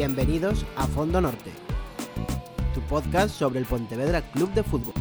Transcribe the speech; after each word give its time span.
Bienvenidos 0.00 0.64
a 0.78 0.86
Fondo 0.86 1.20
Norte, 1.20 1.52
tu 2.72 2.80
podcast 2.88 3.34
sobre 3.34 3.58
el 3.58 3.66
Pontevedra 3.66 4.22
Club 4.22 4.50
de 4.54 4.62
Fútbol. 4.62 4.94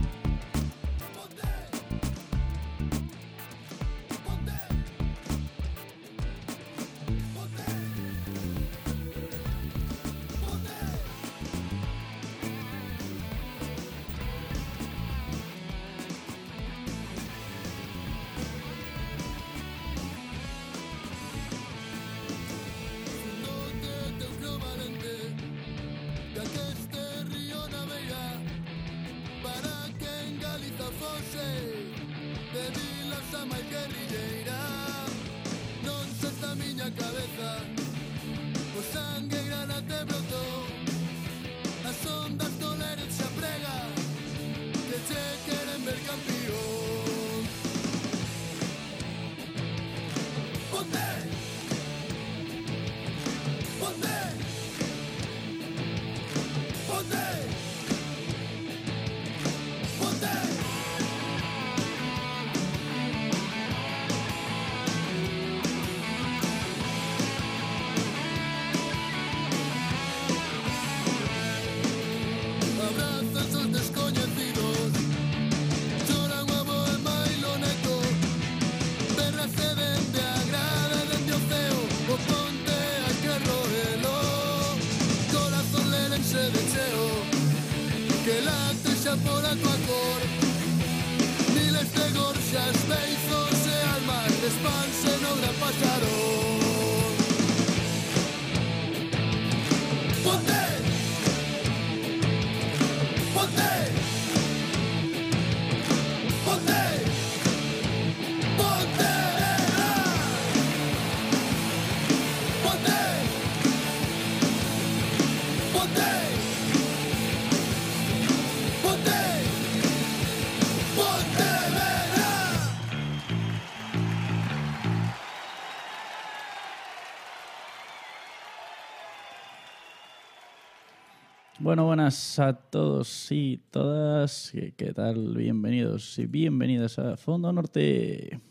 Bueno, 131.70 131.86
buenas 131.86 132.40
a 132.40 132.54
todos 132.54 133.28
y 133.30 133.62
todas. 133.70 134.52
¿Qué, 134.76 134.92
tal? 134.92 135.38
Bienvenidos 135.38 136.18
y 136.18 136.26
bienvenidas 136.26 136.98
a 136.98 137.16
Fondo 137.16 137.54
Norte. 137.54 138.42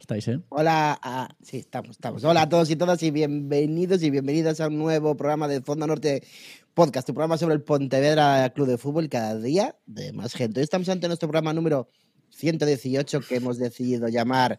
¿Estáis, 0.00 0.26
eh? 0.26 0.40
Hola, 0.48 0.98
a... 1.00 1.28
sí, 1.40 1.58
estamos, 1.58 1.90
estamos. 1.90 2.24
Hola 2.24 2.42
a 2.42 2.48
todos 2.48 2.68
y 2.70 2.74
todas 2.74 3.00
y 3.04 3.12
bienvenidos 3.12 4.02
y 4.02 4.10
bienvenidas 4.10 4.60
a 4.60 4.66
un 4.66 4.78
nuevo 4.78 5.16
programa 5.16 5.46
de 5.46 5.60
Fondo 5.60 5.86
Norte 5.86 6.24
Podcast, 6.74 7.06
tu 7.06 7.14
programa 7.14 7.38
sobre 7.38 7.54
el 7.54 7.62
Pontevedra 7.62 8.52
Club 8.52 8.66
de 8.66 8.76
Fútbol 8.76 9.08
cada 9.08 9.38
día 9.38 9.76
de 9.86 10.12
más 10.12 10.34
gente. 10.34 10.58
Hoy 10.58 10.64
estamos 10.64 10.88
ante 10.88 11.06
nuestro 11.06 11.28
programa 11.28 11.52
número 11.52 11.88
118 12.30 13.20
que 13.20 13.36
hemos 13.36 13.58
decidido 13.58 14.08
llamar 14.08 14.58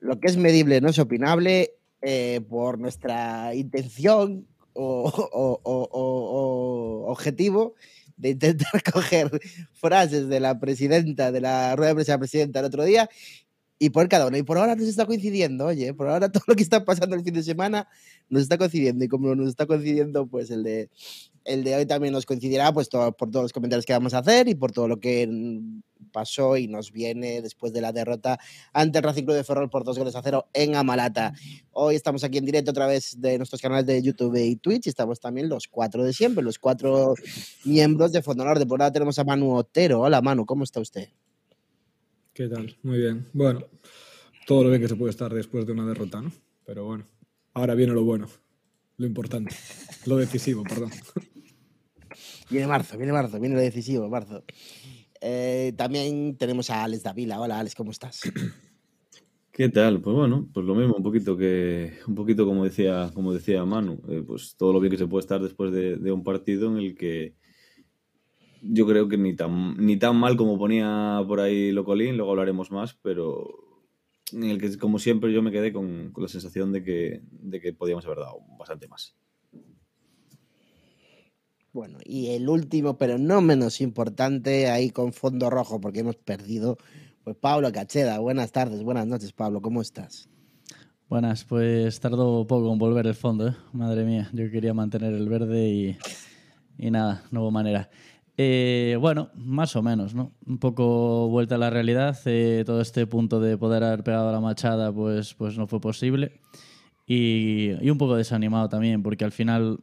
Lo 0.00 0.18
que 0.18 0.28
es 0.28 0.38
medible 0.38 0.80
no 0.80 0.88
es 0.88 0.98
opinable 0.98 1.74
eh, 2.00 2.40
por 2.48 2.78
nuestra 2.78 3.54
intención 3.54 4.46
o, 4.74 5.10
objetivo 7.08 7.74
de 8.16 8.30
intentar 8.30 8.82
coger 8.92 9.30
frases 9.72 10.28
de 10.28 10.40
la 10.40 10.58
presidenta, 10.58 11.32
de 11.32 11.40
la 11.40 11.76
rueda 11.76 11.90
de 11.90 11.94
prensa 11.96 12.18
presidenta 12.18 12.60
el 12.60 12.66
otro 12.66 12.84
día 12.84 13.08
y 13.78 13.90
por 13.90 14.08
cada 14.08 14.28
uno. 14.28 14.36
Y 14.36 14.44
por 14.44 14.58
ahora 14.58 14.76
nos 14.76 14.86
está 14.86 15.06
coincidiendo, 15.06 15.66
oye, 15.66 15.92
por 15.92 16.08
ahora 16.08 16.30
todo 16.30 16.44
lo 16.46 16.54
que 16.54 16.62
está 16.62 16.84
pasando 16.84 17.16
el 17.16 17.24
fin 17.24 17.34
de 17.34 17.42
semana 17.42 17.88
nos 18.28 18.42
está 18.42 18.56
coincidiendo. 18.56 19.04
Y 19.04 19.08
como 19.08 19.34
nos 19.34 19.48
está 19.48 19.66
coincidiendo, 19.66 20.26
pues 20.26 20.50
el 20.50 20.62
de, 20.62 20.88
el 21.44 21.64
de 21.64 21.74
hoy 21.74 21.86
también 21.86 22.12
nos 22.12 22.24
coincidirá, 22.24 22.72
pues 22.72 22.88
por 22.88 23.30
todos 23.30 23.42
los 23.42 23.52
comentarios 23.52 23.84
que 23.84 23.92
vamos 23.92 24.14
a 24.14 24.18
hacer 24.18 24.48
y 24.48 24.54
por 24.54 24.70
todo 24.70 24.86
lo 24.86 25.00
que 25.00 25.28
pasó 26.12 26.56
y 26.56 26.68
nos 26.68 26.92
viene 26.92 27.42
después 27.42 27.72
de 27.72 27.80
la 27.80 27.92
derrota 27.92 28.38
ante 28.72 28.98
el 28.98 29.04
Racing 29.04 29.24
Club 29.24 29.36
de 29.36 29.44
Ferrol 29.44 29.70
por 29.70 29.82
dos 29.82 29.98
goles 29.98 30.14
a 30.14 30.22
cero 30.22 30.46
en 30.52 30.76
Amalata. 30.76 31.32
Hoy 31.72 31.96
estamos 31.96 32.22
aquí 32.22 32.38
en 32.38 32.44
directo 32.44 32.70
a 32.70 32.74
través 32.74 33.20
de 33.20 33.38
nuestros 33.38 33.60
canales 33.60 33.86
de 33.86 34.00
YouTube 34.02 34.36
y 34.36 34.56
Twitch 34.56 34.86
y 34.86 34.90
estamos 34.90 35.18
también 35.18 35.48
los 35.48 35.66
cuatro 35.66 36.04
de 36.04 36.12
siempre, 36.12 36.44
los 36.44 36.58
cuatro 36.58 37.14
miembros 37.64 38.12
de 38.12 38.22
Fondo 38.22 38.44
Norte. 38.44 38.66
Por 38.66 38.80
ahora 38.80 38.92
tenemos 38.92 39.18
a 39.18 39.24
Manu 39.24 39.54
Otero. 39.56 40.02
Hola 40.02 40.22
Manu, 40.22 40.46
¿cómo 40.46 40.64
está 40.64 40.78
usted? 40.80 41.08
¿Qué 42.32 42.48
tal? 42.48 42.76
Muy 42.82 42.98
bien. 42.98 43.26
Bueno, 43.32 43.64
todo 44.46 44.64
lo 44.64 44.70
bien 44.70 44.80
que 44.80 44.88
se 44.88 44.96
puede 44.96 45.10
estar 45.10 45.32
después 45.32 45.66
de 45.66 45.72
una 45.72 45.86
derrota, 45.86 46.20
¿no? 46.20 46.32
Pero 46.64 46.84
bueno, 46.84 47.06
ahora 47.54 47.74
viene 47.74 47.92
lo 47.92 48.04
bueno, 48.04 48.28
lo 48.96 49.06
importante, 49.06 49.54
lo 50.06 50.16
decisivo, 50.16 50.62
perdón. 50.62 50.90
Viene 52.50 52.66
marzo, 52.66 52.98
viene 52.98 53.12
marzo, 53.12 53.40
viene 53.40 53.54
lo 53.54 53.60
decisivo, 53.62 54.08
marzo. 54.08 54.44
Eh, 55.24 55.72
también 55.76 56.36
tenemos 56.36 56.68
a 56.70 56.82
Alex 56.82 57.04
Davila. 57.04 57.40
Hola, 57.40 57.60
Alex, 57.60 57.76
¿cómo 57.76 57.92
estás? 57.92 58.22
¿Qué 59.52 59.68
tal? 59.68 60.00
Pues 60.00 60.16
bueno, 60.16 60.48
pues 60.52 60.66
lo 60.66 60.74
mismo, 60.74 60.96
un 60.96 61.02
poquito 61.02 61.36
que, 61.36 61.98
un 62.08 62.16
poquito 62.16 62.44
como 62.44 62.64
decía, 62.64 63.10
como 63.14 63.32
decía 63.32 63.64
Manu, 63.64 64.02
eh, 64.08 64.24
pues 64.26 64.56
todo 64.56 64.72
lo 64.72 64.80
bien 64.80 64.90
que 64.90 64.98
se 64.98 65.06
puede 65.06 65.20
estar 65.20 65.40
después 65.40 65.70
de, 65.70 66.10
un 66.10 66.24
partido 66.24 66.72
en 66.72 66.78
el 66.78 66.96
que 66.96 67.36
yo 68.62 68.84
creo 68.86 69.08
que 69.08 69.16
ni 69.16 69.36
tan, 69.36 69.76
ni 69.76 69.96
tan 69.96 70.16
mal 70.16 70.36
como 70.36 70.58
ponía 70.58 71.22
por 71.28 71.38
ahí 71.38 71.70
Locolín, 71.70 72.16
luego 72.16 72.32
hablaremos 72.32 72.72
más, 72.72 72.94
pero 72.94 73.46
en 74.32 74.44
el 74.44 74.58
que 74.58 74.76
como 74.76 74.98
siempre 74.98 75.32
yo 75.32 75.42
me 75.42 75.52
quedé 75.52 75.72
con, 75.72 76.10
con 76.12 76.22
la 76.22 76.28
sensación 76.28 76.72
de 76.72 76.82
que, 76.82 77.20
de 77.30 77.60
que 77.60 77.72
podíamos 77.72 78.04
haber 78.06 78.18
dado 78.18 78.38
bastante 78.58 78.88
más. 78.88 79.14
Bueno, 81.72 81.96
y 82.04 82.28
el 82.32 82.50
último, 82.50 82.98
pero 82.98 83.16
no 83.16 83.40
menos 83.40 83.80
importante, 83.80 84.68
ahí 84.68 84.90
con 84.90 85.14
fondo 85.14 85.48
rojo, 85.48 85.80
porque 85.80 86.00
hemos 86.00 86.16
perdido, 86.16 86.76
pues 87.24 87.34
Pablo 87.34 87.72
Cacheda. 87.72 88.18
Buenas 88.18 88.52
tardes, 88.52 88.82
buenas 88.82 89.06
noches, 89.06 89.32
Pablo, 89.32 89.62
¿cómo 89.62 89.80
estás? 89.80 90.28
Buenas, 91.08 91.44
pues 91.44 91.98
tardó 91.98 92.46
poco 92.46 92.70
en 92.70 92.78
volver 92.78 93.06
el 93.06 93.14
fondo, 93.14 93.48
¿eh? 93.48 93.56
madre 93.72 94.04
mía, 94.04 94.28
yo 94.34 94.50
quería 94.50 94.74
mantener 94.74 95.14
el 95.14 95.30
verde 95.30 95.66
y, 95.70 95.96
y 96.76 96.90
nada, 96.90 97.24
no 97.30 97.40
hubo 97.40 97.50
manera. 97.50 97.88
Eh, 98.36 98.98
bueno, 99.00 99.30
más 99.34 99.74
o 99.74 99.82
menos, 99.82 100.14
¿no? 100.14 100.32
Un 100.46 100.58
poco 100.58 101.28
vuelta 101.28 101.54
a 101.54 101.58
la 101.58 101.70
realidad, 101.70 102.18
eh, 102.26 102.64
todo 102.66 102.82
este 102.82 103.06
punto 103.06 103.40
de 103.40 103.56
poder 103.56 103.82
haber 103.82 104.04
pegado 104.04 104.30
la 104.30 104.40
machada, 104.40 104.92
pues, 104.92 105.32
pues 105.32 105.56
no 105.56 105.66
fue 105.66 105.80
posible. 105.80 106.32
Y, 107.06 107.72
y 107.80 107.88
un 107.88 107.96
poco 107.96 108.16
desanimado 108.16 108.68
también, 108.68 109.02
porque 109.02 109.24
al 109.24 109.32
final 109.32 109.80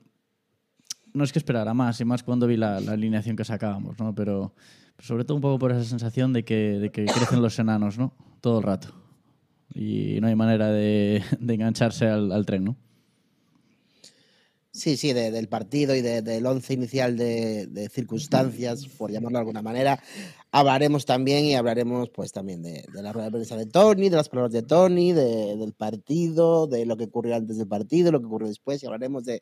no 1.13 1.23
es 1.23 1.31
que 1.31 1.39
esperara 1.39 1.73
más, 1.73 2.00
y 2.01 2.06
más 2.06 2.23
cuando 2.23 2.47
vi 2.47 2.57
la, 2.57 2.77
alineación 2.77 3.35
que 3.35 3.45
sacábamos, 3.45 4.00
¿no? 4.00 4.13
Pero, 4.13 4.53
sobre 5.00 5.25
todo 5.25 5.35
un 5.35 5.41
poco 5.41 5.59
por 5.59 5.71
esa 5.71 5.83
sensación 5.83 6.33
de 6.33 6.44
que, 6.44 6.79
de 6.79 6.91
que 6.91 7.06
crecen 7.06 7.41
los 7.41 7.57
enanos, 7.59 7.97
¿no? 7.97 8.13
Todo 8.41 8.59
el 8.59 8.63
rato. 8.63 8.89
Y 9.73 10.19
no 10.21 10.27
hay 10.27 10.35
manera 10.35 10.69
de, 10.69 11.23
engancharse 11.47 12.07
al, 12.07 12.45
tren, 12.45 12.63
¿no? 12.63 12.75
Sí, 14.79 14.95
sí, 14.95 15.11
de- 15.11 15.29
del 15.31 15.49
partido 15.49 15.93
y 15.93 16.01
de- 16.01 16.21
del 16.21 16.45
once 16.45 16.73
inicial 16.73 17.17
de, 17.17 17.67
de 17.67 17.89
circunstancias, 17.89 18.85
por 18.97 19.11
llamarlo 19.11 19.37
de 19.37 19.41
alguna 19.41 19.61
manera. 19.61 20.01
Hablaremos 20.51 21.05
también 21.05 21.43
y 21.45 21.55
hablaremos 21.55 22.09
pues 22.09 22.31
también 22.31 22.63
de, 22.63 22.85
la 22.93 23.11
rueda 23.11 23.25
de 23.25 23.31
prensa 23.33 23.57
de 23.57 23.65
Tony, 23.65 24.07
de 24.09 24.15
las 24.15 24.29
palabras 24.29 24.53
de 24.53 24.63
Tony, 24.63 25.11
de- 25.11 25.57
del 25.57 25.73
partido, 25.73 26.65
de 26.65 26.85
lo 26.85 26.95
que 26.95 27.03
ocurrió 27.03 27.35
antes 27.35 27.57
del 27.57 27.67
partido, 27.67 28.11
lo 28.11 28.21
que 28.21 28.25
ocurrió 28.27 28.47
después 28.47 28.81
y 28.81 28.85
hablaremos 28.85 29.25
de, 29.25 29.41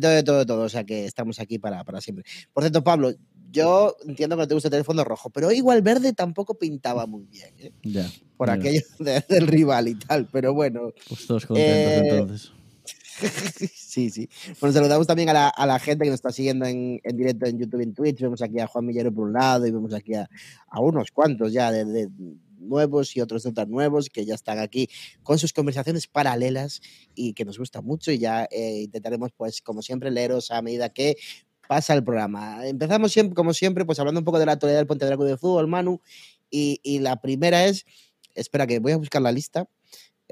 todo, 0.00 0.10
de 0.10 0.22
todo, 0.24 0.38
de 0.40 0.46
todo. 0.46 0.62
O 0.64 0.68
sea 0.68 0.82
que 0.84 1.04
estamos 1.06 1.38
aquí 1.38 1.58
para, 1.60 1.84
para 1.84 2.00
siempre. 2.00 2.24
Por 2.52 2.64
cierto, 2.64 2.82
Pablo, 2.82 3.12
yo 3.52 3.96
entiendo 4.06 4.34
que 4.36 4.42
no 4.42 4.48
te 4.48 4.54
gusta 4.54 4.76
el 4.76 4.84
fondo 4.84 5.04
rojo, 5.04 5.30
pero 5.30 5.52
igual 5.52 5.80
verde 5.82 6.12
tampoco 6.12 6.58
pintaba 6.58 7.06
muy 7.06 7.24
bien, 7.26 7.54
¿eh? 7.58 7.72
Ya. 7.84 8.10
por 8.36 8.50
aquello 8.50 8.82
de- 8.98 9.24
del 9.28 9.46
rival 9.46 9.86
y 9.88 9.94
tal, 9.94 10.26
pero 10.32 10.52
bueno. 10.54 10.90
Pues 11.08 11.24
todos 11.26 11.46
contentos 11.46 11.92
Eh, 11.92 12.08
entonces. 12.08 12.52
Sí, 13.74 14.10
sí. 14.10 14.28
Bueno, 14.60 14.72
saludamos 14.72 15.06
también 15.06 15.28
a 15.28 15.32
la, 15.32 15.48
a 15.48 15.66
la 15.66 15.78
gente 15.78 16.04
que 16.04 16.10
nos 16.10 16.18
está 16.18 16.32
siguiendo 16.32 16.64
en, 16.64 17.00
en 17.04 17.16
directo 17.16 17.46
en 17.46 17.58
YouTube 17.58 17.80
y 17.80 17.84
en 17.84 17.94
Twitch. 17.94 18.20
Vemos 18.20 18.40
aquí 18.42 18.58
a 18.58 18.66
Juan 18.66 18.86
Millero 18.86 19.12
por 19.12 19.26
un 19.26 19.34
lado 19.34 19.66
y 19.66 19.70
vemos 19.70 19.92
aquí 19.92 20.14
a, 20.14 20.28
unos 20.80 21.10
cuantos 21.10 21.52
ya 21.52 21.70
de, 21.70 22.08
nuevos 22.58 23.16
y 23.16 23.20
otros 23.20 23.44
no 23.44 23.52
tan 23.52 23.70
nuevos 23.70 24.08
que 24.08 24.24
ya 24.24 24.34
están 24.34 24.60
aquí 24.60 24.88
con 25.22 25.38
sus 25.38 25.52
conversaciones 25.52 26.06
paralelas 26.06 26.80
y 27.14 27.34
que 27.34 27.44
nos 27.44 27.58
gusta 27.58 27.82
mucho 27.82 28.12
y 28.12 28.18
ya 28.18 28.46
eh, 28.52 28.82
intentaremos 28.84 29.32
pues 29.36 29.60
como 29.60 29.82
siempre 29.82 30.12
leeros 30.12 30.52
a 30.52 30.62
medida 30.62 30.88
que 30.88 31.16
pasa 31.68 31.92
el 31.94 32.04
programa. 32.04 32.66
Empezamos 32.66 33.12
siempre, 33.12 33.34
como 33.34 33.52
siempre, 33.52 33.84
pues 33.84 33.98
hablando 33.98 34.20
un 34.20 34.24
poco 34.24 34.38
de 34.38 34.46
la 34.46 34.52
actualidad 34.52 34.78
del 34.78 34.86
Pontevedra 34.86 35.16
de 35.16 35.36
Fútbol, 35.36 35.66
Manu, 35.66 36.00
y, 36.50 36.80
y 36.82 37.00
la 37.00 37.20
primera 37.20 37.64
es, 37.66 37.84
espera 38.34 38.66
que 38.66 38.78
voy 38.78 38.92
a 38.92 38.96
buscar 38.96 39.22
la 39.22 39.32
lista, 39.32 39.68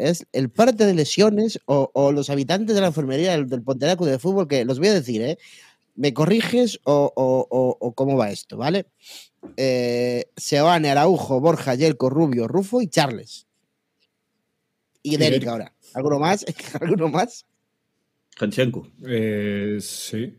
es 0.08 0.26
el 0.32 0.50
parte 0.50 0.87
de 0.87 0.94
lesiones 0.94 1.61
o, 1.67 1.91
o 1.94 2.12
los 2.12 2.31
habitantes 2.31 2.75
de 2.75 2.81
la 2.81 2.88
enfermería 2.88 3.32
del, 3.32 3.49
del 3.49 3.62
de 3.64 4.19
Fútbol, 4.19 4.49
que 4.49 4.64
los 4.64 4.79
voy 4.79 4.88
a 4.88 4.94
decir, 4.94 5.20
¿eh? 5.23 5.38
¿Me 5.97 6.14
corriges 6.14 6.81
o, 6.85 7.12
o- 7.14 7.47
o- 7.50 7.76
o 7.81 7.93
cómo 7.93 8.17
va 8.17 8.31
esto, 8.31 8.56
vale? 8.56 8.87
Eh, 9.56 10.26
Seoane, 10.37 10.91
Araujo, 10.91 11.41
Borja, 11.41 11.75
Yelko, 11.75 12.08
Rubio, 12.11 12.49
Rufo 12.49 12.81
y 12.81 12.88
Charles. 12.88 13.47
Y 15.02 15.17
Derek 15.17 15.47
ahora. 15.47 15.73
¿Alguno 15.94 16.19
más? 16.19 16.44
¿Alguno 16.81 17.08
más? 17.08 17.44
Hanchenko. 18.38 18.87
Eh, 19.06 19.79
sí. 19.81 20.37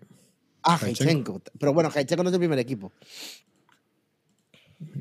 Ah. 0.64 0.80
Haichenko. 0.82 1.42
Pero 1.60 1.74
bueno, 1.74 1.90
Haichenko 1.94 2.24
no 2.24 2.30
es 2.30 2.32
del 2.32 2.40
primer 2.40 2.60
equipo. 2.60 2.92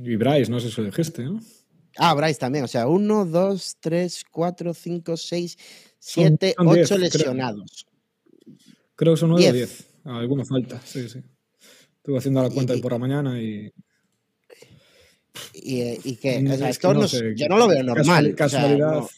Y 0.02 0.16
Bryce, 0.16 0.50
no 0.50 0.60
sé 0.60 0.70
si 0.70 0.80
lo 0.80 0.86
dijiste, 0.88 1.22
¿no? 1.24 1.40
Ah, 2.02 2.14
Bryce 2.14 2.38
también. 2.41 2.64
O 2.64 2.69
sea, 2.69 2.88
uno, 2.88 3.26
dos, 3.26 3.76
tres, 3.79 4.25
cuatro, 4.31 4.73
cinco, 4.75 5.17
seis, 5.19 5.56
Son- 5.99 6.25
siete, 6.25 6.55
son 6.56 6.73
diez, 6.73 6.87
ocho 6.87 6.94
creo. 6.97 7.05
lesionados. 7.06 7.87
Creo 8.97 9.14
que 9.14 9.20
son 9.20 9.31
9 9.31 9.49
o 9.49 9.52
Diez. 9.52 9.69
10. 9.69 9.87
Alguno 10.05 10.44
falta, 10.44 10.81
sí, 10.85 11.08
sí. 11.08 11.20
Estuve 11.99 12.19
haciendo 12.19 12.43
la 12.43 12.49
cuenta 12.50 12.75
Y- 12.75 12.81
por 12.81 12.93
la 12.93 12.99
mañana 12.99 13.41
y. 13.41 13.70
Y, 15.55 15.81
eh, 15.81 16.00
y 16.05 16.17
que, 16.17 16.38
o 16.38 16.56
sea, 16.56 16.69
es 16.70 16.76
esto 16.76 16.93
no 16.94 17.06
sé, 17.06 17.35
yo 17.37 17.49
no 17.49 17.56
lo 17.56 17.69
veo 17.69 17.82
normal. 17.82 18.25
o 18.25 18.29
sea, 18.29 18.37
Casualidad. 18.37 18.93
no. 18.94 19.08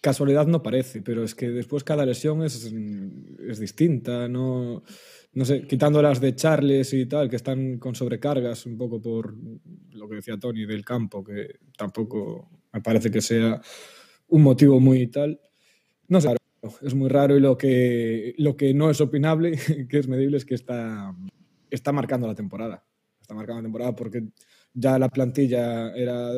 Casualidad 0.00 0.46
no 0.46 0.62
parece, 0.62 1.02
pero 1.02 1.22
es 1.24 1.34
que 1.34 1.50
después 1.50 1.84
cada 1.84 2.06
lesión 2.06 2.42
es, 2.42 2.64
es 3.46 3.58
distinta. 3.58 4.28
No, 4.28 4.82
no 5.32 5.44
sé, 5.44 5.66
quitando 5.66 6.02
las 6.02 6.20
de 6.20 6.34
Charles 6.34 6.92
y 6.92 7.06
tal, 7.06 7.30
que 7.30 7.36
están 7.36 7.78
con 7.78 7.94
sobrecargas 7.94 8.66
un 8.66 8.76
poco 8.76 9.00
por 9.00 9.34
lo 9.92 10.08
que 10.08 10.16
decía 10.16 10.38
Tony 10.38 10.66
del 10.66 10.84
campo, 10.84 11.22
que 11.22 11.60
tampoco 11.76 12.50
me 12.72 12.80
parece 12.80 13.10
que 13.10 13.20
sea 13.20 13.60
un 14.28 14.42
motivo 14.42 14.80
muy 14.80 15.06
tal. 15.06 15.40
No 16.08 16.20
sé, 16.20 16.34
es 16.82 16.94
muy 16.94 17.08
raro 17.08 17.36
y 17.36 17.40
lo 17.40 17.56
que, 17.56 18.34
lo 18.38 18.56
que 18.56 18.74
no 18.74 18.90
es 18.90 19.00
opinable, 19.00 19.52
que 19.88 19.98
es 19.98 20.08
medible, 20.08 20.36
es 20.36 20.44
que 20.44 20.54
está, 20.54 21.14
está 21.70 21.92
marcando 21.92 22.26
la 22.26 22.34
temporada. 22.34 22.84
Está 23.20 23.34
marcando 23.34 23.60
la 23.60 23.66
temporada 23.66 23.94
porque 23.94 24.24
ya 24.74 24.98
la 24.98 25.08
plantilla 25.08 25.92
era 25.94 26.30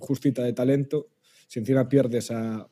justita 0.00 0.42
de 0.42 0.52
talento. 0.52 1.08
Si 1.46 1.60
encima 1.60 1.88
pierdes 1.88 2.32
a 2.32 2.68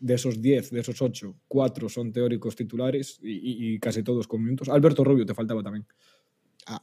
de 0.00 0.14
esos 0.14 0.40
10, 0.40 0.70
de 0.70 0.80
esos 0.80 1.00
8, 1.00 1.34
4 1.48 1.88
son 1.88 2.12
teóricos 2.12 2.54
titulares 2.56 3.18
y, 3.22 3.30
y- 3.32 3.74
y 3.74 3.78
casi 3.78 4.02
todos 4.02 4.26
con 4.28 4.42
minutos. 4.42 4.68
Alberto 4.68 5.04
Rubio 5.04 5.24
te 5.26 5.34
faltaba 5.34 5.62
también. 5.62 5.86
Ah, 6.66 6.82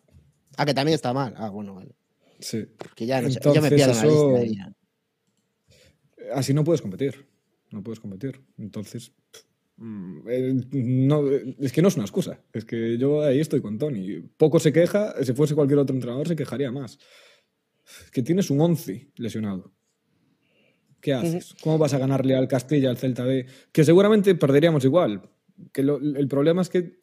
ah, 0.57 0.65
que 0.65 0.73
también 0.73 0.95
está 0.95 1.13
mal. 1.13 1.33
Ah, 1.37 1.49
bueno, 1.49 1.75
vale. 1.75 1.95
Sí. 2.39 2.65
Que 2.95 3.05
ya 3.05 3.21
no 3.21 3.29
yo 3.29 3.61
me 3.61 3.69
pierdo 3.71 3.93
la 4.33 4.43
lista. 4.43 4.55
ya. 4.55 4.75
Así 6.33 6.53
no 6.53 6.63
puedes 6.63 6.81
competir. 6.81 7.25
No 7.71 7.83
puedes 7.83 7.99
competir. 7.99 8.41
Entonces, 8.57 9.11
pff, 9.31 9.43
mm, 9.77 10.19
eh, 10.29 10.53
no, 10.73 11.23
es 11.29 11.71
que 11.71 11.81
no 11.81 11.87
es 11.87 11.95
una 11.95 12.03
excusa. 12.05 12.41
Es 12.53 12.65
que 12.65 12.97
yo 12.97 13.23
ahí 13.23 13.39
estoy 13.39 13.61
con 13.61 13.77
Tony. 13.77 14.19
Poco 14.37 14.59
se 14.59 14.71
queja, 14.73 15.13
si 15.23 15.33
fuese 15.33 15.55
cualquier 15.55 15.79
otro 15.79 15.95
entrenador 15.95 16.27
se 16.27 16.35
quejaría 16.35 16.71
más. 16.71 16.97
Es 18.05 18.11
que 18.11 18.21
tienes 18.23 18.49
un 18.49 18.61
11 18.61 19.11
lesionado. 19.15 19.73
¿Qué 21.03 21.13
haces? 21.13 21.53
¿Cómo 21.61 21.77
vas 21.77 21.93
a 21.93 21.97
ganarle 21.99 22.33
al 22.33 22.47
Castilla, 22.47 22.89
al 22.89 22.97
Celta 22.97 23.25
B? 23.25 23.45
Que 23.73 23.83
seguramente 23.83 24.33
perderíamos 24.35 24.85
igual. 24.85 25.21
Que 25.73 25.83
lo- 25.83 25.97
el 25.97 26.27
problema 26.29 26.61
es 26.61 26.69
que 26.69 26.97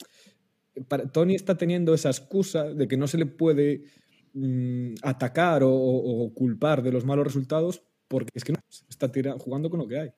para- 0.89 1.07
Tony 1.13 1.35
está 1.35 1.59
teniendo 1.59 1.93
esa 1.93 2.09
excusa 2.09 2.65
de 2.65 2.89
que 2.89 2.97
no 2.97 3.07
se 3.07 3.19
le 3.19 3.27
puede 3.27 3.85
mm, 4.33 4.95
atacar 5.03 5.63
o, 5.65 5.71
o- 5.71 6.25
o 6.25 6.33
culpar 6.35 6.83
de 6.83 6.93
los 6.93 7.05
malos 7.05 7.27
resultados 7.27 7.83
porque 8.09 8.31
es 8.35 8.43
que 8.45 8.53
no, 8.53 8.59
está 8.89 9.13
tira- 9.13 9.37
jugando 9.39 9.69
con 9.69 9.81
lo 9.81 9.87
que 9.87 9.99
hay. 9.99 10.11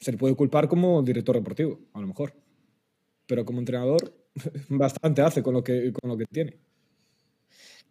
Se 0.00 0.10
le 0.12 0.18
puede 0.18 0.34
culpar 0.34 0.66
como 0.66 1.00
director 1.02 1.36
deportivo, 1.36 1.78
a 1.92 2.00
lo 2.00 2.08
mejor. 2.08 2.32
Pero 3.26 3.44
como 3.44 3.60
entrenador, 3.60 4.12
bastante 4.70 5.22
hace 5.22 5.42
con 5.42 5.54
lo 5.54 5.62
que, 5.62 5.92
con 5.92 6.10
lo 6.10 6.16
que 6.16 6.24
tiene. 6.26 6.58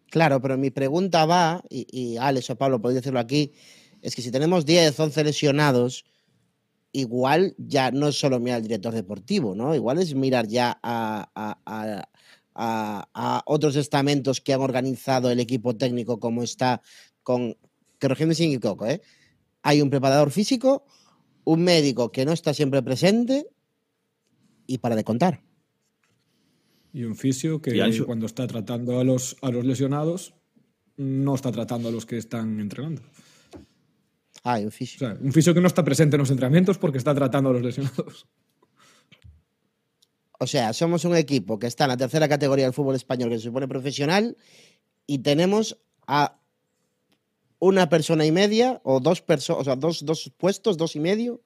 Claro, 0.09 0.41
pero 0.41 0.57
mi 0.57 0.69
pregunta 0.71 1.25
va, 1.25 1.63
y, 1.69 1.85
y 1.91 2.17
Alex 2.17 2.49
o 2.49 2.57
Pablo 2.57 2.81
podéis 2.81 3.01
decirlo 3.01 3.19
aquí, 3.19 3.53
es 4.07 4.15
que 4.15 4.21
si 4.21 4.31
tenemos 4.31 4.65
10, 4.65 4.97
11 4.97 5.23
lesionados, 5.25 6.05
igual 6.93 7.53
ya 7.57 7.91
no 7.91 8.07
es 8.07 8.17
solo 8.17 8.39
mirar 8.39 8.57
al 8.57 8.63
director 8.63 8.93
deportivo, 8.93 9.53
¿no? 9.53 9.75
Igual 9.75 9.97
es 9.99 10.15
mirar 10.15 10.47
ya 10.47 10.79
a, 10.81 11.29
a- 11.35 11.59
a- 11.65 12.09
a- 12.55 13.09
a 13.13 13.43
otros 13.45 13.75
estamentos 13.75 14.39
que 14.39 14.53
han 14.53 14.61
organizado 14.61 15.29
el 15.29 15.41
equipo 15.41 15.75
técnico 15.75 16.19
como 16.21 16.41
está 16.41 16.81
con, 17.21 17.57
corregidme 17.99 18.33
si 18.33 18.47
me 18.47 18.53
equivoco, 18.55 18.85
¿eh? 18.87 19.01
Hay 19.61 19.81
un 19.81 19.89
preparador 19.89 20.31
físico, 20.31 20.85
un 21.43 21.63
médico 21.65 22.09
que 22.09 22.23
no 22.23 22.31
está 22.31 22.53
siempre 22.53 22.81
presente 22.81 23.47
y 24.67 24.77
para 24.77 24.95
de 24.95 25.03
contar. 25.03 25.43
Y 26.93 27.03
un 27.03 27.15
fisio 27.17 27.61
que 27.61 27.71
cuando 28.05 28.25
está 28.25 28.47
tratando 28.47 29.01
a 29.01 29.03
los, 29.03 29.35
a 29.41 29.51
los 29.51 29.65
lesionados, 29.65 30.33
no 30.95 31.35
está 31.35 31.51
tratando 31.51 31.89
a 31.89 31.91
los 31.91 32.05
que 32.05 32.17
están 32.17 32.59
entrenando. 32.61 33.01
Ah, 34.49 34.59
un 34.59 34.67
O 34.67 34.71
fisio. 34.71 34.99
sea, 34.99 35.17
un 35.19 35.33
fisio 35.33 35.53
que 35.53 35.59
no 35.61 35.67
está 35.67 35.83
presente 35.83 36.15
en 36.15 36.19
los 36.21 36.31
entrenamientos 36.31 36.77
porque 36.77 36.97
está 36.97 37.13
tratando 37.13 37.49
a 37.49 37.53
los 37.53 37.61
lesionados. 37.61 38.27
O 40.39 40.45
sea, 40.47 40.71
somos 40.73 41.03
un 41.03 41.15
equipo 41.15 41.57
que 41.59 41.67
está 41.67 41.85
en 41.85 41.89
la 41.89 41.97
tercera 41.97 42.27
categoría 42.29 42.65
del 42.65 42.73
fútbol 42.73 42.95
español, 42.95 43.29
que 43.29 43.37
se 43.39 43.45
supone 43.45 43.67
profesional, 43.67 44.37
y 45.07 45.19
tenemos 45.19 45.77
a 46.05 46.39
una 47.59 47.89
persona 47.89 48.23
y 48.25 48.31
media, 48.31 48.79
o 48.83 48.99
dos 48.99 49.21
personas, 49.21 49.61
o 49.61 49.63
sea, 49.65 49.75
dos, 49.75 50.05
dos 50.05 50.31
puestos, 50.37 50.77
dos 50.77 50.95
y 50.95 50.99
medio, 50.99 51.41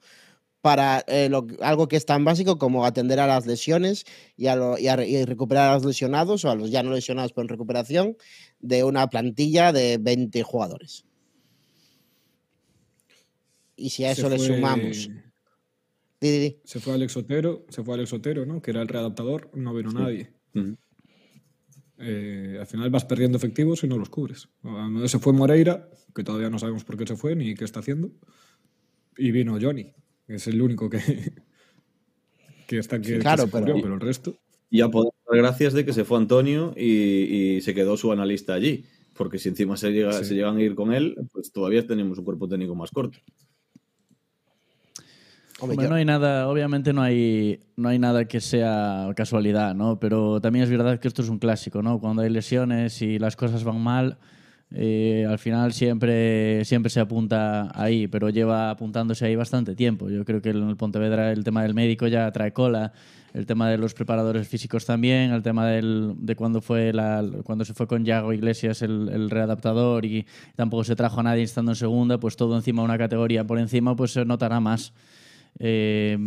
para 0.62 1.04
eh, 1.08 1.30
lo- 1.30 1.48
algo 1.62 1.88
que 1.88 1.96
es 1.96 2.06
tan 2.06 2.24
básico 2.26 2.58
como 2.60 2.86
atender 2.86 3.20
a 3.20 3.26
las 3.28 3.48
lesiones 3.48 4.04
y, 4.38 4.48
a 4.48 4.56
lo- 4.56 4.78
y 4.78 4.90
a 4.90 4.96
re- 4.98 5.08
y 5.08 5.24
recuperar 5.26 5.70
a 5.72 5.74
los 5.76 5.86
lesionados, 5.86 6.44
o 6.46 6.52
a 6.52 6.56
los 6.56 6.70
ya 6.70 6.84
no 6.84 6.92
lesionados, 6.92 7.32
pero 7.34 7.44
en 7.44 7.50
recuperación, 7.50 8.18
de 8.60 8.84
una 8.84 9.08
plantilla 9.10 9.72
de 9.72 9.98
20 10.00 10.44
jugadores. 10.44 11.06
Y 13.82 13.90
si 13.90 14.04
a 14.06 14.12
eso 14.12 14.30
le 14.30 14.38
sumamos. 14.40 15.10
Di, 16.20 16.30
di, 16.30 16.40
di. 16.40 16.58
Se 16.64 16.80
fue 16.80 16.94
Alex 16.94 17.18
Otero, 17.18 17.66
se 17.70 17.84
fue 17.84 17.96
Alex 17.96 18.14
Otero, 18.14 18.46
¿no? 18.46 18.62
Que 18.62 18.72
era 18.72 18.82
el 18.82 18.88
readaptador, 18.88 19.50
no 19.56 19.74
vino 19.74 19.92
nadie. 19.92 20.32
Eh, 21.98 22.58
al 22.60 22.66
final 22.68 22.90
vas 22.90 23.06
perdiendo 23.06 23.38
efectivos 23.38 23.84
y 23.84 23.88
no 23.88 23.98
los 23.98 24.10
cubres. 24.10 24.50
Se 25.08 25.20
fue 25.20 25.34
Moreira, 25.34 25.90
que 26.16 26.24
todavía 26.24 26.50
no 26.50 26.58
sabemos 26.60 26.84
por 26.84 26.98
qué 26.98 27.06
se 27.06 27.16
fue 27.16 27.36
ni 27.36 27.54
qué 27.56 27.64
está 27.66 27.80
haciendo. 27.80 28.12
Y 29.18 29.32
vino 29.32 29.58
Johnny, 29.62 29.94
que 30.28 30.36
es 30.36 30.48
el 30.48 30.62
único 30.62 30.90
que, 30.90 31.00
que 32.68 32.78
está 32.78 32.98
Sí, 32.98 33.04
que 33.14 33.20
claro, 33.20 33.48
pero- 33.52 33.76
pero 33.82 33.94
el 33.96 34.00
resto. 34.00 34.38
Ya 34.74 34.88
podemos 34.90 35.16
dar 35.30 35.38
gracias 35.38 35.74
de 35.74 35.84
que 35.86 35.92
se 35.92 36.06
fue 36.06 36.18
Antonio 36.18 36.74
y, 36.78 37.56
y 37.58 37.62
se 37.62 37.74
quedó 37.74 37.98
su 37.98 38.12
analista 38.12 38.54
allí. 38.54 38.86
Porque 39.14 39.38
si 39.38 39.50
encima 39.50 39.76
se, 39.76 39.92
llega, 39.92 40.14
Sí. 40.14 40.26
se 40.26 40.36
llegan 40.36 40.56
a 40.58 40.62
ir 40.64 40.74
con 40.76 40.94
él, 40.94 41.16
pues 41.34 41.52
todavía 41.52 41.86
tenemos 41.86 42.18
un 42.18 42.24
cuerpo 42.24 42.48
técnico 42.48 42.74
más 42.74 42.90
corto. 42.90 43.20
Hombre, 45.62 45.76
Hombre, 45.76 45.84
yo- 45.86 45.90
no 45.90 45.96
hay 45.96 46.06
nada, 46.06 46.48
obviamente 46.50 46.92
no 46.92 47.02
hay, 47.02 47.60
no 47.78 47.90
hay 47.90 48.00
nada 48.00 48.26
que 48.26 48.42
sea 48.42 49.10
casualidad, 49.16 49.76
¿no? 49.76 50.00
Pero 50.00 50.42
también 50.42 50.64
es 50.64 50.70
verdad 50.72 51.00
que 51.00 51.08
esto 51.08 51.22
es 51.22 51.30
un 51.30 51.40
clásico, 51.40 51.82
¿no? 51.82 52.00
Cuando 52.00 52.24
hay 52.24 52.30
lesiones 52.30 53.02
y 53.02 53.20
las 53.20 53.36
cosas 53.36 53.64
van 53.64 53.80
mal, 53.82 54.18
Eh, 54.74 55.26
al 55.30 55.38
final 55.38 55.74
siempre, 55.74 56.64
siempre 56.64 56.90
se 56.90 57.02
apunta 57.02 57.70
ahí, 57.76 58.08
pero 58.08 58.30
lleva 58.30 58.70
apuntándose 58.70 59.26
ahí 59.26 59.36
bastante 59.36 59.76
tiempo. 59.76 60.10
Yo 60.10 60.24
creo 60.24 60.42
que 60.42 60.52
en 60.52 60.70
el 60.70 60.78
Pontevedra 60.78 61.34
el 61.34 61.44
tema 61.44 61.64
del 61.64 61.74
médico 61.74 62.08
ya 62.08 62.32
trae 62.32 62.54
cola, 62.54 62.94
el 63.34 63.46
tema 63.46 63.70
de 63.70 63.78
los 63.78 63.94
preparadores 63.94 64.48
físicos 64.48 64.86
también, 64.86 65.32
el 65.32 65.44
tema 65.44 65.68
del, 65.68 66.14
de 66.20 66.38
cuando, 66.38 66.62
fue 66.62 66.94
la, 66.94 67.22
cuando 67.44 67.66
se 67.66 67.74
fue 67.74 67.86
con 67.86 68.06
Yago 68.06 68.32
Iglesias 68.32 68.82
el, 68.82 69.10
el 69.10 69.30
readaptador 69.30 70.06
y 70.06 70.26
tampoco 70.56 70.86
se 70.86 70.96
trajo 70.96 71.20
a 71.20 71.24
nadie 71.24 71.44
estando 71.44 71.74
en 71.74 71.76
segunda, 71.76 72.18
pues 72.18 72.38
todo 72.38 72.56
encima, 72.56 72.82
una 72.82 72.98
categoría 72.98 73.44
por 73.46 73.60
encima, 73.60 73.94
pues 73.98 74.12
se 74.14 74.24
notará 74.24 74.62
más. 74.62 74.94
Eh, 75.60 76.18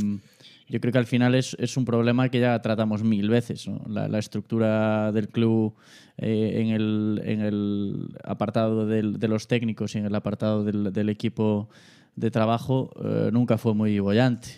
yo 0.69 0.81
creo 0.81 0.93
que 0.93 0.99
al 0.99 1.07
final 1.07 1.35
es, 1.35 1.57
es, 1.61 1.77
un 1.77 1.85
problema 1.85 2.29
que 2.31 2.41
ya 2.41 2.61
tratamos 2.63 3.03
mil 3.03 3.29
veces. 3.29 3.69
¿no? 3.69 3.83
La, 3.87 4.09
la, 4.09 4.19
estructura 4.19 5.13
del 5.13 5.29
club 5.29 5.75
eh, 6.17 6.55
en, 6.57 6.69
el, 6.69 7.21
en, 7.25 7.41
el, 7.41 8.09
apartado 8.25 8.87
del, 8.87 9.19
de 9.19 9.29
los 9.29 9.47
técnicos 9.47 9.95
y 9.95 9.99
en 9.99 10.07
el 10.07 10.15
apartado 10.15 10.65
del, 10.65 10.93
del 10.93 11.11
equipo 11.11 11.69
de 12.17 12.31
trabajo 12.31 12.91
eh, 13.05 13.31
nunca 13.33 13.59
fue 13.59 13.75
muy 13.75 13.99
bollante. 13.99 14.49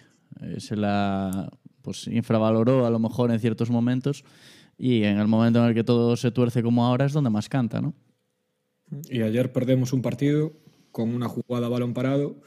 Eh, 0.42 0.60
se 0.60 0.76
la 0.76 1.50
pues, 1.82 2.06
infravaloró 2.06 2.86
a 2.86 2.90
lo 2.90 2.98
mejor 2.98 3.30
en 3.30 3.40
ciertos 3.40 3.70
momentos 3.70 4.24
y 4.78 5.02
en 5.02 5.18
el 5.18 5.26
momento 5.26 5.60
en 5.60 5.66
el 5.66 5.74
que 5.74 5.84
todo 5.84 6.16
se 6.16 6.30
tuerce 6.30 6.62
como 6.62 6.86
ahora 6.86 7.06
es 7.06 7.12
donde 7.12 7.30
más 7.30 7.48
canta. 7.48 7.80
¿no? 7.80 7.94
Y 9.10 9.22
ayer 9.22 9.52
perdemos 9.52 9.92
un 9.92 10.02
partido 10.02 10.52
con 10.92 11.14
una 11.14 11.28
jugada 11.28 11.66
a 11.66 11.70
balón 11.70 11.94
parado 11.94 12.40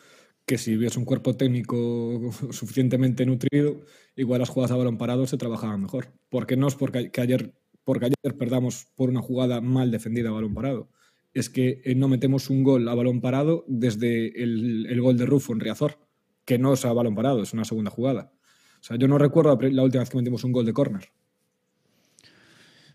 que 0.50 0.58
si 0.58 0.76
hubiese 0.76 0.98
un 0.98 1.06
cuerpo 1.06 1.36
técnico 1.36 2.32
suficientemente 2.50 3.24
nutrido, 3.24 3.82
igual 4.16 4.40
las 4.40 4.50
jugadas 4.50 4.72
a 4.72 4.78
balón 4.78 4.98
parado 4.98 5.28
se 5.28 5.38
trabajaban 5.38 5.80
mejor. 5.80 6.12
Porque 6.28 6.58
no 6.58 6.68
es 6.68 6.74
porque 6.74 7.12
que 7.12 7.22
ayer, 7.22 7.54
porque 7.84 8.06
ayer 8.08 8.36
perdamos 8.36 8.88
por 8.96 9.10
una 9.10 9.22
jugada 9.22 9.62
mal 9.62 9.92
defendida 9.92 10.30
a 10.30 10.32
balón 10.32 10.56
parado. 10.56 10.90
Es 11.36 11.52
que 11.52 11.84
no 11.96 12.08
metemos 12.08 12.50
un 12.50 12.64
gol 12.64 12.90
a 12.90 12.96
balón 12.96 13.22
parado 13.22 13.64
desde 13.68 14.42
el, 14.42 14.88
el 14.88 15.00
gol 15.00 15.20
de 15.20 15.28
Rufo 15.28 15.54
en 15.54 15.60
Riazor, 15.60 16.00
que 16.46 16.58
no 16.58 16.74
es 16.74 16.84
a 16.84 16.94
balón 16.94 17.14
parado, 17.14 17.44
es 17.44 17.54
una 17.54 17.64
segunda 17.64 17.92
jugada. 17.92 18.34
O 18.82 18.84
sea, 18.84 18.98
yo 18.98 19.08
no 19.08 19.20
recuerdo 19.20 19.56
la 19.62 19.84
última 19.84 20.02
vez 20.02 20.10
que 20.10 20.18
metimos 20.18 20.44
un 20.44 20.52
gol 20.52 20.66
de 20.66 20.74
córner. 20.74 21.12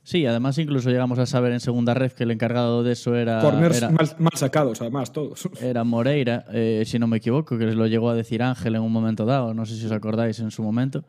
Sí, 0.04 0.26
además 0.26 0.58
incluso 0.58 0.90
llegamos 0.90 1.18
a 1.18 1.24
saber 1.24 1.52
en 1.52 1.60
segunda 1.60 1.94
ref 1.94 2.12
que 2.12 2.24
el 2.24 2.30
encargado 2.30 2.82
de 2.82 2.92
eso 2.92 3.16
era... 3.16 3.40
Corners 3.40 3.78
era, 3.78 3.88
mal, 3.88 4.06
mal, 4.18 4.32
sacados, 4.34 4.82
además, 4.82 5.12
todos. 5.12 5.48
Era 5.62 5.82
Moreira, 5.82 6.44
eh, 6.52 6.82
si 6.84 6.98
no 6.98 7.06
me 7.06 7.16
equivoco, 7.16 7.56
que 7.56 7.64
lo 7.64 7.86
llegó 7.86 8.10
a 8.10 8.14
decir 8.14 8.42
Ángel 8.42 8.74
en 8.74 8.82
un 8.82 8.92
momento 8.92 9.24
dado, 9.24 9.54
no 9.54 9.64
sé 9.64 9.76
si 9.76 9.86
os 9.86 9.92
acordáis 9.92 10.38
en 10.40 10.50
su 10.50 10.62
momento. 10.62 11.06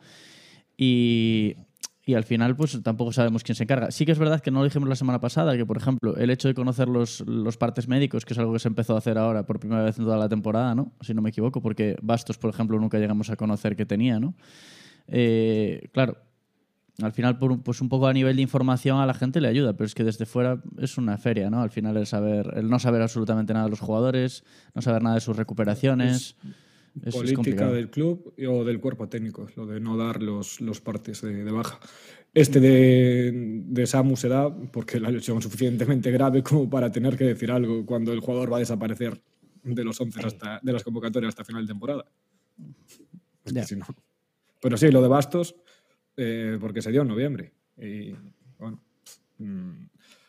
Y, 0.77 1.57
y 2.05 2.13
al 2.13 2.23
final, 2.23 2.55
pues 2.55 2.81
tampoco 2.83 3.11
sabemos 3.11 3.43
quién 3.43 3.57
se 3.57 3.63
encarga. 3.63 3.91
Sí 3.91 4.05
que 4.05 4.13
es 4.13 4.19
verdad 4.19 4.39
que 4.39 4.49
no 4.49 4.59
lo 4.59 4.63
dijimos 4.63 4.87
la 4.87 4.95
semana 4.95 5.19
pasada, 5.19 5.57
que 5.57 5.65
por 5.65 5.75
ejemplo, 5.75 6.15
el 6.15 6.29
hecho 6.29 6.47
de 6.47 6.53
conocer 6.53 6.87
los, 6.87 7.19
los 7.27 7.57
partes 7.57 7.89
médicos, 7.89 8.23
que 8.23 8.31
es 8.31 8.39
algo 8.39 8.53
que 8.53 8.59
se 8.59 8.69
empezó 8.69 8.95
a 8.95 8.99
hacer 8.99 9.17
ahora 9.17 9.45
por 9.45 9.59
primera 9.59 9.83
vez 9.83 9.99
en 9.99 10.05
toda 10.05 10.17
la 10.17 10.29
temporada, 10.29 10.73
¿no? 10.73 10.93
Si 11.01 11.13
no 11.13 11.21
me 11.21 11.31
equivoco, 11.31 11.61
porque 11.61 11.97
Bastos, 12.01 12.37
por 12.37 12.49
ejemplo, 12.49 12.79
nunca 12.79 12.97
llegamos 12.97 13.29
a 13.29 13.35
conocer 13.35 13.75
que 13.75 13.85
tenía, 13.85 14.21
¿no? 14.21 14.35
Eh, 15.09 15.89
claro, 15.91 16.17
al 17.01 17.11
final, 17.11 17.37
por, 17.37 17.61
pues 17.61 17.81
un 17.81 17.89
poco 17.89 18.07
a 18.07 18.13
nivel 18.13 18.37
de 18.37 18.41
información 18.41 18.99
a 18.99 19.05
la 19.05 19.13
gente 19.13 19.41
le 19.41 19.47
ayuda, 19.47 19.73
pero 19.73 19.85
es 19.85 19.93
que 19.93 20.03
desde 20.03 20.25
fuera 20.25 20.61
es 20.79 20.97
una 20.97 21.17
feria, 21.17 21.49
¿no? 21.49 21.61
Al 21.61 21.69
final 21.69 21.97
el 21.97 22.05
saber, 22.05 22.53
el 22.55 22.69
no 22.69 22.79
saber 22.79 23.01
absolutamente 23.01 23.53
nada 23.53 23.65
de 23.65 23.71
los 23.71 23.81
jugadores, 23.81 24.43
no 24.73 24.81
saber 24.81 25.01
nada 25.03 25.15
de 25.15 25.21
sus 25.21 25.35
recuperaciones. 25.35 26.37
Es, 27.01 27.07
es 27.07 27.15
política 27.15 27.67
es 27.67 27.73
del 27.73 27.89
club 27.89 28.33
o 28.47 28.63
del 28.63 28.79
cuerpo 28.79 29.09
técnico, 29.09 29.47
lo 29.57 29.65
de 29.65 29.81
no 29.81 29.97
dar 29.97 30.23
los, 30.23 30.61
los 30.61 30.79
partes 30.79 31.21
de, 31.21 31.43
de 31.43 31.51
baja. 31.51 31.79
Este 32.33 32.59
de, 32.59 33.31
de, 33.65 33.87
Samu 33.87 34.15
se 34.15 34.29
da 34.29 34.53
porque 34.53 34.99
la 34.99 35.09
lesión 35.09 35.37
es 35.37 35.43
suficientemente 35.43 36.11
grave 36.11 36.43
como 36.43 36.69
para 36.69 36.91
tener 36.91 37.17
que 37.17 37.23
decir 37.23 37.51
algo 37.51 37.85
cuando 37.85 38.13
el 38.13 38.19
jugador 38.19 38.51
va 38.51 38.57
a 38.57 38.59
desaparecer 38.59 39.21
de 39.63 39.83
los 39.83 39.99
11 39.99 40.19
hasta 40.25 40.59
de 40.61 40.73
las 40.73 40.83
convocatorias 40.83 41.29
hasta 41.29 41.43
final 41.43 41.63
de 41.65 41.67
temporada. 41.67 42.05
Yeah. 43.45 43.65
Si 43.65 43.75
no. 43.75 43.85
Pero 44.61 44.77
sí, 44.77 44.89
lo 44.91 45.01
de 45.01 45.07
Bastos, 45.07 45.55
eh, 46.17 46.57
porque 46.59 46.81
se 46.81 46.91
dio 46.91 47.01
en 47.01 47.07
noviembre. 47.07 47.53
Y 47.77 48.13
bueno, 48.57 48.81
mmm, 49.37 49.85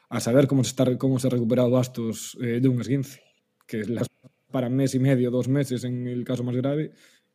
a 0.09 0.21
saber 0.21 0.47
cómo 0.47 0.64
se, 0.64 0.71
está, 0.71 0.97
cómo 0.99 1.19
se 1.19 1.26
ha 1.26 1.31
recuperado 1.31 1.71
Bastos 1.71 2.37
eh, 2.40 2.61
de 2.61 2.69
un 2.69 2.81
esguince, 2.81 3.23
que 3.66 3.85
las 3.85 4.07
para 4.50 4.69
mes 4.69 4.95
y 4.95 4.99
medio, 4.99 5.31
dos 5.31 5.49
meses 5.49 5.85
en 5.85 6.07
el 6.07 6.25
caso 6.25 6.43
más 6.45 6.57
grave, 6.57 6.93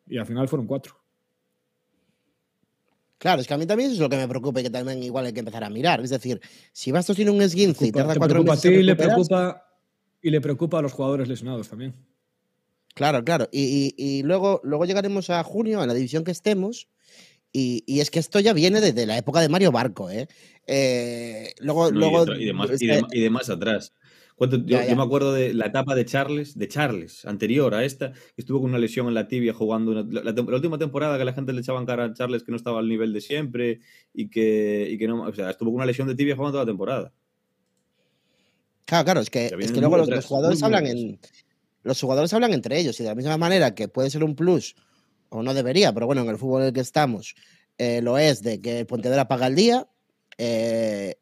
y 0.08 0.18
al 0.18 0.26
final 0.26 0.48
fueron 0.48 0.66
cuatro. 0.66 0.96
Claro, 3.18 3.42
es 3.42 3.48
que 3.48 3.54
a 3.54 3.58
mí 3.58 3.68
también 3.68 3.92
es 3.92 4.00
lo 4.00 4.10
que 4.10 4.18
me 4.18 4.28
preocupa 4.28 4.62
y 4.62 4.64
que 4.64 4.72
también 4.72 5.04
igual 5.04 5.28
hay 5.28 5.34
que 5.34 5.42
empezar 5.42 5.64
a 5.64 5.70
mirar. 5.70 6.02
Es 6.02 6.10
decir, 6.10 6.42
si 6.72 6.92
Bastos 6.92 7.16
tiene 7.16 7.30
un 7.30 7.42
esguince 7.42 7.86
y 7.86 7.92
tarda 7.92 8.16
cuatro 8.16 8.44
meses. 8.44 8.66
A 8.66 8.70
ti 8.70 8.82
le 8.82 8.96
preocupa, 8.96 9.64
y 10.22 10.32
le 10.32 10.42
preocupa 10.42 10.80
a 10.80 10.82
los 10.82 10.94
jugadores 10.94 11.28
lesionados 11.28 11.70
también. 11.70 11.94
Claro, 12.96 13.24
claro. 13.24 13.48
Y, 13.52 13.94
y, 13.96 14.04
y, 14.04 14.24
luego, 14.24 14.60
luego 14.64 14.86
llegaremos 14.86 15.30
a 15.30 15.44
junio, 15.44 15.82
a 15.82 15.86
la 15.86 15.94
división 15.94 16.24
que 16.24 16.32
estemos. 16.32 16.88
Y, 17.54 17.84
y, 17.86 18.00
es 18.00 18.10
que 18.10 18.20
esto 18.20 18.40
ya 18.40 18.54
viene 18.54 18.80
desde 18.80 19.06
la 19.06 19.18
época 19.18 19.42
de 19.42 19.50
Mario 19.50 19.72
Barco, 19.72 20.10
¿eh? 20.10 20.28
eh 20.68 21.54
luego, 21.60 21.92
no, 21.92 22.00
luego, 22.00 22.36
y, 22.36 22.46
de 22.46 22.54
más, 22.54 22.82
y, 22.82 22.88
de, 22.88 23.04
y, 23.12 23.22
de 23.22 23.30
más, 23.30 23.50
atrás. 23.50 23.94
Yo, 24.40 24.48
ya, 24.48 24.84
ya. 24.84 24.90
yo, 24.90 24.96
me 24.96 25.04
acuerdo 25.04 25.34
de 25.34 25.54
la 25.54 25.68
etapa 25.68 25.94
de 25.94 26.06
Charles, 26.06 26.58
de 26.58 26.68
Charles, 26.68 27.26
anterior 27.26 27.76
a 27.76 27.84
esta, 27.84 28.14
que 28.14 28.20
estuvo 28.38 28.62
con 28.62 28.70
una 28.70 28.80
lesión 28.80 29.08
en 29.08 29.14
la 29.14 29.28
tibia 29.28 29.54
jugando 29.54 29.92
una, 29.92 30.04
la, 30.10 30.24
la, 30.24 30.32
la, 30.32 30.56
última 30.56 30.80
temporada 30.80 31.18
que 31.18 31.26
la 31.26 31.34
gente 31.34 31.54
le 31.54 31.60
echaba 31.60 31.80
en 31.80 31.86
cara 31.86 32.06
a 32.06 32.14
Charles 32.14 32.44
que 32.44 32.52
no 32.52 32.58
estaba 32.58 32.80
al 32.80 32.88
nivel 32.88 33.14
de 33.14 33.22
siempre 33.22 33.82
y 34.14 34.30
que, 34.30 34.88
y 34.90 34.98
que 34.98 35.08
no, 35.08 35.24
o 35.24 35.34
sea, 35.34 35.52
estuvo 35.52 35.70
con 35.70 35.76
una 35.76 35.86
lesión 35.86 36.08
de 36.08 36.16
tibia 36.16 36.36
jugando 36.36 36.54
toda 36.54 36.64
la 36.66 36.72
temporada. 36.72 37.14
Claro, 38.86 39.06
claro, 39.06 39.20
es 39.22 39.30
que, 39.30 39.46
es 39.60 39.72
que 39.72 39.80
luego 39.80 39.98
los, 39.98 40.10
los, 40.10 40.26
jugadores 40.26 40.64
hablan 40.64 40.88
en, 40.88 41.20
los 41.84 42.00
jugadores 42.02 42.34
hablan 42.34 42.54
entre 42.54 42.80
ellos 42.80 43.00
y 43.00 43.04
de 43.04 43.10
la 43.10 43.16
misma 43.16 43.38
manera 43.38 43.76
que 43.76 43.88
puede 43.88 44.10
ser 44.10 44.24
un 44.24 44.36
plus 44.36 44.76
o 45.32 45.42
no 45.42 45.54
debería, 45.54 45.94
pero 45.94 46.06
bueno, 46.06 46.22
en 46.22 46.30
el 46.30 46.38
fútbol 46.38 46.62
en 46.62 46.68
el 46.68 46.74
que 46.74 46.82
estamos 46.82 47.36
eh, 47.78 48.02
lo 48.02 48.18
es 48.18 48.44
de 48.44 48.62
que 48.62 48.80
el 48.80 48.86
Pontevedra 48.86 49.28
paga 49.28 49.48
el 49.48 49.56
día. 49.56 49.88
Eh, 50.38 51.16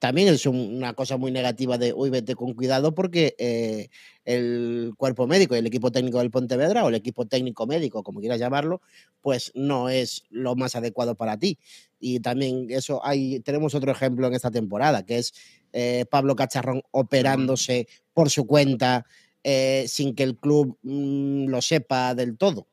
también 0.00 0.28
es 0.28 0.46
una 0.46 0.94
cosa 0.94 1.18
muy 1.18 1.30
negativa 1.30 1.76
de, 1.76 1.92
uy, 1.92 2.08
vete 2.08 2.34
con 2.34 2.54
cuidado 2.54 2.94
porque 2.94 3.34
eh, 3.38 3.90
el 4.24 4.92
cuerpo 4.96 5.26
médico 5.26 5.54
y 5.54 5.58
el 5.58 5.66
equipo 5.66 5.92
técnico 5.92 6.18
del 6.18 6.30
Pontevedra 6.30 6.84
o 6.84 6.88
el 6.88 6.94
equipo 6.94 7.26
técnico 7.26 7.66
médico, 7.66 8.02
como 8.02 8.20
quieras 8.20 8.40
llamarlo, 8.40 8.80
pues 9.20 9.52
no 9.54 9.90
es 9.90 10.24
lo 10.30 10.56
más 10.56 10.74
adecuado 10.74 11.16
para 11.16 11.38
ti. 11.38 11.58
Y 11.98 12.20
también 12.20 12.68
eso 12.70 13.04
hay, 13.04 13.40
tenemos 13.40 13.74
otro 13.74 13.92
ejemplo 13.92 14.26
en 14.26 14.32
esta 14.32 14.50
temporada, 14.50 15.04
que 15.04 15.18
es 15.18 15.34
eh, 15.74 16.06
Pablo 16.10 16.34
Cacharrón 16.34 16.82
operándose 16.92 17.86
por 18.14 18.30
su 18.30 18.46
cuenta 18.46 19.04
eh, 19.44 19.84
sin 19.86 20.14
que 20.14 20.22
el 20.22 20.38
club 20.38 20.78
mmm, 20.82 21.44
lo 21.46 21.60
sepa 21.60 22.14
del 22.14 22.38
todo. 22.38 22.68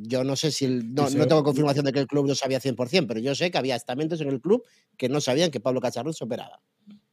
Yo 0.00 0.24
no 0.24 0.36
sé 0.36 0.50
si 0.50 0.64
el, 0.64 0.94
no, 0.94 1.10
no, 1.10 1.26
tengo 1.26 1.42
confirmación 1.42 1.84
de 1.84 1.92
que 1.92 2.00
el 2.00 2.06
club 2.06 2.26
lo 2.26 2.34
sabía 2.34 2.60
100%, 2.60 3.06
pero 3.06 3.20
yo 3.20 3.34
sé 3.34 3.50
que 3.50 3.58
había 3.58 3.76
estamentos 3.76 4.20
en 4.20 4.28
el 4.28 4.40
club 4.40 4.62
que 4.96 5.08
no 5.08 5.20
sabían 5.20 5.50
que 5.50 5.60
Pablo 5.60 5.80
Cacharrón 5.80 6.14
se 6.14 6.24
operaba. 6.24 6.60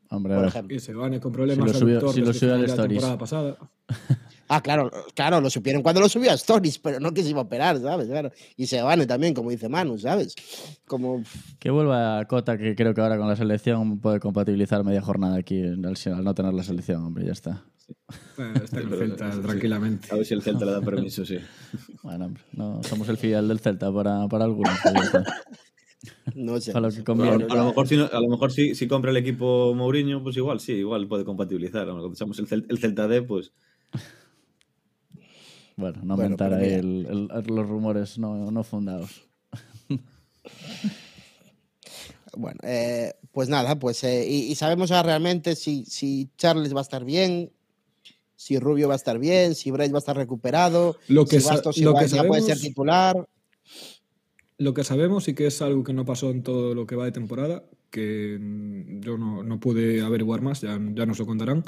Hombre, 0.09 0.35
por 0.35 0.45
ejemplo. 0.45 0.75
Y 0.75 0.79
se 0.79 0.93
van 0.93 1.19
con 1.19 1.31
problemas 1.31 1.71
si 1.71 1.73
lo 1.73 1.79
subió, 1.79 2.13
si 2.13 2.21
lo 2.21 2.33
subió 2.33 2.55
a 2.55 2.57
la 2.59 2.75
temporada 2.75 3.17
pasada. 3.17 3.57
Ah, 4.47 4.61
claro, 4.61 4.91
claro, 5.15 5.41
lo 5.41 5.49
supieron 5.49 5.81
cuando 5.81 6.01
lo 6.01 6.07
subió 6.07 6.29
a 6.29 6.35
Stories, 6.35 6.77
pero 6.77 6.99
no 6.99 7.11
que 7.15 7.23
se 7.23 7.29
iba 7.29 7.39
a 7.39 7.45
operar, 7.45 7.79
¿sabes? 7.79 8.07
Claro. 8.07 8.31
Y 8.55 8.67
se 8.67 8.79
van 8.79 9.05
también, 9.07 9.33
como 9.33 9.49
dice 9.49 9.69
Manu, 9.69 9.97
¿sabes? 9.97 10.35
Como... 10.85 11.23
Que 11.57 11.71
vuelva 11.71 12.19
a 12.19 12.25
Cota, 12.25 12.55
que 12.55 12.75
creo 12.75 12.93
que 12.93 13.01
ahora 13.01 13.17
con 13.17 13.27
la 13.27 13.35
selección 13.35 13.99
puede 13.99 14.19
compatibilizar 14.19 14.83
media 14.83 15.01
jornada 15.01 15.37
aquí 15.37 15.63
al, 15.63 15.83
al 15.83 16.23
no 16.23 16.35
tener 16.35 16.53
la 16.53 16.61
selección, 16.61 17.03
hombre, 17.03 17.25
ya 17.25 17.31
está. 17.31 17.65
Bueno, 18.37 18.55
está 18.63 18.81
en 18.81 18.91
el 18.91 18.99
Celta 18.99 19.31
sí. 19.31 19.39
tranquilamente. 19.41 20.07
A 20.11 20.15
ver 20.15 20.25
si 20.25 20.33
el 20.33 20.41
Celta 20.41 20.65
le 20.65 20.71
da 20.71 20.81
permiso, 20.81 21.25
sí. 21.25 21.37
Bueno, 22.03 22.33
no, 22.53 22.83
somos 22.83 23.09
el 23.09 23.17
filial 23.17 23.47
del 23.47 23.59
Celta 23.59 23.91
para, 23.91 24.27
para 24.27 24.45
algunos. 24.45 24.73
No 26.35 26.59
sé. 26.61 26.71
Para 26.71 26.87
lo 26.87 26.93
que 26.93 27.03
conviene. 27.03 27.45
A, 27.49 27.53
a, 27.53 27.55
lo 27.55 27.65
mejor, 27.65 27.87
si, 27.87 27.95
a 27.95 28.19
lo 28.19 28.29
mejor 28.29 28.51
si, 28.51 28.75
si, 28.75 28.87
compra 28.87 29.11
el 29.11 29.17
equipo 29.17 29.73
Mourinho, 29.73 30.21
pues 30.21 30.37
igual, 30.37 30.59
sí, 30.59 30.73
igual 30.73 31.07
puede 31.07 31.25
compatibilizar. 31.25 31.87
Cuando 31.87 32.13
somos 32.15 32.37
el, 32.39 32.47
Celta, 32.47 32.67
el 32.69 32.77
Celta 32.77 33.07
D, 33.07 33.23
pues. 33.23 33.53
Bueno, 35.75 35.99
no 36.03 36.13
aumentar 36.13 36.51
bueno, 36.51 36.63
ahí 36.63 36.73
el, 36.73 37.29
el, 37.31 37.55
los 37.55 37.67
rumores 37.67 38.17
no, 38.17 38.51
no 38.51 38.63
fundados. 38.63 39.23
bueno, 42.37 42.59
eh, 42.63 43.13
pues 43.31 43.49
nada, 43.49 43.77
pues 43.77 44.03
eh, 44.03 44.25
y, 44.27 44.51
y, 44.51 44.55
sabemos 44.55 44.91
ahora 44.91 45.09
realmente 45.09 45.55
si, 45.55 45.85
si 45.85 46.29
Charles 46.37 46.73
va 46.73 46.79
a 46.79 46.83
estar 46.83 47.03
bien, 47.03 47.51
si 48.35 48.59
Rubio 48.59 48.87
va 48.87 48.93
a 48.93 48.97
estar 48.97 49.19
bien, 49.19 49.55
si 49.55 49.71
Bryce 49.71 49.91
va 49.91 49.97
a 49.97 49.99
estar 49.99 50.15
recuperado, 50.15 50.97
lo 51.07 51.25
que 51.25 51.39
si 51.39 51.47
Bastos 51.47 51.77
lo 51.77 51.95
que 51.95 52.07
sabemos, 52.07 52.27
puede 52.27 52.41
ser 52.41 52.59
titular. 52.59 53.27
Lo 54.57 54.73
que 54.73 54.83
sabemos 54.83 55.27
y 55.27 55.33
que 55.33 55.47
es 55.47 55.61
algo 55.61 55.83
que 55.83 55.93
no 55.93 56.05
pasó 56.05 56.29
en 56.31 56.43
todo 56.43 56.75
lo 56.75 56.85
que 56.85 56.95
va 56.95 57.05
de 57.05 57.11
temporada, 57.11 57.65
que 57.89 58.39
yo 59.01 59.17
no, 59.17 59.43
no 59.43 59.59
pude 59.59 60.01
averiguar 60.01 60.41
más, 60.41 60.61
ya, 60.61 60.79
ya 60.93 61.05
nos 61.05 61.19
lo 61.19 61.25
contarán, 61.25 61.63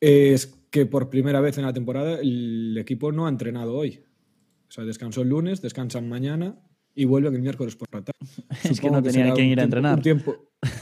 es 0.00 0.46
que 0.70 0.86
por 0.86 1.10
primera 1.10 1.40
vez 1.40 1.58
en 1.58 1.64
la 1.64 1.72
temporada 1.72 2.18
el 2.20 2.76
equipo 2.78 3.12
no 3.12 3.26
ha 3.26 3.28
entrenado 3.30 3.74
hoy. 3.74 4.02
O 4.68 4.70
sea, 4.70 4.84
descansó 4.84 5.22
el 5.22 5.28
lunes, 5.28 5.62
descansan 5.62 6.08
mañana 6.08 6.58
y 6.98 7.04
vuelven 7.04 7.32
el 7.36 7.42
miércoles 7.42 7.76
por 7.76 7.86
la 7.92 8.02
tarde. 8.02 8.18
es 8.64 8.80
que 8.80 8.90
no 8.90 9.00
tenía 9.00 9.32
quien 9.32 9.46
ir 9.46 9.60
a 9.60 9.62
entrenar. 9.62 9.94
Un 9.96 10.02
tiempo, 10.02 10.34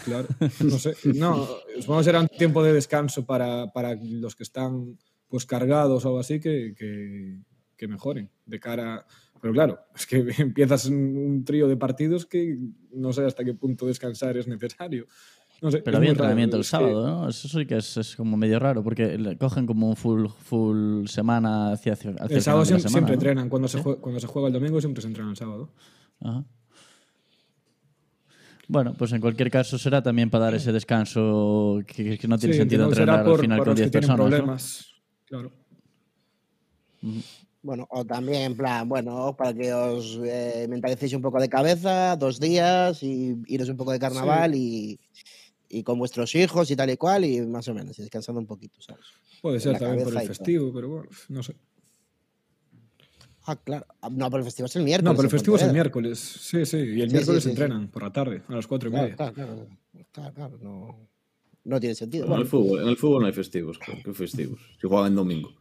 Claro, 0.06 0.26
no 0.64 0.78
sé. 0.78 0.94
No, 1.14 1.46
supongo 1.78 1.98
que 2.00 2.04
será 2.04 2.20
un 2.22 2.28
tiempo 2.28 2.62
de 2.64 2.72
descanso 2.72 3.26
para, 3.26 3.70
para 3.70 3.94
los 4.00 4.34
que 4.34 4.42
están 4.42 4.96
pues 5.28 5.44
cargados 5.44 6.04
o 6.04 6.08
algo 6.08 6.20
así 6.20 6.40
que, 6.40 6.74
que, 6.74 7.36
que 7.76 7.86
mejoren 7.86 8.30
de 8.46 8.58
cara. 8.58 9.04
Pero 9.42 9.52
claro, 9.52 9.78
es 9.94 10.06
que 10.06 10.24
empiezas 10.38 10.86
un, 10.86 11.44
trío 11.44 11.68
de 11.68 11.76
partidos 11.76 12.24
que 12.24 12.56
no 12.92 13.12
sé 13.12 13.26
hasta 13.26 13.44
qué 13.44 13.52
punto 13.52 13.84
descansar 13.84 14.38
es 14.38 14.48
necesario. 14.48 15.04
No 15.60 15.70
sé, 15.70 15.82
Pero 15.82 15.98
había 15.98 16.08
raro. 16.10 16.18
entrenamiento 16.20 16.56
el 16.56 16.62
que- 16.62 16.68
sábado, 16.68 17.06
¿no? 17.06 17.28
Eso 17.28 17.46
sí 17.46 17.66
que 17.66 17.76
es, 17.76 17.94
es 17.98 18.16
como 18.16 18.38
medio 18.38 18.58
raro, 18.58 18.82
porque 18.82 19.36
cogen 19.38 19.66
como 19.66 19.90
un 19.90 19.96
full, 19.96 20.28
full 20.28 21.06
semana 21.08 21.72
hacia, 21.72 21.92
hacia 21.92 22.10
el, 22.10 22.16
El 22.30 22.40
sábado 22.42 22.64
siempre, 22.64 22.88
semana, 22.88 23.06
siempre 23.06 23.10
¿no? 23.10 23.14
entrenan. 23.14 23.48
Cuando 23.50 23.68
se, 23.68 23.82
juega, 23.82 24.00
cuando 24.00 24.18
se 24.18 24.26
juega 24.26 24.48
el 24.48 24.54
domingo 24.54 24.80
siempre 24.80 25.02
se 25.02 25.08
entrena 25.08 25.28
el 25.28 25.36
sábado. 25.36 25.70
Ajá. 26.20 26.44
Bueno, 28.68 28.94
pues 28.98 29.12
en 29.12 29.20
cualquier 29.20 29.50
caso 29.50 29.78
será 29.78 30.02
también 30.02 30.28
para 30.28 30.44
dar 30.46 30.54
ese 30.54 30.72
descanso 30.72 31.80
que, 31.86 32.18
que 32.18 32.26
no 32.28 32.36
tiene 32.36 32.54
Sí, 32.54 32.58
sentido 32.60 32.84
entrenar 32.86 33.22
por, 33.24 33.34
al 33.34 33.40
final 33.40 33.58
por 33.58 33.66
con 33.66 33.70
los 33.72 33.76
10 33.76 33.86
que 33.86 33.90
tienen 33.92 34.08
personas. 34.08 34.18
¿no? 34.30 34.36
problemas. 34.36 34.86
Claro. 35.26 35.52
Bueno, 37.62 37.86
o 37.90 38.04
también 38.04 38.42
en 38.42 38.56
plan, 38.56 38.88
bueno, 38.88 39.36
para 39.36 39.54
que 39.54 39.72
os 39.72 40.18
eh, 40.24 40.66
mentalicéis 40.68 41.12
un 41.14 41.22
poco 41.22 41.40
de 41.40 41.48
cabeza, 41.48 42.16
dos 42.16 42.40
días 42.40 43.02
y 43.02 43.36
iros 43.46 43.68
un 43.68 43.76
poco 43.76 43.92
de 43.92 43.98
carnaval 44.00 44.54
y, 44.54 44.98
y 45.68 45.82
con 45.84 45.98
vuestros 45.98 46.34
hijos 46.34 46.68
y 46.70 46.76
tal 46.76 46.90
y 46.90 46.96
cual 46.96 47.24
y 47.24 47.40
más 47.42 47.68
o 47.68 47.74
menos, 47.74 47.96
y 47.98 48.02
descansando 48.02 48.40
un 48.40 48.46
poquito, 48.46 48.80
¿sabes? 48.80 49.04
Puede 49.42 49.60
ser 49.60 49.78
también 49.78 50.04
por 50.04 50.12
el 50.12 50.18
todo. 50.18 50.28
festivo, 50.28 50.72
pero 50.72 50.88
bueno, 50.88 51.08
no 51.28 51.42
sé. 51.42 51.54
Ah, 53.46 53.56
claro. 53.56 53.86
Ah, 54.00 54.08
No, 54.10 54.28
pero 54.30 54.38
el 54.38 54.44
festivo 54.44 54.66
es 54.66 54.76
el 54.76 54.82
miércoles. 54.84 55.10
No, 55.12 55.16
pero 55.16 55.26
el 55.26 55.30
festivo 55.30 55.56
es 55.56 55.62
el 55.62 55.72
miércoles. 55.72 56.18
Sí, 56.18 56.66
sí. 56.66 56.76
Y 56.78 57.00
el 57.00 57.08
Sí, 57.08 57.14
miércoles 57.16 57.42
sí, 57.42 57.48
sí, 57.48 57.50
entrenan 57.50 57.88
por 57.88 58.02
la 58.02 58.12
tarde, 58.12 58.42
a 58.48 58.52
las 58.54 58.66
cuatro 58.66 58.88
y 58.88 58.92
Claro, 58.92 59.04
media. 59.04 59.16
claro, 59.16 59.32
claro, 59.34 59.66
claro, 60.12 60.34
claro, 60.34 60.58
no, 60.62 61.08
no 61.64 61.80
tiene 61.80 61.94
sentido. 61.94 62.26
No, 62.26 62.34
en, 62.34 62.40
el 62.42 62.46
Bueno, 62.48 62.64
fútbol, 62.66 62.82
en 62.82 62.88
el 62.88 62.96
fútbol 62.96 63.20
no 63.22 63.26
hay 63.28 63.32
festivos. 63.32 63.78
¿Qué 64.04 64.12
festivos? 64.12 64.58
Si 64.80 64.88
juegan 64.88 65.08
en 65.08 65.14
domingo. 65.16 65.52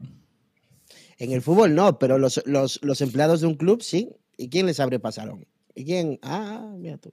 en 1.20 1.32
el 1.32 1.42
fútbol 1.42 1.76
no, 1.76 1.98
pero 2.00 2.18
los, 2.18 2.42
los, 2.46 2.80
los 2.84 3.02
empleados 3.02 3.42
de 3.42 3.48
un 3.48 3.56
club 3.56 3.82
sí. 3.82 4.10
¿Y 4.38 4.50
quién 4.50 4.66
les 4.66 4.80
abre 4.82 5.00
pasaron? 5.00 5.46
¿Y 5.76 5.86
quién? 5.86 6.20
Ah, 6.22 6.74
mira 6.78 6.98
tú. 6.98 7.12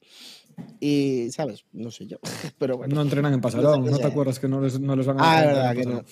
Y, 0.80 1.28
¿sabes? 1.30 1.64
No 1.72 1.90
sé 1.90 2.06
yo. 2.06 2.18
Pero 2.58 2.76
bueno. 2.76 2.94
No 2.94 3.02
entrenan 3.02 3.32
en 3.32 3.40
Pasarón. 3.40 3.80
No 3.80 3.86
sé, 3.86 3.90
¿No 3.92 3.96
no 3.96 3.98
te 3.98 4.06
acuerdas 4.06 4.38
que 4.38 4.48
no 4.48 4.60
les, 4.60 4.78
no 4.80 4.94
les 4.96 5.06
van 5.06 5.20
a 5.20 5.22
Ah, 5.32 5.40
es 5.40 5.46
verdad 5.46 5.74
que 5.76 5.84
no. 5.86 6.04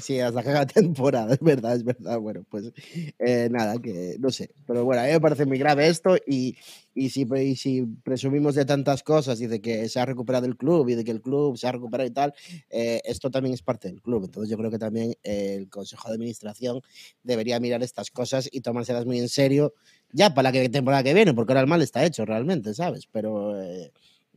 Sí, 0.00 0.18
hasta 0.20 0.40
haga 0.40 0.66
temporada, 0.66 1.34
es 1.34 1.40
verdad, 1.40 1.74
es 1.76 1.84
verdad. 1.84 2.18
Bueno, 2.18 2.44
pues 2.48 2.72
eh, 3.18 3.48
nada, 3.50 3.78
que 3.80 4.16
no 4.20 4.30
sé. 4.30 4.50
Pero 4.66 4.84
bueno, 4.84 5.02
a 5.02 5.06
mí 5.06 5.10
me 5.12 5.20
parece 5.20 5.44
muy 5.44 5.58
grave 5.58 5.86
esto 5.88 6.16
y, 6.26 6.56
y, 6.94 7.10
si, 7.10 7.26
y 7.36 7.56
si 7.56 7.82
presumimos 8.02 8.54
de 8.54 8.64
tantas 8.64 9.02
cosas 9.02 9.40
y 9.40 9.46
de 9.48 9.60
que 9.60 9.88
se 9.88 10.00
ha 10.00 10.06
recuperado 10.06 10.46
el 10.46 10.56
club 10.56 10.88
y 10.88 10.94
de 10.94 11.04
que 11.04 11.10
el 11.10 11.20
club 11.20 11.56
se 11.58 11.66
ha 11.66 11.72
recuperado 11.72 12.08
y 12.08 12.12
tal, 12.12 12.32
eh, 12.70 13.00
esto 13.04 13.30
también 13.30 13.54
es 13.54 13.62
parte 13.62 13.88
del 13.88 14.00
club. 14.00 14.24
Entonces 14.24 14.50
yo 14.50 14.56
creo 14.56 14.70
que 14.70 14.78
también 14.78 15.14
el 15.22 15.68
Consejo 15.68 16.08
de 16.08 16.14
Administración 16.14 16.80
debería 17.22 17.60
mirar 17.60 17.82
estas 17.82 18.10
cosas 18.10 18.48
y 18.52 18.60
tomárselas 18.60 19.04
muy 19.06 19.18
en 19.18 19.28
serio 19.28 19.74
ya 20.12 20.34
para 20.34 20.48
la 20.50 20.52
que- 20.52 20.68
temporada 20.68 21.02
que 21.02 21.14
viene, 21.14 21.34
porque 21.34 21.52
ahora 21.52 21.62
el 21.62 21.66
mal 21.66 21.82
está 21.82 22.04
hecho 22.04 22.24
realmente, 22.24 22.72
¿sabes? 22.74 23.06
Pero... 23.10 23.60
eh, 23.62 23.92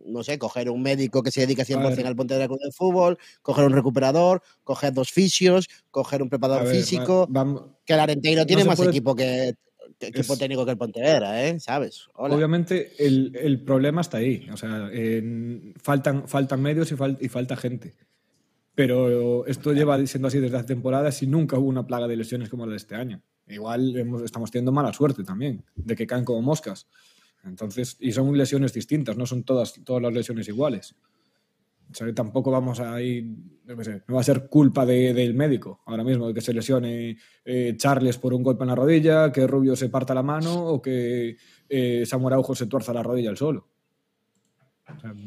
no 0.07 0.23
sé, 0.23 0.37
coger 0.39 0.69
un 0.69 0.81
médico 0.81 1.21
que 1.23 1.31
se 1.31 1.41
dedique 1.41 1.63
100% 1.65 1.95
ver. 1.97 2.07
al 2.07 2.15
Pontevedra 2.15 2.47
Club 2.47 2.59
de 2.63 2.71
Fútbol, 2.71 3.17
coger 3.41 3.65
un 3.65 3.73
recuperador, 3.73 4.41
coger 4.63 4.93
dos 4.93 5.11
fisios, 5.11 5.67
coger 5.91 6.21
un 6.21 6.29
preparador 6.29 6.63
ver, 6.65 6.75
físico, 6.75 7.27
vamos- 7.29 7.63
que 7.85 7.93
el 7.93 7.99
Arenteiro 7.99 8.45
tiene 8.45 8.61
se 8.63 8.67
más 8.67 8.77
puede- 8.77 8.89
equipo 8.91 9.15
que, 9.15 9.55
que 9.99 10.07
equipo 10.07 10.33
Es- 10.33 10.39
técnico 10.39 10.65
que 10.65 10.71
el 10.71 10.77
Pontevedra, 10.77 11.45
¿eh? 11.47 11.59
¿Sabes? 11.59 12.07
Hola. 12.15 12.35
Obviamente 12.35 12.91
el, 12.99 13.35
el 13.39 13.61
problema 13.61 14.01
está 14.01 14.17
ahí. 14.17 14.47
O 14.51 14.57
sea, 14.57 14.89
faltan, 15.81 16.27
faltan 16.27 16.61
medios 16.61 16.91
y, 16.91 16.95
fal- 16.95 17.17
y 17.21 17.29
falta 17.29 17.55
gente. 17.55 17.93
Pero 18.73 19.45
esto 19.45 19.71
lleva 19.71 20.05
siendo 20.05 20.27
así 20.27 20.39
desde 20.39 20.57
hace 20.57 20.67
temporadas 20.67 21.23
y 21.23 21.27
nunca 21.27 21.57
hubo 21.57 21.69
una 21.69 21.87
plaga 21.87 22.07
de 22.07 22.17
lesiones 22.17 22.49
como 22.49 22.65
la 22.65 22.71
de 22.71 22.77
este 22.77 22.95
año. 22.95 23.21
Igual 23.47 23.95
hemos- 23.95 24.21
estamos 24.23 24.51
teniendo 24.51 24.71
mala 24.73 24.91
suerte 24.91 25.23
también, 25.23 25.63
de 25.75 25.95
que 25.95 26.05
caen 26.07 26.25
como 26.25 26.41
moscas. 26.41 26.87
Entonces, 27.45 27.97
y 27.99 28.11
son 28.11 28.35
lesiones 28.37 28.73
distintas, 28.73 29.15
no 29.17 29.25
son 29.25 29.43
todas, 29.43 29.73
todas 29.83 30.01
las 30.01 30.13
lesiones 30.13 30.47
iguales. 30.47 30.95
O 31.91 31.93
sea, 31.93 32.07
que 32.07 32.13
tampoco 32.13 32.49
vamos 32.49 32.79
a 32.79 32.99
ir, 32.99 33.27
sé, 33.83 34.01
no 34.07 34.15
va 34.15 34.21
a 34.21 34.23
ser 34.23 34.47
culpa 34.49 34.85
de- 34.87 35.13
del 35.13 35.35
médico 35.35 35.81
ahora 35.85 36.03
mismo 36.03 36.27
de 36.27 36.33
que 36.33 36.41
se 36.41 36.53
lesione 36.53 37.17
eh, 37.45 37.75
Charles 37.77 38.17
por 38.17 38.33
un 38.33 38.41
golpe 38.41 38.63
en 38.63 38.69
la 38.69 38.75
rodilla, 38.75 39.31
que 39.31 39.45
Rubio 39.45 39.75
se 39.75 39.89
parta 39.89 40.15
la 40.15 40.23
mano 40.23 40.65
o 40.65 40.81
que 40.81 41.37
eh, 41.69 42.03
Samuel 42.07 42.33
Araujo 42.33 42.55
se 42.55 42.65
tuerza 42.65 42.91
la 42.93 43.03
rodilla 43.03 43.29
el 43.29 43.37
solo. 43.37 43.69
O 44.95 44.99
sea, 44.99 45.11
al 45.11 45.17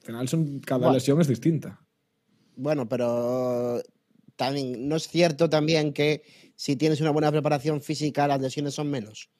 final 0.00 0.28
son, 0.28 0.58
cada 0.60 0.78
Bueno. 0.80 0.94
lesión 0.94 1.20
es 1.20 1.28
distinta. 1.28 1.80
Bueno, 2.56 2.88
pero 2.88 3.80
también, 4.34 4.88
¿no 4.88 4.96
es 4.96 5.06
cierto 5.06 5.48
también 5.48 5.92
que 5.92 6.22
si 6.56 6.74
tienes 6.74 7.00
una 7.00 7.10
buena 7.12 7.30
preparación 7.30 7.80
física, 7.80 8.26
las 8.26 8.40
lesiones 8.40 8.74
son 8.74 8.90
menos? 8.90 9.30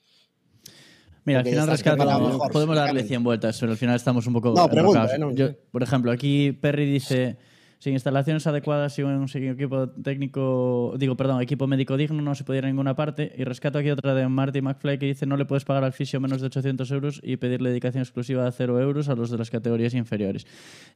Mira, 1.24 1.40
al 1.40 1.44
final 1.46 1.68
rescatamos, 1.68 2.36
podemos 2.50 2.74
darle 2.76 3.02
físicamente. 3.02 3.08
100 3.08 3.24
vueltas, 3.24 3.60
pero 3.60 3.72
al 3.72 3.78
final 3.78 3.96
estamos 3.96 4.26
un 4.26 4.32
poco 4.32 4.54
No, 4.54 4.66
eh, 4.66 5.34
Yo, 5.34 5.50
por 5.70 5.82
ejemplo, 5.82 6.10
aquí 6.10 6.52
Perry 6.52 6.86
dice, 6.86 7.36
sin 7.82 7.94
instalaciones 7.94 8.46
adecuadas 8.46 8.96
y 8.96 9.02
un 9.02 9.26
equipo 9.34 9.88
técnico, 9.88 10.94
digo, 10.98 11.16
perdón, 11.16 11.42
equipo 11.42 11.66
médico 11.66 11.96
digno 11.96 12.22
no 12.22 12.36
se 12.36 12.44
puede 12.44 12.60
ir 12.60 12.64
a 12.64 12.68
ninguna 12.68 12.94
parte. 12.94 13.32
Y 13.36 13.42
rescato 13.42 13.76
aquí 13.80 13.90
otra 13.90 14.14
de 14.14 14.28
Marty 14.28 14.62
McFly 14.62 14.98
que 14.98 15.06
dice, 15.06 15.26
no 15.26 15.36
le 15.36 15.46
puedes 15.46 15.64
pagar 15.64 15.82
al 15.82 15.92
fisio 15.92 16.20
menos 16.20 16.40
de 16.40 16.46
800 16.46 16.88
euros 16.92 17.20
y 17.24 17.38
pedirle 17.38 17.70
dedicación 17.70 18.02
exclusiva 18.04 18.44
de 18.44 18.52
0 18.52 18.78
euros 18.80 19.08
a 19.08 19.16
los 19.16 19.30
de 19.32 19.38
las 19.38 19.50
categorías 19.50 19.94
inferiores. 19.94 20.46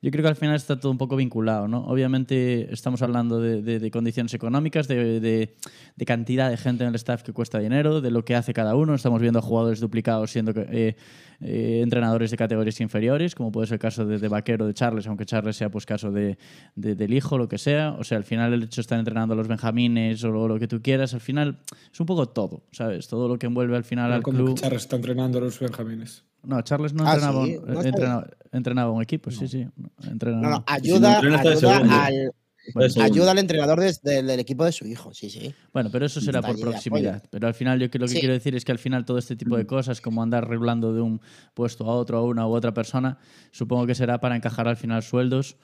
Yo 0.01 0.13
creo 0.13 0.23
que 0.23 0.29
al 0.29 0.37
final 0.37 0.55
está 0.55 0.79
todo 0.79 0.93
un 0.93 0.99
poco 0.99 1.17
vinculado, 1.17 1.67
¿no? 1.67 1.81
Obviamente 1.87 2.73
estamos 2.73 3.03
hablando 3.03 3.41
de, 3.41 3.63
de- 3.63 3.91
condiciones 3.91 4.33
económicas, 4.35 4.87
de, 4.87 5.19
de- 5.19 6.05
cantidad 6.07 6.51
de 6.51 6.57
gente 6.57 6.85
en 6.85 6.91
el 6.91 6.95
staff 6.95 7.25
que 7.25 7.33
cuesta 7.33 7.59
dinero, 7.59 8.01
de 8.01 8.13
lo 8.13 8.25
que 8.25 8.37
hace 8.37 8.55
cada 8.55 8.77
uno. 8.77 8.95
Estamos 8.95 9.21
viendo 9.21 9.43
jugadores 9.43 9.81
duplicados 9.81 10.31
siendo 10.31 10.53
eh, 10.55 10.95
eh, 11.41 11.81
entrenadores 11.83 12.31
de 12.31 12.37
categorías 12.37 12.81
inferiores, 12.81 13.35
como 13.35 13.51
puede 13.51 13.67
ser 13.67 13.75
el 13.75 13.81
caso 13.81 14.07
de 14.07 14.29
Vaquero, 14.29 14.69
de 14.69 14.73
Charles, 14.75 15.09
aunque 15.09 15.27
Charles 15.27 15.57
sea 15.57 15.69
pues 15.69 15.85
caso 15.85 16.13
de, 16.13 16.39
de- 16.77 16.95
del 16.95 17.13
hijo, 17.15 17.37
lo 17.39 17.49
que 17.49 17.59
sea. 17.59 17.97
O 17.99 18.05
sea, 18.05 18.19
al 18.19 18.25
final 18.25 18.53
el 18.53 18.63
hecho 18.63 18.77
de 18.77 18.83
estar 18.83 18.99
entrenando 18.99 19.35
a 19.35 19.37
los 19.37 19.49
benjamines 19.49 20.23
o 20.25 20.31
lo, 20.31 20.47
lo 20.47 20.59
que 20.59 20.69
tú 20.69 20.81
quieras, 20.83 21.13
al 21.15 21.21
final 21.21 21.59
es 21.93 21.99
un 21.99 22.07
poco 22.07 22.29
todo, 22.29 22.63
¿sabes? 22.71 23.09
Todo 23.09 23.27
lo 23.29 23.39
que 23.39 23.47
envuelve 23.47 23.77
al 23.77 23.85
final 23.85 24.13
al 24.13 24.23
Como 24.23 24.39
club. 24.39 24.55
que 24.55 24.61
Charles 24.61 24.83
está 24.83 24.97
entrenando 24.97 25.39
a 25.39 25.41
los 25.41 25.59
benjamines. 25.59 26.25
No, 26.45 26.61
Charles 26.63 26.93
no 26.93 27.05
Ah, 27.05 27.15
entrenaba, 27.15 27.45
sí, 27.45 27.59
no 27.67 27.83
entrenaba, 27.83 28.27
entrenaba 28.53 28.91
un 28.93 29.03
equipo, 29.03 29.31
sí, 29.33 29.49
sí. 29.49 29.67
Entrenaba. 30.09 30.43
No, 30.43 30.51
no, 30.51 30.65
si 30.81 30.89
no 30.91 30.95
ayuda, 31.09 31.21
de 31.21 31.49
ayuda, 31.51 31.77
al, 32.07 32.33
Bueno, 32.75 33.03
ayuda 33.03 33.31
al 33.33 33.39
entrenador 33.39 33.81
des- 33.81 34.03
del, 34.03 34.27
del 34.27 34.39
equipo 34.41 34.65
de 34.65 34.71
su 34.73 34.87
hijo, 34.87 35.13
sí, 35.15 35.29
sí. 35.31 35.53
Bueno, 35.73 35.89
pero 35.91 36.05
eso 36.07 36.21
será 36.21 36.43
por 36.43 36.55
de 36.57 36.63
proximidad. 36.63 37.23
Pero 37.31 37.47
al 37.49 37.55
final 37.55 37.81
yo 37.81 37.91
que- 37.91 37.99
lo 37.99 38.07
que 38.07 38.13
Sí. 38.13 38.19
quiero 38.21 38.35
decir 38.35 38.55
es 38.55 38.65
que 38.65 38.71
al 38.73 38.79
final 38.79 39.05
todo 39.05 39.19
este 39.19 39.35
tipo 39.35 39.57
de 39.57 39.67
cosas, 39.67 40.01
como 40.01 40.23
andar 40.23 40.49
regulando 40.49 40.93
de 40.93 41.01
un 41.01 41.21
puesto 41.55 41.85
a 41.85 41.95
otro, 41.95 42.19
a 42.19 42.23
una 42.25 42.47
u 42.47 42.53
otra 42.55 42.73
persona, 42.75 43.19
supongo 43.51 43.87
que 43.87 43.95
será 43.95 44.21
para 44.21 44.37
encajar 44.37 44.69
al 44.69 44.77
final 44.77 45.03
sueldos. 45.03 45.57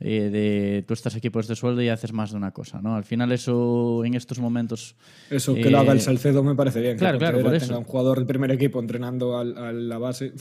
Eh, 0.00 0.30
de 0.30 0.84
tú 0.86 0.94
estás 0.94 1.14
aquí 1.16 1.30
puesto 1.30 1.52
de 1.52 1.56
sueldo 1.56 1.82
y 1.82 1.88
haces 1.88 2.12
más 2.12 2.30
de 2.30 2.36
una 2.36 2.52
cosa, 2.52 2.80
¿no? 2.80 2.94
Al 2.96 3.04
final 3.04 3.32
eso 3.32 4.04
en 4.04 4.14
estos 4.14 4.38
momentos 4.38 4.96
Eso 5.30 5.54
que 5.54 5.70
lo 5.70 5.78
haga 5.78 5.92
el 5.92 5.98
Eh, 5.98 6.02
Salcedo 6.02 6.42
me 6.42 6.54
parece 6.54 6.80
bien. 6.80 6.94
que 6.94 7.00
claro, 7.00 7.18
claro, 7.18 7.40
por 7.40 7.50
tenga 7.52 7.64
eso. 7.64 7.78
un 7.78 7.84
jugador 7.84 8.18
del 8.18 8.26
primer 8.26 8.50
equipo 8.52 8.80
entrenando 8.80 9.36
al- 9.38 9.56
a 9.58 9.72
la 9.72 9.98
base. 9.98 10.32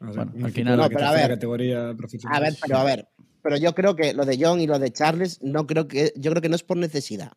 O 0.00 0.12
sea, 0.12 0.24
Bueno, 0.24 0.32
un 0.34 0.44
al 0.44 0.52
final- 0.52 0.76
No, 0.76 0.88
pero 0.88 1.06
a 1.06 1.12
ver. 1.12 1.28
categoría 1.28 1.94
profesional. 1.96 2.36
A 2.36 2.40
ver, 2.40 2.54
pero 2.60 2.76
a 2.78 2.84
ver, 2.84 3.08
pero 3.42 3.56
yo 3.56 3.74
creo 3.74 3.96
que 3.96 4.12
lo 4.12 4.24
de 4.26 4.36
John 4.40 4.60
y 4.60 4.66
lo 4.66 4.78
de 4.78 4.92
Charles, 4.92 5.40
no 5.42 5.66
creo 5.66 5.88
que, 5.88 6.12
yo 6.16 6.30
creo 6.32 6.42
que 6.42 6.48
no 6.48 6.56
es 6.56 6.62
por 6.62 6.76
necesidad, 6.76 7.32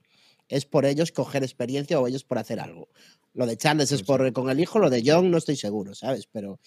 es 0.49 0.65
por 0.65 0.85
ellos 0.85 1.11
coger 1.13 1.43
experiencia 1.43 1.99
o 1.99 2.07
ellos 2.07 2.25
por 2.25 2.37
hacer 2.37 2.59
algo. 2.59 2.89
Lo 3.33 3.45
de 3.45 3.55
Charles 3.55 3.91
es 3.93 4.03
por 4.03 4.33
con 4.33 4.49
el 4.49 4.59
hijo, 4.59 4.79
lo 4.79 4.89
de 4.89 5.01
John 5.05 5.31
no 5.31 5.37
estoy 5.37 5.55
seguro, 5.55 5.93
¿sabes? 5.95 6.27
Pero 6.31 6.59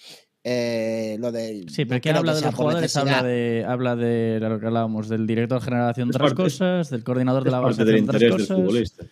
eh, 0.45 1.17
lo 1.21 1.31
de 1.33 1.67
Sí, 1.69 1.85
pero 1.85 2.01
quien 2.01 2.15
creo 2.15 2.19
habla 2.19 2.33
que 2.33 2.39
de 2.41 2.45
los 2.47 2.55
jugadores 2.55 2.97
habla 2.97 3.23
de, 3.23 3.65
habla 3.69 3.97
de 3.97 4.39
lo 4.41 4.59
que 4.61 4.67
hablábamos, 4.67 5.09
del 5.09 5.27
director 5.27 5.61
general 5.61 5.91
haciendo 5.91 6.11
Es 6.13 6.17
otras 6.17 6.35
cosas, 6.35 6.91
del 6.91 7.05
coordinador 7.05 7.45
de 7.45 7.51
la 7.51 7.61
base 7.61 7.83
haciendo 7.83 8.03
otras 8.05 8.23
interés 8.23 8.39
del 8.39 8.47
cosas. 8.49 8.57
futbolista. 8.57 9.05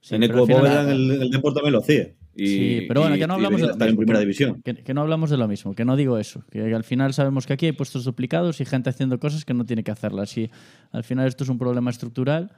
Sí, 0.00 0.14
en 0.14 0.22
Eco 0.22 0.38
al 0.40 0.46
final- 0.46 0.60
Bóveda 0.62 0.82
en 0.82 0.88
el, 0.90 1.22
el 1.22 1.30
Depor 1.30 1.52
también 1.54 1.72
lo 1.72 1.80
hacía. 1.80 2.08
Y, 2.36 2.46
Sí, 2.46 2.84
pero 2.86 3.00
bueno, 3.00 3.16
que 3.16 3.26
no 3.26 3.34
hablamos 3.34 3.60
de 3.60 3.66
lo 3.66 3.72
estar 3.72 3.88
en 3.88 3.94
mismo, 3.94 3.98
primera 4.02 4.18
que- 4.20 4.24
división. 4.24 4.62
Que, 4.62 4.74
que 4.76 4.94
no 4.94 5.00
hablamos 5.00 5.28
de 5.30 5.36
lo 5.36 5.48
mismo, 5.48 5.74
que 5.74 5.84
no 5.84 5.96
digo 5.96 6.18
eso, 6.18 6.44
que 6.50 6.72
al 6.72 6.84
final 6.84 7.12
sabemos 7.12 7.46
que 7.46 7.52
aquí 7.54 7.66
hay 7.66 7.72
puestos 7.72 8.04
duplicados 8.04 8.60
y 8.60 8.64
gente 8.64 8.88
haciendo 8.90 9.18
cosas 9.18 9.44
que 9.44 9.54
no 9.54 9.64
tiene 9.64 9.82
que 9.82 9.90
hacerlas. 9.90 10.36
Y 10.38 10.48
al 10.92 11.02
final 11.02 11.26
esto 11.26 11.42
es 11.42 11.50
un 11.50 11.58
problema 11.58 11.90
estructural 11.90 12.52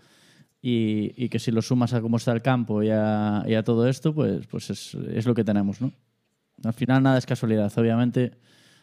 y, 0.62 1.12
y 1.16 1.28
que 1.28 1.38
si 1.38 1.50
lo 1.50 1.62
sumas 1.62 1.94
a 1.94 2.00
cómo 2.00 2.16
está 2.16 2.32
el 2.32 2.42
campo 2.42 2.82
y 2.82 2.90
a, 2.90 3.44
y 3.46 3.54
a 3.54 3.62
todo 3.62 3.88
esto, 3.88 4.14
pues, 4.14 4.46
pues 4.46 4.70
es, 4.70 4.94
es 4.94 5.26
lo 5.26 5.34
que 5.34 5.44
tenemos, 5.44 5.80
¿no? 5.80 5.92
Al 6.62 6.74
final 6.74 7.02
nada 7.02 7.18
es 7.18 7.26
casualidad. 7.26 7.72
Obviamente 7.78 8.32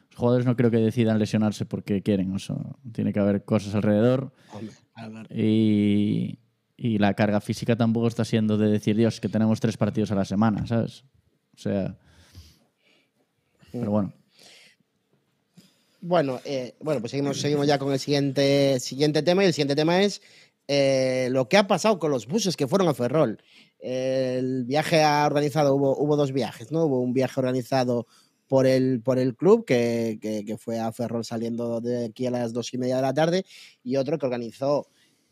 los 0.09 0.17
jugadores 0.17 0.45
no 0.45 0.55
creo 0.55 0.71
que 0.71 0.77
decidan 0.77 1.19
lesionarse 1.19 1.65
porque 1.65 2.01
quieren, 2.01 2.33
o 2.33 2.39
sea, 2.39 2.55
tiene 2.91 3.13
que 3.13 3.19
haber 3.19 3.45
cosas 3.45 3.75
alrededor 3.75 4.33
y, 5.29 6.39
y 6.75 6.97
la 6.97 7.13
carga 7.13 7.41
física 7.41 7.75
tampoco 7.75 8.07
está 8.07 8.25
siendo 8.25 8.57
de 8.57 8.69
decir, 8.69 8.95
Dios, 8.95 9.19
que 9.19 9.29
tenemos 9.29 9.59
tres 9.59 9.77
partidos 9.77 10.11
a 10.11 10.15
la 10.15 10.25
semana, 10.25 10.65
¿sabes? 10.65 11.03
O 11.55 11.59
sea. 11.59 11.97
Pero 13.71 13.91
bueno. 13.91 14.13
Bueno, 15.99 16.39
eh, 16.45 16.75
bueno, 16.79 17.01
pues 17.01 17.11
seguimos, 17.11 17.41
seguimos 17.41 17.67
ya 17.67 17.79
con 17.79 17.91
el 17.91 17.99
siguiente, 17.99 18.79
siguiente 18.79 19.23
tema. 19.23 19.43
Y 19.43 19.47
el 19.47 19.53
siguiente 19.53 19.75
tema 19.75 20.01
es 20.01 20.21
eh, 20.67 21.29
lo 21.31 21.47
que 21.47 21.57
ha 21.57 21.67
pasado 21.67 21.99
con 21.99 22.11
los 22.11 22.27
buses 22.27 22.57
que 22.57 22.67
fueron 22.67 22.87
a 22.87 22.93
Ferrol. 22.93 23.41
El 23.79 24.65
viaje 24.65 25.03
ha 25.03 25.25
organizado, 25.25 25.75
hubo, 25.75 25.97
hubo 25.97 26.15
dos 26.15 26.31
viajes, 26.31 26.71
¿no? 26.71 26.85
Hubo 26.85 27.01
un 27.01 27.13
viaje 27.13 27.39
organizado 27.39 28.07
por 28.47 28.65
el, 28.65 29.01
por 29.01 29.19
el 29.19 29.35
club, 29.35 29.65
que, 29.65 30.19
que, 30.21 30.45
que 30.45 30.57
fue 30.57 30.79
a 30.79 30.91
Ferrol 30.91 31.25
saliendo 31.25 31.81
de 31.81 32.05
aquí 32.05 32.25
a 32.25 32.31
las 32.31 32.53
dos 32.53 32.73
y 32.73 32.77
media 32.77 32.97
de 32.97 33.01
la 33.01 33.13
tarde, 33.13 33.45
y 33.83 33.97
otro 33.97 34.17
que 34.17 34.25
organizó 34.25 34.87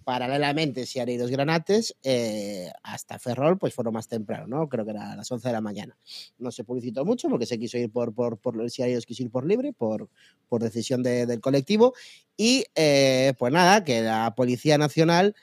paralelamente 0.06 0.86
Siareiros 0.86 1.32
Granates 1.32 1.98
eh, 2.04 2.72
hasta 2.84 3.18
Ferrol, 3.18 3.58
pues 3.58 3.74
fueron 3.74 3.96
más 3.96 4.08
temprano, 4.08 4.46
¿no? 4.46 4.70
Creo 4.70 4.86
que 4.86 4.92
era 4.92 5.12
a 5.12 5.16
las 5.16 5.30
11 5.32 5.48
de 5.48 5.52
la 5.52 5.62
mañana. 5.62 5.98
No 6.38 6.52
se 6.52 6.64
publicitó 6.64 7.04
mucho 7.04 7.28
porque 7.28 7.48
se 7.48 7.58
quiso 7.58 7.80
ir 7.80 7.92
por, 7.92 8.14
por, 8.14 8.38
por 8.38 8.56
quiso 8.64 9.24
ir 9.24 9.32
por 9.32 9.48
libre, 9.48 9.74
por, 9.74 10.08
por 10.48 10.62
decisión 10.62 11.02
de, 11.02 11.26
del 11.26 11.42
colectivo. 11.42 11.96
Y 12.38 12.66
eh, 12.76 13.34
pues 13.40 13.52
nada, 13.52 13.84
que 13.84 14.02
la 14.02 14.36
Policía 14.36 14.78
Nacional 14.78 15.36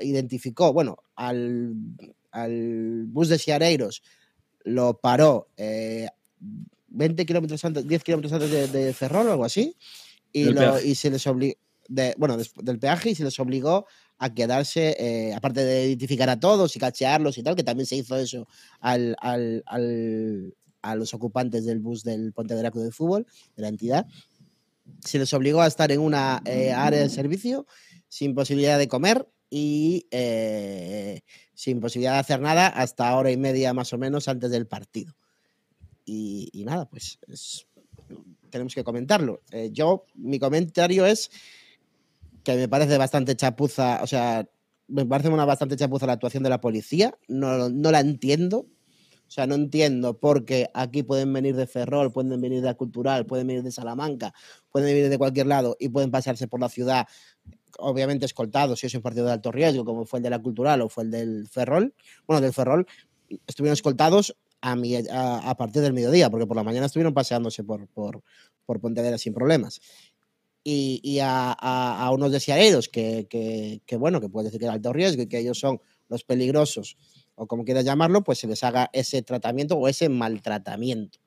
identificó, 0.00 0.72
bueno, 0.72 0.96
al, 1.14 1.74
al 2.30 3.04
bus 3.08 3.28
de 3.28 3.38
Siareiros 3.38 4.02
lo 4.64 5.00
paró 5.00 5.48
eh, 5.56 6.08
20 6.88 7.26
kilómetros 7.26 7.62
antes, 7.62 7.86
10 7.86 8.04
kilómetros 8.04 8.32
antes 8.32 8.50
de, 8.50 8.68
de 8.68 8.94
Ferrol 8.94 9.28
o 9.28 9.32
algo 9.32 9.44
así, 9.44 9.76
y, 10.32 10.44
lo, 10.44 10.80
y 10.80 10.94
se 10.94 11.10
les 11.10 11.26
obligó 11.26 11.58
bueno, 12.16 12.36
de, 12.36 12.46
del 12.62 12.78
peaje 12.78 13.10
y 13.10 13.14
se 13.14 13.24
les 13.24 13.38
obligó 13.40 13.86
a 14.18 14.34
quedarse, 14.34 14.96
eh, 14.98 15.34
aparte 15.34 15.64
de 15.64 15.86
identificar 15.86 16.28
a 16.28 16.40
todos 16.40 16.74
y 16.74 16.78
cachearlos 16.78 17.38
y 17.38 17.42
tal, 17.42 17.54
que 17.54 17.62
también 17.62 17.86
se 17.86 17.96
hizo 17.96 18.16
eso 18.16 18.48
al, 18.80 19.16
al, 19.20 19.62
al, 19.66 20.54
a 20.82 20.96
los 20.96 21.14
ocupantes 21.14 21.64
del 21.64 21.78
bus 21.78 22.02
del 22.02 22.32
Pontevedra 22.32 22.70
Club 22.70 22.84
de 22.84 22.90
Fútbol, 22.90 23.26
de 23.56 23.62
la 23.62 23.68
entidad, 23.68 24.06
se 25.04 25.18
les 25.18 25.32
obligó 25.34 25.60
a 25.60 25.66
estar 25.66 25.92
en 25.92 26.00
una 26.00 26.42
eh, 26.46 26.72
área 26.72 27.00
de 27.00 27.08
servicio 27.08 27.66
sin 28.08 28.34
posibilidad 28.34 28.78
de 28.78 28.88
comer 28.88 29.28
y 29.50 30.06
eh, 30.10 31.20
sin 31.54 31.80
posibilidad 31.80 32.14
de 32.14 32.18
hacer 32.20 32.40
nada 32.40 32.66
hasta 32.66 33.14
hora 33.16 33.30
y 33.30 33.36
media 33.36 33.72
más 33.72 33.92
o 33.92 33.98
menos 33.98 34.28
antes 34.28 34.50
del 34.50 34.66
partido. 34.66 35.14
Y, 36.04 36.64
nada, 36.64 36.88
pues 36.88 37.18
es, 37.28 37.66
tenemos 38.48 38.74
que 38.74 38.82
comentarlo. 38.82 39.42
Yo, 39.72 40.06
mi 40.14 40.38
comentario 40.38 41.04
es 41.04 41.30
me 42.56 42.68
parece 42.68 42.98
bastante 42.98 43.36
chapuza, 43.36 44.02
o 44.02 44.06
sea, 44.06 44.48
me 44.88 45.04
parece 45.04 45.28
una 45.28 45.44
bastante 45.44 45.76
chapuza 45.76 46.06
la 46.06 46.14
actuación 46.14 46.42
de 46.42 46.50
la 46.50 46.60
policía, 46.60 47.16
no, 47.28 47.68
no 47.68 47.90
la 47.90 48.00
entiendo. 48.00 48.66
O 49.28 49.30
sea, 49.30 49.46
no 49.46 49.56
entiendo 49.56 50.18
por 50.18 50.46
qué 50.46 50.70
aquí 50.72 51.02
pueden 51.02 51.30
venir 51.34 51.54
de 51.54 51.66
Ferrol, 51.66 52.10
pueden 52.10 52.40
venir 52.40 52.62
de 52.62 52.66
la 52.66 52.74
Cultural, 52.74 53.26
pueden 53.26 53.46
venir 53.46 53.62
de 53.62 53.70
Salamanca, 53.70 54.32
pueden 54.72 54.88
venir 54.88 55.10
de 55.10 55.18
cualquier 55.18 55.46
lado 55.46 55.76
y 55.78 55.90
pueden 55.90 56.10
pasarse 56.10 56.48
por 56.48 56.60
la 56.60 56.70
ciudad, 56.70 57.06
obviamente 57.78 58.24
escoltados, 58.24 58.80
si 58.80 58.86
es 58.86 58.94
un 58.94 59.02
partido 59.02 59.26
de 59.26 59.32
alto 59.32 59.52
riesgo, 59.52 59.84
como 59.84 60.06
fue 60.06 60.20
el 60.20 60.22
de 60.22 60.30
la 60.30 60.38
Cultural 60.38 60.80
o 60.80 60.88
fue 60.88 61.04
el 61.04 61.10
del 61.10 61.46
Ferrol. 61.46 61.94
Bueno, 62.26 62.40
del 62.40 62.54
Ferrol 62.54 62.86
estuvieron 63.46 63.74
escoltados 63.74 64.34
a, 64.62 64.72
a 65.50 65.56
partir 65.58 65.82
del 65.82 65.92
mediodía, 65.92 66.30
porque 66.30 66.46
por 66.46 66.56
la 66.56 66.64
mañana 66.64 66.86
estuvieron 66.86 67.12
paseándose 67.12 67.64
por, 67.64 67.86
por, 67.88 68.22
por 68.64 68.80
Pontevedra 68.80 69.18
sin 69.18 69.34
problemas 69.34 69.78
y, 70.70 71.00
y 71.02 71.20
a, 71.20 71.56
a, 71.58 72.04
a, 72.04 72.10
unos 72.10 72.30
deseareros 72.30 72.90
que, 72.90 73.26
que, 73.30 73.80
que, 73.86 73.96
bueno, 73.96 74.20
que 74.20 74.28
puede 74.28 74.46
decir 74.46 74.60
que 74.60 74.66
es 74.66 74.70
alto 74.70 74.92
riesgo 74.92 75.22
y 75.22 75.26
que 75.26 75.38
ellos 75.38 75.58
son 75.58 75.80
los 76.10 76.24
peligrosos, 76.24 76.98
o 77.36 77.46
como 77.46 77.64
quieras 77.64 77.86
llamarlo, 77.86 78.22
pues 78.22 78.40
se 78.40 78.46
les 78.46 78.62
haga 78.62 78.90
ese 78.92 79.22
tratamiento 79.22 79.76
o 79.78 79.88
ese 79.88 80.10
maltratamiento. 80.10 81.20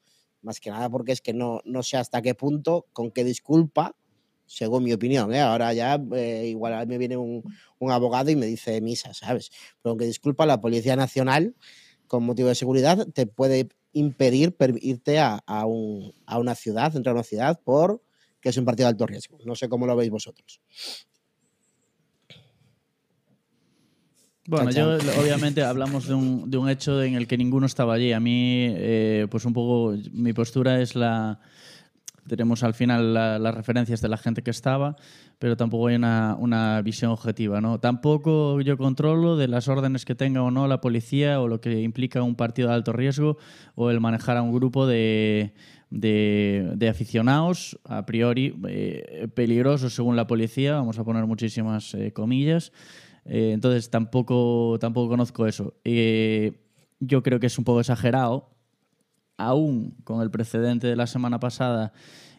Más 0.43 0.59
que 0.59 0.69
nada 0.69 0.91
porque 0.91 1.11
es 1.11 1.21
que 1.21 1.33
no, 1.33 1.61
no 1.65 1.81
sé 1.81 1.97
hasta 1.97 2.21
qué 2.21 2.35
punto, 2.35 2.85
con 2.93 3.09
qué 3.09 3.23
disculpa, 3.23 3.95
según 4.45 4.83
mi 4.83 4.93
opinión, 4.93 5.33
¿eh? 5.33 5.39
ahora 5.39 5.73
ya 5.73 5.99
eh, 6.13 6.45
igual 6.47 6.85
me 6.85 6.99
viene 6.99 7.17
un, 7.17 7.41
un, 7.79 7.91
abogado 7.91 8.29
y 8.29 8.35
me 8.35 8.45
dice 8.45 8.79
misa, 8.79 9.15
¿sabes? 9.15 9.49
Pero 9.81 9.91
aunque 9.91 10.05
disculpa, 10.05 10.45
la 10.45 10.61
Policía 10.61 10.95
Nacional, 10.95 11.55
con 12.05 12.25
motivo 12.25 12.49
de 12.49 12.55
seguridad, 12.55 13.07
te 13.07 13.25
puede 13.25 13.69
impedir 13.91 14.55
irte 14.81 15.17
a, 15.17 15.41
a, 15.47 15.65
un, 15.65 16.13
a 16.27 16.37
una 16.37 16.53
ciudad, 16.53 16.95
entrar 16.95 17.13
a 17.13 17.19
una 17.19 17.23
ciudad 17.23 17.59
por 17.63 18.03
que 18.41 18.49
es 18.49 18.57
un 18.57 18.65
partido 18.65 18.87
de 18.87 18.91
alto 18.91 19.05
riesgo. 19.05 19.37
No 19.45 19.55
sé 19.55 19.69
cómo 19.69 19.85
lo 19.85 19.95
veis 19.95 20.09
vosotros. 20.09 20.59
Bueno, 24.47 24.71
yo 24.71 24.97
obviamente 25.21 25.63
hablamos 25.63 26.07
de 26.07 26.15
un, 26.15 26.49
de 26.49 26.57
un, 26.57 26.67
hecho 26.67 27.01
en 27.03 27.13
el 27.13 27.27
que 27.27 27.37
ninguno 27.37 27.67
estaba 27.67 27.93
allí. 27.93 28.11
A 28.11 28.19
mí, 28.19 28.65
eh, 28.69 29.27
pues 29.29 29.45
un 29.45 29.53
poco, 29.53 29.95
mi 30.11 30.33
postura 30.33 30.81
es 30.81 30.95
la... 30.95 31.39
Tenemos 32.27 32.63
al 32.63 32.73
final 32.73 33.13
la, 33.13 33.39
las 33.39 33.55
referencias 33.55 34.01
de 34.01 34.07
la 34.07 34.17
gente 34.17 34.43
que 34.43 34.51
estaba, 34.51 34.95
pero 35.39 35.57
tampoco 35.57 35.87
hay 35.87 35.95
una, 35.95 36.35
una, 36.39 36.81
visión 36.81 37.11
objetiva. 37.11 37.61
¿no? 37.61 37.79
Tampoco 37.79 38.61
yo 38.61 38.77
controlo 38.77 39.37
de 39.37 39.47
las 39.47 39.67
órdenes 39.67 40.05
que 40.05 40.15
tenga 40.15 40.43
o 40.43 40.51
no 40.51 40.67
la 40.67 40.81
policía 40.81 41.41
o 41.41 41.47
lo 41.47 41.61
que 41.61 41.81
implica 41.81 42.21
un 42.21 42.35
partido 42.35 42.69
de 42.69 42.75
alto 42.75 42.93
riesgo 42.93 43.37
o 43.73 43.89
el 43.89 43.99
manejar 43.99 44.37
a 44.37 44.43
un 44.43 44.53
grupo 44.53 44.85
de, 44.85 45.53
de, 45.91 46.71
de 46.75 46.89
aficionados, 46.89 47.77
a 47.83 48.05
priori 48.05 48.57
eh, 48.67 49.27
peligrosos 49.35 49.93
según 49.93 50.15
la 50.15 50.25
policía, 50.25 50.75
vamos 50.75 50.97
a 50.97 51.03
poner 51.03 51.27
muchísimas 51.27 51.93
eh, 51.93 52.11
comillas. 52.13 52.71
Eh, 53.25 53.51
entonces 53.53 53.91
tampoco, 53.91 54.77
tampoco 54.79 55.09
conozco 55.09 55.45
eso. 55.45 55.75
Yo 56.99 57.23
creo 57.23 57.39
que 57.39 57.47
es 57.47 57.57
un 57.57 57.65
poco 57.65 57.81
exagerado, 57.81 58.49
aún 59.37 59.95
con 60.03 60.21
el 60.21 60.31
precedente 60.31 60.87
de 60.87 60.95
la 60.95 61.07
semana 61.07 61.39
pasada 61.39 61.93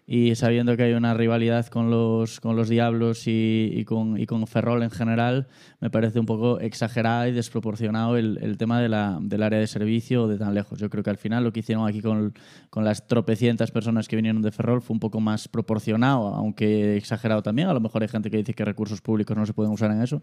y 0.06 0.34
sabiendo 0.34 0.76
que 0.76 0.82
hay 0.82 0.92
una 0.94 1.14
rivalidad 1.14 1.66
con 1.66 1.90
los, 1.90 2.40
con 2.40 2.56
los 2.56 2.68
Diablos 2.68 3.22
y, 3.26 3.84
con, 3.86 4.18
y 4.18 4.26
con 4.26 4.46
Ferrol 4.46 4.82
en 4.82 4.90
general, 4.90 5.46
me 5.80 5.90
parece 5.90 6.18
un 6.18 6.26
poco 6.26 6.58
exagerado 6.58 7.28
y 7.28 7.32
desproporcionado 7.32 8.16
el, 8.16 8.38
el 8.42 8.58
tema 8.58 8.80
de 8.80 8.88
la, 8.88 9.18
del 9.22 9.42
área 9.42 9.60
de 9.60 9.66
servicio 9.66 10.26
de 10.26 10.38
tan 10.38 10.54
lejos. 10.54 10.80
Yo 10.80 10.90
creo 10.90 11.04
que 11.04 11.10
al 11.10 11.18
final 11.18 11.44
lo 11.44 11.52
que 11.52 11.60
hicieron 11.60 11.86
aquí 11.86 12.00
con, 12.00 12.34
con 12.68 12.84
las 12.84 13.06
tropecientas 13.06 13.70
personas 13.70 14.08
que 14.08 14.16
vinieron 14.16 14.42
de 14.42 14.50
Ferrol 14.50 14.82
fue 14.82 14.94
un 14.94 15.00
poco 15.00 15.20
más 15.20 15.46
proporcionado, 15.46 16.34
aunque 16.34 16.96
exagerado 16.96 17.42
también. 17.42 17.68
A 17.68 17.74
lo 17.74 17.80
mejor 17.80 18.02
hay 18.02 18.08
gente 18.08 18.30
que 18.30 18.38
dice 18.38 18.54
que 18.54 18.64
recursos 18.64 19.00
públicos 19.00 19.36
no 19.36 19.46
se 19.46 19.54
pueden 19.54 19.72
usar 19.72 19.92
en 19.92 20.02
eso 20.02 20.20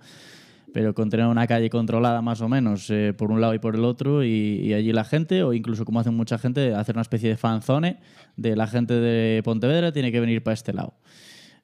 pero 0.73 0.93
con 0.93 1.10
tener 1.10 1.25
una 1.25 1.47
calle 1.47 1.69
controlada 1.69 2.21
más 2.21 2.41
o 2.41 2.49
menos 2.49 2.89
eh, 2.89 3.13
por 3.17 3.32
un 3.32 3.41
lado 3.41 3.53
y 3.53 3.60
por 3.60 3.75
el 3.75 3.84
otro 3.84 4.23
y, 4.23 4.62
y, 4.63 4.73
allí 4.73 4.91
la 4.91 5.03
gente, 5.03 5.43
o 5.43 5.53
incluso 5.53 5.86
como 5.86 5.99
hacen 5.99 6.13
mucha 6.13 6.38
gente, 6.38 6.73
hacer 6.73 6.95
una 6.95 7.01
especie 7.01 7.29
de 7.29 7.38
fanzone 7.38 7.99
de 8.36 8.55
la 8.55 8.67
gente 8.67 8.93
de 8.93 9.41
Pontevedra 9.43 9.91
tiene 9.91 10.12
que 10.12 10.19
venir 10.19 10.43
para 10.43 10.53
este 10.53 10.73
lado. 10.73 10.93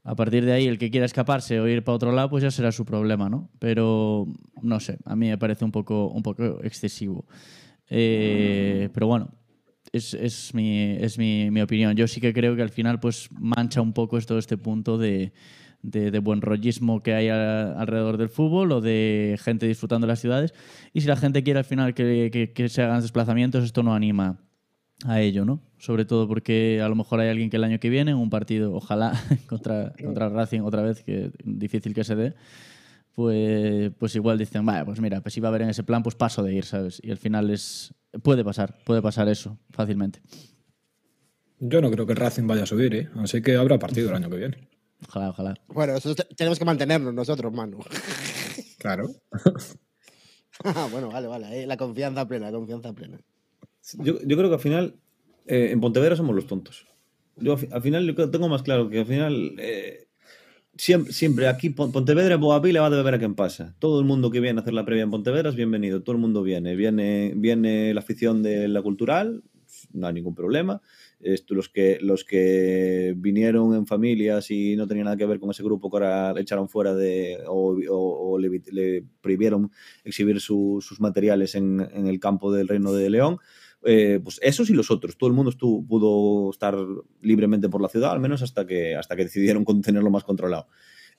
A 0.04 0.16
partir 0.16 0.46
de 0.46 0.52
ahí, 0.52 0.68
el 0.68 0.78
que 0.78 0.92
quiera 0.92 1.08
escaparse 1.08 1.60
o 1.60 1.68
ir 1.68 1.84
para 1.84 1.96
otro 1.96 2.12
lado, 2.12 2.30
pues 2.30 2.44
ya 2.44 2.52
será 2.52 2.72
su 2.72 2.86
problema, 2.86 3.28
¿no? 3.28 3.50
Pero 3.58 4.28
no 4.62 4.80
sé, 4.80 5.00
a 5.04 5.16
mí 5.16 5.30
me 5.30 5.38
parece 5.40 5.66
un 5.66 5.72
poco, 5.72 6.10
un 6.10 6.22
poco 6.22 6.64
excesivo. 6.64 7.26
Eh, 7.90 8.90
pero 8.94 9.08
bueno, 9.08 9.32
es, 9.92 10.14
es, 10.14 10.54
mi, 10.54 10.92
es 10.92 11.18
mi, 11.18 11.50
mi 11.50 11.60
opinión. 11.62 11.96
Yo 11.96 12.08
sí 12.08 12.22
que 12.22 12.34
creo 12.34 12.56
que 12.56 12.62
al 12.62 12.70
final 12.70 13.00
pues 13.00 13.30
mancha 13.32 13.82
un 13.82 13.94
poco 13.94 14.22
todo 14.22 14.38
este 14.38 14.58
punto 14.58 15.00
de, 15.00 15.34
de, 15.86 16.12
de, 16.12 16.20
buen 16.20 16.42
rollismo 16.42 17.02
que 17.02 17.14
hay 17.14 17.30
a, 17.30 17.74
alrededor 17.74 18.18
del 18.18 18.30
fútbol 18.30 18.72
o 18.72 18.82
de 18.82 19.38
gente 19.42 19.68
disfrutando 19.68 20.08
de 20.08 20.12
las 20.12 20.20
ciudades. 20.20 20.54
Y 20.94 21.02
si 21.02 21.08
la 21.08 21.16
gente 21.16 21.44
quiere 21.44 21.60
al 21.60 21.66
final 21.66 21.94
que, 21.94 22.30
que, 22.32 22.52
que, 22.54 22.70
se 22.70 22.82
hagan 22.82 23.02
desplazamientos, 23.02 23.64
esto 23.64 23.84
no 23.84 23.94
anima 23.94 24.40
a 25.04 25.22
ello, 25.22 25.46
¿no? 25.46 25.62
Sobre 25.78 26.06
todo 26.06 26.28
porque 26.28 26.82
a 26.82 26.88
lo 26.90 26.96
mejor 26.96 27.20
hay 27.20 27.30
alguien 27.30 27.50
que 27.50 27.58
el 27.58 27.64
año 27.64 27.80
que 27.80 27.90
viene, 27.90 28.16
un 28.16 28.30
partido, 28.30 28.74
ojalá, 28.74 29.14
contra, 29.48 29.94
contra 30.02 30.30
Racing 30.30 30.62
otra 30.62 30.82
vez, 30.82 31.04
que 31.04 31.32
difícil 31.44 31.94
que 31.94 32.04
se 32.04 32.16
dé, 32.16 32.34
pues, 33.14 33.92
pues 33.98 34.16
igual 34.16 34.38
dicen, 34.38 34.66
vale, 34.66 34.86
pues 34.86 35.00
mira, 35.00 35.22
pues 35.22 35.34
si 35.34 35.40
va 35.40 35.48
a 35.48 35.50
haber 35.50 35.64
en 35.64 35.70
ese 35.70 35.84
plan, 35.84 36.04
pues 36.04 36.16
paso 36.16 36.44
de 36.44 36.54
ir, 36.54 36.66
¿sabes? 36.66 37.02
Y 37.04 37.12
al 37.12 37.18
final 37.18 37.50
es... 37.50 37.94
Puede 38.24 38.44
pasar, 38.44 38.78
puede 38.86 39.02
pasar 39.02 39.28
eso 39.28 39.58
fácilmente. 39.72 40.22
Yo 41.60 41.82
no 41.82 41.90
creo 41.92 42.06
que 42.06 42.14
el 42.14 42.18
Racing 42.18 42.48
vaya 42.48 42.64
a 42.64 42.66
subir, 42.66 42.94
¿eh? 42.96 43.10
Así 43.16 43.42
que 43.42 43.56
habrá 43.56 43.80
partido 43.80 44.10
el 44.10 44.16
año 44.16 44.30
que 44.30 44.38
viene. 44.38 44.58
Ojalá, 45.08 45.30
ojalá. 45.30 45.54
Bueno, 45.68 45.96
eso 45.96 46.16
tenemos 46.36 46.60
que 46.60 46.66
mantenernos 46.66 47.14
nosotros, 47.14 47.52
Manu. 47.54 47.80
Claro. 48.78 49.10
ah, 50.64 50.88
bueno, 50.92 51.10
vale, 51.10 51.26
vale. 51.26 51.64
Eh, 51.64 51.66
la 51.66 51.76
confianza 51.76 52.28
plena, 52.28 52.52
la 52.52 52.58
confianza 52.58 52.94
plena. 52.94 53.20
Yo, 53.94 54.20
yo 54.22 54.38
creo 54.38 54.48
que 54.48 54.54
al 54.54 54.62
final, 54.62 54.96
eh, 55.48 55.70
en 55.72 55.82
Pontevedra 55.82 56.16
somos 56.16 56.36
los 56.36 56.46
tontos. 56.46 56.86
Yo 57.38 57.58
al 57.72 57.82
final 57.82 58.16
yo 58.16 58.30
tengo 58.30 58.48
más 58.48 58.62
claro 58.62 58.88
que 58.88 59.00
al 59.00 59.08
final 59.08 59.56
eh, 59.58 60.08
siempre, 60.78 61.14
siempre, 61.14 61.48
aquí 61.48 61.72
Pontevedra, 61.72 62.36
Boavila 62.38 62.82
va 62.82 62.88
a 62.88 63.02
ver 63.02 63.16
a 63.16 63.18
quién 63.18 63.34
pasa. 63.34 63.74
Todo 63.80 64.00
el 64.00 64.06
mundo 64.06 64.30
que 64.30 64.40
viene 64.40 64.60
a 64.60 64.62
hacer 64.62 64.76
la 64.76 64.86
previa 64.86 65.04
en 65.04 65.10
Pontevedra 65.10 65.50
es 65.50 65.56
bienvenido. 65.56 66.04
Todo 66.04 66.16
el 66.16 66.22
mundo 66.22 66.44
viene. 66.44 66.76
Viene, 66.76 67.34
viene 67.36 67.92
la 67.92 68.02
afición 68.02 68.44
de 68.44 68.68
la 68.68 68.84
cultural, 68.84 69.42
no 69.94 70.06
hay 70.06 70.14
ningún 70.14 70.36
problema 70.36 70.80
los, 71.50 71.70
que, 71.70 71.98
los 72.02 72.24
que 72.24 73.14
vinieron 73.18 73.76
en 73.76 73.88
familias 73.88 74.52
y 74.52 74.76
no 74.76 74.88
tenían 74.88 75.06
nada 75.06 75.18
que 75.18 75.26
ver 75.26 75.40
con 75.40 75.52
ese 75.52 75.64
grupo 75.64 75.90
que 75.90 75.98
ahora 75.98 76.34
le 76.34 76.42
echaron 76.42 76.70
fuera 76.70 76.94
de, 76.94 77.40
o, 77.48 77.76
o, 77.90 78.32
o 78.32 78.40
le, 78.40 79.04
prohibieron 79.22 79.72
exhibir 80.04 80.40
su, 80.40 80.80
sus 80.82 81.00
materiales 81.00 81.56
en, 81.56 81.82
en, 81.94 82.08
el 82.08 82.20
campo 82.20 82.52
del 82.52 82.68
Reino 82.68 82.94
de 82.94 83.10
León, 83.10 83.40
eh, 83.84 84.20
pues 84.24 84.40
esos 84.42 84.70
y 84.70 84.74
los 84.74 84.90
otros. 84.90 85.18
Todo 85.18 85.28
el 85.28 85.36
mundo 85.36 85.52
estuvo, 85.52 85.86
pudo 85.86 86.50
estar 86.50 86.76
libremente 87.22 87.70
por 87.70 87.82
la 87.82 87.90
ciudad, 87.90 88.12
al 88.12 88.20
menos 88.20 88.42
hasta 88.42 88.66
que, 88.66 88.96
hasta 88.96 89.16
que 89.16 89.26
decidieron 89.26 89.66
tenerlo 89.82 90.10
más 90.10 90.24
controlado. 90.24 90.68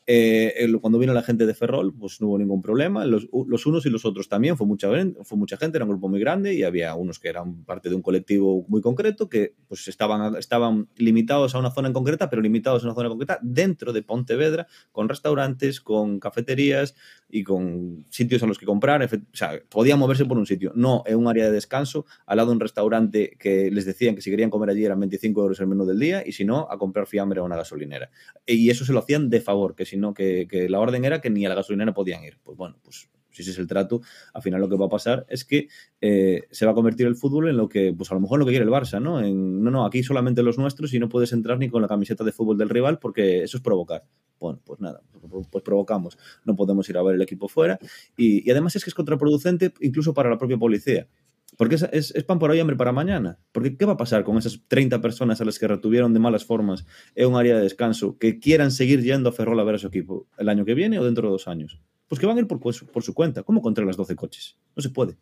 Eh, 0.08 0.72
cuando 0.80 1.00
vino 1.00 1.12
la 1.12 1.22
gente 1.22 1.46
de 1.46 1.54
Ferrol, 1.54 1.92
pues 1.92 2.20
no 2.20 2.28
hubo 2.28 2.38
ningún 2.38 2.62
problema. 2.62 3.04
Los, 3.04 3.26
unos 3.32 3.86
y 3.86 3.90
los 3.90 4.04
otros 4.04 4.28
también. 4.28 4.56
Fue 4.56 4.66
mucha, 4.66 4.88
fue 5.24 5.36
mucha 5.36 5.56
gente, 5.56 5.78
era 5.78 5.84
un 5.84 5.90
grupo 5.90 6.08
muy 6.08 6.20
grande 6.20 6.54
y 6.54 6.62
había 6.62 6.94
unos 6.94 7.18
que 7.18 7.28
eran 7.28 7.64
parte 7.64 7.88
de 7.88 7.96
un 7.96 8.02
colectivo 8.02 8.64
muy 8.68 8.80
concreto 8.80 9.28
que 9.28 9.54
pues 9.66 9.88
estaban, 9.88 10.36
estaban 10.36 10.88
limitados 10.96 11.54
a 11.54 11.58
una 11.58 11.72
zona 11.72 11.88
en 11.88 11.94
concreta, 11.94 12.30
pero 12.30 12.40
limitados 12.40 12.84
a 12.84 12.86
una 12.86 12.94
zona 12.94 13.08
concreta 13.08 13.40
dentro 13.42 13.92
de 13.92 14.02
Pontevedra, 14.02 14.68
con 14.92 15.08
restaurantes, 15.08 15.80
con 15.80 16.20
cafeterías 16.20 16.94
y 17.28 17.42
con 17.42 18.04
sitios 18.10 18.42
a 18.42 18.46
los 18.46 18.58
que 18.58 18.66
comprar. 18.66 19.02
O 19.02 19.36
sea, 19.36 19.60
podían 19.68 19.98
moverse 19.98 20.24
por 20.24 20.38
un 20.38 20.46
sitio, 20.46 20.72
no 20.74 21.02
en 21.06 21.16
un 21.16 21.28
área 21.28 21.46
de 21.46 21.52
descanso, 21.52 22.06
al 22.26 22.36
lado 22.36 22.50
de 22.50 22.54
un 22.54 22.60
restaurante 22.60 23.36
que 23.38 23.70
les 23.70 23.84
decían 23.84 24.14
que 24.14 24.22
si 24.22 24.30
querían 24.30 24.50
comer 24.50 24.70
allí 24.70 24.84
eran 24.84 25.00
25 25.00 25.42
euros 25.42 25.60
el 25.60 25.66
menú 25.66 25.84
del 25.84 25.98
día 25.98 26.22
y 26.24 26.32
si 26.32 26.44
no, 26.44 26.68
a 26.70 26.78
comprar 26.78 27.06
fiambre 27.06 27.40
a 27.40 27.42
una 27.42 27.56
gasolinera. 27.56 28.10
Y 28.46 28.70
eso 28.70 28.84
se 28.84 28.92
lo 28.92 29.00
hacían 29.00 29.30
de 29.30 29.40
favor, 29.40 29.74
que 29.74 29.84
si 29.84 29.96
sino 29.96 30.12
que, 30.12 30.46
que, 30.46 30.68
la 30.68 30.78
orden 30.78 31.06
era 31.06 31.22
que 31.22 31.30
ni 31.30 31.46
a 31.46 31.48
la 31.48 31.54
gasolinera 31.54 31.94
podían 31.94 32.22
ir. 32.22 32.36
Pues 32.44 32.58
bueno, 32.58 32.76
pues 32.84 33.08
si 33.36 33.42
ese 33.42 33.52
es 33.52 33.58
el 33.58 33.66
trato, 33.66 34.00
al 34.32 34.42
final 34.42 34.60
lo 34.60 34.68
que 34.68 34.76
va 34.76 34.86
a 34.86 34.88
pasar 34.88 35.26
es 35.28 35.44
que 35.44 35.68
eh, 36.00 36.42
se 36.50 36.64
va 36.64 36.72
a 36.72 36.74
convertir 36.74 37.06
el 37.06 37.16
fútbol 37.16 37.48
en 37.48 37.56
lo 37.56 37.68
que, 37.68 37.92
pues 37.96 38.10
a 38.10 38.14
lo 38.14 38.20
mejor 38.20 38.38
lo 38.38 38.46
que 38.46 38.52
quiere 38.52 38.64
el 38.64 38.70
Barça, 38.70 39.00
¿no? 39.00 39.20
En, 39.20 39.62
no, 39.62 39.70
no, 39.70 39.84
aquí 39.84 40.02
solamente 40.02 40.42
los 40.42 40.58
nuestros 40.58 40.94
y 40.94 40.98
no 40.98 41.08
puedes 41.08 41.32
entrar 41.32 41.58
ni 41.58 41.68
con 41.68 41.82
la 41.82 41.88
camiseta 41.88 42.24
de 42.24 42.32
fútbol 42.32 42.58
del 42.58 42.68
rival 42.68 42.98
porque 42.98 43.42
eso 43.42 43.56
es 43.56 43.62
provocar. 43.62 44.04
Bueno, 44.38 44.60
pues 44.64 44.80
nada, 44.80 45.00
pues 45.50 45.64
provocamos. 45.64 46.18
No 46.44 46.56
podemos 46.56 46.88
ir 46.88 46.98
a 46.98 47.02
ver 47.02 47.14
el 47.14 47.22
equipo 47.22 47.48
fuera 47.48 47.78
y, 48.16 48.50
además 48.50 48.76
es 48.76 48.84
que 48.84 48.90
es 48.90 48.94
contraproducente 48.94 49.72
incluso 49.80 50.14
para 50.14 50.30
la 50.30 50.38
propia 50.38 50.58
policía. 50.58 51.08
Porque 51.56 51.76
es, 51.76 52.12
es, 52.14 52.24
pan 52.24 52.38
por 52.38 52.50
hoy, 52.50 52.60
hambre 52.60 52.76
para 52.76 52.92
mañana. 52.92 53.38
Porque 53.52 53.76
¿qué 53.76 53.86
va 53.86 53.92
a 53.92 53.96
pasar 53.96 54.24
con 54.24 54.36
esas 54.36 54.60
30 54.68 55.00
personas 55.00 55.40
a 55.40 55.44
las 55.44 55.58
que 55.58 55.68
retuvieron 55.68 56.12
de 56.12 56.18
malas 56.18 56.44
formas 56.44 56.84
en 57.14 57.28
un 57.28 57.36
área 57.36 57.56
de 57.56 57.62
descanso 57.62 58.18
que 58.18 58.38
quieran 58.40 58.70
seguir 58.70 59.00
yendo 59.02 59.30
a 59.30 59.32
Ferrol 59.32 59.58
a 59.60 59.64
ver 59.64 59.76
a 59.76 59.78
su 59.78 59.86
equipo 59.86 60.26
el 60.38 60.48
año 60.48 60.64
que 60.64 60.74
viene 60.74 60.98
o 60.98 61.04
dentro 61.04 61.28
de 61.28 61.32
dos 61.32 61.48
años? 61.48 61.80
Pues 62.08 62.20
que 62.20 62.26
van 62.26 62.36
a 62.36 62.40
ir 62.40 62.46
por, 62.46 62.72
su 62.72 63.14
cuenta. 63.14 63.42
¿Cómo 63.42 63.62
contra 63.62 63.84
las 63.84 63.96
12 63.96 64.16
coches? 64.16 64.56
No 64.74 64.82
se 64.82 64.90
puede. 64.90 65.16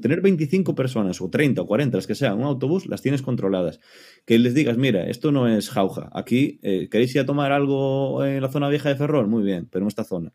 Tener 0.00 0.20
25 0.20 0.74
personas 0.74 1.20
o 1.20 1.30
30 1.30 1.62
o 1.62 1.66
40, 1.66 1.96
las 1.96 2.06
que 2.06 2.14
sean, 2.14 2.38
un 2.38 2.44
autobús, 2.44 2.86
las 2.86 3.02
tienes 3.02 3.22
controladas. 3.22 3.80
Que 4.24 4.38
les 4.38 4.54
digas, 4.54 4.76
mira, 4.76 5.06
esto 5.08 5.30
no 5.30 5.48
es 5.48 5.70
jauja. 5.70 6.10
Aquí, 6.12 6.58
eh, 6.62 6.88
¿queréis 6.90 7.14
ir 7.14 7.20
a 7.20 7.26
tomar 7.26 7.52
algo 7.52 8.24
en 8.24 8.42
la 8.42 8.48
zona 8.48 8.68
vieja 8.68 8.88
de 8.88 8.96
Ferrol? 8.96 9.28
Muy 9.28 9.44
bien, 9.44 9.68
pero 9.70 9.84
en 9.84 9.88
esta 9.88 10.04
zona. 10.04 10.32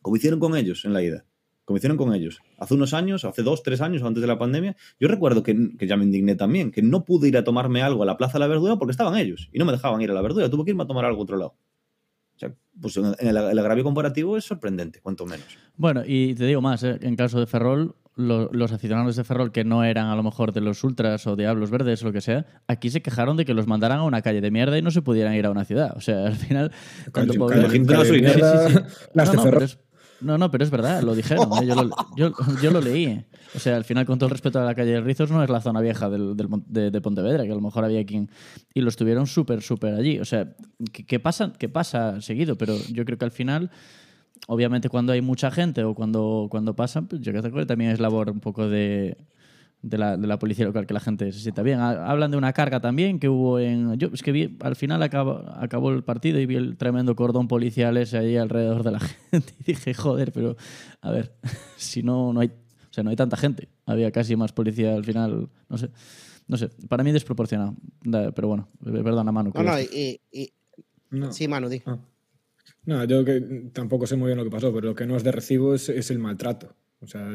Como 0.00 0.16
hicieron 0.16 0.38
con 0.38 0.56
ellos 0.56 0.84
en 0.84 0.92
la 0.92 1.02
ida 1.02 1.24
como 1.66 1.78
hicieron 1.78 1.98
con 1.98 2.14
ellos. 2.14 2.40
Hace 2.58 2.74
unos 2.74 2.94
años, 2.94 3.24
hace 3.24 3.42
dos, 3.42 3.64
tres 3.64 3.80
años, 3.80 4.04
antes 4.04 4.20
de 4.20 4.28
la 4.28 4.38
pandemia, 4.38 4.76
yo 5.00 5.08
recuerdo 5.08 5.42
que, 5.42 5.76
que, 5.76 5.88
ya 5.88 5.96
me 5.96 6.04
indigné 6.04 6.36
también, 6.36 6.70
que 6.70 6.80
no 6.80 7.04
pude 7.04 7.26
ir 7.26 7.36
a 7.36 7.42
tomarme 7.42 7.82
algo 7.82 8.04
a 8.04 8.06
la 8.06 8.16
Plaza 8.16 8.34
de 8.34 8.38
la 8.38 8.46
Verdura 8.46 8.76
porque 8.76 8.92
estaban 8.92 9.16
ellos 9.16 9.50
y 9.52 9.58
no 9.58 9.64
me 9.64 9.72
dejaban 9.72 10.00
ir 10.00 10.12
a 10.12 10.14
la 10.14 10.22
Verdura, 10.22 10.48
tuve 10.48 10.64
que 10.64 10.70
irme 10.70 10.84
a 10.84 10.86
tomar 10.86 11.04
algo 11.04 11.20
a 11.20 11.24
otro 11.24 11.36
lado. 11.36 11.56
O 12.36 12.38
sea, 12.38 12.52
pues 12.80 12.96
en 12.98 13.14
el, 13.18 13.36
el 13.36 13.58
agravio 13.58 13.82
comparativo 13.82 14.36
es 14.36 14.44
sorprendente, 14.44 15.00
cuanto 15.00 15.24
menos. 15.24 15.46
Bueno, 15.76 16.02
y 16.06 16.34
te 16.34 16.44
digo 16.44 16.60
más, 16.60 16.82
¿eh? 16.82 16.98
en 17.00 17.16
caso 17.16 17.40
de 17.40 17.46
Ferrol, 17.46 17.94
lo, 18.16 18.50
los 18.52 18.72
aficionados 18.72 19.16
de 19.16 19.24
Ferrol 19.24 19.52
que 19.52 19.64
no 19.64 19.84
eran 19.84 20.06
a 20.08 20.16
lo 20.16 20.22
mejor 20.22 20.52
de 20.52 20.60
los 20.60 20.82
ultras 20.84 21.26
o 21.26 21.36
diablos 21.36 21.70
verdes 21.70 22.02
o 22.02 22.06
lo 22.06 22.12
que 22.12 22.20
sea, 22.20 22.46
aquí 22.66 22.90
se 22.90 23.02
quejaron 23.02 23.36
de 23.36 23.44
que 23.44 23.54
los 23.54 23.66
mandaran 23.66 23.98
a 23.98 24.04
una 24.04 24.22
calle 24.22 24.40
de 24.40 24.50
mierda 24.50 24.76
y 24.78 24.82
no 24.82 24.90
se 24.90 25.02
pudieran 25.02 25.34
ir 25.34 25.46
a 25.46 25.50
una 25.50 25.64
ciudad. 25.64 25.94
O 25.96 26.00
sea, 26.00 26.26
al 26.26 26.36
final... 26.36 26.72
Cuando 27.12 27.46
calle, 27.46 27.62
calle, 27.62 27.86
calle 27.86 28.12
de 28.12 28.20
mierda, 28.20 28.86
las 29.14 29.32
de 29.32 29.38
Ferrol. 29.38 29.68
No, 30.20 30.38
no, 30.38 30.50
pero 30.50 30.64
es 30.64 30.70
verdad, 30.70 31.02
lo 31.02 31.14
dijeron. 31.14 31.50
¿eh? 31.62 31.66
Yo, 32.16 32.70
lo, 32.70 32.80
leí. 32.80 33.24
O 33.54 33.58
sea, 33.58 33.76
al 33.76 33.84
final, 33.84 34.06
con 34.06 34.18
todo 34.18 34.28
el 34.28 34.32
respeto 34.32 34.60
a 34.60 34.64
la 34.64 34.74
calle 34.74 34.92
de 34.92 35.00
Rizos, 35.00 35.30
no 35.30 35.42
es 35.42 35.50
la 35.50 35.60
zona 35.60 35.80
vieja 35.80 36.08
del, 36.08 36.36
del, 36.36 36.48
de, 36.66 36.90
de, 36.90 37.00
Pontevedra, 37.00 37.44
que 37.44 37.52
a 37.52 37.54
lo 37.54 37.60
mejor 37.60 37.84
había 37.84 38.04
quien. 38.04 38.30
Y 38.74 38.80
lo 38.80 38.88
estuvieron 38.88 39.26
súper, 39.26 39.62
súper 39.62 39.94
allí. 39.94 40.18
O 40.18 40.24
sea, 40.24 40.54
que, 40.92 41.04
que, 41.04 41.20
pasa, 41.20 41.52
que 41.58 41.68
pasa 41.68 42.20
seguido, 42.20 42.56
pero 42.56 42.76
yo 42.90 43.04
creo 43.04 43.18
que 43.18 43.24
al 43.24 43.32
final. 43.32 43.70
Obviamente, 44.48 44.90
cuando 44.90 45.12
hay 45.12 45.22
mucha 45.22 45.50
gente 45.50 45.82
o 45.82 45.94
cuando, 45.94 46.48
cuando 46.50 46.76
pasan, 46.76 47.06
pues 47.08 47.22
yo 47.22 47.32
creo 47.32 47.42
que 47.42 47.66
también 47.66 47.90
es 47.90 48.00
labor 48.00 48.30
un 48.30 48.38
poco 48.38 48.68
de, 48.68 49.16
de 49.86 49.98
la, 49.98 50.16
de 50.16 50.26
la, 50.26 50.38
policía 50.38 50.64
local 50.64 50.86
que 50.86 50.94
la 50.94 51.00
gente 51.00 51.30
se 51.32 51.40
sienta 51.40 51.62
bien. 51.62 51.78
Hablan 51.78 52.32
de 52.32 52.36
una 52.36 52.52
carga 52.52 52.80
también 52.80 53.20
que 53.20 53.28
hubo 53.28 53.60
en. 53.60 53.96
Yo 53.98 54.08
es 54.12 54.22
que 54.22 54.32
vi, 54.32 54.56
al 54.60 54.74
final 54.74 55.02
acabó, 55.02 55.44
acabó 55.54 55.92
el 55.92 56.02
partido 56.02 56.40
y 56.40 56.46
vi 56.46 56.56
el 56.56 56.76
tremendo 56.76 57.14
cordón 57.14 57.46
policial 57.46 57.96
ese 57.96 58.18
ahí 58.18 58.36
alrededor 58.36 58.82
de 58.82 58.90
la 58.90 59.00
gente. 59.30 59.54
Y 59.60 59.64
dije, 59.64 59.94
joder, 59.94 60.32
pero 60.32 60.56
a 61.00 61.10
ver, 61.10 61.32
si 61.76 62.02
no, 62.02 62.32
no 62.32 62.40
hay. 62.40 62.48
O 62.48 62.92
sea, 62.96 63.04
no 63.04 63.10
hay 63.10 63.16
tanta 63.16 63.36
gente. 63.36 63.68
Había 63.84 64.10
casi 64.10 64.34
más 64.36 64.52
policía 64.52 64.94
al 64.94 65.04
final. 65.04 65.48
No 65.68 65.78
sé. 65.78 65.90
No 66.48 66.56
sé. 66.56 66.70
Para 66.88 67.04
mí 67.04 67.12
desproporcionado. 67.12 67.74
Pero 68.02 68.48
bueno, 68.48 68.68
perdona, 68.82 69.30
Manu. 69.30 69.52
No, 69.54 69.62
no, 69.62 69.80
y, 69.80 70.20
y... 70.32 70.52
no. 71.10 71.32
Sí, 71.32 71.46
Manu, 71.46 71.68
di. 71.68 71.82
Ah. 71.86 71.98
No, 72.84 73.04
yo 73.04 73.24
que 73.24 73.40
tampoco 73.72 74.06
sé 74.06 74.16
muy 74.16 74.26
bien 74.26 74.38
lo 74.38 74.44
que 74.44 74.50
pasó, 74.50 74.72
pero 74.72 74.88
lo 74.88 74.94
que 74.94 75.06
no 75.06 75.16
es 75.16 75.24
de 75.24 75.32
recibo 75.32 75.74
es, 75.74 75.88
es 75.88 76.10
el 76.10 76.18
maltrato. 76.18 76.74
O 77.06 77.08
sea, 77.08 77.28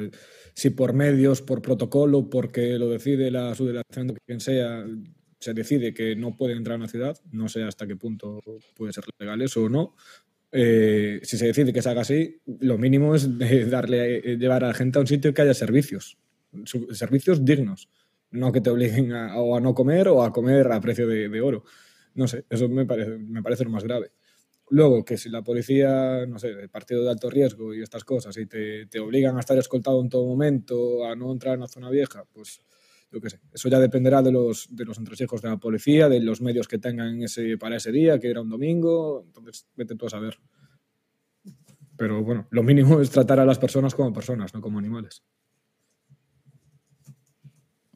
si 0.54 0.70
por 0.70 0.94
medios, 0.94 1.42
por 1.42 1.62
protocolo, 1.62 2.30
porque 2.30 2.78
lo 2.78 2.90
decide 2.90 3.32
la 3.32 3.56
subdelegación 3.56 4.08
de 4.08 4.18
quien 4.26 4.40
sea, 4.40 4.86
se 5.40 5.54
decide 5.54 5.94
que 5.94 6.16
no 6.16 6.36
puede 6.36 6.54
entrar 6.54 6.76
a 6.76 6.78
una 6.78 6.88
ciudad, 6.88 7.18
no 7.32 7.48
sé 7.48 7.64
hasta 7.64 7.88
qué 7.88 7.96
punto 7.96 8.42
puede 8.76 8.94
ser 8.94 9.06
legal 9.18 9.42
eso 9.42 9.64
o 9.64 9.70
no. 9.70 9.96
Eh, 10.52 11.22
si 11.24 11.38
se 11.38 11.48
decide 11.48 11.72
que 11.72 11.82
se 11.82 11.90
haga 11.90 12.02
así, 12.02 12.42
lo 12.60 12.78
mínimo 12.78 13.16
es 13.16 13.30
darle, 13.70 14.38
llevar 14.38 14.66
a 14.66 14.68
la 14.68 14.74
gente 14.74 15.00
a 15.00 15.02
un 15.02 15.08
sitio 15.08 15.34
que 15.34 15.42
haya 15.42 15.54
servicios, 15.54 16.18
servicios 16.92 17.46
dignos, 17.46 17.90
no 18.32 18.52
que 18.52 18.60
te 18.60 18.70
obliguen 18.70 19.14
a, 19.14 19.40
o 19.40 19.56
a 19.56 19.62
no 19.62 19.74
comer 19.74 20.10
o 20.10 20.24
a 20.24 20.34
comer 20.34 20.72
a 20.72 20.82
precio 20.82 21.08
de, 21.08 21.30
de 21.30 21.42
oro. 21.42 21.64
No 22.14 22.28
sé, 22.28 22.44
eso 22.50 22.68
me 22.68 22.86
parece, 22.86 23.18
me 23.18 23.42
parece 23.42 23.64
lo 23.64 23.70
más 23.70 23.86
grave. 23.86 24.12
Luego, 24.72 25.04
que 25.04 25.18
si 25.18 25.30
la 25.30 25.44
policía, 25.44 26.26
no 26.26 26.40
sé, 26.40 26.50
el 26.50 26.70
partido 26.70 27.04
de 27.04 27.10
alto 27.10 27.30
riesgo 27.30 27.74
y 27.74 27.82
estas 27.82 28.06
cosas, 28.06 28.38
y 28.38 28.46
te, 28.46 28.86
te, 28.86 29.00
obligan 29.02 29.36
a 29.36 29.42
estar 29.42 29.58
escoltado 29.58 30.02
en 30.02 30.08
todo 30.08 30.26
momento, 30.26 31.06
a 31.06 31.14
no 31.14 31.30
entrar 31.30 31.56
en 31.56 31.60
la 31.60 31.68
zona 31.68 31.90
vieja, 31.90 32.24
pues 32.32 32.62
yo 33.12 33.20
qué 33.20 33.30
sé. 33.30 33.42
Eso 33.52 33.68
ya 33.68 33.80
dependerá 33.80 34.22
de 34.22 34.32
los, 34.32 34.74
de 34.74 34.86
los 34.86 34.98
entresijos 34.98 35.42
de 35.42 35.50
la 35.50 35.58
policía, 35.58 36.08
de 36.08 36.22
los 36.22 36.40
medios 36.40 36.70
que 36.70 36.78
tengan 36.78 37.22
ese, 37.22 37.58
para 37.58 37.76
ese 37.76 37.92
día, 37.92 38.18
que 38.18 38.30
era 38.30 38.42
un 38.42 38.50
domingo. 38.50 39.24
Entonces, 39.26 39.68
vete 39.76 39.96
tú 39.96 40.06
a 40.06 40.10
saber. 40.10 40.40
Pero 41.98 42.24
bueno, 42.24 42.48
lo 42.50 42.64
mínimo 42.64 43.02
es 43.02 43.10
tratar 43.10 43.42
a 43.42 43.46
las 43.46 43.60
personas 43.60 43.94
como 43.94 44.14
personas, 44.14 44.54
no 44.54 44.62
como 44.62 44.80
animales. 44.80 45.22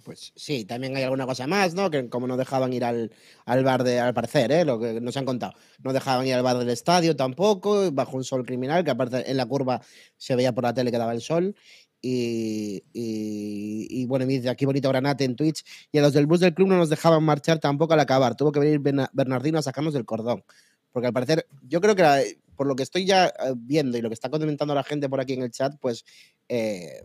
Pues 0.05 0.33
sí, 0.35 0.65
también 0.65 0.95
hay 0.95 1.01
alguna 1.01 1.25
cosa 1.25 1.47
más, 1.47 1.73
¿no? 1.73 1.89
Que 1.89 2.07
como 2.09 2.27
no 2.27 2.37
dejaban 2.37 2.71
ir 2.73 2.83
al, 2.83 3.11
al 3.45 3.63
bar 3.63 3.83
de, 3.83 3.99
al 3.99 4.13
parecer, 4.13 4.51
¿eh? 4.51 4.63
Lo 4.63 4.79
que 4.79 5.01
nos 5.01 5.17
han 5.17 5.25
contado. 5.25 5.53
No 5.83 5.93
dejaban 5.93 6.27
ir 6.27 6.35
al 6.35 6.43
bar 6.43 6.59
del 6.59 6.69
estadio 6.69 7.15
tampoco, 7.15 7.91
bajo 7.91 8.15
un 8.15 8.23
sol 8.23 8.45
criminal, 8.45 8.83
que 8.83 8.91
aparte 8.91 9.29
en 9.29 9.35
la 9.35 9.47
curva 9.47 9.81
se 10.15 10.35
veía 10.35 10.53
por 10.53 10.63
la 10.63 10.75
tele 10.75 10.91
que 10.91 10.99
daba 10.99 11.11
el 11.11 11.21
sol. 11.21 11.55
Y, 12.03 12.83
y, 12.93 13.87
y 13.89 14.05
bueno, 14.05 14.27
dice 14.27 14.47
aquí 14.47 14.65
bonito 14.65 14.89
Granate 14.89 15.23
en 15.23 15.35
Twitch. 15.35 15.63
Y 15.91 15.97
a 15.97 16.03
los 16.03 16.13
del 16.13 16.27
bus 16.27 16.39
del 16.39 16.53
club 16.53 16.67
no 16.67 16.77
nos 16.77 16.89
dejaban 16.89 17.23
marchar 17.23 17.57
tampoco 17.57 17.95
al 17.95 17.99
acabar. 17.99 18.35
Tuvo 18.35 18.51
que 18.51 18.59
venir 18.59 18.79
Bernardino 19.11 19.57
a 19.57 19.63
sacarnos 19.63 19.95
del 19.95 20.05
cordón. 20.05 20.43
Porque 20.91 21.07
al 21.07 21.13
parecer, 21.13 21.47
yo 21.63 21.81
creo 21.81 21.95
que 21.95 22.37
por 22.55 22.67
lo 22.67 22.75
que 22.75 22.83
estoy 22.83 23.05
ya 23.05 23.33
viendo 23.57 23.97
y 23.97 24.01
lo 24.01 24.09
que 24.09 24.13
está 24.13 24.29
comentando 24.29 24.75
la 24.75 24.83
gente 24.83 25.09
por 25.09 25.19
aquí 25.19 25.33
en 25.33 25.41
el 25.41 25.49
chat, 25.51 25.73
pues 25.81 26.05
eh, 26.47 27.03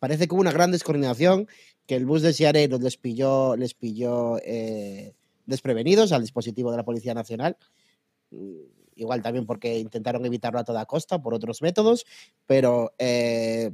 parece 0.00 0.26
que 0.26 0.34
hubo 0.34 0.40
una 0.40 0.50
gran 0.50 0.72
descoordinación 0.72 1.46
que 1.86 1.94
el 1.94 2.06
bus 2.06 2.22
de 2.22 2.32
Siareros 2.32 2.80
les 2.80 2.96
pilló, 2.96 3.56
les 3.56 3.74
pilló 3.74 4.38
eh, 4.38 5.14
desprevenidos 5.46 6.10
al 6.10 6.22
dispositivo 6.22 6.70
de 6.72 6.78
la 6.78 6.84
Policía 6.84 7.14
Nacional. 7.14 7.56
Igual 8.96 9.22
también 9.22 9.46
porque 9.46 9.78
intentaron 9.78 10.26
evitarlo 10.26 10.58
a 10.58 10.64
toda 10.64 10.86
costa 10.86 11.22
por 11.22 11.34
otros 11.34 11.62
métodos, 11.62 12.04
pero 12.46 12.92
eh, 12.98 13.70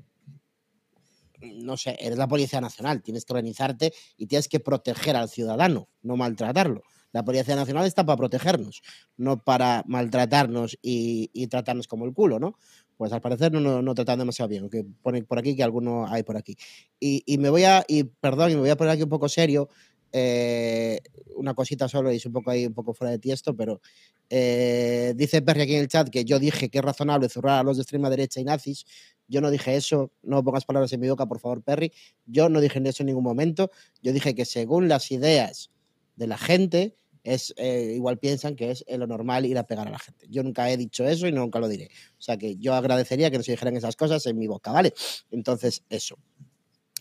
no 1.40 1.76
sé, 1.76 1.96
eres 2.00 2.18
la 2.18 2.28
Policía 2.28 2.60
Nacional, 2.60 3.02
tienes 3.02 3.24
que 3.24 3.32
organizarte 3.32 3.92
y 4.16 4.26
tienes 4.26 4.48
que 4.48 4.60
proteger 4.60 5.16
al 5.16 5.28
ciudadano, 5.28 5.88
no 6.02 6.16
maltratarlo. 6.16 6.82
La 7.12 7.24
Policía 7.24 7.56
Nacional 7.56 7.86
está 7.86 8.04
para 8.04 8.16
protegernos, 8.16 8.82
no 9.16 9.42
para 9.42 9.82
maltratarnos 9.86 10.76
y, 10.82 11.30
y 11.32 11.46
tratarnos 11.46 11.86
como 11.86 12.04
el 12.04 12.12
culo, 12.12 12.38
¿no? 12.38 12.56
Pues 12.96 13.12
al 13.12 13.20
parecer 13.20 13.52
no, 13.52 13.60
no, 13.60 13.82
no, 13.82 13.94
tratan 13.94 14.18
demasiado 14.18 14.48
bien, 14.48 14.70
que 14.70 14.84
pone 15.02 15.22
por 15.22 15.38
aquí 15.38 15.54
que 15.54 15.62
alguno 15.62 16.06
hay 16.06 16.22
por 16.22 16.36
aquí. 16.36 16.56
Y, 16.98 17.22
y, 17.26 17.38
me 17.38 17.50
voy 17.50 17.64
a, 17.64 17.84
y 17.86 18.04
perdón, 18.04 18.52
y 18.52 18.54
me 18.54 18.60
voy 18.60 18.70
a 18.70 18.76
poner 18.76 18.92
aquí 18.92 19.02
un 19.02 19.08
poco 19.08 19.28
serio, 19.28 19.68
eh, 20.12 21.00
una 21.34 21.52
cosita 21.52 21.88
solo 21.88 22.10
y 22.10 22.16
es 22.16 22.24
un 22.24 22.32
poco 22.32 22.50
ahí, 22.50 22.64
un 22.64 22.72
poco 22.72 22.94
fuera 22.94 23.10
de 23.10 23.18
tiesto, 23.18 23.54
pero 23.54 23.82
eh, 24.30 25.12
dice 25.14 25.42
Perry 25.42 25.62
aquí 25.62 25.74
en 25.74 25.82
el 25.82 25.88
chat 25.88 26.08
que 26.08 26.24
yo 26.24 26.38
dije 26.38 26.70
que 26.70 26.78
es 26.78 26.84
razonable 26.84 27.28
zurrar 27.28 27.60
a 27.60 27.62
los 27.62 27.76
de 27.76 27.82
extrema 27.82 28.08
derecha 28.08 28.40
y 28.40 28.44
nazis. 28.44 28.86
Yo 29.28 29.40
no 29.42 29.50
dije 29.50 29.76
eso, 29.76 30.12
no 30.22 30.42
pongas 30.42 30.64
palabras 30.64 30.92
en 30.94 31.00
mi 31.00 31.08
boca, 31.10 31.26
por 31.26 31.40
favor, 31.40 31.62
Perry. 31.62 31.92
Yo 32.24 32.48
no 32.48 32.60
dije 32.60 32.80
eso 32.86 33.02
en 33.02 33.08
ningún 33.08 33.24
momento. 33.24 33.70
Yo 34.02 34.12
dije 34.12 34.34
que 34.34 34.46
según 34.46 34.88
las 34.88 35.10
ideas 35.10 35.70
de 36.14 36.26
la 36.26 36.38
gente, 36.38 36.96
es, 37.26 37.52
eh, 37.56 37.92
igual 37.96 38.18
piensan 38.18 38.54
que 38.54 38.70
es 38.70 38.84
lo 38.88 39.06
normal 39.06 39.46
ir 39.46 39.58
a 39.58 39.66
pegar 39.66 39.88
a 39.88 39.90
la 39.90 39.98
gente. 39.98 40.26
Yo 40.30 40.42
nunca 40.42 40.70
he 40.70 40.76
dicho 40.76 41.06
eso 41.06 41.26
y 41.26 41.32
nunca 41.32 41.58
lo 41.58 41.68
diré. 41.68 41.90
O 42.18 42.22
sea 42.22 42.36
que 42.36 42.56
yo 42.56 42.74
agradecería 42.74 43.30
que 43.30 43.38
no 43.38 43.42
se 43.42 43.52
dijeran 43.52 43.76
esas 43.76 43.96
cosas 43.96 44.24
en 44.26 44.38
mi 44.38 44.46
boca, 44.46 44.70
¿vale? 44.70 44.94
Entonces, 45.30 45.82
eso. 45.90 46.16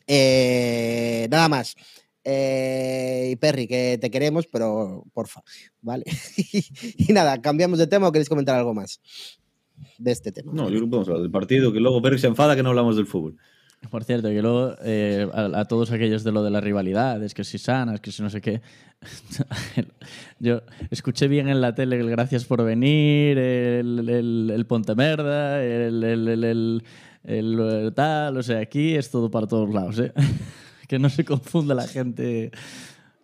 Eh, 0.07 1.27
nada 1.29 1.47
más. 1.47 1.75
Eh, 2.23 3.29
y 3.33 3.35
Perry, 3.35 3.67
que 3.67 3.99
te 4.01 4.09
queremos, 4.09 4.47
pero 4.47 5.03
porfa, 5.13 5.43
¿vale? 5.81 6.05
y 6.97 7.13
nada, 7.13 7.39
cambiamos 7.39 7.77
de 7.77 7.85
tema 7.85 8.07
o 8.07 8.11
queréis 8.11 8.29
comentar 8.29 8.55
algo 8.55 8.73
más 8.73 8.99
de 9.99 10.11
este 10.11 10.31
tema. 10.31 10.51
No, 10.53 10.69
yo 10.69 10.79
que 10.79 10.87
podemos 10.87 11.07
hablar 11.07 11.21
del 11.21 11.31
partido, 11.31 11.71
que 11.71 11.79
luego 11.79 12.01
Perry 12.01 12.17
se 12.17 12.27
enfada 12.27 12.55
que 12.55 12.63
no 12.63 12.69
hablamos 12.69 12.95
del 12.95 13.05
fútbol. 13.05 13.37
Por 13.89 14.03
cierto, 14.03 14.29
que 14.29 14.41
luego 14.41 14.75
eh, 14.83 15.27
a, 15.33 15.65
todos 15.65 15.91
aquellos 15.91 16.23
de 16.23 16.31
lo 16.31 16.43
de 16.43 16.51
las 16.51 16.63
rivalidades, 16.63 17.33
que 17.33 17.43
si 17.43 17.57
sanas, 17.57 17.99
que 18.01 18.11
si 18.11 18.21
no 18.21 18.29
sé 18.29 18.41
qué. 18.41 18.61
Yo 20.39 20.61
escuché 20.89 21.27
bien 21.27 21.47
en 21.47 21.61
la 21.61 21.75
tele 21.75 21.99
el 21.99 22.09
gracias 22.09 22.45
por 22.45 22.63
venir, 22.63 23.37
el, 23.37 24.09
el, 24.09 24.51
el 24.53 24.65
Pontemerda, 24.65 25.63
el, 25.63 26.03
el, 26.03 26.27
el, 26.27 26.43
el- 26.43 26.83
el 27.23 27.93
tal. 27.95 28.37
O 28.37 28.43
sea, 28.43 28.59
aquí 28.59 28.95
es 28.95 29.09
todo 29.09 29.29
para 29.31 29.47
todos 29.47 29.73
lados, 29.73 29.99
¿eh? 29.99 30.11
Que 30.87 30.99
no 30.99 31.09
se 31.09 31.25
confunda 31.25 31.73
la 31.73 31.87
gente. 31.87 32.51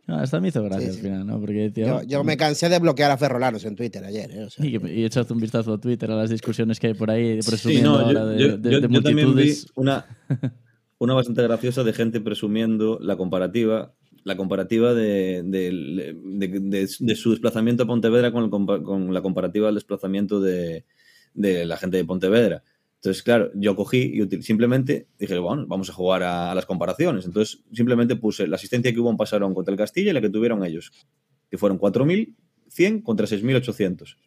No, 0.08 0.18
hasta 0.18 0.40
me 0.42 0.48
hizo 0.50 0.64
gracia 0.64 0.92
Sí, 0.92 0.98
al 0.98 1.04
final, 1.04 1.28
¿no? 1.28 1.40
Porque 1.40 1.72
Yo, 1.76 2.02
yo 2.04 2.24
me 2.24 2.36
cansé 2.36 2.70
de 2.70 2.80
bloquear 2.80 3.12
a 3.12 3.18
Ferrolanos 3.18 3.64
en 3.66 3.76
Twitter 3.76 4.04
ayer. 4.04 4.32
¿eh? 4.32 4.44
O 4.46 4.50
sea, 4.50 4.66
Y, 4.66 4.76
y 4.88 5.06
echaste 5.06 5.32
un 5.34 5.40
vistazo 5.40 5.74
a 5.74 5.78
Twitter 5.80 6.10
a 6.12 6.16
las 6.16 6.30
discusiones 6.30 6.80
que 6.80 6.88
hay 6.88 6.94
por 6.94 7.10
ahí 7.12 7.42
Sí, 7.42 7.50
presumiendo 7.50 7.92
no, 7.92 8.00
ahora 8.00 8.20
yo, 8.22 8.26
de, 8.28 8.40
yo- 8.40 8.58
de- 8.58 8.72
yo- 8.72 8.82
de 8.82 8.88
yo 8.94 9.02
también 9.04 9.28
vi 9.28 9.34
multitudes. 9.34 9.68
una, 9.76 10.06
una 11.00 11.14
bastante 11.14 11.44
graciosa 11.44 11.84
de 11.84 11.94
gente 11.94 12.20
presumiendo 12.22 12.98
la 13.02 13.16
comparativa 13.16 13.94
la 14.24 14.38
comparativa 14.38 14.94
de, 14.94 15.42
de- 15.44 16.14
de- 16.24 16.48
de- 16.60 16.90
de 17.00 17.16
su 17.16 17.32
desplazamiento 17.32 17.84
a 17.84 17.88
Pontevedra 17.88 18.32
con, 18.32 18.44
el 18.44 18.84
con 18.84 19.14
la 19.14 19.22
comparativa 19.24 19.66
del 19.68 19.76
desplazamiento 19.76 20.40
de, 20.40 20.86
de 21.34 21.66
la 21.66 21.76
gente 21.78 21.98
de 21.98 22.06
Pontevedra. 22.06 22.64
Entonces, 23.02 23.24
claro, 23.24 23.50
yo 23.56 23.76
cogí 23.76 24.14
y 24.14 24.42
simplemente 24.44 25.08
dije, 25.18 25.40
bueno, 25.40 25.66
vamos 25.66 25.90
a 25.90 25.94
jugar 25.94 26.22
a, 26.22 26.54
las 26.54 26.68
comparaciones. 26.68 27.26
Entonces, 27.26 27.64
simplemente 27.74 28.16
puse 28.16 28.46
la 28.46 28.58
asistencia 28.58 28.94
que 28.94 29.00
hubo 29.00 29.10
en 29.10 29.18
Pasarón 29.18 29.56
contra 29.56 29.72
el 29.72 29.78
Castilla 29.80 30.12
y 30.12 30.14
la 30.14 30.22
que 30.22 30.30
tuvieron 30.30 30.64
ellos, 30.64 30.92
que 31.50 31.58
fueron 31.58 31.80
4.100 31.80 33.02
contra 33.02 33.26
6.800. 33.26 34.18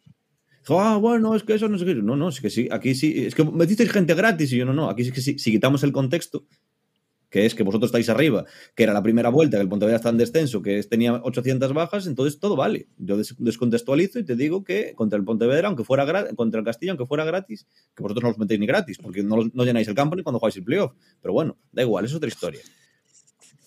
Dijo, 0.59 0.81
ah, 0.81 0.97
bueno, 0.97 1.35
es 1.35 1.43
que 1.43 1.53
eso 1.53 1.69
no 1.69 1.77
sé 1.77 1.85
qué. 1.85 1.95
No, 1.95 2.17
no, 2.17 2.27
es 2.27 2.41
que 2.41 2.49
sí, 2.49 2.67
aquí 2.69 2.95
sí. 2.95 3.25
Es 3.25 3.33
que 3.33 3.45
metisteis 3.45 3.89
gente 3.93 4.13
gratis 4.13 4.51
y 4.51 4.57
yo 4.57 4.65
no, 4.65 4.73
no. 4.73 4.89
Aquí 4.89 5.05
sí 5.05 5.13
que 5.13 5.21
sí. 5.21 5.39
Si 5.39 5.51
quitamos 5.51 5.81
el 5.83 5.93
contexto, 5.93 6.45
que 7.29 7.45
es 7.45 7.55
que 7.55 7.63
vosotros 7.63 7.89
estáis 7.89 8.07
arriba, 8.09 8.45
que 8.75 8.83
era 8.83 8.93
la 8.93 9.03
primera 9.03 9.29
vuelta, 9.29 9.57
que 9.57 9.63
el 9.63 9.69
Pontevedra 9.69 9.97
está 9.97 10.09
en 10.09 10.17
descenso, 10.17 10.61
que 10.61 10.81
tenía 10.83 11.13
800 11.15 11.73
bajas, 11.73 12.07
entonces 12.07 12.39
todo 12.39 12.55
vale. 12.55 12.87
Yo 12.97 13.17
des- 13.17 13.35
descontextualizo 13.37 14.19
y 14.19 14.23
te 14.23 14.35
digo 14.35 14.63
que 14.63 14.93
contra 14.95 15.17
el 15.17 15.25
Pontevedra, 15.25 15.67
aunque 15.67 15.83
fuera 15.83 16.05
contra 16.35 16.59
el 16.59 16.65
Castilla, 16.65 16.91
aunque 16.93 17.05
fuera 17.05 17.25
gratis, 17.25 17.67
que 17.95 18.03
vosotros 18.03 18.23
no 18.23 18.29
los 18.29 18.37
metéis 18.37 18.59
ni 18.59 18.67
gratis, 18.67 18.97
porque 18.97 19.23
no, 19.23 19.37
no 19.53 19.63
llenáis 19.65 19.87
el 19.87 19.95
campo 19.95 20.15
ni 20.15 20.23
cuando 20.23 20.39
jugáis 20.39 20.55
el 20.57 20.63
playoff. 20.63 20.93
Pero 21.21 21.33
bueno, 21.33 21.57
da 21.71 21.81
igual, 21.81 22.05
es 22.05 22.13
otra 22.13 22.27
historia. 22.29 22.61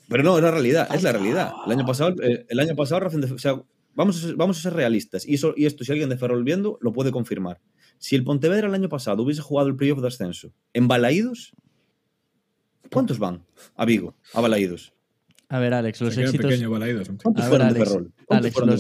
Pero 0.09 0.23
no, 0.23 0.39
es 0.39 0.43
la 0.43 0.51
realidad, 0.51 0.89
es 0.95 1.03
la 1.03 1.13
realidad. 1.13 1.53
El 1.67 1.73
año 1.73 1.85
pasado, 1.85 2.15
eh, 2.23 2.47
el 2.49 2.61
año 2.61 2.75
pasado, 2.75 3.07
o 3.07 3.39
sea, 3.39 3.63
vamos 3.95 4.17
a 4.17 4.27
ser, 4.29 4.37
vamos 4.37 4.59
a 4.59 4.63
ser 4.63 4.73
realistas. 4.73 5.27
Y, 5.29 5.35
eso, 5.35 5.53
y 5.57 5.67
esto, 5.67 5.85
si 5.85 5.93
alguien 5.93 6.09
de 6.09 6.17
Ferrol 6.17 6.45
viendo, 6.45 6.79
lo 6.81 6.93
puede 6.95 7.11
confirmar. 7.11 7.61
Si 7.99 8.17
el 8.17 8.25
Pontevedra 8.25 8.69
el 8.69 8.75
año 8.75 8.89
pasado 8.89 9.23
hubiese 9.23 9.43
jugado 9.43 9.69
el 9.69 9.77
playoff 9.77 10.01
de 10.01 10.09
ascenso 10.09 10.53
en 10.73 10.89
Balaídos, 10.89 11.53
¿cuántos 12.93 13.19
van 13.19 13.45
a 13.77 13.85
Vigo, 13.85 14.15
a 14.35 14.41
Balaídos? 14.41 14.93
A 15.49 15.59
ver, 15.59 15.73
Alex, 15.75 16.01
los 16.03 16.15
Se 16.15 16.21
queda 16.21 16.29
éxitos. 16.31 16.51
pequeño 16.51 16.71
Balaídos. 16.71 17.09
¿Cuántos 17.23 17.45
A 17.45 17.49
ver, 17.49 17.59
fueron 17.59 17.73
de 17.75 17.85
Ferrol? 17.85 18.13
¿Cuántos 18.27 18.45
Alex, 18.45 18.55
fueron 18.55 18.71
de 18.71 18.77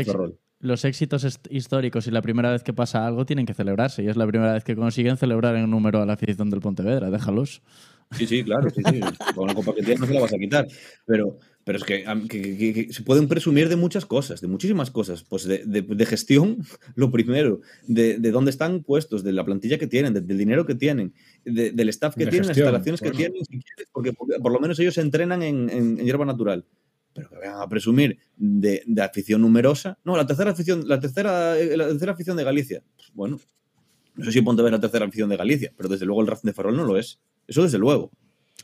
de 0.00 0.04
Ferrol? 0.04 0.38
Los 0.64 0.86
éxitos 0.86 1.26
históricos 1.50 2.06
y 2.06 2.10
la 2.10 2.22
primera 2.22 2.50
vez 2.50 2.62
que 2.62 2.72
pasa 2.72 3.06
algo 3.06 3.26
tienen 3.26 3.44
que 3.44 3.52
celebrarse. 3.52 4.02
Y 4.02 4.08
es 4.08 4.16
la 4.16 4.26
primera 4.26 4.54
vez 4.54 4.64
que 4.64 4.74
consiguen 4.74 5.18
celebrar 5.18 5.54
en 5.56 5.68
número 5.70 6.00
a 6.00 6.06
la 6.06 6.14
afición 6.14 6.48
del 6.48 6.60
Pontevedra. 6.60 7.10
Déjalos. 7.10 7.60
Sí, 8.12 8.26
sí, 8.26 8.42
claro, 8.44 8.70
sí, 8.70 8.80
sí. 8.90 9.00
Con 9.34 9.46
la 9.48 9.54
copa 9.54 9.74
que 9.74 9.82
tienes 9.82 10.00
no 10.00 10.06
se 10.06 10.14
la 10.14 10.20
vas 10.22 10.32
a 10.32 10.38
quitar. 10.38 10.66
Pero, 11.04 11.38
pero 11.64 11.76
es 11.78 11.84
que, 11.84 12.06
am- 12.06 12.28
que- 12.28 12.40
que- 12.40 12.56
que- 12.72 12.86
que 12.86 12.92
se 12.94 13.02
pueden 13.02 13.28
presumir 13.28 13.68
de 13.68 13.76
muchas 13.76 14.06
cosas, 14.06 14.40
de 14.40 14.46
muchísimas 14.48 14.90
cosas. 14.90 15.22
Pues 15.22 15.44
de, 15.44 15.64
de- 15.66 15.82
de 15.82 16.06
gestión, 16.06 16.58
lo 16.94 17.10
primero, 17.10 17.60
de, 17.86 18.18
de 18.18 18.30
dónde 18.30 18.50
están 18.50 18.82
puestos, 18.84 19.22
de 19.22 19.32
la 19.32 19.44
plantilla 19.44 19.76
que 19.76 19.86
tienen, 19.86 20.14
de- 20.14 20.22
del 20.22 20.38
dinero 20.38 20.64
que 20.64 20.74
tienen, 20.74 21.12
de- 21.44 21.72
del 21.72 21.88
staff 21.90 22.14
que 22.14 22.24
De 22.24 22.30
tienen, 22.30 22.48
gestión, 22.48 22.72
las 22.72 22.86
instalaciones 22.86 23.00
que 23.02 23.10
tienen, 23.10 23.44
si 23.44 23.58
quieres, 23.60 23.88
porque, 23.92 24.12
porque 24.14 24.38
por 24.40 24.50
lo 24.52 24.60
menos 24.60 24.78
ellos 24.78 24.94
se 24.94 25.02
entrenan 25.02 25.42
en, 25.42 25.68
en- 25.68 25.98
en 25.98 26.04
hierba 26.06 26.24
natural. 26.24 26.64
Pero 27.14 27.28
que 27.30 27.36
vengan 27.36 27.60
a 27.62 27.68
presumir 27.68 28.18
de, 28.36 28.82
de 28.86 29.02
afición 29.02 29.40
numerosa. 29.40 29.96
No, 30.04 30.16
la 30.16 30.26
tercera 30.26 30.50
afición, 30.50 30.86
la 30.88 30.98
tercera, 30.98 31.58
eh, 31.58 31.76
la 31.76 31.86
tercera 31.88 32.12
afición 32.12 32.36
de 32.36 32.44
Galicia. 32.44 32.82
Pues 32.96 33.10
bueno, 33.14 33.38
no 34.16 34.24
sé 34.24 34.32
si 34.32 34.42
Pontevedra 34.42 34.76
es 34.76 34.82
la 34.82 34.88
tercera 34.88 35.06
afición 35.06 35.28
de 35.28 35.36
Galicia, 35.36 35.72
pero 35.76 35.88
desde 35.88 36.06
luego 36.06 36.20
el 36.22 36.26
Racing 36.26 36.46
de 36.48 36.52
Ferrol 36.52 36.76
no 36.76 36.84
lo 36.84 36.98
es. 36.98 37.20
Eso 37.46 37.62
desde 37.62 37.78
luego. 37.78 38.10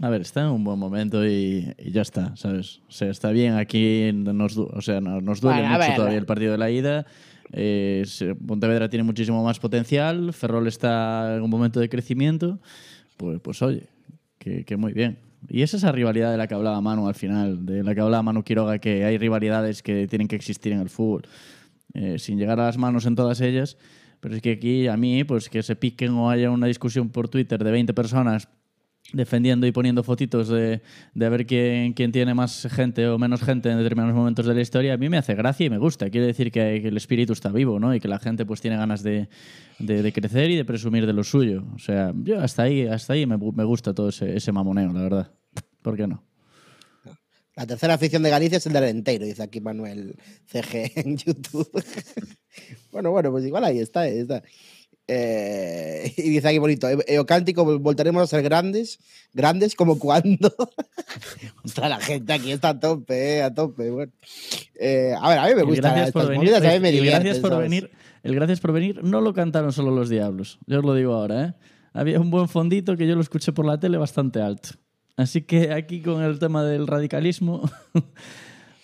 A 0.01 0.09
ver, 0.09 0.21
está 0.23 0.41
en 0.43 0.49
un 0.49 0.65
buen 0.65 0.79
momento 0.79 1.27
y, 1.27 1.75
y 1.79 1.91
ya 1.91 2.03
está, 2.03 2.35
¿sabes? 2.37 2.81
O 2.89 2.91
sea, 2.93 3.11
está 3.11 3.31
bien. 3.31 3.55
Aquí 3.55 4.11
nos, 4.13 4.57
o 4.57 4.81
sea, 4.81 5.01
no- 5.01 5.21
nos 5.21 5.41
duele 5.41 5.61
Bueno, 5.61 5.75
mucho 5.77 5.87
ver. 5.89 5.97
todavía 5.97 6.19
el 6.19 6.27
partido 6.27 6.53
de 6.53 6.59
la 6.59 6.71
ida. 6.71 7.07
Eh, 7.53 8.05
Pontevedra 8.47 8.89
tiene 8.89 9.03
muchísimo 9.03 9.45
más 9.45 9.59
potencial. 9.59 10.33
Ferrol 10.33 10.67
está 10.69 11.37
en 11.37 11.43
un 11.43 11.51
momento 11.51 11.81
de 11.81 11.89
crecimiento. 11.89 12.59
Pues, 13.17 13.41
pues 13.41 13.61
oye, 13.63 13.89
que, 14.39 14.65
que 14.65 14.77
muy 14.77 14.93
bien. 14.93 15.19
Y 15.49 15.63
es 15.63 15.75
esa 15.75 15.93
rivalidad 15.93 16.31
de 16.31 16.37
la 16.37 16.47
que 16.47 16.55
hablaba 16.55 16.81
Manu 16.81 17.09
al 17.09 17.15
final, 17.15 17.65
de 17.65 17.83
la 17.83 17.95
que 17.95 18.01
hablaba 18.01 18.23
Manu 18.23 18.43
Quiroga, 18.43 18.79
que 18.79 19.05
hay 19.05 19.19
rivalidades 19.19 19.83
que 19.83 20.07
tienen 20.07 20.29
que 20.29 20.37
existir 20.37 20.73
en 20.73 20.81
el 20.81 20.91
fútbol, 20.91 21.23
eh, 21.95 22.19
sin 22.19 22.39
llegar 22.39 22.61
a 22.61 22.67
las 22.67 22.79
manos 22.79 23.07
en 23.07 23.17
todas 23.17 23.41
ellas. 23.41 23.77
Pero 24.21 24.37
es 24.37 24.43
que 24.43 24.53
aquí, 24.53 24.87
a 24.87 24.97
mí, 24.97 25.25
pues 25.25 25.49
que 25.49 25.63
se 25.63 25.77
piquen 25.77 26.13
o 26.13 26.31
haya 26.31 26.51
una 26.51 26.67
discusión 26.67 27.09
por 27.09 27.29
Twitter 27.29 27.63
de 27.65 27.71
20 27.71 27.95
personas 27.95 28.49
defendiendo 29.13 29.67
y 29.67 29.73
poniendo 29.73 30.03
fotitos 30.03 30.49
de, 30.49 30.83
de 31.15 31.29
ver 31.29 31.47
quién, 31.47 31.93
quién 31.93 32.13
tiene 32.13 32.35
más 32.35 32.69
gente 32.71 33.09
o 33.09 33.19
menos 33.19 33.43
gente 33.43 33.71
en 33.71 33.79
determinados 33.79 34.15
momentos 34.15 34.47
de 34.47 34.55
la 34.55 34.61
historia, 34.61 34.95
a 34.95 34.97
mí 34.97 35.09
me 35.09 35.19
hace 35.19 35.35
gracia 35.35 35.67
y 35.67 35.71
me 35.71 35.79
gusta. 35.79 36.11
Quiere 36.11 36.27
decir 36.27 36.51
que, 36.51 36.77
el 36.77 36.97
espíritu 36.97 37.33
está 37.33 37.51
vivo, 37.51 37.79
¿no? 37.81 37.95
Y 37.95 38.01
que 38.01 38.09
la 38.09 38.19
gente 38.19 38.47
pues 38.47 38.61
tiene 38.61 38.77
ganas 38.77 39.03
de, 39.03 39.29
de- 39.79 40.13
crecer 40.13 40.51
y 40.51 40.57
de 40.57 40.65
presumir 40.65 41.07
de 41.07 41.13
lo 41.13 41.25
suyo. 41.25 41.65
O 41.75 41.79
sea, 41.79 42.13
yo 42.17 42.41
hasta 42.41 42.63
ahí, 42.65 42.87
hasta 42.87 43.15
ahí 43.15 43.27
me, 43.27 43.37
me 43.37 43.65
gusta 43.65 43.95
todo 43.95 44.09
ese, 44.09 44.37
ese 44.37 44.53
mamoneo, 44.53 44.93
la 44.93 45.03
verdad. 45.03 45.33
¿Por 45.83 45.97
qué 45.97 46.07
no? 46.07 46.25
La 47.57 47.67
tercera 47.67 47.95
afición 47.95 48.23
de 48.23 48.31
Galicia 48.31 48.59
es 48.59 48.67
el 48.67 48.73
del 48.73 48.85
Enteiro, 48.85 49.27
dice 49.27 49.43
aquí 49.43 49.61
Manuel 49.61 50.17
CG 50.47 50.93
en 50.95 51.17
YouTube. 51.17 51.71
bueno, 52.93 53.11
bueno, 53.11 53.31
pues 53.31 53.45
igual 53.45 53.65
ahí 53.65 53.81
está, 53.81 54.01
ahí 54.01 54.21
está. 54.21 54.43
Eh, 55.13 56.13
y 56.19 56.23
dice 56.23 56.47
aquí 56.49 56.59
bonito, 56.59 56.89
"E- 56.89 57.05
Eocántico, 57.09 57.65
voltaremos 57.81 58.23
a 58.23 58.27
ser 58.29 58.43
grandes, 58.43 59.01
grandes 59.33 59.75
como 59.75 59.99
cuando. 59.99 60.55
Ostras, 61.65 61.91
la 61.91 61.99
gente 62.01 62.33
aquí 62.33 62.53
está 62.53 62.69
a 62.71 62.81
tope, 62.81 63.39
eh, 63.39 63.43
a 63.43 63.53
tope. 63.53 63.91
Bueno. 63.91 64.13
Eh, 64.79 65.13
a 65.21 65.29
ver, 65.29 65.39
a 65.39 65.47
mí 65.49 65.55
me 65.57 65.63
gustan 65.65 65.93
gracias 65.95 66.13
por 66.13 66.23
venir. 66.29 66.39
movidas, 66.39 66.63
a 66.65 66.73
mí 66.75 66.81
me 66.81 66.93
divierten, 66.93 67.23
gracias 67.23 67.39
por 67.41 67.51
¿sabes? 67.51 67.69
venir. 67.69 67.91
El 68.23 68.35
gracias 68.35 68.61
por 68.61 68.73
venir 68.73 69.03
no 69.03 69.21
lo 69.21 69.33
cantaron 69.35 69.73
solo 69.73 69.91
los 69.91 70.09
diablos. 70.09 70.59
Yo 70.67 70.79
os 70.79 70.85
lo 70.85 70.95
digo 70.95 71.15
ahora, 71.15 71.45
¿eh? 71.45 71.55
Había 71.93 72.21
un 72.21 72.31
buen 72.31 72.49
fondito 72.49 72.97
que 72.97 73.09
yo 73.09 73.17
lo 73.17 73.21
escuché 73.21 73.53
por 73.53 73.67
la 73.67 73.81
tele 73.81 73.97
bastante 73.97 74.41
alto. 74.41 74.71
Así 75.17 75.43
que 75.43 75.73
aquí 75.73 76.03
con 76.03 76.23
el 76.23 76.39
tema 76.39 76.63
del 76.65 76.87
radicalismo. 76.87 77.69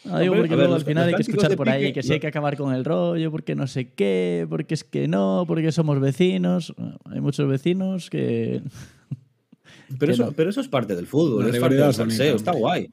No 0.07 0.19
digo 0.21 0.35
porque 0.37 0.57
luego 0.57 0.75
al 0.75 0.85
final 0.85 1.05
los 1.11 1.14
hay 1.19 1.25
que 1.25 1.31
escuchar 1.31 1.57
por 1.57 1.69
ahí 1.69 1.92
que 1.92 2.03
sí 2.03 2.09
lo- 2.09 2.14
hay 2.14 2.21
que 2.21 2.27
acabar 2.27 2.57
con 2.57 2.75
el 2.75 2.85
rollo, 2.85 3.31
porque 3.31 3.55
no 3.55 3.66
sé 3.66 3.92
qué, 3.92 4.47
porque 4.49 4.75
es 4.75 4.85
que 4.85 5.09
no, 5.09 5.45
porque 5.47 5.73
somos 5.73 6.01
vecinos. 6.01 6.75
Hay 7.07 7.21
muchos 7.21 7.49
vecinos 7.49 8.09
que. 8.11 8.62
Pero 9.99 10.07
Que 10.11 10.12
eso, 10.14 10.25
no. 10.27 10.33
pero 10.33 10.51
eso 10.51 10.61
es 10.61 10.66
parte 10.69 10.97
del 10.97 11.07
fútbol, 11.07 11.45
La 11.49 11.51
es 11.55 11.59
parte 11.61 11.77
del 11.77 11.95
salseo, 11.95 12.35
está 12.37 12.51
guay. 12.53 12.88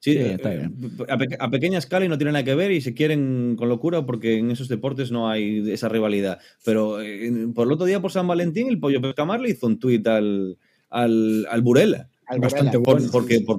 Sí, 0.00 0.12
Sí, 0.12 0.18
eh, 0.18 0.32
está 0.34 0.54
eh, 0.54 0.58
bien. 0.78 0.92
a, 1.10 1.18
pe- 1.18 1.36
a 1.38 1.50
pequeña 1.50 1.78
escala 1.78 2.04
y 2.06 2.08
no 2.08 2.16
tiene 2.16 2.32
nada 2.32 2.44
que 2.44 2.54
ver 2.54 2.70
y 2.70 2.80
se 2.80 2.94
quieren 2.94 3.54
con 3.58 3.68
locura 3.68 4.06
porque 4.06 4.38
en 4.38 4.50
esos 4.50 4.68
deportes 4.68 5.10
no 5.10 5.28
hay 5.28 5.68
esa 5.70 5.88
rivalidad. 5.90 6.38
Pero 6.64 7.02
eh, 7.02 7.30
por 7.54 7.66
el 7.66 7.72
otro 7.72 7.84
día, 7.84 8.00
por 8.00 8.12
San 8.12 8.26
Valentín, 8.28 8.68
el 8.68 8.78
Pollo 8.78 9.00
Pescamar 9.02 9.40
le 9.40 9.50
hizo 9.50 9.66
un 9.66 9.78
tuit 9.78 10.06
al, 10.06 10.56
al, 10.88 11.46
al 11.50 11.62
Burela. 11.62 12.08
Al 12.28 12.38
Bastante 12.40 12.76
Burela. 12.78 12.82
Por- 12.84 12.94
bueno. 13.00 13.12
porque, 13.12 13.40
por- 13.40 13.58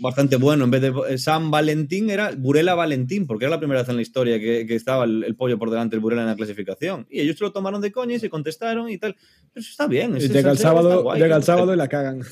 bastante 0.00 0.36
bueno. 0.36 0.64
En 0.64 0.70
vez 0.70 0.82
de 0.82 1.18
San 1.18 1.50
Valentín 1.50 2.10
era 2.10 2.32
Burela 2.36 2.74
Valentín, 2.74 3.26
porque 3.26 3.44
era 3.44 3.50
la 3.54 3.58
primera 3.60 3.80
vez 3.80 3.88
en 3.88 3.96
la 3.96 4.02
historia 4.02 4.38
que, 4.40 4.66
que 4.66 4.74
estaba 4.74 5.04
el, 5.04 5.24
el 5.24 5.36
pollo 5.36 5.58
por 5.58 5.70
delante 5.70 5.96
del 5.96 6.00
Burela 6.00 6.22
en 6.22 6.28
la 6.28 6.36
clasificación. 6.36 7.06
Y 7.10 7.20
ellos 7.20 7.36
se 7.38 7.44
lo 7.44 7.52
tomaron 7.52 7.80
de 7.80 7.92
coña 7.92 8.14
y 8.16 8.18
se 8.20 8.30
contestaron 8.30 8.88
y 8.90 8.98
tal. 8.98 9.14
Pero 9.52 9.60
eso 9.62 9.70
está 9.70 9.86
bien. 9.86 10.16
Y 10.16 10.20
llega 10.28 10.50
el 10.50 10.58
sábado, 10.58 11.02
guay. 11.02 11.20
llega 11.20 11.36
el 11.36 11.42
sábado 11.44 11.72
y 11.72 11.76
la 11.76 11.88
cagan. 11.88 12.22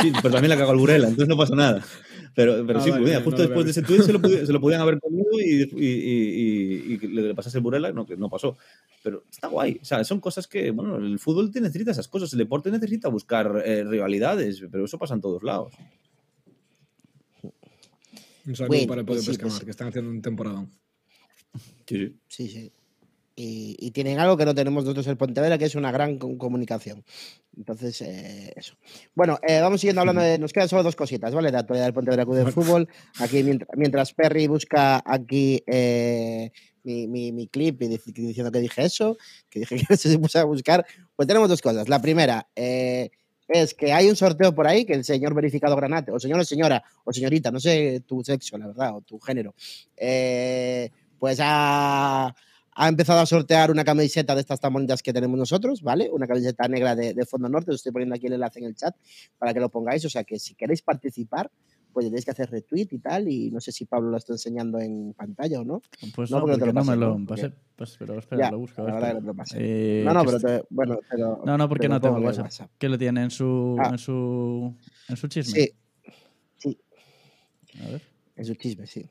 Sí, 0.00 0.12
pero 0.22 0.30
también 0.32 0.48
la 0.48 0.56
cagó 0.56 0.72
el 0.72 0.78
Burela, 0.78 1.08
entonces 1.08 1.28
no 1.28 1.36
pasa 1.36 1.54
nada. 1.54 1.84
Pero, 2.34 2.66
pero 2.66 2.80
Ah, 2.80 2.82
sí, 2.82 2.90
vale, 2.90 3.04
mira, 3.04 3.18
no 3.18 3.24
justo 3.26 3.42
después 3.42 3.64
de 3.64 3.70
ese 3.70 3.82
tweet 3.82 4.02
se 4.02 4.12
lo, 4.12 4.18
se 4.46 4.52
lo 4.52 4.60
podían 4.60 4.80
haber 4.80 4.98
comido 4.98 5.28
y, 5.38 5.62
y, 5.62 5.86
y- 5.86 6.94
y- 6.94 6.98
y 7.04 7.08
le 7.08 7.34
pasase 7.34 7.58
el 7.58 7.62
Burela, 7.62 7.92
no, 7.92 8.06
que 8.06 8.16
no 8.16 8.28
pasó. 8.28 8.56
Pero 9.04 9.22
está 9.30 9.46
guay. 9.48 9.78
O 9.80 9.84
sea, 9.84 10.02
son 10.04 10.18
cosas 10.20 10.48
que, 10.48 10.70
bueno, 10.72 10.96
el 10.96 11.18
fútbol 11.18 11.50
te 11.52 11.60
necesita 11.60 11.90
esas 11.92 12.08
cosas, 12.08 12.32
el 12.32 12.38
deporte 12.40 12.70
necesita 12.72 13.08
buscar 13.08 13.62
eh, 13.64 13.84
rivalidades, 13.84 14.64
pero 14.72 14.84
eso 14.86 14.98
pasa 14.98 15.14
en 15.14 15.20
todos 15.20 15.42
lados. 15.44 15.74
Un 18.46 18.56
saludo 18.56 18.68
Bueno, 18.76 18.86
para 18.88 19.00
el 19.00 19.06
Pollo 19.06 19.16
pues 19.18 19.24
sí, 19.24 19.30
Pescamar, 19.32 19.50
pues 19.52 19.58
sí. 19.60 19.64
que 19.64 19.70
están 19.70 19.88
haciendo 19.88 20.10
un 20.10 20.22
temporadón. 20.22 20.70
Sí, 21.86 22.14
sí. 22.28 22.72
Y, 23.36 23.76
y 23.80 23.90
tienen 23.90 24.20
algo 24.20 24.36
que 24.36 24.44
no 24.44 24.54
tenemos 24.54 24.84
nosotros 24.84 25.06
en 25.08 25.16
Pontevedra, 25.16 25.58
que 25.58 25.64
es 25.64 25.74
una 25.74 25.90
gran 25.90 26.18
com- 26.18 26.38
comunicación. 26.38 27.04
Entonces, 27.56 28.00
eh, 28.02 28.52
eso. 28.54 28.76
Bueno, 29.14 29.40
eh, 29.46 29.60
vamos 29.60 29.80
siguiendo 29.80 30.00
hablando 30.02 30.22
de. 30.22 30.38
Nos 30.38 30.52
quedan 30.52 30.68
solo 30.68 30.84
dos 30.84 30.94
cositas, 30.94 31.34
¿vale? 31.34 31.50
De 31.50 31.58
actualidad 31.58 31.86
del 31.86 31.94
Pontevedra 31.94 32.24
Club 32.24 32.36
de 32.36 32.52
Fútbol. 32.52 32.88
Aquí, 33.18 33.42
mientras, 33.42 33.68
mientras 33.76 34.12
Perry 34.12 34.46
busca 34.46 35.02
aquí 35.04 35.62
eh, 35.66 36.52
mi, 36.84 37.08
mi- 37.08 37.32
mi 37.32 37.48
clip 37.48 37.82
y 37.82 37.86
dic- 37.88 38.12
diciendo 38.12 38.52
que 38.52 38.60
dije 38.60 38.84
eso, 38.84 39.16
que 39.50 39.60
dije 39.60 39.76
que 39.88 39.96
se 39.96 40.16
puso 40.18 40.38
a 40.38 40.44
buscar, 40.44 40.86
pues 41.16 41.26
tenemos 41.26 41.48
dos 41.48 41.60
cosas. 41.60 41.88
La 41.88 42.00
primera 42.00 42.48
eh, 42.54 43.10
es 43.48 43.74
que 43.74 43.92
hay 43.92 44.08
un 44.08 44.16
sorteo 44.16 44.54
por 44.54 44.66
ahí 44.66 44.84
que 44.84 44.94
el 44.94 45.04
señor 45.04 45.34
verificado 45.34 45.76
Granate, 45.76 46.12
o 46.12 46.18
señor 46.18 46.40
o 46.40 46.44
señora, 46.44 46.82
o 47.04 47.12
señorita, 47.12 47.50
no 47.50 47.60
sé 47.60 48.02
tu 48.06 48.22
sexo, 48.24 48.56
la 48.58 48.68
verdad, 48.68 48.96
o 48.96 49.00
tu 49.02 49.18
género, 49.20 49.54
eh, 49.96 50.90
pues 51.18 51.38
ha, 51.42 52.34
ha 52.72 52.88
empezado 52.88 53.20
a 53.20 53.26
sortear 53.26 53.70
una 53.70 53.84
camiseta 53.84 54.34
de 54.34 54.40
estas 54.40 54.60
tan 54.60 54.72
bonitas 54.72 55.02
que 55.02 55.12
tenemos 55.12 55.38
nosotros, 55.38 55.82
¿vale? 55.82 56.10
Una 56.10 56.26
camiseta 56.26 56.66
negra 56.68 56.94
de, 56.94 57.14
de 57.14 57.26
fondo 57.26 57.48
norte, 57.48 57.70
os 57.70 57.76
estoy 57.76 57.92
poniendo 57.92 58.14
aquí 58.14 58.26
el 58.26 58.34
enlace 58.34 58.60
en 58.60 58.66
el 58.66 58.74
chat 58.74 58.94
para 59.38 59.52
que 59.52 59.60
lo 59.60 59.68
pongáis, 59.68 60.04
o 60.04 60.10
sea 60.10 60.24
que 60.24 60.38
si 60.38 60.54
queréis 60.54 60.82
participar, 60.82 61.50
pues 61.94 62.04
tenéis 62.06 62.24
que 62.26 62.32
hacer 62.32 62.50
retweet 62.50 62.88
y 62.90 62.98
tal, 62.98 63.28
y 63.28 63.50
no 63.50 63.60
sé 63.60 63.72
si 63.72 63.86
Pablo 63.86 64.10
lo 64.10 64.16
está 64.18 64.34
enseñando 64.34 64.78
en 64.80 65.14
pantalla 65.14 65.60
o 65.60 65.64
no. 65.64 65.80
Pues 66.14 66.30
No, 66.30 66.40
no, 66.40 66.42
porque 66.46 66.58
no 66.66 66.72
porque 66.74 66.90
me 66.90 66.96
lo 66.96 67.16
pasé. 67.26 67.42
Porque- 67.48 67.64
Pues, 67.76 67.96
pero 67.98 68.18
espera, 68.18 68.44
Ya, 68.46 68.50
lo 68.52 68.58
busco. 68.58 68.82
la 68.82 68.90
a 68.98 69.00
ver, 69.00 69.14
verdad 69.14 69.14
que 69.14 69.14
espera. 69.14 69.14
no 69.14 69.20
te 69.20 69.26
lo 69.26 69.34
pasé. 69.36 69.56
Eh, 69.60 70.04
no, 70.04 70.12
no, 70.14 70.24
pero, 70.24 70.38
te- 70.40 70.64
bueno, 70.70 70.98
pero... 71.10 71.42
No, 71.46 71.56
no, 71.58 71.68
porque 71.68 71.88
pero 71.88 71.94
no 71.94 72.00
tengo 72.00 72.18
WhatsApp. 72.18 72.44
WhatsApp. 72.44 72.70
¿Qué 72.78 72.88
lo 72.88 72.98
tiene 72.98 73.22
en 73.22 73.30
su, 73.30 73.76
Ah. 73.80 73.88
en 73.92 73.98
su, 73.98 74.74
en 75.08 75.16
su 75.16 75.26
chisme? 75.28 75.58
Sí, 75.60 75.70
sí, 76.58 76.78
A 77.82 77.88
ver. 77.90 78.02
en 78.36 78.44
su 78.44 78.54
chisme, 78.56 78.86
sí. 78.86 79.04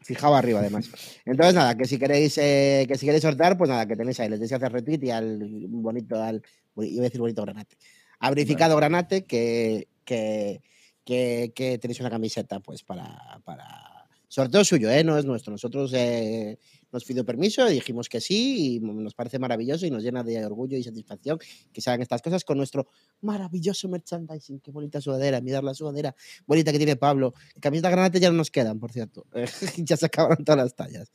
Fijado 0.00 0.34
arriba, 0.34 0.60
además. 0.60 0.90
Entonces, 1.24 1.54
nada, 1.54 1.76
que 1.76 1.84
si 1.86 1.98
queréis 1.98 2.36
eh, 2.38 2.84
que 2.88 2.96
si 2.96 3.06
queréis 3.06 3.22
sortear, 3.22 3.56
pues 3.58 3.68
nada, 3.70 3.86
que 3.86 3.96
tenéis 3.96 4.18
ahí. 4.20 4.28
Les 4.28 4.38
tenéis 4.38 4.50
que 4.50 4.56
hacer 4.56 4.72
retweet 4.72 5.00
y 5.02 5.10
al 5.10 5.38
bonito, 5.68 6.20
al, 6.22 6.42
iba 6.76 7.02
a 7.02 7.04
decir 7.04 7.20
bonito 7.20 7.42
granate. 7.42 7.76
Ha 8.20 8.30
verificado 8.30 8.76
granate 8.76 9.24
que, 9.24 9.88
que, 10.04 10.62
que, 11.04 11.78
tenéis 11.80 12.00
una 12.00 12.10
camiseta, 12.10 12.60
pues, 12.60 12.82
para, 12.82 13.40
para 13.44 13.94
sorteo 14.34 14.64
suyo, 14.64 14.90
¿eh? 14.90 15.04
No 15.04 15.16
es 15.16 15.24
nuestro. 15.24 15.52
Nosotros 15.52 15.92
eh, 15.94 16.58
nos 16.92 17.04
pidió 17.04 17.24
permiso 17.24 17.66
dijimos 17.66 18.08
que 18.08 18.20
sí 18.20 18.76
y 18.76 18.80
nos 18.80 19.14
parece 19.14 19.38
maravilloso 19.38 19.86
y 19.86 19.90
nos 19.90 20.02
llena 20.02 20.24
de 20.24 20.44
orgullo 20.44 20.76
y 20.76 20.82
satisfacción 20.82 21.38
que 21.72 21.80
se 21.80 21.90
hagan 21.90 22.02
estas 22.02 22.20
cosas 22.20 22.44
con 22.44 22.56
nuestro 22.58 22.88
maravilloso 23.20 23.88
merchandising. 23.88 24.60
Qué 24.60 24.70
bonita 24.70 25.00
sudadera, 25.00 25.40
mirad 25.40 25.62
la 25.62 25.74
sudadera 25.74 26.14
bonita 26.46 26.72
que 26.72 26.78
tiene 26.78 26.96
Pablo. 26.96 27.34
Camisetas 27.60 27.92
granate 27.92 28.18
ya 28.18 28.30
no 28.30 28.36
nos 28.36 28.50
quedan, 28.50 28.80
por 28.80 28.90
cierto. 28.90 29.24
ya 29.76 29.96
se 29.96 30.06
acabaron 30.06 30.44
todas 30.44 30.58
las 30.58 30.74
tallas. 30.74 31.12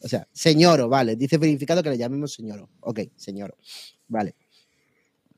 O 0.00 0.08
sea, 0.08 0.26
señoro, 0.32 0.88
vale. 0.88 1.16
Dice 1.16 1.38
verificado 1.38 1.82
que 1.82 1.90
le 1.90 1.98
llamemos 1.98 2.32
señoro. 2.32 2.70
Ok, 2.80 3.00
señoro. 3.16 3.56
Vale. 4.08 4.34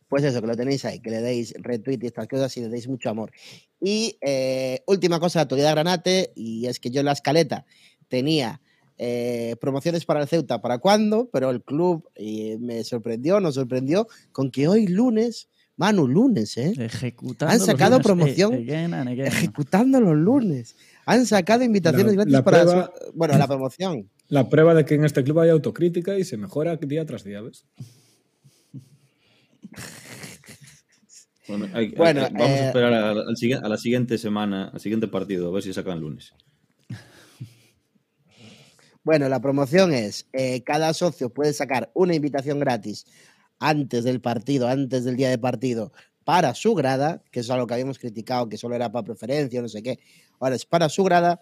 Pues 0.08 0.22
eso, 0.24 0.40
que 0.40 0.46
lo 0.46 0.56
tenéis 0.56 0.84
ahí, 0.84 1.00
que 1.00 1.10
le 1.10 1.20
deis 1.20 1.54
retweet 1.58 1.98
y 2.02 2.06
estas 2.06 2.28
cosas 2.28 2.56
y 2.56 2.60
le 2.60 2.68
deis 2.68 2.86
mucho 2.88 3.10
amor. 3.10 3.32
Y 3.80 4.16
eh, 4.20 4.80
última 4.86 5.18
cosa, 5.20 5.40
actualidad 5.42 5.72
granate, 5.72 6.32
y 6.36 6.66
es 6.66 6.78
que 6.80 6.90
yo 6.90 7.00
en 7.00 7.06
la 7.06 7.12
escaleta 7.12 7.64
tenía 8.08 8.60
eh, 8.98 9.56
promociones 9.60 10.04
para 10.04 10.22
el 10.22 10.28
Ceuta 10.28 10.60
para 10.60 10.78
cuándo, 10.78 11.28
pero 11.32 11.50
el 11.50 11.62
club 11.62 12.08
eh, 12.14 12.56
me 12.60 12.84
sorprendió, 12.84 13.40
nos 13.40 13.54
sorprendió 13.56 14.06
con 14.30 14.50
que 14.50 14.68
hoy 14.68 14.86
lunes, 14.86 15.48
Manu, 15.76 16.06
lunes, 16.06 16.56
¿eh? 16.56 16.72
Ejecutando 16.78 17.52
Han 17.52 17.58
los 17.58 17.66
sacado 17.66 17.92
lunes, 17.98 18.04
promoción. 18.06 18.54
eh, 18.54 18.58
again 18.58 18.94
and 18.94 19.08
again. 19.08 19.26
ejecutando 19.26 20.00
los 20.00 20.14
lunes. 20.14 20.76
Han 21.06 21.26
sacado 21.26 21.64
invitaciones 21.64 22.06
La- 22.06 22.12
gratis 22.14 22.32
la 22.32 22.44
para 22.44 22.62
prueba- 22.62 22.92
su- 23.04 23.12
bueno, 23.14 23.36
la 23.38 23.46
promoción. 23.48 24.08
La 24.28 24.48
prueba 24.48 24.72
de 24.74 24.84
que 24.86 24.94
en 24.94 25.04
este 25.04 25.22
club 25.22 25.40
hay 25.40 25.50
autocrítica 25.50 26.16
y 26.16 26.24
se 26.24 26.38
mejora 26.38 26.76
día 26.76 27.04
tras 27.04 27.24
día, 27.24 27.42
¿ves? 27.42 27.66
Bueno, 31.46 31.66
hay- 31.74 31.84
hay- 31.88 31.94
Bueno, 31.94 32.22
vamos 32.32 32.48
eh, 32.48 32.60
a 32.62 32.66
esperar 32.68 32.92
a, 32.94 33.10
al 33.10 33.36
sigui- 33.36 33.60
a 33.62 33.68
la 33.68 33.76
siguiente 33.76 34.16
semana, 34.16 34.70
al 34.72 34.80
siguiente 34.80 35.08
partido, 35.08 35.48
a 35.48 35.52
ver 35.52 35.62
si 35.62 35.74
sacan 35.74 36.00
lunes. 36.00 36.32
Bueno, 39.02 39.28
la 39.28 39.40
promoción 39.40 39.92
es, 39.92 40.26
eh, 40.32 40.62
cada 40.62 40.94
socio 40.94 41.28
puede 41.28 41.52
sacar 41.52 41.90
una 41.94 42.14
invitación 42.14 42.58
gratis 42.58 43.04
antes 43.58 44.02
del 44.04 44.22
partido, 44.22 44.66
antes 44.66 45.04
del 45.04 45.16
día 45.16 45.28
de 45.28 45.36
partido, 45.36 45.92
para 46.24 46.54
su 46.54 46.74
grada, 46.74 47.22
que 47.30 47.40
es 47.40 47.50
algo 47.50 47.66
que 47.66 47.74
habíamos 47.74 47.98
criticado, 47.98 48.48
que 48.48 48.56
solo 48.56 48.74
era 48.76 48.90
para 48.90 49.04
preferencia, 49.04 49.60
no 49.60 49.68
sé 49.68 49.82
qué. 49.82 49.98
Ahora 50.40 50.56
es 50.56 50.64
para 50.64 50.88
su 50.88 51.04
grada. 51.04 51.38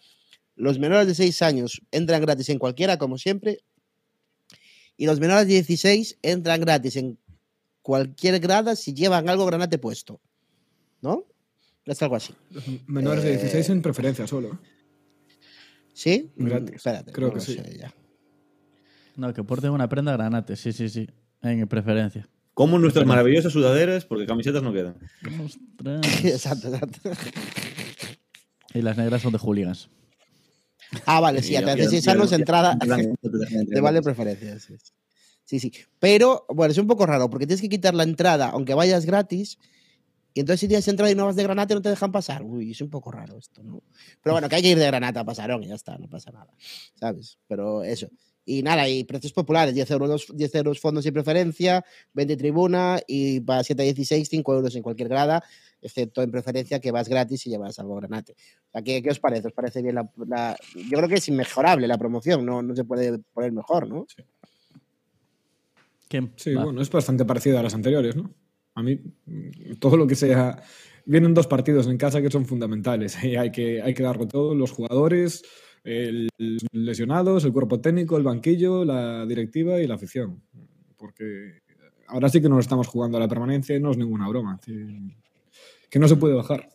Los 0.56 0.80
menores 0.80 1.06
de 1.06 1.14
6 1.14 1.40
años 1.42 1.80
entran 1.92 2.20
gratis 2.20 2.48
en 2.48 2.58
cualquiera, 2.58 2.98
como 2.98 3.16
siempre. 3.16 3.60
Y 4.96 5.06
los 5.06 5.20
menores 5.20 5.46
de 5.46 5.52
16 5.54 6.18
entran 6.22 6.60
gratis 6.62 6.96
en 6.96 7.16
cualquier 7.82 8.38
grada 8.40 8.76
si 8.76 8.94
llevan 8.94 9.28
algo 9.28 9.44
granate 9.46 9.78
puesto. 9.78 10.20
¿No? 11.00 11.24
Es 11.84 12.00
algo 12.02 12.14
así. 12.16 12.34
Menores 12.86 13.24
de 13.24 13.34
Eh, 13.34 13.38
16 13.38 13.68
en 13.70 13.82
preferencia 13.82 14.26
solo. 14.26 14.58
¿Sí? 15.92 16.30
Mm, 16.36 16.46
Gratis. 16.46 16.74
Espérate, 16.76 17.12
Creo 17.12 17.28
no 17.28 17.34
que 17.34 17.40
sí. 17.40 17.54
sé 17.54 17.76
ya. 17.78 17.92
No, 19.16 19.34
que 19.34 19.42
porten 19.44 19.70
una 19.72 19.88
prenda 19.88 20.12
granate, 20.12 20.56
sí, 20.56 20.72
sí, 20.72 20.88
sí. 20.88 21.08
En 21.42 21.66
preferencia. 21.68 22.28
Como 22.54 22.78
nuestras 22.78 23.04
maravillosas 23.06 23.52
sudaderas, 23.52 24.04
porque 24.04 24.26
camisetas 24.26 24.62
no 24.62 24.72
quedan. 24.72 24.96
Ostras. 25.44 26.24
exacto, 26.24 26.68
exacto. 26.68 27.10
Y 28.74 28.80
las 28.82 28.96
negras 28.96 29.20
son 29.22 29.32
de 29.32 29.38
hooligans. 29.38 29.88
Ah, 31.06 31.20
vale, 31.20 31.42
sí, 31.42 31.52
Y- 31.52 31.56
hasta 31.56 31.72
y- 31.72 31.76
16 31.76 32.06
y- 32.06 32.10
años 32.10 32.30
y- 32.30 32.34
entrada 32.36 32.76
de 32.76 33.80
vale 33.80 34.02
preferencia. 34.02 34.58
Sí, 34.60 34.74
sí. 35.44 35.60
sí, 35.60 35.70
sí. 35.70 35.84
Pero, 35.98 36.44
bueno, 36.48 36.72
es 36.72 36.78
un 36.78 36.86
poco 36.86 37.06
raro 37.06 37.30
porque 37.30 37.46
tienes 37.46 37.60
que 37.60 37.68
quitar 37.68 37.94
la 37.94 38.02
entrada 38.04 38.48
aunque 38.50 38.74
vayas 38.74 39.06
gratis. 39.06 39.58
Y 40.34 40.40
entonces 40.40 40.60
si 40.60 40.68
tienes 40.68 40.88
entrada 40.88 41.12
y 41.12 41.14
no 41.14 41.26
vas 41.26 41.36
de 41.36 41.42
granate 41.42 41.74
no 41.74 41.82
te 41.82 41.90
dejan 41.90 42.10
pasar. 42.10 42.42
Uy, 42.42 42.70
es 42.70 42.80
un 42.80 42.88
poco 42.88 43.10
raro 43.12 43.36
esto, 43.36 43.62
¿no? 43.62 43.82
Pero 44.22 44.34
bueno, 44.34 44.48
que 44.48 44.56
hay 44.56 44.62
que 44.62 44.70
ir 44.70 44.78
de 44.78 44.86
granate 44.86 45.18
a 45.18 45.24
pasarón 45.24 45.62
y 45.62 45.68
ya 45.68 45.74
está, 45.74 45.98
no 45.98 46.08
pasa 46.08 46.30
nada. 46.30 46.52
¿Sabes? 46.94 47.38
Pero 47.48 47.84
eso. 47.84 48.08
Y 48.44 48.62
nada, 48.62 48.88
y 48.88 49.04
precios 49.04 49.32
populares, 49.32 49.74
10 49.74 49.90
euros, 49.92 50.26
10 50.34 50.54
euros 50.56 50.80
fondos 50.80 51.06
y 51.06 51.12
preferencia, 51.12 51.84
20 52.14 52.36
tribuna 52.36 53.00
y 53.06 53.40
para 53.40 53.62
7 53.62 53.82
a 53.82 53.84
16, 53.84 54.28
5 54.28 54.54
euros 54.54 54.74
en 54.74 54.82
cualquier 54.82 55.08
grada, 55.08 55.44
excepto 55.80 56.22
en 56.22 56.30
preferencia 56.32 56.80
que 56.80 56.90
vas 56.90 57.08
gratis 57.08 57.46
y 57.46 57.50
llevas 57.50 57.78
algo 57.78 57.94
granate. 57.96 58.32
O 58.32 58.72
sea, 58.72 58.82
¿qué, 58.82 59.00
qué 59.00 59.10
os 59.10 59.20
parece? 59.20 59.46
¿Os 59.46 59.52
parece 59.52 59.80
bien 59.80 59.94
la, 59.94 60.56
Yo 60.74 60.98
creo 60.98 61.08
que 61.08 61.16
es 61.16 61.28
inmejorable 61.28 61.86
la 61.86 61.98
promoción, 61.98 62.44
no, 62.44 62.62
no 62.62 62.74
se 62.74 62.84
puede 62.84 63.18
poner 63.32 63.52
mejor, 63.52 63.86
¿no? 63.86 64.06
¿Quién? 66.12 66.30
Sí, 66.36 66.52
Va. 66.52 66.64
bueno, 66.64 66.82
es 66.82 66.90
bastante 66.90 67.24
parecido 67.24 67.58
a 67.58 67.62
las 67.62 67.72
anteriores, 67.72 68.14
¿no? 68.16 68.30
A 68.74 68.82
mí, 68.82 69.00
mm, 69.24 69.76
todo 69.80 69.96
lo 69.96 70.06
que 70.06 70.14
sea. 70.14 70.62
Vienen 71.06 71.32
dos 71.32 71.46
partidos 71.46 71.86
en 71.86 71.96
casa 71.96 72.20
que 72.20 72.30
son 72.30 72.44
fundamentales 72.44 73.16
y 73.24 73.34
hay 73.36 73.50
que, 73.50 73.80
hay 73.80 73.94
que 73.94 74.02
darlo 74.02 74.28
todo: 74.28 74.54
los 74.54 74.72
jugadores, 74.72 75.42
el- 75.84 76.28
los 76.36 76.62
lesionados, 76.72 77.46
el 77.46 77.52
cuerpo 77.54 77.80
técnico, 77.80 78.18
el 78.18 78.24
banquillo, 78.24 78.84
la 78.84 79.24
directiva 79.24 79.80
y 79.80 79.86
la 79.86 79.94
afición. 79.94 80.42
Porque 80.98 81.60
ahora 82.08 82.28
sí 82.28 82.42
que 82.42 82.50
nos 82.50 82.60
estamos 82.60 82.88
jugando 82.88 83.16
a 83.16 83.20
la 83.20 83.28
permanencia 83.28 83.74
y 83.74 83.80
no 83.80 83.90
es 83.90 83.96
ninguna 83.96 84.28
broma. 84.28 84.60
que- 84.62 85.98
no 85.98 86.08
se 86.08 86.16
puede 86.16 86.34
bajar. 86.34 86.68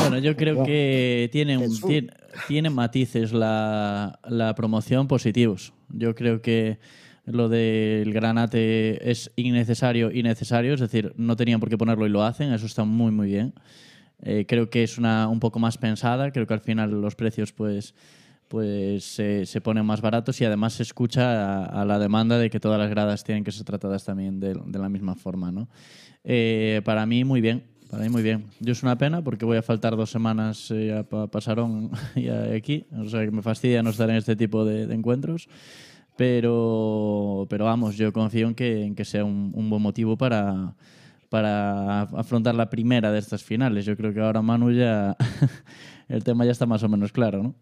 Bueno, 0.00 0.18
yo 0.18 0.36
creo 0.36 0.64
que 0.64 1.28
tiene, 1.32 1.56
un- 1.58 1.80
tiene, 1.80 2.10
tiene 2.46 2.68
matices 2.70 3.32
la, 3.32 4.18
la 4.28 4.54
promoción 4.54 5.08
positivos. 5.08 5.72
Yo 5.88 6.14
creo 6.14 6.40
que 6.42 6.78
lo 7.26 7.48
del 7.48 8.12
granate 8.12 9.10
es 9.10 9.30
innecesario 9.36 10.10
y 10.10 10.22
necesario, 10.22 10.74
es 10.74 10.80
decir, 10.80 11.12
no 11.16 11.36
tenían 11.36 11.60
por 11.60 11.68
qué 11.68 11.76
ponerlo 11.76 12.06
y 12.06 12.10
lo 12.10 12.22
hacen, 12.22 12.52
eso 12.52 12.66
está 12.66 12.84
muy 12.84 13.12
muy 13.12 13.26
bien. 13.28 13.52
Eh, 14.22 14.46
creo 14.48 14.70
que 14.70 14.82
es 14.82 14.96
una 14.96 15.28
un 15.28 15.40
poco 15.40 15.58
más 15.58 15.76
pensada, 15.76 16.32
creo 16.32 16.46
que 16.46 16.54
al 16.54 16.60
final 16.60 16.90
los 17.00 17.14
precios 17.14 17.52
pues 17.52 17.94
pues 18.48 19.04
se, 19.04 19.44
se 19.44 19.60
ponen 19.60 19.84
más 19.84 20.00
baratos 20.00 20.40
y 20.40 20.44
además 20.44 20.74
se 20.74 20.84
escucha 20.84 21.64
a, 21.64 21.84
la 21.84 21.98
demanda 21.98 22.38
de 22.38 22.48
que 22.48 22.60
todas 22.60 22.78
las 22.78 22.88
gradas 22.88 23.24
tienen 23.24 23.42
que 23.42 23.50
ser 23.50 23.64
tratadas 23.64 24.04
también 24.04 24.38
de, 24.38 24.54
la 24.54 24.88
misma 24.88 25.16
forma, 25.16 25.50
¿no? 25.50 25.68
Eh, 26.22 26.80
para 26.84 27.06
mí 27.06 27.24
muy 27.24 27.40
bien, 27.40 27.64
para 27.90 28.04
mí 28.04 28.08
muy 28.08 28.22
bien. 28.22 28.44
Yo 28.60 28.72
es 28.72 28.84
una 28.84 28.96
pena 28.98 29.22
porque 29.22 29.44
voy 29.44 29.56
a 29.56 29.62
faltar 29.62 29.96
dos 29.96 30.10
semanas 30.10 30.70
eh, 30.70 30.96
a 30.96 31.02
pa- 31.02 31.26
Pasarón 31.26 31.90
y 32.14 32.28
a- 32.28 32.54
aquí, 32.54 32.86
o 32.96 33.08
sea 33.08 33.24
que 33.24 33.32
me 33.32 33.42
fastidia 33.42 33.82
no 33.82 33.90
estar 33.90 34.08
en 34.10 34.16
este 34.16 34.36
tipo 34.36 34.64
de 34.64 34.94
encuentros, 34.94 35.48
pero, 36.16 37.46
pero 37.48 37.64
vamos, 37.64 37.96
yo 37.96 38.12
confío 38.12 38.48
en 38.48 38.54
que, 38.54 38.84
en 38.84 38.94
que 38.94 39.04
sea 39.04 39.24
un, 39.24 39.52
un 39.54 39.70
buen 39.70 39.82
motivo 39.82 40.16
para, 40.16 40.74
para 41.28 42.02
afrontar 42.02 42.54
la 42.54 42.70
primera 42.70 43.12
de 43.12 43.18
estas 43.18 43.42
finales. 43.44 43.84
Yo 43.84 43.96
creo 43.96 44.12
que 44.12 44.20
ahora 44.20 44.42
Manu 44.42 44.72
ya 44.72 45.16
el 46.08 46.24
tema 46.24 46.44
ya 46.44 46.52
está 46.52 46.66
más 46.66 46.82
o 46.82 46.88
menos 46.88 47.12
claro, 47.12 47.42
¿no? 47.42 47.54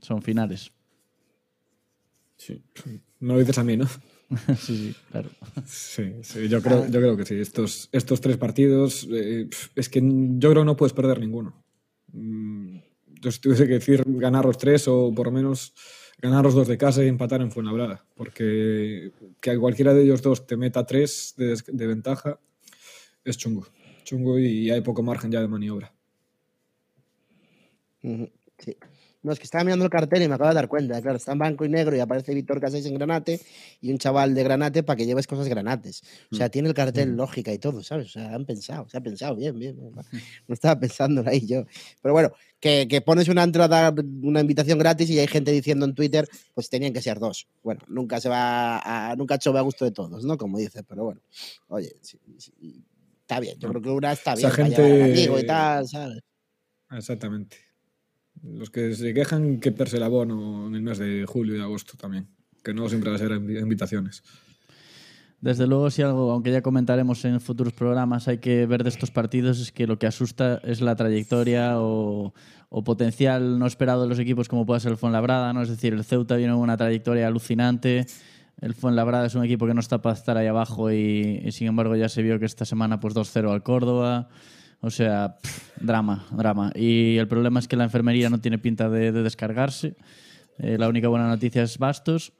Son 0.00 0.22
finales. 0.22 0.70
Sí. 2.36 2.62
No 3.20 3.34
lo 3.34 3.40
dices 3.40 3.58
a 3.58 3.64
mí, 3.64 3.76
¿no? 3.76 3.86
sí, 4.58 4.76
sí, 4.76 4.94
claro. 5.10 5.30
Sí, 5.66 6.12
sí, 6.22 6.48
yo 6.48 6.62
creo, 6.62 6.84
yo 6.86 7.00
creo 7.00 7.16
que 7.16 7.24
sí. 7.24 7.34
Estos, 7.34 7.88
estos 7.92 8.20
tres 8.20 8.36
partidos, 8.36 9.08
eh, 9.10 9.48
es 9.74 9.88
que 9.88 10.00
yo 10.02 10.50
creo 10.50 10.62
que 10.62 10.66
no 10.66 10.76
puedes 10.76 10.92
perder 10.92 11.18
ninguno. 11.18 11.64
Mm, 12.12 12.76
Yo 13.20 13.32
si 13.32 13.40
tuviese 13.40 13.66
que 13.66 13.74
decir 13.74 14.04
ganar 14.06 14.44
los 14.44 14.58
tres 14.58 14.86
o 14.86 15.12
por 15.14 15.26
lo 15.26 15.32
menos 15.32 15.74
ganar 16.18 16.44
los 16.44 16.54
dos 16.54 16.68
de 16.68 16.78
casa 16.78 17.02
y 17.02 17.08
empatar 17.08 17.40
en 17.40 17.50
Fuenlabrada. 17.50 18.04
Porque 18.14 19.12
que 19.40 19.58
cualquiera 19.58 19.94
de 19.94 20.02
ellos 20.02 20.22
dos 20.22 20.46
te 20.46 20.56
meta 20.56 20.84
tres 20.84 21.34
de, 21.36 21.58
de 21.66 21.86
ventaja 21.86 22.38
es 23.24 23.36
chungo. 23.36 23.66
Chungo 24.04 24.38
y 24.38 24.70
hay 24.70 24.80
poco 24.80 25.02
margen 25.02 25.30
ya 25.30 25.40
de 25.40 25.48
maniobra. 25.48 25.92
Sí. 28.58 28.76
No, 29.22 29.32
es 29.32 29.38
que 29.38 29.44
estaba 29.44 29.64
mirando 29.64 29.84
el 29.84 29.90
cartel 29.90 30.22
y 30.22 30.28
me 30.28 30.34
acabo 30.36 30.48
de 30.50 30.54
dar 30.54 30.68
cuenta. 30.68 31.02
Claro, 31.02 31.16
está 31.16 31.32
en 31.32 31.38
blanco 31.38 31.64
y 31.64 31.68
negro 31.68 31.96
y 31.96 32.00
aparece 32.00 32.32
Víctor 32.34 32.60
Casais 32.60 32.86
en 32.86 32.94
Granate 32.94 33.40
y 33.80 33.90
un 33.90 33.98
chaval 33.98 34.32
de 34.34 34.44
Granate 34.44 34.82
para 34.84 34.96
que 34.96 35.06
lleves 35.06 35.26
cosas 35.26 35.48
granates. 35.48 36.02
O 36.30 36.36
sea, 36.36 36.48
tiene 36.50 36.68
el 36.68 36.74
cartel 36.74 37.16
lógica 37.16 37.52
y 37.52 37.58
todo, 37.58 37.82
¿sabes? 37.82 38.06
O 38.06 38.10
sea, 38.10 38.32
han 38.34 38.44
pensado, 38.46 38.88
se 38.88 38.96
ha 38.96 39.00
pensado 39.00 39.34
bien, 39.34 39.58
bien. 39.58 39.76
bien. 39.76 39.92
No 40.48 40.54
estaba 40.54 40.78
pensando 40.78 41.22
ahí 41.26 41.44
yo. 41.46 41.64
Pero 42.00 42.14
bueno, 42.14 42.30
que, 42.60 42.86
que 42.88 43.00
pones 43.00 43.28
una 43.28 43.42
entrada, 43.42 43.92
una 44.22 44.40
invitación 44.40 44.78
gratis 44.78 45.10
y 45.10 45.18
hay 45.18 45.26
gente 45.26 45.50
diciendo 45.50 45.84
en 45.84 45.94
Twitter, 45.94 46.28
pues 46.54 46.70
tenían 46.70 46.92
que 46.92 47.02
ser 47.02 47.18
dos. 47.18 47.48
Bueno, 47.62 47.80
nunca 47.88 48.20
se 48.20 48.28
va 48.28 49.10
a, 49.10 49.16
nunca 49.16 49.38
chove 49.38 49.58
a 49.58 49.62
gusto 49.62 49.84
de 49.84 49.90
todos, 49.90 50.24
¿no? 50.24 50.38
Como 50.38 50.58
dice, 50.58 50.82
pero 50.84 51.04
bueno. 51.04 51.20
Oye, 51.66 51.92
sí, 52.02 52.18
sí, 52.38 52.52
está 53.20 53.40
bien. 53.40 53.58
Yo 53.58 53.68
creo 53.68 53.82
que 53.82 53.90
una 53.90 54.12
está 54.12 54.34
Esa 54.34 54.48
bien 54.48 54.50
para 54.56 54.68
llevar 54.68 54.84
al 54.84 55.06
gente- 55.06 55.18
amigo 55.20 55.38
y 55.40 55.46
tal, 55.46 55.88
¿sabes? 55.88 56.20
Exactamente. 56.92 57.56
Los 58.42 58.70
que 58.70 58.94
se 58.94 59.12
quejan 59.14 59.60
que 59.60 59.72
perse 59.72 59.96
el 59.96 60.02
abono 60.02 60.66
en 60.68 60.74
el 60.74 60.82
mes 60.82 60.98
de 60.98 61.24
julio 61.26 61.56
y 61.56 61.60
agosto 61.60 61.96
también. 61.96 62.26
Que 62.62 62.74
no 62.74 62.88
siempre 62.88 63.10
va 63.10 63.16
a 63.16 63.18
ser 63.18 63.30
invi- 63.32 63.60
invitaciones. 63.60 64.22
Desde 65.40 65.68
luego, 65.68 65.88
si 65.90 66.02
algo, 66.02 66.32
aunque 66.32 66.50
ya 66.50 66.62
comentaremos 66.62 67.24
en 67.24 67.40
futuros 67.40 67.72
programas, 67.72 68.26
hay 68.26 68.38
que 68.38 68.66
ver 68.66 68.82
de 68.82 68.88
estos 68.88 69.12
partidos 69.12 69.60
es 69.60 69.70
que 69.70 69.86
lo 69.86 69.96
que 69.98 70.08
asusta 70.08 70.60
es 70.64 70.80
la 70.80 70.96
trayectoria 70.96 71.80
o, 71.80 72.34
o 72.70 72.84
potencial 72.84 73.56
no 73.60 73.66
esperado 73.68 74.02
de 74.02 74.08
los 74.08 74.18
equipos 74.18 74.48
como 74.48 74.66
puede 74.66 74.80
ser 74.80 74.90
el 74.90 74.98
Fuenlabrada, 74.98 75.52
¿no? 75.52 75.62
Es 75.62 75.68
decir, 75.68 75.92
el 75.92 76.02
Ceuta 76.02 76.34
viene 76.34 76.52
con 76.54 76.62
una 76.62 76.76
trayectoria 76.76 77.28
alucinante, 77.28 78.06
el 78.60 78.74
Fuenlabrada 78.74 79.26
es 79.26 79.36
un 79.36 79.44
equipo 79.44 79.68
que 79.68 79.74
no 79.74 79.80
está 79.80 80.02
para 80.02 80.16
estar 80.16 80.36
ahí 80.36 80.48
abajo 80.48 80.90
y, 80.90 81.40
y 81.44 81.52
sin 81.52 81.68
embargo 81.68 81.94
ya 81.94 82.08
se 82.08 82.22
vio 82.22 82.40
que 82.40 82.46
esta 82.46 82.64
semana 82.64 82.98
pues 82.98 83.14
2-0 83.14 83.52
al 83.52 83.62
Córdoba. 83.62 84.28
O 84.80 84.90
sea, 84.90 85.36
pff, 85.42 85.78
drama, 85.80 86.26
drama. 86.30 86.70
Y 86.74 87.16
el 87.16 87.26
problema 87.28 87.58
es 87.60 87.66
que 87.68 87.76
la 87.76 87.84
enfermería 87.84 88.30
no 88.30 88.40
tiene 88.40 88.58
pinta 88.58 88.88
de, 88.88 89.10
de 89.12 89.22
descargarse. 89.22 89.96
Eh, 90.58 90.76
la 90.78 90.88
única 90.88 91.08
buena 91.08 91.26
noticia 91.28 91.62
es 91.62 91.78
Bastos. 91.78 92.32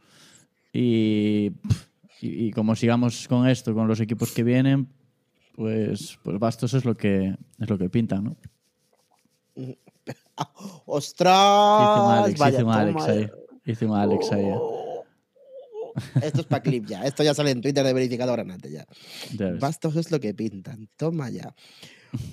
Y, 0.73 1.51
pff, 1.51 1.87
y, 2.23 2.47
y 2.47 2.51
como 2.53 2.77
sigamos 2.77 3.27
con 3.29 3.49
esto, 3.49 3.75
con 3.75 3.89
los 3.89 4.01
equipos 4.01 4.33
que 4.33 4.45
vienen, 4.45 4.89
pues, 5.57 6.19
pues 6.23 6.39
Bastos 6.39 6.75
es 6.75 6.85
lo 6.85 6.97
que 6.97 7.35
es 7.59 7.69
lo 7.71 7.77
que 7.79 7.89
pinta, 7.91 8.21
¿no? 8.21 8.37
¡Ostras! 10.87 11.81
Hice 11.83 12.01
un 12.01 12.11
Alex, 12.13 12.39
Vaya 12.39 12.55
hice 12.59 12.65
un 12.65 12.71
Alex 12.73 13.03
ahí. 13.05 13.23
eh. 13.23 13.31
Hice 13.65 13.87
un 13.87 13.97
Alex 13.97 14.33
ahí. 14.33 14.45
eh. 14.47 14.59
Esto 16.23 16.41
es 16.43 16.47
para 16.47 16.63
clip 16.63 16.87
ya. 16.87 17.05
Esto 17.05 17.25
ya 17.25 17.35
sale 17.35 17.51
en 17.51 17.61
Twitter 17.61 17.85
de 17.85 17.93
verificado 17.93 18.33
Granate 18.33 18.71
ya. 18.71 18.87
Ya. 19.37 19.51
Bastos 19.59 19.97
es 19.97 20.13
lo 20.13 20.21
que 20.21 20.33
pintan. 20.35 20.89
Toma 20.97 21.29
ya. 21.31 21.53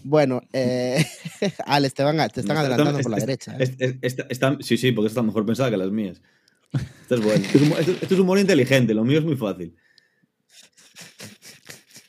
Bueno, 0.03 0.41
eh, 0.53 1.05
Alex, 1.65 1.93
te, 1.93 2.03
van 2.03 2.19
a- 2.19 2.29
te 2.29 2.41
están 2.41 2.57
adelantando 2.57 2.99
por 3.01 3.11
la 3.11 3.17
Esta- 3.17 3.25
derecha. 3.57 3.57
¿eh? 3.59 3.99
esta- 4.01 4.57
sí, 4.61 4.77
sí, 4.77 4.91
porque 4.91 5.07
esta 5.07 5.19
está 5.19 5.23
mejor 5.23 5.45
pensada 5.45 5.69
que 5.69 5.77
las 5.77 5.91
mías. 5.91 6.21
Esto 7.01 7.15
es 7.15 7.21
bueno. 7.23 7.45
Esto 7.45 7.57
es, 7.57 7.63
humor, 7.63 7.79
esto- 7.79 7.91
esto 8.01 8.13
es 8.15 8.19
humor 8.19 8.39
inteligente, 8.39 8.93
lo 8.93 9.03
mío 9.03 9.19
es 9.19 9.25
muy 9.25 9.35
fácil. 9.35 9.75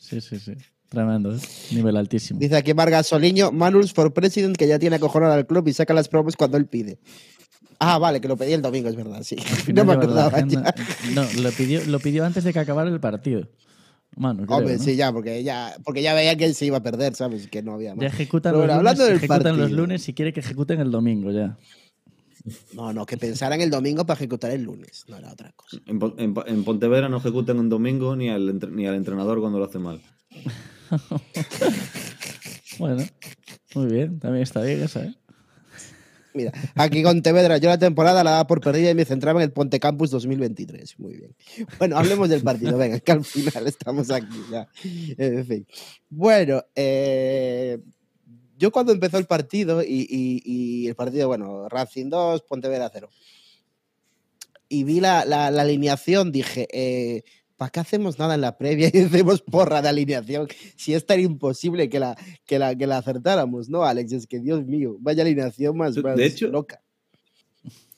Sí, 0.00 0.20
sí, 0.20 0.38
sí. 0.38 0.52
Tremendo, 0.88 1.34
¿eh? 1.34 1.38
Nivel 1.72 1.96
altísimo. 1.96 2.38
Dice 2.38 2.56
aquí 2.56 2.72
Vargas 2.72 3.08
Soliño, 3.08 3.50
Manuels 3.50 3.92
for 3.92 4.12
President, 4.14 4.56
que 4.56 4.68
ya 4.68 4.78
tiene 4.78 4.96
acojonado 4.96 5.32
al 5.32 5.46
club 5.46 5.66
y 5.68 5.72
saca 5.72 5.92
las 5.94 6.08
promos 6.08 6.36
cuando 6.36 6.56
él 6.56 6.66
pide. 6.66 6.98
Ah, 7.80 7.98
vale, 7.98 8.20
que 8.20 8.28
lo 8.28 8.36
pedí 8.36 8.52
el 8.52 8.62
domingo, 8.62 8.88
es 8.88 8.96
verdad, 8.96 9.22
sí. 9.22 9.36
No 9.74 9.84
me 9.84 9.94
acordaba 9.94 10.28
agenda- 10.28 10.72
ya. 10.76 11.10
No, 11.14 11.26
lo 11.42 11.50
pidió, 11.50 11.84
lo 11.86 11.98
pidió 11.98 12.24
antes 12.24 12.44
de 12.44 12.52
que 12.52 12.60
acabara 12.60 12.88
el 12.88 13.00
partido. 13.00 13.48
Mano, 14.16 14.46
creo, 14.46 14.58
Hombre, 14.58 14.78
¿no? 14.78 14.82
sí, 14.82 14.96
ya, 14.96 15.12
porque 15.12 15.42
ya, 15.44 15.76
porque 15.84 16.00
ya 16.02 16.14
veía 16.14 16.36
que 16.36 16.46
él 16.46 16.54
se 16.54 16.64
iba 16.66 16.78
a 16.78 16.82
perder, 16.82 17.14
¿sabes? 17.14 17.48
Que 17.48 17.62
no 17.62 17.74
había 17.74 17.94
más. 17.94 18.02
Ya 18.02 18.08
ejecutan, 18.08 18.52
Pero 18.54 18.66
los, 18.66 18.66
bueno, 18.66 18.80
lunes, 18.82 18.90
hablando 18.92 19.04
del 19.04 19.16
ejecutan 19.16 19.58
los 19.58 19.70
lunes 19.70 20.08
y 20.08 20.14
quiere 20.14 20.32
que 20.32 20.40
ejecuten 20.40 20.80
el 20.80 20.90
domingo 20.90 21.30
ya. 21.30 21.58
No, 22.74 22.92
no, 22.92 23.04
que 23.04 23.16
pensaran 23.18 23.60
el 23.60 23.70
domingo 23.70 24.06
para 24.06 24.16
ejecutar 24.18 24.52
el 24.52 24.62
lunes. 24.62 25.04
No 25.08 25.16
era 25.16 25.32
otra 25.32 25.52
cosa. 25.52 25.78
En, 25.86 25.98
en, 26.18 26.34
en 26.46 26.64
Pontevedra 26.64 27.08
no 27.08 27.16
ejecutan 27.18 27.58
un 27.58 27.68
domingo 27.68 28.14
ni 28.16 28.28
al, 28.30 28.48
entre- 28.48 28.70
ni 28.70 28.86
al 28.86 28.94
entrenador 28.94 29.40
cuando 29.40 29.58
lo 29.58 29.64
hace 29.66 29.78
mal. 29.78 30.00
Bueno, 32.78 33.02
muy 33.74 33.86
bien, 33.86 34.18
también 34.20 34.42
está 34.42 34.60
bien 34.62 34.82
esa, 34.82 35.04
¿eh? 35.04 35.14
Mira, 36.36 36.52
aquí 36.74 37.02
con 37.02 37.22
Tevedra, 37.22 37.56
yo 37.56 37.70
la 37.70 37.78
temporada 37.78 38.22
la 38.22 38.32
daba 38.32 38.46
por 38.46 38.60
perdida 38.60 38.90
y 38.90 38.94
me 38.94 39.06
centraba 39.06 39.40
en 39.40 39.44
el 39.44 39.52
Ponte 39.52 39.80
Campus 39.80 40.10
2023. 40.10 40.98
Muy 40.98 41.14
bien. 41.16 41.34
Bueno, 41.78 41.96
hablemos 41.96 42.28
del 42.28 42.42
partido, 42.42 42.76
venga, 42.76 43.00
que 43.00 43.12
al 43.12 43.24
final 43.24 43.66
estamos 43.66 44.10
aquí 44.10 44.38
ya. 44.50 44.68
En 45.16 45.46
fin. 45.46 45.66
Bueno, 46.10 46.62
eh, 46.74 47.78
yo 48.58 48.70
cuando 48.70 48.92
empezó 48.92 49.16
el 49.16 49.26
partido 49.26 49.82
y, 49.82 50.86
el 50.86 50.94
partido, 50.94 51.28
bueno, 51.28 51.68
Racing 51.70 52.10
2, 52.10 52.42
Pontevedra 52.42 52.90
0. 52.92 53.08
Y 54.68 54.84
vi 54.84 55.00
la 55.00 55.20
alineación, 55.20 56.32
dije, 56.32 56.68
eh, 56.70 57.24
¿para 57.56 57.70
qué 57.70 57.80
hacemos 57.80 58.18
nada 58.18 58.34
en 58.34 58.40
la 58.42 58.56
previa 58.58 58.90
y 58.92 58.98
hacemos 59.02 59.42
porra 59.42 59.82
de 59.82 59.88
alineación? 59.88 60.48
Si 60.76 60.94
es 60.94 61.04
tan 61.06 61.20
imposible 61.20 61.88
que 61.88 61.98
la, 62.00 62.16
que 62.46 62.58
la, 62.58 62.74
que 62.76 62.86
la 62.86 62.98
acertáramos, 62.98 63.68
¿no, 63.68 63.84
Alex? 63.84 64.12
Es 64.12 64.26
que, 64.26 64.40
Dios 64.40 64.64
mío, 64.66 64.96
vaya 65.00 65.22
alineación 65.22 65.76
más, 65.76 65.94
De 65.94 66.26
hecho- 66.26 66.48
loca. 66.48 66.82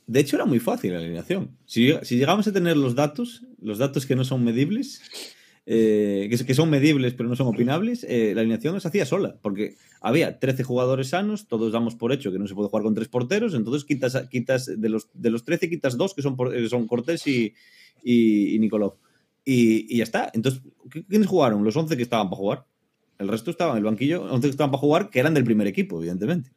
De 0.06 0.20
hecho, 0.20 0.36
era 0.36 0.46
muy 0.46 0.58
fácil 0.58 0.92
la 0.94 1.00
alineación. 1.00 1.50
Si, 1.66 1.92
si 2.02 2.16
llegamos 2.16 2.46
a 2.48 2.52
tener 2.52 2.78
los 2.78 2.94
datos, 2.94 3.42
los 3.60 3.76
datos 3.76 4.06
que 4.06 4.16
no 4.16 4.24
son 4.24 4.42
medibles, 4.42 5.02
eh, 5.66 6.28
que, 6.30 6.46
que 6.46 6.54
son 6.54 6.70
medibles 6.70 7.12
pero 7.12 7.28
no 7.28 7.36
son 7.36 7.46
opinables, 7.48 8.04
eh, 8.08 8.32
la 8.34 8.40
alineación 8.40 8.80
se 8.80 8.88
hacía 8.88 9.04
sola, 9.04 9.36
porque 9.42 9.74
había 10.00 10.38
13 10.38 10.62
jugadores 10.64 11.08
sanos, 11.08 11.46
todos 11.46 11.72
damos 11.72 11.94
por 11.94 12.10
hecho 12.12 12.32
que 12.32 12.38
no 12.38 12.46
se 12.46 12.54
puede 12.54 12.70
jugar 12.70 12.84
con 12.84 12.94
tres 12.94 13.08
porteros, 13.08 13.52
entonces 13.52 13.84
quitas, 13.84 14.16
quitas 14.30 14.80
de, 14.80 14.88
los, 14.88 15.10
de 15.12 15.28
los 15.28 15.44
13 15.44 15.68
quitas 15.68 15.98
dos 15.98 16.14
que 16.14 16.22
son, 16.22 16.36
por- 16.36 16.56
eh, 16.56 16.66
son 16.70 16.86
Cortés 16.86 17.26
y, 17.26 17.52
y, 18.02 18.54
y 18.54 18.58
Nikolov. 18.60 18.94
Y, 19.50 19.86
y 19.94 19.98
ya 19.98 20.04
está. 20.04 20.30
Entonces, 20.34 20.60
¿qui- 20.90 21.06
¿quiénes 21.08 21.26
jugaron? 21.26 21.64
Los 21.64 21.74
11 21.76 21.96
que 21.96 22.02
estaban 22.02 22.28
para 22.28 22.36
jugar. 22.36 22.66
El 23.18 23.28
resto 23.28 23.50
estaban 23.50 23.72
en 23.76 23.78
el 23.78 23.84
banquillo, 23.84 24.22
11 24.24 24.46
que 24.48 24.50
estaban 24.50 24.70
para 24.70 24.80
jugar, 24.80 25.10
que 25.10 25.20
eran 25.20 25.32
del 25.34 25.44
primer 25.44 25.66
equipo, 25.66 25.98
evidentemente. 25.98 26.50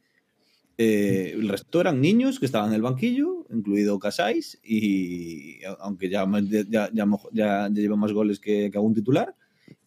Eh, 0.78 1.32
el 1.36 1.48
resto 1.48 1.80
eran 1.80 2.02
niños 2.02 2.40
que 2.40 2.46
estaban 2.46 2.70
en 2.70 2.76
el 2.76 2.82
banquillo, 2.82 3.46
incluido 3.52 4.00
Casais, 4.00 4.60
y 4.64 5.60
aunque 5.80 6.10
ya, 6.10 6.26
ya, 6.44 6.64
ya, 6.70 6.90
ya- 6.94 7.08
ya 7.32 7.70
lleva 7.70 7.96
más 7.96 8.12
goles 8.14 8.40
que, 8.40 8.70
que 8.72 8.78
algún 8.78 8.94
titular, 8.94 9.36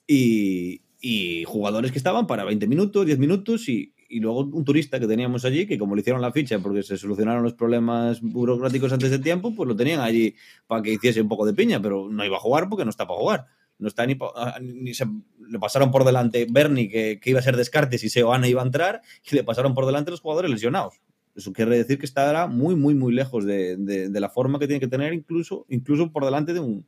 y, 0.06 0.82
y 1.00 1.44
jugadores 1.44 1.90
que 1.92 1.98
estaban 1.98 2.26
para 2.26 2.44
20 2.44 2.66
minutos, 2.66 3.06
10 3.06 3.18
minutos, 3.18 3.68
y, 3.68 3.92
y 4.16 4.20
luego 4.20 4.40
un 4.40 4.64
turista 4.64 5.00
que 5.00 5.06
teníamos 5.06 5.44
allí, 5.44 5.66
que 5.66 5.78
como 5.78 5.94
le 5.94 6.00
hicieron 6.02 6.22
la 6.22 6.32
ficha 6.32 6.58
porque 6.58 6.82
se 6.82 6.96
solucionaron 6.96 7.42
los 7.42 7.54
problemas 7.54 8.20
burocráticos 8.20 8.92
antes 8.92 9.10
de 9.10 9.18
tiempo, 9.18 9.54
pues 9.54 9.68
lo 9.68 9.74
tenían 9.76 10.00
allí 10.00 10.34
para 10.66 10.82
que 10.82 10.92
hiciese 10.92 11.20
un 11.20 11.28
poco 11.28 11.44
de 11.46 11.54
piña, 11.54 11.80
pero 11.82 12.08
no 12.08 12.24
iba 12.24 12.36
a 12.36 12.40
jugar 12.40 12.68
porque 12.68 12.84
no 12.84 12.90
está 12.90 13.06
para 13.06 13.18
jugar. 13.20 13.46
No 13.78 13.88
está 13.88 14.06
ni, 14.06 14.16
ah, 14.36 14.58
ni 14.62 14.94
se, 14.94 15.04
le 15.48 15.58
pasaron 15.58 15.90
por 15.90 16.04
delante 16.04 16.46
Bernie, 16.48 16.88
que, 16.88 17.18
que 17.20 17.30
iba 17.30 17.40
a 17.40 17.42
ser 17.42 17.56
descartes 17.56 18.04
y 18.04 18.08
Seoane 18.08 18.48
iba 18.48 18.62
a 18.62 18.64
entrar, 18.64 19.02
y 19.30 19.34
le 19.34 19.42
pasaron 19.42 19.74
por 19.74 19.84
delante 19.86 20.12
los 20.12 20.20
jugadores 20.20 20.50
lesionados. 20.50 20.94
Eso 21.34 21.52
quiere 21.52 21.76
decir 21.76 21.98
que 21.98 22.06
estará 22.06 22.46
muy, 22.46 22.76
muy, 22.76 22.94
muy 22.94 23.12
lejos 23.12 23.44
de, 23.44 23.76
de- 23.76 24.08
de 24.08 24.20
la 24.20 24.28
forma 24.30 24.60
que 24.60 24.68
tiene 24.68 24.78
que 24.78 24.86
tener, 24.86 25.12
incluso, 25.12 25.66
incluso 25.68 26.12
por 26.12 26.24
delante 26.24 26.52
de 26.52 26.60
un, 26.60 26.86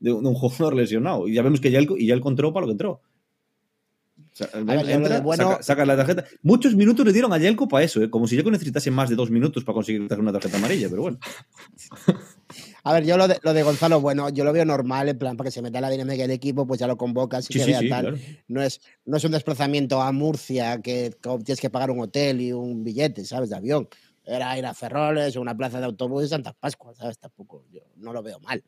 de, 0.00 0.12
un 0.12 0.24
de 0.24 0.28
un 0.30 0.34
jugador 0.34 0.74
lesionado. 0.74 1.28
Y 1.28 1.34
ya 1.34 1.42
vemos 1.42 1.60
que 1.60 1.70
ya 1.70 1.78
él, 1.78 1.86
y 1.96 2.06
ya 2.06 2.14
él 2.14 2.22
entró 2.26 2.52
para 2.52 2.62
lo 2.66 2.68
que 2.68 2.72
entró. 2.72 3.00
Sea, 4.34 4.48
ver, 4.64 4.90
entra, 4.90 5.20
bueno- 5.20 5.50
saca, 5.52 5.62
saca 5.62 5.86
la 5.86 5.96
tarjeta. 5.96 6.24
Muchos 6.42 6.74
minutos 6.74 7.06
le 7.06 7.12
dieron 7.12 7.32
a 7.32 7.38
Yelko 7.38 7.68
para 7.68 7.84
eso, 7.84 8.02
¿eh? 8.02 8.10
como 8.10 8.26
si 8.26 8.34
Yelko 8.34 8.50
necesitase 8.50 8.90
más 8.90 9.08
de 9.08 9.14
dos 9.14 9.30
minutos 9.30 9.62
para 9.62 9.74
conseguir 9.74 10.02
una 10.12 10.32
tarjeta 10.32 10.56
amarilla, 10.56 10.88
pero 10.90 11.02
bueno. 11.02 11.18
A 12.82 12.92
ver, 12.92 13.04
yo 13.06 13.16
lo 13.16 13.26
de, 13.28 13.38
lo 13.42 13.54
de 13.54 13.62
Gonzalo, 13.62 14.00
bueno, 14.00 14.28
yo 14.28 14.44
lo 14.44 14.52
veo 14.52 14.64
normal, 14.64 15.08
en 15.08 15.18
plan, 15.18 15.36
para 15.36 15.48
que 15.48 15.52
se 15.52 15.62
meta 15.62 15.80
la 15.80 15.88
dinámica 15.88 16.22
del 16.22 16.32
equipo, 16.32 16.66
pues 16.66 16.78
ya 16.80 16.86
lo 16.86 16.96
convocas 16.98 17.48
y 17.48 17.52
Sí, 17.54 17.58
que 17.60 17.64
sí, 17.64 17.70
vea 17.70 17.80
sí, 17.80 17.88
tal. 17.88 18.00
claro. 18.02 18.18
No, 18.48 18.62
es, 18.62 18.80
no 19.06 19.16
es 19.16 19.24
un 19.24 19.30
desplazamiento 19.32 20.02
a 20.02 20.12
Murcia 20.12 20.82
que, 20.82 21.14
que 21.22 21.30
tienes 21.44 21.60
que 21.60 21.70
pagar 21.70 21.90
un 21.90 22.00
hotel 22.00 22.40
y 22.42 22.52
un 22.52 22.84
billete, 22.84 23.24
¿sabes? 23.24 23.48
De 23.50 23.56
avión. 23.56 23.88
Era 24.26 24.58
ir 24.58 24.66
a 24.66 24.74
Ferroles 24.74 25.36
o 25.36 25.40
una 25.40 25.56
plaza 25.56 25.78
de 25.78 25.86
autobús 25.86 26.22
de 26.22 26.28
Santa 26.28 26.52
Pascua, 26.52 26.94
¿sabes? 26.94 27.18
Tampoco, 27.18 27.64
yo 27.70 27.80
no 27.96 28.12
lo 28.12 28.22
veo 28.22 28.38
mal. 28.40 28.62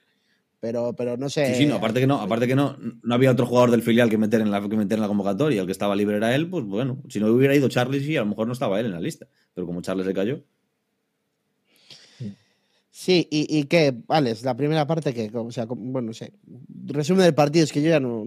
Pero, 0.66 0.94
pero 0.94 1.16
no 1.16 1.30
sé. 1.30 1.46
Sí, 1.46 1.54
sí, 1.54 1.66
no, 1.66 1.76
aparte 1.76 2.00
que 2.00 2.08
no, 2.08 2.20
aparte 2.20 2.48
que 2.48 2.56
no, 2.56 2.76
no 3.04 3.14
había 3.14 3.30
otro 3.30 3.46
jugador 3.46 3.70
del 3.70 3.82
filial 3.82 4.10
que 4.10 4.18
meter 4.18 4.40
en 4.40 4.50
la 4.50 4.60
que 4.68 4.76
meter 4.76 4.98
en 4.98 5.02
la 5.02 5.06
convocatoria, 5.06 5.60
el 5.60 5.66
que 5.66 5.70
estaba 5.70 5.94
libre 5.94 6.16
era 6.16 6.34
él, 6.34 6.50
pues 6.50 6.64
bueno, 6.64 7.00
si 7.08 7.20
no 7.20 7.28
hubiera 7.28 7.54
ido 7.54 7.68
Charles 7.68 8.04
sí, 8.04 8.16
a 8.16 8.22
lo 8.22 8.26
mejor 8.26 8.48
no 8.48 8.52
estaba 8.52 8.80
él 8.80 8.86
en 8.86 8.92
la 8.92 9.00
lista, 9.00 9.28
pero 9.54 9.64
como 9.64 9.80
Charles 9.80 10.06
se 10.06 10.12
cayó. 10.12 10.42
Sí, 12.90 13.28
y, 13.30 13.58
y 13.58 13.64
qué, 13.64 13.94
Alex, 14.08 14.42
la 14.42 14.56
primera 14.56 14.88
parte 14.88 15.14
que, 15.14 15.30
o 15.32 15.52
sea, 15.52 15.66
bueno, 15.66 16.08
no 16.08 16.12
sé. 16.14 16.32
Resumen 16.86 17.22
del 17.22 17.34
partido, 17.34 17.62
es 17.62 17.72
que 17.72 17.80
yo 17.80 17.90
ya 17.90 18.00
no. 18.00 18.24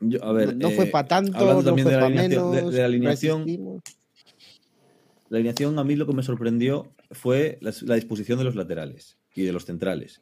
Yo, 0.00 0.24
a 0.24 0.32
ver, 0.32 0.56
no 0.56 0.70
fue 0.70 0.86
eh, 0.86 0.90
para 0.90 1.08
tanto, 1.08 1.36
hablando 1.38 1.60
no 1.60 1.66
también 1.66 1.88
fue 1.88 1.92
de 1.94 2.00
la 2.00 2.08
menos. 2.08 2.52
de- 2.52 2.70
de 2.70 2.78
la 2.78 2.84
alineación, 2.86 3.40
resistimos. 3.42 3.82
La 5.28 5.36
alineación 5.36 5.78
a 5.78 5.84
mí 5.84 5.94
lo 5.94 6.06
que 6.06 6.14
me 6.14 6.22
sorprendió 6.22 6.90
fue 7.10 7.58
la, 7.60 7.70
la 7.82 7.96
disposición 7.96 8.38
de 8.38 8.44
los 8.44 8.54
laterales. 8.56 9.18
y 9.34 9.42
de 9.42 9.52
los 9.52 9.64
centrales. 9.66 10.20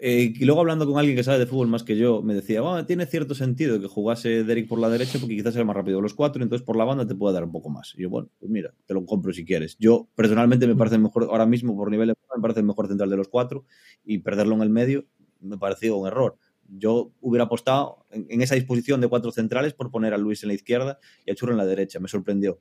Eh, 0.00 0.32
y 0.34 0.44
luego 0.44 0.60
hablando 0.60 0.86
con 0.86 0.98
alguien 0.98 1.16
que 1.16 1.24
sabe 1.24 1.38
de 1.38 1.46
fútbol 1.46 1.68
más 1.68 1.82
que 1.82 1.96
yo, 1.96 2.22
me 2.22 2.34
decía, 2.34 2.60
"Bueno, 2.60 2.86
tiene 2.86 3.06
cierto 3.06 3.34
sentido 3.34 3.80
que 3.80 3.88
jugase 3.88 4.44
Derek 4.44 4.68
por 4.68 4.78
la 4.78 4.88
derecha 4.88 5.18
porque 5.18 5.36
quizás 5.36 5.54
sea 5.54 5.64
más 5.64 5.76
rápido 5.76 5.98
de 5.98 6.02
los 6.02 6.14
cuatro, 6.14 6.42
entonces 6.42 6.64
por 6.64 6.76
la 6.76 6.84
banda 6.84 7.06
te 7.06 7.14
puede 7.14 7.34
dar 7.34 7.44
un 7.44 7.52
poco 7.52 7.68
más. 7.68 7.94
Y 7.96 8.02
yo, 8.02 8.10
bueno, 8.10 8.28
pues 8.38 8.50
mira, 8.50 8.72
te 8.86 8.94
lo 8.94 9.04
compro 9.04 9.32
si 9.32 9.44
quieres. 9.44 9.76
Yo 9.78 10.08
personalmente 10.14 10.66
me 10.66 10.76
parece 10.76 10.98
mejor, 10.98 11.24
ahora 11.24 11.46
mismo 11.46 11.76
por 11.76 11.90
nivel 11.90 12.08
de 12.08 12.14
me 12.36 12.42
parece 12.42 12.60
el 12.60 12.66
mejor 12.66 12.86
central 12.86 13.10
de 13.10 13.16
los 13.16 13.28
cuatro 13.28 13.64
y 14.04 14.18
perderlo 14.18 14.54
en 14.54 14.62
el 14.62 14.70
medio 14.70 15.06
me 15.40 15.58
pareció 15.58 15.96
un 15.96 16.06
error. 16.06 16.36
Yo 16.68 17.12
hubiera 17.20 17.44
apostado 17.44 18.06
en, 18.10 18.42
esa 18.42 18.54
disposición 18.54 19.00
de 19.00 19.08
cuatro 19.08 19.30
centrales 19.32 19.72
por 19.72 19.90
poner 19.90 20.12
a 20.12 20.18
Luis 20.18 20.42
en 20.42 20.48
la 20.48 20.54
izquierda 20.54 20.98
y 21.24 21.30
a 21.30 21.34
Churro 21.34 21.52
en 21.52 21.58
la 21.58 21.66
derecha. 21.66 21.98
Me 21.98 22.08
sorprendió. 22.08 22.60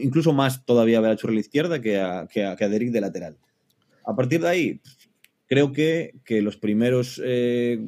Incluso 0.00 0.32
más 0.32 0.64
todavía 0.66 1.00
ver 1.00 1.12
a 1.12 1.16
Churro 1.16 1.32
en 1.32 1.36
la 1.36 1.40
izquierda 1.40 1.80
que 1.80 1.92
que 2.30 2.44
a, 2.44 2.56
que 2.56 2.64
a 2.64 2.68
Derek 2.68 2.90
de 2.90 3.00
lateral. 3.00 3.38
A 4.04 4.14
partir 4.14 4.40
de 4.40 4.48
ahí, 4.48 4.80
creo 5.54 5.72
que, 5.72 6.16
que 6.24 6.42
los 6.42 6.56
primeros 6.56 7.22
eh, 7.24 7.78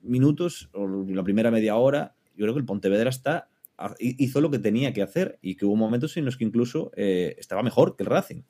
minutos 0.00 0.70
o 0.72 0.86
la 1.06 1.22
primera 1.22 1.50
media 1.50 1.76
hora, 1.76 2.14
yo 2.34 2.44
creo 2.44 2.54
que 2.54 2.60
el 2.60 2.64
Pontevedra 2.64 3.10
está, 3.10 3.50
hizo 3.98 4.40
lo 4.40 4.50
que 4.50 4.58
tenía 4.58 4.94
que 4.94 5.02
hacer 5.02 5.38
y 5.42 5.56
que 5.56 5.66
hubo 5.66 5.76
momentos 5.76 6.16
en 6.16 6.24
los 6.24 6.38
que 6.38 6.44
incluso 6.44 6.90
eh, 6.96 7.36
estaba 7.38 7.62
mejor 7.62 7.96
que 7.96 8.04
el 8.04 8.08
Racing. 8.08 8.42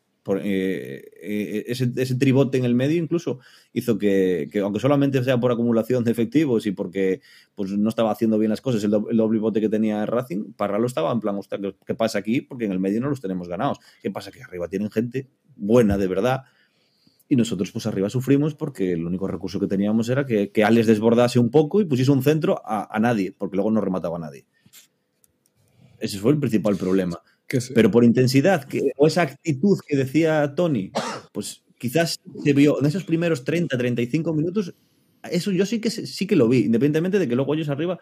Eh, 0.45 1.11
eh, 1.21 1.65
ese, 1.67 1.91
ese, 1.97 2.15
tribote 2.15 2.57
en 2.57 2.65
el 2.65 2.77
medio 2.77 3.03
incluso 3.03 3.41
hizo 3.73 3.99
que, 3.99 4.49
que, 4.53 4.61
aunque 4.61 4.79
solamente 4.79 5.21
sea 5.25 5.41
por 5.41 5.51
acumulación 5.51 6.05
de 6.05 6.13
efectivos 6.13 6.65
y 6.67 6.71
porque 6.71 7.21
pues, 7.57 7.73
no 7.73 7.89
estaba 7.89 8.13
haciendo 8.13 8.39
bien 8.39 8.51
las 8.51 8.61
cosas, 8.61 8.85
el, 8.85 8.93
do, 8.93 9.11
el 9.11 9.17
doble 9.17 9.41
bote 9.41 9.61
que 9.61 9.69
tenía 9.69 10.07
Racing, 10.07 10.53
Parralo 10.53 10.87
estaba 10.87 11.11
en 11.11 11.19
plan, 11.19 11.41
¿qué, 11.51 11.75
¿qué 11.85 11.95
pasa 11.97 12.21
aquí? 12.21 12.41
Porque 12.41 12.67
en 12.67 12.71
el 12.71 12.79
medio 12.79 13.01
no 13.01 13.09
los 13.09 13.21
tenemos 13.21 13.49
ganados. 13.49 13.81
¿Qué 14.01 14.13
pasa? 14.13 14.31
Que 14.31 14.45
arriba 14.45 14.69
tienen 14.69 14.93
gente 14.93 15.27
buena 15.57 15.99
de 15.99 16.07
verdad 16.07 16.45
y 17.33 17.37
nosotros 17.37 17.73
pues 17.73 17.87
arriba 17.87 18.11
sufrimos 18.11 18.55
porque 18.55 18.93
el 18.93 19.07
único 19.07 19.27
recurso 19.27 19.59
que 19.59 19.67
teníamos 19.67 20.07
era 20.11 20.27
que, 20.27 20.51
que 20.51 20.65
Alex 20.65 20.87
desbordase 20.87 21.39
un 21.39 21.51
poco 21.51 21.81
y 21.81 21.87
pusiese 21.87 22.11
un 22.11 22.23
centro 22.23 22.61
a, 22.63 22.95
a, 22.95 23.01
nadie, 23.01 23.33
porque 23.33 23.57
luego 23.57 23.71
no 23.71 23.81
remataba 23.81 24.19
a 24.19 24.21
nadie. 24.21 24.45
Ese 25.99 26.19
fue 26.19 26.33
el 26.33 26.39
principal 26.39 26.77
problema. 26.77 27.19
Sí. 27.49 27.73
Pero 27.75 27.91
por 27.91 28.05
intensidad, 28.05 28.65
que, 28.65 28.93
o 28.99 29.07
esa 29.07 29.23
actitud 29.23 29.79
que 29.87 29.97
decía 29.97 30.55
Tony, 30.55 30.93
pues 31.33 31.65
quizás 31.79 32.21
se 32.45 32.53
vio 32.53 32.79
en 32.79 32.85
esos 32.85 33.05
primeros 33.05 33.45
30, 33.45 33.79
35 33.79 34.35
minutos, 34.35 34.75
eso 35.31 35.53
yo 35.53 35.67
sí 35.67 35.81
que, 35.81 35.91
sí 35.91 36.27
que 36.27 36.37
lo 36.37 36.49
vi, 36.49 36.65
independientemente 36.65 37.19
de 37.19 37.29
que 37.29 37.37
luego 37.37 37.55
ellos 37.55 37.69
arriba 37.69 37.99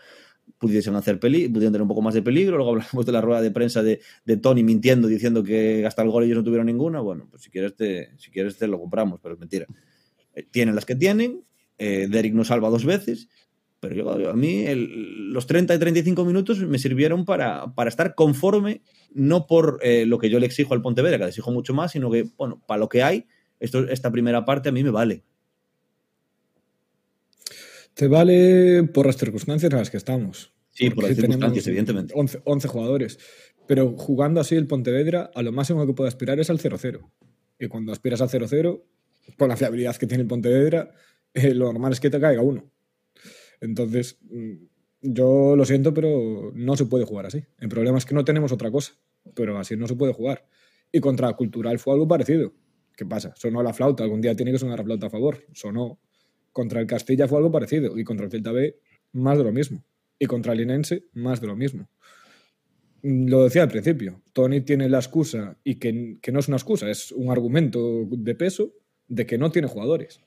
pudiesen 0.59 0.95
hacer 0.97 1.19
peli, 1.21 1.49
pudieran 1.49 1.73
tener 1.73 1.83
un 1.83 1.89
poco 1.89 2.03
más 2.03 2.15
de 2.15 2.23
peligro. 2.23 2.57
Luego 2.57 2.73
hablamos 2.73 3.07
de 3.07 3.13
la 3.13 3.21
rueda 3.21 3.41
de 3.41 3.51
prensa 3.51 3.83
de, 3.83 4.01
de, 4.25 4.37
Tony 4.37 4.63
mintiendo, 4.63 5.09
diciendo 5.09 5.43
que 5.43 5.87
hasta 5.87 6.03
el 6.03 6.11
gol 6.11 6.25
ellos 6.25 6.39
no 6.39 6.45
tuvieron 6.45 6.67
ninguna. 6.67 7.01
Bueno, 7.01 7.27
pues 7.31 7.43
si 7.43 7.51
quieres 7.51 7.75
te, 7.77 8.11
si 8.19 8.31
quieres 8.31 8.57
te 8.57 8.67
lo 8.67 8.79
compramos, 8.79 9.21
pero 9.23 9.35
es 9.35 9.41
mentira. 9.41 9.67
Eh, 10.35 10.47
tienen 10.51 10.75
las 10.75 10.87
que 10.87 10.97
tienen, 10.97 11.45
eh, 11.79 12.09
Derek 12.11 12.35
nos 12.35 12.49
salva 12.49 12.69
dos 12.69 12.85
veces, 12.85 13.29
pero 13.81 13.95
yo, 13.95 14.31
a 14.31 14.35
mí 14.35 14.67
los 14.75 15.47
30 15.47 15.75
y 15.75 15.79
35 15.79 16.25
minutos 16.27 16.59
me 16.61 16.79
sirvieron 16.79 17.25
para, 17.25 17.75
para 17.75 17.89
estar 17.89 18.15
conforme, 18.15 18.83
no 19.15 19.47
por 19.47 19.79
eh, 19.83 20.05
lo 20.05 20.19
que 20.19 20.29
yo 20.29 20.39
le 20.39 20.47
exijo 20.47 20.75
al 20.75 20.83
Pontevedra, 20.83 21.17
que 21.17 21.25
le 21.25 21.31
exijo 21.31 21.51
mucho 21.51 21.73
más, 21.73 21.93
sino 21.93 22.11
que, 22.11 22.27
bueno, 22.37 22.63
para 22.67 22.79
lo 22.79 22.91
que 22.91 23.03
hay, 23.03 23.27
esto, 23.59 23.89
esta 23.89 24.11
primera 24.11 24.45
parte 24.45 24.69
a 24.69 24.73
mí 24.73 24.85
me 24.85 24.91
vale. 24.91 25.25
Te 27.95 28.09
vale 28.09 28.85
por 28.85 29.07
las 29.07 29.17
circunstancias 29.17 29.71
en 29.73 29.79
las 29.79 29.91
que 29.91 29.97
estamos. 29.97 30.53
Sí, 30.71 30.91
por 30.91 31.05
las 31.05 31.17
circunstancias, 31.17 31.67
evidentemente. 31.67 32.15
11, 32.17 32.43
11, 32.45 32.69
jugadores. 32.69 33.19
Pero 33.67 33.95
jugando 33.97 34.41
así 34.41 34.55
el 34.55 34.67
Pontevedra, 34.67 35.31
a 35.35 35.43
lo 35.43 35.53
máximo 35.53 35.87
que 35.87 35.93
puede 35.93 36.09
aspirar 36.09 36.41
es 36.41 36.51
al 36.51 36.59
0-0. 36.59 37.01
Y 37.59 37.69
cuando 37.69 37.93
aspiras 37.93 38.21
al 38.21 38.29
0-0, 38.29 38.83
con 39.37 39.49
la 39.49 39.57
fiabilidad 39.57 39.97
que 39.97 40.07
tiene 40.07 40.23
el 40.23 40.29
Pontevedra, 40.29 40.93
eh, 41.35 41.55
lo 41.55 41.67
normal 41.67 41.93
es 41.93 42.01
que 42.01 42.11
te 42.11 42.21
caiga 42.21 42.43
uno. 42.43 42.71
Entonces, 43.61 44.19
mm, 44.23 44.55
yo 45.03 45.55
lo 45.57 45.65
siento, 45.65 45.95
pero 45.95 46.53
no 46.55 46.77
se 46.77 46.87
puede 46.87 47.05
jugar 47.05 47.27
así. 47.27 47.45
El 47.59 47.69
problema 47.69 47.99
es 47.99 48.07
que 48.07 48.15
no 48.15 48.25
tenemos 48.25 48.53
otra 48.53 48.71
cosa, 48.71 48.95
pero 49.35 49.59
así 49.59 49.77
no 49.77 49.87
se 49.87 49.95
puede 49.95 50.13
jugar. 50.13 50.47
Y 50.93 51.01
contra 51.01 51.33
Cultural 51.35 51.79
fue 51.79 51.95
algo 51.95 52.09
parecido. 52.09 52.53
¿Qué 52.97 53.07
pasa? 53.07 53.33
Sonó 53.37 53.63
la 53.63 53.73
flauta, 53.73 54.03
algún 54.03 54.21
día 54.21 54.35
tiene 54.35 54.53
que 54.53 54.59
sonar 54.59 54.79
la 54.79 54.85
flauta 54.85 55.07
a 55.07 55.11
favor. 55.11 55.45
Sonó. 55.53 56.01
Contra 56.53 56.81
el 56.81 56.87
Castilla 56.87 57.29
fue 57.29 57.39
algo 57.39 57.53
parecido. 57.53 57.99
Y 57.99 58.05
contra 58.05 58.27
el 58.27 58.33
Celta 58.33 58.53
B, 58.53 58.77
más 59.13 59.39
de 59.39 59.45
lo 59.45 59.53
mismo. 59.53 59.85
Y 60.19 60.27
contra 60.27 60.53
el 60.53 60.61
Inense, 60.61 61.05
más 61.13 61.41
de 61.41 61.47
lo 61.47 61.57
mismo. 61.57 61.89
Lo 63.03 63.45
decía 63.45 63.63
al 63.63 63.71
principio, 63.71 64.21
Tony 64.35 64.61
tiene 64.61 64.89
la 64.89 64.99
excusa, 64.99 65.57
y 65.65 65.77
que, 65.77 66.19
que 66.21 66.33
no 66.33 66.41
es 66.41 66.49
una 66.49 66.59
excusa, 66.59 66.91
es 66.91 67.13
un 67.13 67.31
argumento 67.31 68.05
de 68.11 68.35
peso 68.35 68.75
de 69.09 69.25
que 69.25 69.39
no 69.39 69.51
tiene 69.51 69.69
jugadores 69.69 70.21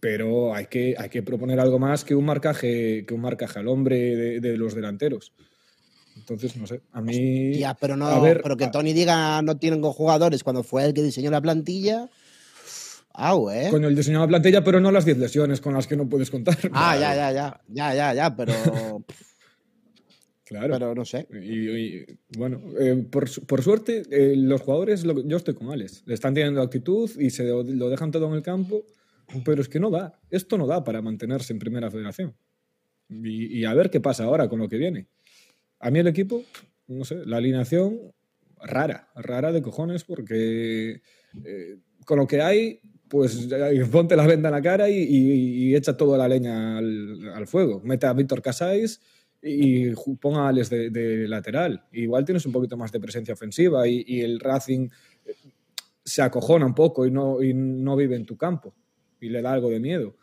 pero 0.00 0.54
hay 0.54 0.66
que, 0.66 0.94
hay 0.98 1.08
que 1.08 1.22
proponer 1.22 1.60
algo 1.60 1.78
más 1.78 2.04
que 2.04 2.14
un 2.14 2.24
marcaje, 2.24 3.04
que 3.06 3.14
un 3.14 3.20
marcaje 3.20 3.58
al 3.58 3.68
hombre 3.68 4.16
de, 4.16 4.40
de 4.40 4.56
los 4.56 4.74
delanteros. 4.74 5.32
Entonces, 6.16 6.56
no 6.56 6.66
sé, 6.66 6.82
a 6.92 7.00
mí. 7.00 7.54
Ya, 7.54 7.74
pero 7.74 7.96
no, 7.96 8.20
ver, 8.20 8.40
pero 8.42 8.56
que 8.56 8.68
Tony 8.68 8.92
diga 8.92 9.40
no 9.42 9.56
tienen 9.56 9.82
jugadores 9.82 10.42
cuando 10.42 10.62
fue 10.62 10.84
el 10.84 10.94
que 10.94 11.02
diseñó 11.02 11.30
la 11.30 11.40
plantilla. 11.40 12.10
Ah. 13.20 13.34
Con 13.70 13.84
el 13.84 13.96
diseño 13.96 14.20
de 14.20 14.26
la 14.26 14.28
plantilla, 14.28 14.62
pero 14.62 14.78
no 14.78 14.92
las 14.92 15.04
10 15.04 15.18
lesiones 15.18 15.60
con 15.60 15.74
las 15.74 15.88
que 15.88 15.96
no 15.96 16.08
puedes 16.08 16.30
contar. 16.30 16.56
Ah, 16.72 16.96
ya, 16.96 17.16
ya, 17.16 17.32
ya. 17.32 17.60
Ya, 17.68 17.94
ya, 17.94 18.14
ya, 18.14 18.36
pero. 18.36 18.52
Claro. 20.44 20.72
Pero 20.72 20.94
no 20.94 21.04
sé. 21.04 21.28
Y, 21.30 21.68
y 21.68 22.06
bueno, 22.38 22.62
eh, 22.80 23.06
por, 23.10 23.28
por, 23.44 23.62
suerte, 23.62 24.04
eh, 24.10 24.34
los 24.34 24.62
jugadores, 24.62 25.04
lo, 25.04 25.22
yo 25.22 25.36
estoy 25.36 25.52
con 25.52 25.70
Alex. 25.70 26.04
Le 26.06 26.14
están 26.14 26.32
teniendo 26.32 26.62
actitud 26.62 27.10
y 27.20 27.28
se 27.28 27.44
lo, 27.44 27.62
lo 27.62 27.90
dejan 27.90 28.10
todo 28.10 28.28
en 28.28 28.32
el 28.32 28.40
campo. 28.40 28.82
Pero 29.44 29.60
es 29.60 29.68
que 29.68 29.78
no 29.78 29.90
da. 29.90 30.18
Esto 30.30 30.56
no 30.56 30.66
da 30.66 30.84
para 30.84 31.02
mantenerse 31.02 31.52
en 31.52 31.58
primera 31.58 31.90
federación. 31.90 32.34
Y, 33.10 33.58
y, 33.58 33.66
a 33.66 33.74
ver 33.74 33.90
qué 33.90 34.00
pasa 34.00 34.24
ahora 34.24 34.48
con 34.48 34.58
lo 34.58 34.70
que 34.70 34.78
viene. 34.78 35.08
A 35.80 35.90
mí 35.90 35.98
el 35.98 36.06
equipo, 36.06 36.42
no 36.86 37.04
sé, 37.04 37.16
la 37.26 37.36
alineación 37.36 38.00
rara, 38.62 39.10
rara 39.16 39.52
de 39.52 39.60
cojones, 39.60 40.04
porque 40.04 41.02
eh, 41.44 41.76
con 42.06 42.18
lo 42.18 42.26
que 42.26 42.40
hay, 42.40 42.80
pues 43.08 43.48
ponte 43.90 44.16
la 44.16 44.26
venda 44.26 44.48
en 44.48 44.54
la 44.54 44.62
cara 44.62 44.88
y, 44.88 45.74
echa 45.74 45.96
toda 45.96 46.18
la 46.18 46.28
leña 46.28 46.78
al, 46.78 47.46
fuego. 47.46 47.80
Mete 47.84 48.06
a 48.06 48.12
Víctor 48.12 48.42
Casais 48.42 49.00
y 49.42 49.90
ponga 50.20 50.46
a 50.46 50.48
Alex 50.48 50.70
de, 50.70 51.26
lateral. 51.28 51.84
Igual 51.92 52.24
tienes 52.24 52.44
un 52.46 52.52
poquito 52.52 52.76
más 52.76 52.92
de 52.92 53.00
presencia 53.00 53.34
ofensiva 53.34 53.86
y, 53.86 54.20
el 54.20 54.40
Racing 54.40 54.88
eh, 55.24 55.34
se 56.04 56.22
acojona 56.22 56.66
un 56.66 56.74
poco 56.74 57.06
y 57.06 57.10
no, 57.10 57.38
no 57.40 57.96
vive 57.96 58.16
en 58.16 58.24
tu 58.24 58.36
campo 58.36 58.74
y 59.20 59.28
le 59.28 59.42
da 59.42 59.52
algo 59.52 59.70
de 59.70 59.80
miedo. 59.80 60.16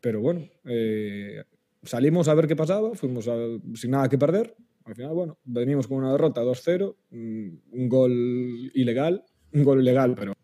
Pero 0.00 0.20
bueno, 0.20 0.46
eh, 0.64 1.42
salimos 1.82 2.28
a 2.28 2.34
ver 2.34 2.46
qué 2.46 2.56
pasaba, 2.56 2.94
fuimos 2.94 3.28
sin 3.74 3.90
nada 3.90 4.08
que 4.08 4.18
perder. 4.18 4.54
Al 4.84 4.94
final, 4.94 5.14
bueno, 5.14 5.38
venimos 5.44 5.86
con 5.86 5.96
una 5.96 6.12
derrota 6.12 6.42
2-0, 6.42 6.94
un 7.10 7.88
gol 7.88 8.70
ilegal, 8.74 9.24
un 9.52 9.64
gol 9.64 9.80
ilegal, 9.80 10.14
pero 10.14 10.34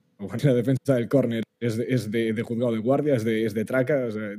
la 0.42 0.54
defensa 0.54 0.94
del 0.94 1.08
córner 1.08 1.42
es, 1.58 1.76
de, 1.76 1.86
es 1.88 2.10
de, 2.10 2.32
de, 2.32 2.42
juzgado 2.42 2.72
de 2.72 2.78
guardia, 2.78 3.14
es 3.14 3.24
de, 3.24 3.44
es 3.44 3.54
de 3.54 3.64
traca. 3.64 4.06
O 4.06 4.10
sea, 4.10 4.36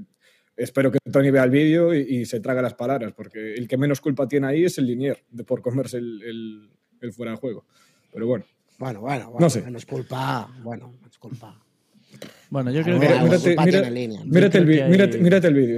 espero 0.55 0.91
que 0.91 0.99
Tony 1.11 1.31
vea 1.31 1.43
el 1.43 1.49
vídeo 1.49 1.93
y, 1.93 1.99
y, 1.99 2.25
se 2.25 2.39
traga 2.39 2.61
las 2.61 2.73
palabras, 2.73 3.13
porque 3.13 3.53
el 3.53 3.67
que 3.67 3.77
menos 3.77 4.01
culpa 4.01 4.27
tiene 4.27 4.47
ahí 4.47 4.65
es 4.65 4.77
el 4.77 4.85
Linier, 4.87 5.23
de 5.29 5.43
por 5.43 5.61
comerse 5.61 5.97
el, 5.97 6.21
el, 6.23 6.69
el 7.01 7.13
fuera 7.13 7.31
de 7.31 7.37
juego. 7.37 7.65
Pero 8.13 8.27
bueno. 8.27 8.45
Bueno, 8.77 9.01
bueno, 9.01 9.25
bueno 9.31 9.45
no 9.45 9.49
sé. 9.49 9.61
menos 9.61 9.85
culpa. 9.85 10.49
Bueno, 10.63 10.93
menos 10.99 11.17
culpa. 11.17 11.63
Bueno, 12.49 12.71
yo 12.71 12.83
creo 12.83 12.99
que. 12.99 13.07
Mírate, 14.25 14.57
el, 14.57 14.65
vídeo, 14.65 14.87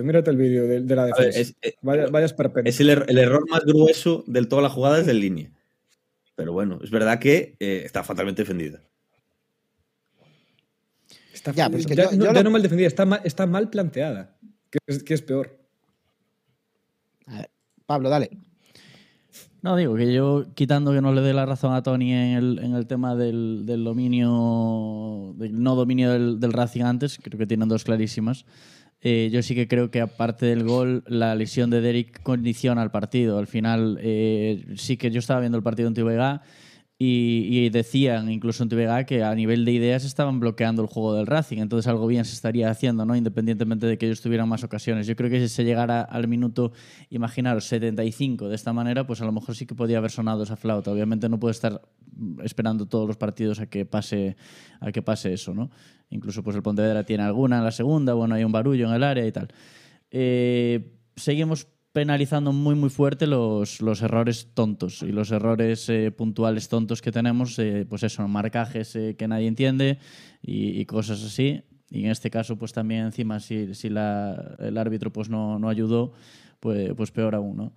mírate 0.03 0.29
el 0.29 0.37
vídeo 0.37 0.67
de, 0.67 0.81
de, 0.81 0.95
la 0.95 1.05
defensa. 1.05 1.29
Ver, 1.29 1.37
es, 1.37 1.55
es, 1.61 1.75
vaya, 1.81 2.07
vayas 2.07 2.33
perpetuo. 2.33 2.67
es 2.67 2.79
el, 2.79 2.89
er 2.89 3.05
el, 3.07 3.17
error 3.19 3.47
más 3.49 3.63
grueso 3.65 4.23
de 4.25 4.43
toda 4.45 4.61
la 4.61 4.69
jugada 4.69 4.99
es 4.99 5.05
de 5.05 5.13
línea. 5.13 5.51
Pero 6.35 6.53
bueno, 6.53 6.79
es 6.83 6.89
verdad 6.89 7.19
que 7.19 7.55
eh, 7.59 7.83
está 7.85 8.03
fatalmente 8.03 8.41
defendida. 8.41 8.81
Está, 11.43 11.51
ya, 11.51 11.67
pero 11.67 11.79
es 11.79 11.87
que 11.87 11.95
ya, 11.95 12.05
yo, 12.05 12.11
no, 12.11 12.25
yo 12.25 12.31
ya 12.31 12.39
lo... 12.39 12.43
no 12.43 12.51
mal 12.51 12.61
defendida, 12.61 12.87
está 12.87 13.05
mal, 13.05 13.19
está 13.25 13.45
mal 13.45 13.69
planteada. 13.69 14.37
Que 14.71 14.79
es, 14.87 15.03
que 15.03 15.13
es 15.13 15.21
peor. 15.21 15.59
A 17.25 17.39
ver, 17.39 17.51
Pablo, 17.85 18.09
dale. 18.09 18.29
No, 19.61 19.75
digo 19.75 19.95
que 19.95 20.13
yo, 20.13 20.45
quitando 20.55 20.93
que 20.93 21.01
no 21.01 21.13
le 21.13 21.19
dé 21.19 21.33
la 21.33 21.45
razón 21.45 21.73
a 21.73 21.83
Tony 21.83 22.13
en 22.13 22.37
el, 22.37 22.59
en 22.59 22.75
el 22.75 22.87
tema 22.87 23.15
del, 23.17 23.63
del, 23.65 23.83
dominio, 23.83 25.33
del 25.35 25.61
no 25.61 25.75
dominio 25.75 26.11
del, 26.11 26.39
del, 26.39 26.53
Racing 26.53 26.83
antes, 26.83 27.19
creo 27.21 27.37
que 27.37 27.45
tienen 27.45 27.67
dos 27.67 27.83
clarísimas. 27.83 28.45
Eh, 29.01 29.29
yo 29.33 29.43
sí 29.43 29.53
que 29.53 29.67
creo 29.67 29.91
que 29.91 29.99
aparte 29.99 30.45
del 30.45 30.63
gol, 30.63 31.03
la 31.07 31.35
lesión 31.35 31.69
de 31.69 31.81
Derek 31.81 32.23
condiciona 32.23 32.81
al 32.81 32.91
partido. 32.91 33.37
Al 33.37 33.47
final, 33.47 33.97
eh, 34.01 34.65
sí 34.77 34.95
que 34.95 35.11
yo 35.11 35.19
estaba 35.19 35.41
viendo 35.41 35.57
el 35.57 35.63
partido 35.63 35.89
en 35.89 35.93
Tibega 35.93 36.41
Y, 37.05 37.47
y 37.49 37.69
decían, 37.69 38.31
incluso 38.31 38.63
en 38.63 38.69
TVG, 38.69 39.05
que 39.05 39.23
a 39.25 39.35
nivel 39.35 39.65
de 39.65 39.73
ideas 39.73 40.05
estaban 40.05 40.39
bloqueando 40.39 40.81
el 40.81 40.87
juego 40.87 41.13
del 41.13 41.27
Racing. 41.27 41.57
Entonces 41.57 41.89
algo 41.89 42.07
bien 42.07 42.23
se 42.23 42.33
estaría 42.33 42.69
haciendo, 42.69 43.05
¿no? 43.05 43.13
Independientemente 43.13 43.87
de 43.87 43.97
que 43.97 44.05
ellos 44.05 44.21
tuvieran 44.21 44.47
más 44.47 44.63
ocasiones. 44.63 45.05
Yo 45.05 45.17
creo 45.17 45.29
que 45.29 45.41
si 45.41 45.49
se 45.49 45.65
llegara 45.65 46.01
al 46.01 46.29
minuto, 46.29 46.71
imaginaros, 47.09 47.65
75 47.65 48.47
de 48.47 48.55
esta 48.55 48.71
manera, 48.71 49.05
pues 49.05 49.19
a 49.19 49.25
lo 49.25 49.33
mejor 49.33 49.53
sí 49.53 49.65
que 49.65 49.75
podía 49.75 49.97
haber 49.97 50.11
sonado 50.11 50.43
esa 50.43 50.55
flauta. 50.55 50.91
Obviamente 50.91 51.27
no 51.27 51.41
puede 51.41 51.51
estar 51.51 51.81
esperando 52.41 52.85
todos 52.85 53.05
los 53.05 53.17
partidos 53.17 53.59
a 53.59 53.65
que 53.65 53.85
pase, 53.85 54.37
a 54.79 54.93
que 54.93 55.01
pase 55.01 55.33
eso, 55.33 55.53
¿no? 55.53 55.71
Incluso 56.09 56.41
pues 56.41 56.55
el 56.55 56.61
Pontevedra 56.61 57.03
tiene 57.03 57.23
alguna 57.23 57.57
en 57.57 57.65
la 57.65 57.71
segunda, 57.71 58.13
bueno, 58.13 58.35
hay 58.35 58.45
un 58.45 58.53
barullo 58.53 58.87
en 58.87 58.93
el 58.93 59.03
área 59.03 59.27
y 59.27 59.31
tal. 59.33 59.49
Eh, 60.09 60.93
seguimos 61.17 61.67
penalizando 61.93 62.51
muy 62.51 62.75
muy 62.75 62.89
fuerte 62.89 63.27
los, 63.27 63.79
los 63.79 64.01
errores 64.01 64.49
tontos 64.53 65.03
y 65.03 65.11
los 65.11 65.31
errores 65.31 65.87
eh, 65.89 66.11
puntuales 66.11 66.67
tontos 66.67 67.01
que 67.01 67.11
tenemos, 67.11 67.57
eh, 67.59 67.85
pues 67.87 68.01
eso, 68.03 68.27
marcajes 68.27 68.95
eh, 68.95 69.15
que 69.15 69.27
nadie 69.27 69.47
entiende 69.47 69.99
y, 70.41 70.81
y 70.81 70.85
cosas 70.85 71.23
así. 71.23 71.63
Y 71.91 72.05
en 72.05 72.11
este 72.11 72.31
caso, 72.31 72.57
pues 72.57 72.73
también 72.73 73.05
encima 73.05 73.39
si, 73.39 73.75
si 73.75 73.89
la, 73.89 74.55
el 74.57 74.79
árbitro 74.79 75.13
pues 75.13 75.29
no, 75.29 75.59
no 75.59 75.69
ayudó, 75.69 76.13
pues, 76.59 76.91
pues 76.97 77.11
peor 77.11 77.35
aún, 77.35 77.55
¿no? 77.55 77.73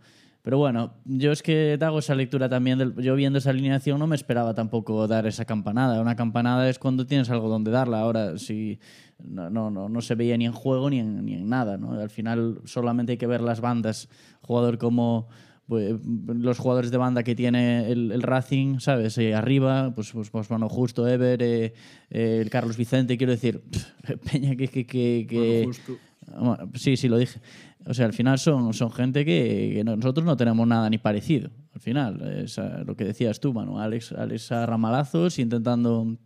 Pero 0.46 0.58
bueno, 0.58 0.94
yo 1.04 1.32
es 1.32 1.42
que 1.42 1.76
hago 1.80 1.98
esa 1.98 2.14
lectura 2.14 2.48
también. 2.48 2.78
Del, 2.78 2.94
yo 3.02 3.16
viendo 3.16 3.40
esa 3.40 3.50
alineación 3.50 3.98
no 3.98 4.06
me 4.06 4.14
esperaba 4.14 4.54
tampoco 4.54 5.08
dar 5.08 5.26
esa 5.26 5.44
campanada. 5.44 6.00
Una 6.00 6.14
campanada 6.14 6.70
es 6.70 6.78
cuando 6.78 7.04
tienes 7.04 7.28
algo 7.30 7.48
donde 7.48 7.72
darla. 7.72 7.98
Ahora, 7.98 8.38
si 8.38 8.78
no, 9.18 9.50
no, 9.50 9.72
no, 9.72 9.88
no 9.88 10.00
se 10.02 10.14
veía 10.14 10.36
ni 10.36 10.46
en 10.46 10.52
juego 10.52 10.88
ni 10.88 11.00
en, 11.00 11.24
ni 11.24 11.34
en 11.34 11.48
nada. 11.48 11.78
¿no? 11.78 12.00
Al 12.00 12.10
final 12.10 12.60
solamente 12.64 13.10
hay 13.10 13.18
que 13.18 13.26
ver 13.26 13.40
las 13.40 13.60
bandas. 13.60 14.08
Jugador 14.40 14.78
como 14.78 15.26
pues, 15.66 15.96
los 16.04 16.58
jugadores 16.60 16.92
de 16.92 16.98
banda 16.98 17.24
que 17.24 17.34
tiene 17.34 17.90
el, 17.90 18.12
el 18.12 18.22
Racing, 18.22 18.78
¿sabes? 18.78 19.18
Eh, 19.18 19.34
arriba, 19.34 19.92
pues, 19.96 20.12
pues, 20.12 20.30
pues, 20.30 20.46
bueno, 20.46 20.68
justo 20.68 21.08
Ever, 21.08 21.42
eh, 21.42 21.74
eh, 22.08 22.38
el 22.40 22.50
Carlos 22.50 22.76
Vicente, 22.76 23.18
quiero 23.18 23.32
decir, 23.32 23.64
Peña 24.30 24.54
que... 24.54 24.68
que, 24.68 24.86
que, 24.86 25.26
que 25.28 25.64
Bueno, 25.64 25.66
justo. 25.66 25.98
bueno, 26.38 26.70
sí, 26.74 26.96
sí, 26.96 27.08
lo 27.08 27.18
dije. 27.18 27.40
O 27.84 27.94
sea, 27.94 28.06
al 28.06 28.12
final 28.12 28.38
son, 28.38 28.72
son 28.74 28.90
gente 28.90 29.24
que, 29.24 29.72
que 29.74 29.84
nosotros 29.84 30.24
no 30.24 30.36
tenemos 30.36 30.66
nada 30.66 30.88
ni 30.90 30.98
parecido. 30.98 31.50
Al 31.74 31.80
final, 31.80 32.20
es 32.42 32.58
eh, 32.58 32.62
lo 32.84 32.96
que 32.96 33.04
decías 33.04 33.38
tú, 33.38 33.52
Manu. 33.52 33.78
Alex, 33.78 34.12
Alex 34.12 34.50
a 34.52 34.66
ramalazos 34.66 35.38
intentando 35.38 36.16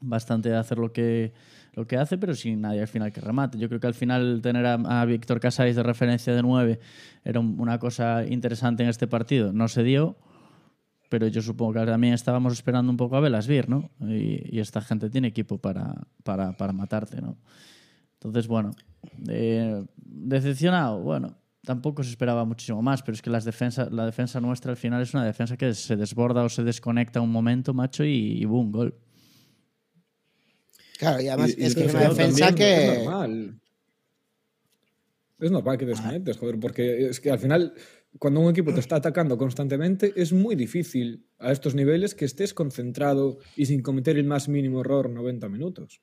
bastante 0.00 0.52
hacer 0.54 0.78
lo 0.78 0.92
que, 0.92 1.32
lo 1.74 1.86
que 1.86 1.96
hace, 1.98 2.18
pero 2.18 2.34
sin 2.34 2.60
nadie 2.62 2.80
al 2.80 2.88
final 2.88 3.12
que 3.12 3.20
remate. 3.20 3.58
Yo 3.58 3.68
creo 3.68 3.80
que 3.80 3.86
al 3.86 3.94
final 3.94 4.40
tener 4.42 4.66
a, 4.66 4.74
a 4.74 5.04
Víctor 5.04 5.38
Casais 5.40 5.76
de 5.76 5.82
referencia 5.84 6.34
de 6.34 6.42
9 6.42 6.80
era 7.24 7.38
un- 7.38 7.60
una 7.60 7.78
cosa 7.78 8.24
interesante 8.26 8.82
en 8.82 8.88
este 8.88 9.06
partido. 9.06 9.52
No 9.52 9.68
se 9.68 9.84
dio, 9.84 10.16
pero 11.10 11.28
yo 11.28 11.42
supongo 11.42 11.74
que 11.74 11.86
también 11.86 12.12
estábamos 12.14 12.54
esperando 12.54 12.90
un 12.90 12.96
poco 12.96 13.16
a 13.16 13.20
Velasbir, 13.20 13.68
¿no? 13.68 13.90
Y, 14.00 14.56
y 14.56 14.58
esta 14.58 14.80
gente 14.80 15.10
tiene 15.10 15.28
equipo 15.28 15.58
para, 15.58 16.08
para, 16.24 16.56
para 16.56 16.72
matarte, 16.72 17.20
¿no? 17.22 17.36
Entonces, 18.14 18.48
bueno, 18.48 18.72
eh, 19.28 19.84
decepcionado, 19.96 21.00
bueno, 21.00 21.36
tampoco 21.62 22.02
se 22.02 22.10
esperaba 22.10 22.44
muchísimo 22.44 22.82
más, 22.82 23.02
pero 23.02 23.14
es 23.14 23.22
que 23.22 23.30
las 23.30 23.44
defensa, 23.44 23.88
la 23.90 24.04
defensa 24.06 24.40
nuestra 24.40 24.70
al 24.70 24.76
final 24.76 25.00
es 25.02 25.14
una 25.14 25.24
defensa 25.24 25.56
que 25.56 25.72
se 25.74 25.96
desborda 25.96 26.42
o 26.44 26.48
se 26.48 26.62
desconecta 26.64 27.20
un 27.20 27.30
momento, 27.32 27.72
macho, 27.74 28.04
y, 28.04 28.40
y 28.40 28.44
boom, 28.44 28.70
gol. 28.72 28.94
Claro, 30.98 31.20
y 31.22 31.28
además 31.28 31.54
Y- 31.56 31.62
y 31.62 31.64
es 31.64 31.74
que 31.74 31.84
es 31.84 31.94
una 31.94 32.08
defensa 32.08 32.46
También 32.46 32.54
que. 32.54 32.92
Es 32.92 33.04
normal. 33.04 33.60
Es 35.40 35.50
normal 35.50 35.76
que 35.78 35.86
desconectes, 35.86 36.36
joder, 36.36 36.60
porque 36.60 37.08
es 37.08 37.20
que 37.20 37.30
al 37.30 37.38
final, 37.38 37.74
cuando 38.18 38.40
un 38.40 38.50
equipo 38.50 38.72
te 38.72 38.80
está 38.80 38.96
atacando 38.96 39.36
constantemente, 39.36 40.12
es 40.16 40.32
muy 40.32 40.54
difícil 40.54 41.26
a 41.38 41.50
estos 41.50 41.74
niveles 41.74 42.14
que 42.14 42.24
estés 42.24 42.54
concentrado 42.54 43.38
y 43.56 43.66
sin 43.66 43.82
cometer 43.82 44.16
el 44.16 44.24
más 44.26 44.48
mínimo 44.48 44.80
error 44.80 45.10
90 45.10 45.48
minutos. 45.48 46.00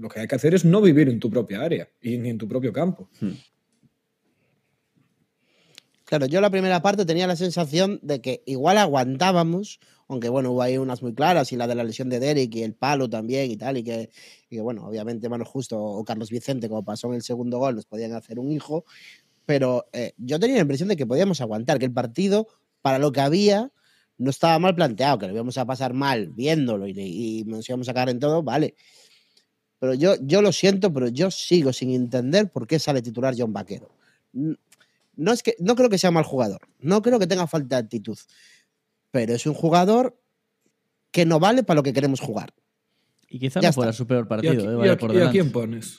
Lo 0.00 0.08
que 0.08 0.20
hay 0.20 0.26
que 0.26 0.34
hacer 0.34 0.54
es 0.54 0.64
no 0.64 0.80
vivir 0.80 1.10
en 1.10 1.20
tu 1.20 1.30
propia 1.30 1.60
área 1.60 1.88
y 2.00 2.16
ni 2.16 2.30
en 2.30 2.38
tu 2.38 2.48
propio 2.48 2.72
campo. 2.72 3.10
Claro, 6.04 6.24
yo 6.24 6.40
la 6.40 6.48
primera 6.48 6.80
parte 6.80 7.04
tenía 7.04 7.26
la 7.26 7.36
sensación 7.36 8.00
de 8.02 8.22
que 8.22 8.42
igual 8.46 8.78
aguantábamos, 8.78 9.78
aunque 10.08 10.30
bueno, 10.30 10.52
hubo 10.52 10.62
ahí 10.62 10.78
unas 10.78 11.02
muy 11.02 11.14
claras 11.14 11.52
y 11.52 11.56
la 11.56 11.66
de 11.66 11.74
la 11.74 11.84
lesión 11.84 12.08
de 12.08 12.18
Derek 12.18 12.54
y 12.54 12.62
el 12.62 12.74
palo 12.74 13.10
también 13.10 13.50
y 13.50 13.58
tal, 13.58 13.76
y 13.76 13.84
que, 13.84 14.08
y 14.48 14.56
que, 14.56 14.62
bueno, 14.62 14.86
obviamente 14.86 15.28
Mano 15.28 15.44
Justo 15.44 15.78
o 15.78 16.02
Carlos 16.02 16.30
Vicente, 16.30 16.70
como 16.70 16.82
pasó 16.82 17.08
en 17.08 17.14
el 17.16 17.22
segundo 17.22 17.58
gol, 17.58 17.76
nos 17.76 17.84
podían 17.84 18.14
hacer 18.14 18.38
un 18.38 18.50
hijo, 18.50 18.86
pero 19.44 19.84
eh, 19.92 20.14
yo 20.16 20.40
tenía 20.40 20.56
la 20.56 20.62
impresión 20.62 20.88
de 20.88 20.96
que 20.96 21.06
podíamos 21.06 21.42
aguantar, 21.42 21.78
que 21.78 21.84
el 21.84 21.92
partido, 21.92 22.48
para 22.80 22.98
lo 22.98 23.12
que 23.12 23.20
había, 23.20 23.70
no 24.16 24.30
estaba 24.30 24.58
mal 24.58 24.74
planteado, 24.74 25.18
que 25.18 25.26
lo 25.26 25.34
íbamos 25.34 25.58
a 25.58 25.66
pasar 25.66 25.92
mal 25.92 26.30
viéndolo 26.30 26.88
y, 26.88 26.94
y 26.98 27.44
nos 27.44 27.68
íbamos 27.68 27.88
a 27.90 27.94
caer 27.94 28.08
en 28.08 28.18
todo, 28.18 28.42
vale. 28.42 28.74
Pero 29.80 29.94
yo, 29.94 30.14
yo 30.20 30.42
lo 30.42 30.52
siento, 30.52 30.92
pero 30.92 31.08
yo 31.08 31.30
sigo 31.30 31.72
sin 31.72 31.90
entender 31.92 32.50
por 32.52 32.66
qué 32.68 32.78
sale 32.78 33.02
titular 33.02 33.34
John 33.36 33.52
Vaquero. 33.52 33.90
No 34.32 35.32
es 35.32 35.42
que 35.42 35.56
no 35.58 35.74
creo 35.74 35.88
que 35.88 35.98
sea 35.98 36.10
mal 36.12 36.24
jugador, 36.24 36.60
no 36.78 37.02
creo 37.02 37.18
que 37.18 37.26
tenga 37.26 37.46
falta 37.46 37.76
de 37.76 37.82
actitud, 37.84 38.18
pero 39.10 39.34
es 39.34 39.44
un 39.46 39.54
jugador 39.54 40.16
que 41.10 41.26
no 41.26 41.40
vale 41.40 41.62
para 41.64 41.76
lo 41.76 41.82
que 41.82 41.92
queremos 41.92 42.20
jugar. 42.20 42.52
Y 43.28 43.38
quizá 43.40 43.60
Ya 43.60 43.70
no 43.70 43.72
fuera 43.72 43.92
su 43.92 44.06
peor 44.06 44.22
¿Y 44.22 44.26
a, 44.26 44.28
partido, 44.28 44.84
eh, 44.84 44.86
y 44.86 44.90
a- 44.90 44.96
por 44.98 45.10
y 45.10 45.14
a 45.14 45.18
delante. 45.18 45.38
quién 45.38 45.50
pones? 45.52 45.98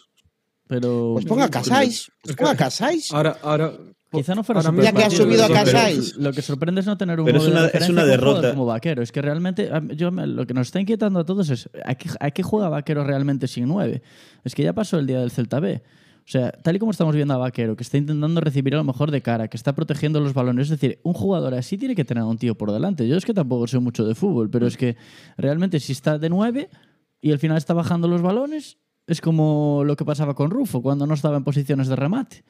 Pero 0.67 1.11
Pues 1.13 1.25
ponga 1.25 1.45
a 1.45 1.49
Casais, 1.49 1.99
Es 2.07 2.11
pues 2.21 2.35
ponga 2.37 2.51
a 2.51 2.55
Casais. 2.57 3.11
Ahora, 3.11 3.37
ahora, 3.41 3.73
quizá 4.11 4.35
no 4.35 4.43
fuera 4.43 4.61
Ya 4.61 4.91
que 4.91 5.03
ha 5.03 5.09
subido 5.09 5.45
a 5.45 5.49
Casais. 5.49 6.15
Lo 6.17 6.31
que 6.33 6.41
sorprende 6.41 6.81
es 6.81 6.87
no 6.87 6.97
tener 6.97 7.19
un 7.19 7.25
Pero 7.25 7.37
es 7.37 7.43
modelo 7.43 7.55
una- 7.59 7.61
de 7.63 7.67
es 7.67 7.73
referencia 7.73 7.93
una 7.93 8.01
con 8.03 8.11
un 8.11 8.17
jugador 8.19 8.35
derrota. 8.41 8.55
como 8.55 8.65
Vaquero. 8.67 9.01
Es 9.01 9.11
que 9.11 9.21
realmente 9.21 9.69
yo 9.95 10.11
lo 10.11 10.45
que 10.45 10.53
nos 10.53 10.67
está 10.67 10.79
inquietando 10.81 11.19
a 11.19 11.25
todos 11.25 11.49
es 11.49 11.69
¿a 11.85 11.95
qué, 11.95 12.09
a 12.19 12.31
qué 12.31 12.43
juega 12.43 12.69
Vaquero 12.69 13.03
realmente 13.03 13.47
sin 13.47 13.67
9? 13.67 14.01
Es 14.43 14.53
que 14.55 14.63
ya 14.63 14.73
pasó 14.73 14.99
el 14.99 15.07
día 15.07 15.19
del 15.19 15.31
Celta 15.31 15.59
B. 15.59 15.81
O 16.23 16.29
sea, 16.31 16.51
tal 16.51 16.75
y 16.75 16.79
como 16.79 16.91
estamos 16.91 17.15
viendo 17.15 17.33
a 17.33 17.37
Vaquero, 17.37 17.75
que 17.75 17.81
está 17.83 17.97
intentando 17.97 18.39
recibir 18.41 18.75
a 18.75 18.77
lo 18.77 18.83
mejor 18.83 19.09
de 19.11 19.21
cara, 19.21 19.47
que 19.47 19.57
está 19.57 19.73
protegiendo 19.73 20.19
los 20.19 20.33
balones. 20.33 20.65
Es 20.67 20.79
decir, 20.79 20.99
un 21.03 21.13
jugador 21.13 21.55
así 21.55 21.77
tiene 21.77 21.95
que 21.95 22.05
tener 22.05 22.21
a 22.21 22.25
un 22.27 22.37
tío 22.37 22.55
por 22.55 22.71
delante. 22.71 23.07
Yo 23.07 23.17
es 23.17 23.25
que 23.25 23.33
tampoco 23.33 23.65
sé 23.67 23.79
mucho 23.79 24.05
de 24.05 24.13
fútbol, 24.13 24.49
pero 24.49 24.67
es 24.67 24.77
que 24.77 24.97
realmente 25.37 25.79
si 25.79 25.93
está 25.93 26.19
de 26.19 26.29
9 26.29 26.69
y 27.21 27.31
al 27.31 27.39
final 27.39 27.57
está 27.57 27.73
bajando 27.73 28.07
los 28.07 28.21
balones, 28.21 28.77
es 29.07 29.19
como 29.19 29.81
lo 29.83 29.95
que 29.95 30.05
pasaba 30.05 30.35
con 30.35 30.51
Rufo 30.51 30.81
cuando 30.83 31.07
no 31.07 31.15
estaba 31.15 31.37
en 31.37 31.43
posiciones 31.43 31.87
de 31.87 31.95
remate. 31.95 32.43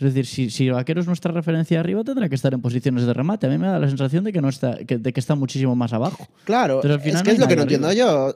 Es 0.00 0.14
decir, 0.14 0.26
si, 0.26 0.48
si 0.48 0.70
Vaquero 0.70 1.02
es 1.02 1.06
nuestra 1.06 1.30
referencia 1.30 1.78
arriba, 1.78 2.02
tendrá 2.02 2.28
que 2.28 2.34
estar 2.34 2.54
en 2.54 2.62
posiciones 2.62 3.04
de 3.04 3.12
remate. 3.12 3.46
A 3.46 3.50
mí 3.50 3.58
me 3.58 3.66
da 3.66 3.78
la 3.78 3.86
sensación 3.86 4.24
de 4.24 4.32
que, 4.32 4.40
no 4.40 4.48
está, 4.48 4.78
que, 4.78 4.96
de 4.96 5.12
que 5.12 5.20
está 5.20 5.34
muchísimo 5.34 5.76
más 5.76 5.92
abajo. 5.92 6.26
Claro, 6.44 6.80
Pero 6.80 6.94
al 6.94 7.00
final 7.00 7.16
es 7.16 7.22
que 7.22 7.30
es 7.32 7.38
lo 7.38 7.46
que 7.46 7.56
no 7.56 7.62
entiendo 7.62 7.92
yo. 7.92 8.34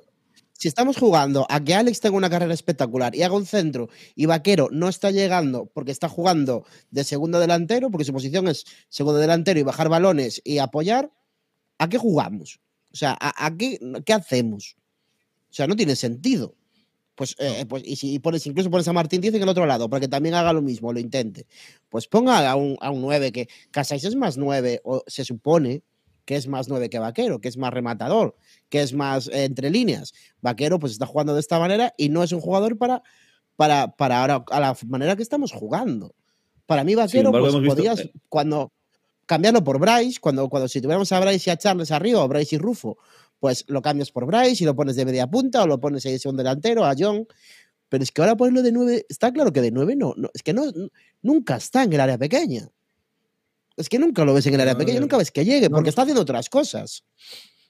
Si 0.53 0.69
estamos 0.69 0.99
jugando 0.99 1.47
a 1.49 1.65
que 1.65 1.75
Alex 1.75 2.01
tenga 2.01 2.17
una 2.17 2.29
carrera 2.29 2.53
espectacular 2.53 3.15
y 3.15 3.23
haga 3.23 3.35
un 3.35 3.47
centro 3.47 3.89
y 4.15 4.27
Vaquero 4.27 4.69
no 4.71 4.89
está 4.89 5.11
llegando 5.11 5.67
porque 5.73 5.91
está 5.91 6.09
jugando 6.09 6.65
de 6.91 7.03
segundo 7.03 7.41
delantero, 7.41 7.91
porque 7.91 8.05
su 8.05 8.13
posición 8.13 8.47
es 8.49 8.65
segundo 8.91 9.19
delantero 9.19 9.59
y 9.59 9.63
bajar 9.63 9.89
balones 9.89 10.43
y 10.45 10.59
apoyar, 10.59 11.11
¿a 11.79 11.89
qué 11.89 11.97
jugamos? 11.97 12.61
O 12.93 12.97
sea, 12.97 13.17
¿a, 13.19 13.47
a 13.47 13.57
qué, 13.57 13.81
qué 14.05 14.13
hacemos? 14.13 14.77
O 15.51 15.55
sea, 15.55 15.67
no 15.67 15.77
tiene 15.77 15.97
sentido. 15.97 16.55
Pues, 17.15 17.37
eh, 17.39 17.65
pues 17.69 17.85
y 17.87 17.97
si 17.97 18.19
pones, 18.19 18.45
incluso 18.47 18.71
pones 18.71 18.89
a 18.89 18.93
Martín 18.93 19.21
Díaz 19.21 19.35
en 19.35 19.43
el 19.43 19.49
otro 19.49 19.67
lado, 19.67 19.89
para 19.89 20.01
que 20.01 20.09
también 20.09 20.35
haga 20.35 20.53
lo 20.53 20.63
mismo, 20.63 20.93
lo 20.93 20.99
intente. 20.99 21.47
Pues 21.89 22.09
ponga 22.09 22.51
a 22.51 22.57
un, 22.57 22.77
a 22.81 22.91
un 22.91 23.01
9 23.03 23.31
que 23.31 23.49
Casais 23.71 24.03
es 24.05 24.17
más 24.17 24.37
9, 24.37 24.81
o 24.85 25.03
se 25.07 25.25
supone 25.25 25.83
que 26.25 26.37
es 26.37 26.49
más 26.49 26.69
9 26.69 26.89
que 26.91 26.99
Vaquero, 26.99 27.41
que 27.41 27.49
es 27.49 27.57
más 27.57 27.73
rematador, 27.73 28.35
que 28.69 28.81
es 28.81 28.95
más 28.95 29.29
eh, 29.29 29.45
entre 29.45 29.71
líneas. 29.71 30.13
Vaquero 30.41 30.79
pues 30.79 30.93
está 30.93 31.07
jugando 31.07 31.35
de 31.35 31.41
esta 31.41 31.59
manera 31.59 31.95
y 31.97 32.09
no 32.09 32.23
es 32.23 32.33
un 32.33 32.41
jugador 32.41 32.79
para, 32.79 33.03
para, 33.57 33.95
para 33.95 34.21
ahora, 34.21 34.45
a 34.51 34.61
la 34.61 34.77
manera 34.89 35.15
que 35.17 35.23
estamos 35.23 35.53
jugando. 35.53 36.15
Para 36.67 36.83
mí 36.83 36.95
Vaquero 36.95 37.29
embargo, 37.29 37.47
pues, 37.47 37.55
hemos 37.55 37.77
visto- 37.77 37.77
podías, 37.77 38.11
cuando 38.29 38.73
cambiarlo 39.27 39.63
por 39.63 39.79
Bryce, 39.79 40.19
cuando, 40.21 40.49
cuando 40.49 40.67
si 40.69 40.81
tuviéramos 40.81 41.13
a 41.13 41.21
Bryce 41.21 41.51
y 41.51 41.53
a 41.53 41.57
Charles 41.57 41.91
arriba, 41.91 42.25
o 42.25 42.29
Bryce 42.29 42.57
y 42.57 42.59
Rufo, 42.59 42.99
pues 43.45 43.63
lo 43.69 43.83
cambias 43.83 44.11
por 44.11 44.25
Bryce 44.25 44.65
y 44.65 44.67
lo 44.67 44.75
pones 44.75 44.97
de 44.97 45.05
media 45.05 45.27
punta 45.27 45.63
o 45.63 45.67
lo 45.67 45.79
pones 45.79 46.07
ahí 46.07 46.13
de 46.13 46.19
segundo 46.19 46.43
delantero 46.43 46.83
a 46.83 46.95
John. 46.99 47.27
Pero 47.91 48.03
es 48.03 48.11
que 48.11 48.23
ahora 48.23 48.37
ponerlo 48.37 48.63
de 48.63 48.73
9, 48.73 49.05
está 49.07 49.35
claro 49.35 49.53
que 49.53 49.61
de 49.61 49.71
9 49.71 49.97
no, 49.97 50.15
no 50.17 50.31
es 50.33 50.43
que 50.43 50.55
no, 50.55 50.65
nunca 51.21 51.57
está 51.57 51.83
en 51.83 51.93
el 51.93 52.01
área 52.01 52.17
pequeña. 52.17 52.71
Es 53.77 53.91
que 53.91 53.99
nunca 53.99 54.25
lo 54.25 54.33
ves 54.33 54.47
en 54.47 54.55
el 54.55 54.63
área 54.63 54.73
No, 54.73 54.79
pequeña, 54.79 54.95
no, 54.97 55.03
nunca 55.03 55.19
ves 55.19 55.31
que 55.31 55.45
llegue, 55.45 55.69
porque 55.69 55.91
está 55.91 56.01
haciendo 56.03 56.23
otras 56.23 56.49
cosas. 56.49 57.05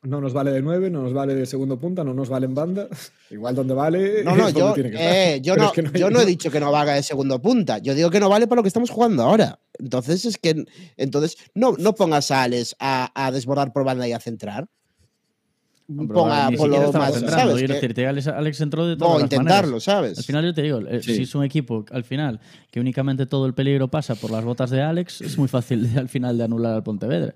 no 0.03 0.21
nos 0.21 0.33
vale 0.33 0.53
de 0.53 0.63
9, 0.63 0.91
no 0.91 1.03
nos 1.03 1.13
vale 1.13 1.35
de 1.35 1.45
segundo 1.45 1.77
punta, 1.81 2.05
no 2.05 2.15
nos 2.15 2.29
vale 2.29 2.47
en 2.47 2.55
banda. 2.55 2.87
Igual 3.33 3.57
donde 3.57 3.75
vale. 3.75 4.23
No, 4.23 4.37
no, 4.37 4.49
yo, 4.51 4.75
tiene 4.75 4.91
que 4.93 4.97
estar. 4.97 5.13
eh, 5.17 5.41
yo, 5.43 5.57
no, 5.57 5.65
es 5.67 5.73
que 5.73 5.83
no 5.83 5.91
hay- 5.93 6.01
yo 6.01 6.09
no 6.11 6.21
he 6.21 6.25
dicho 6.27 6.53
que 6.53 6.61
no 6.61 6.71
valga 6.71 6.95
de 6.95 7.03
segundo 7.03 7.43
punta. 7.43 7.79
Yo 7.79 7.97
digo 7.97 8.11
que 8.11 8.21
no 8.21 8.29
vale 8.29 8.47
para 8.47 8.61
lo 8.61 8.63
que 8.63 8.69
estamos 8.69 8.91
jugando 8.91 9.25
ahora. 9.25 9.59
Entonces 9.77 10.25
es 10.25 10.39
que 10.39 10.65
entonces 10.97 11.37
no, 11.55 11.75
no 11.77 11.97
pongas 11.97 12.31
a 12.31 12.45
Alex 12.45 12.77
a, 12.79 13.11
a 13.27 13.33
desbordar 13.33 13.73
por 13.73 13.83
banda 13.83 14.07
y 14.07 14.13
a 14.13 14.21
centrar. 14.21 14.69
Ponga 15.87 16.51
por 16.57 16.69
lo 16.71 16.93
más. 16.93 17.15
¿sabes? 17.21 17.63
Que- 17.95 18.07
Alex, 18.07 18.27
Alex 18.29 18.61
entró 18.63 18.87
de 18.87 18.97
todas 18.97 19.15
las 19.15 19.23
intentarlo, 19.25 19.67
maneras. 19.73 19.83
¿sabes? 19.85 20.19
Al 20.19 20.25
final 20.25 20.45
yo 20.45 20.55
te 20.55 20.63
digo, 20.63 20.79
eh, 20.81 21.03
Sí. 21.03 21.15
si 21.17 21.23
es 21.25 21.35
un 21.35 21.45
equipo 21.45 21.85
al 21.93 22.05
final 22.05 22.41
que 22.71 22.81
únicamente 22.81 23.27
todo 23.27 23.45
el 23.47 23.53
peligro 23.53 23.89
pasa 23.89 24.15
por 24.15 24.31
las 24.31 24.43
botas 24.45 24.71
de 24.71 24.81
Alex, 24.81 25.21
es 25.21 25.37
muy 25.37 25.49
fácil 25.49 25.93
de- 25.93 26.01
al 26.01 26.09
final 26.09 26.39
de 26.39 26.45
anular 26.45 26.73
al 26.75 26.83
Pontevedra. 26.83 27.35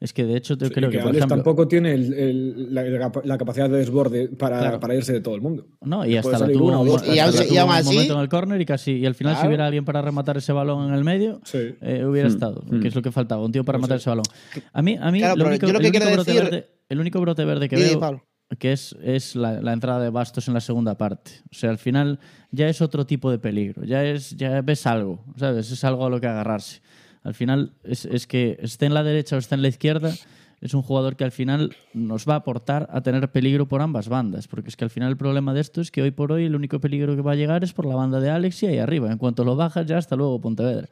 Es 0.00 0.14
que 0.14 0.24
de 0.24 0.34
hecho 0.34 0.56
yo 0.56 0.66
Sí, 0.68 0.72
creo 0.72 0.88
y 0.88 0.92
que, 0.92 0.98
por 1.00 1.14
ejemplo, 1.14 1.36
tampoco 1.36 1.68
tiene 1.68 1.92
el- 1.92 2.14
el- 2.14 2.74
la, 2.74 3.12
la 3.22 3.36
capacidad 3.36 3.68
de 3.68 3.76
desborde 3.76 4.28
para, 4.28 4.58
Claro. 4.58 4.80
para 4.80 4.94
irse 4.94 5.12
de 5.12 5.20
todo 5.20 5.34
el 5.34 5.42
mundo. 5.42 5.66
No, 5.82 6.06
y 6.06 6.16
hasta 6.16 6.38
la 6.38 6.48
tuvo, 6.50 6.70
Y 6.70 6.72
aún- 6.72 6.88
un 6.88 7.70
así- 7.70 7.84
momento 7.92 8.14
en 8.14 8.20
el 8.20 8.28
córner 8.30 8.60
y 8.62 8.64
casi 8.64 8.92
y 8.92 9.04
al 9.04 9.14
final 9.14 9.36
si 9.36 9.46
hubiera 9.46 9.66
alguien 9.66 9.84
para 9.84 10.00
rematar 10.00 10.38
ese 10.38 10.52
balón 10.52 10.88
en 10.88 10.94
el 10.94 11.04
medio 11.04 11.40
Sí. 11.44 11.74
eh, 11.82 12.04
hubiera 12.06 12.28
Mm, 12.30 12.32
estado 12.32 12.64
que 12.80 12.88
es 12.88 12.94
lo 12.94 13.02
que 13.02 13.12
faltaba 13.12 13.44
un 13.44 13.52
tío 13.52 13.62
para 13.62 13.76
matar 13.78 13.98
ese 13.98 14.08
balón 14.08 14.24
a 14.72 14.82
mí 14.82 14.96
a 14.98 15.10
mí 15.10 15.18
Claro, 15.18 15.36
lo 15.36 15.44
pero 15.44 15.50
único, 15.50 15.66
yo 15.66 15.72
lo 15.74 15.78
que 15.80 15.86
el, 15.88 15.92
único 15.92 16.06
quiero 16.06 16.24
decir- 16.24 16.42
verde, 16.44 16.66
el 16.88 17.00
único 17.00 17.20
brote 17.20 17.44
verde 17.44 17.68
que 17.68 17.76
veo 17.76 18.00
Pablo. 18.00 18.22
que 18.58 18.72
es, 18.72 18.96
es 19.02 19.36
la, 19.36 19.60
la 19.60 19.72
entrada 19.74 20.00
de 20.02 20.08
Bastos 20.10 20.48
en 20.48 20.54
la 20.54 20.60
segunda 20.60 20.96
parte 20.96 21.30
o 21.52 21.54
sea 21.54 21.68
al 21.70 21.78
final 21.78 22.18
ya 22.50 22.68
es 22.68 22.80
otro 22.80 23.04
tipo 23.04 23.30
de 23.30 23.38
peligro 23.38 23.84
ya 23.84 24.02
es 24.04 24.34
ya 24.36 24.60
ves 24.62 24.86
algo 24.86 25.22
sabes 25.36 25.70
es 25.70 25.84
algo 25.84 26.06
a 26.06 26.10
lo 26.10 26.20
que 26.20 26.26
agarrarse 26.26 26.80
al 27.22 27.34
final 27.34 27.72
es, 27.84 28.04
es 28.04 28.26
que 28.26 28.58
esté 28.60 28.86
en 28.86 28.94
la 28.94 29.02
derecha 29.02 29.36
o 29.36 29.38
esté 29.38 29.54
en 29.54 29.62
la 29.62 29.68
izquierda 29.68 30.12
es 30.60 30.74
un 30.74 30.82
jugador 30.82 31.16
que 31.16 31.24
al 31.24 31.32
final 31.32 31.74
nos 31.94 32.28
va 32.28 32.34
a 32.34 32.38
aportar 32.38 32.88
a 32.92 33.00
tener 33.00 33.30
peligro 33.32 33.66
por 33.66 33.80
ambas 33.80 34.08
bandas, 34.08 34.46
porque 34.46 34.68
es 34.68 34.76
que 34.76 34.84
al 34.84 34.90
final 34.90 35.10
el 35.10 35.16
problema 35.16 35.54
de 35.54 35.60
esto 35.60 35.80
es 35.80 35.90
que 35.90 36.02
hoy 36.02 36.10
por 36.10 36.32
hoy 36.32 36.44
el 36.44 36.54
único 36.54 36.80
peligro 36.80 37.16
que 37.16 37.22
va 37.22 37.32
a 37.32 37.36
llegar 37.36 37.64
es 37.64 37.72
por 37.72 37.86
la 37.86 37.94
banda 37.94 38.20
de 38.20 38.30
Alex 38.30 38.62
y 38.62 38.66
ahí 38.66 38.78
arriba. 38.78 39.10
En 39.10 39.18
cuanto 39.18 39.44
lo 39.44 39.56
bajas, 39.56 39.86
ya 39.86 39.96
hasta 39.96 40.16
luego 40.16 40.40
Pontevedra. 40.40 40.88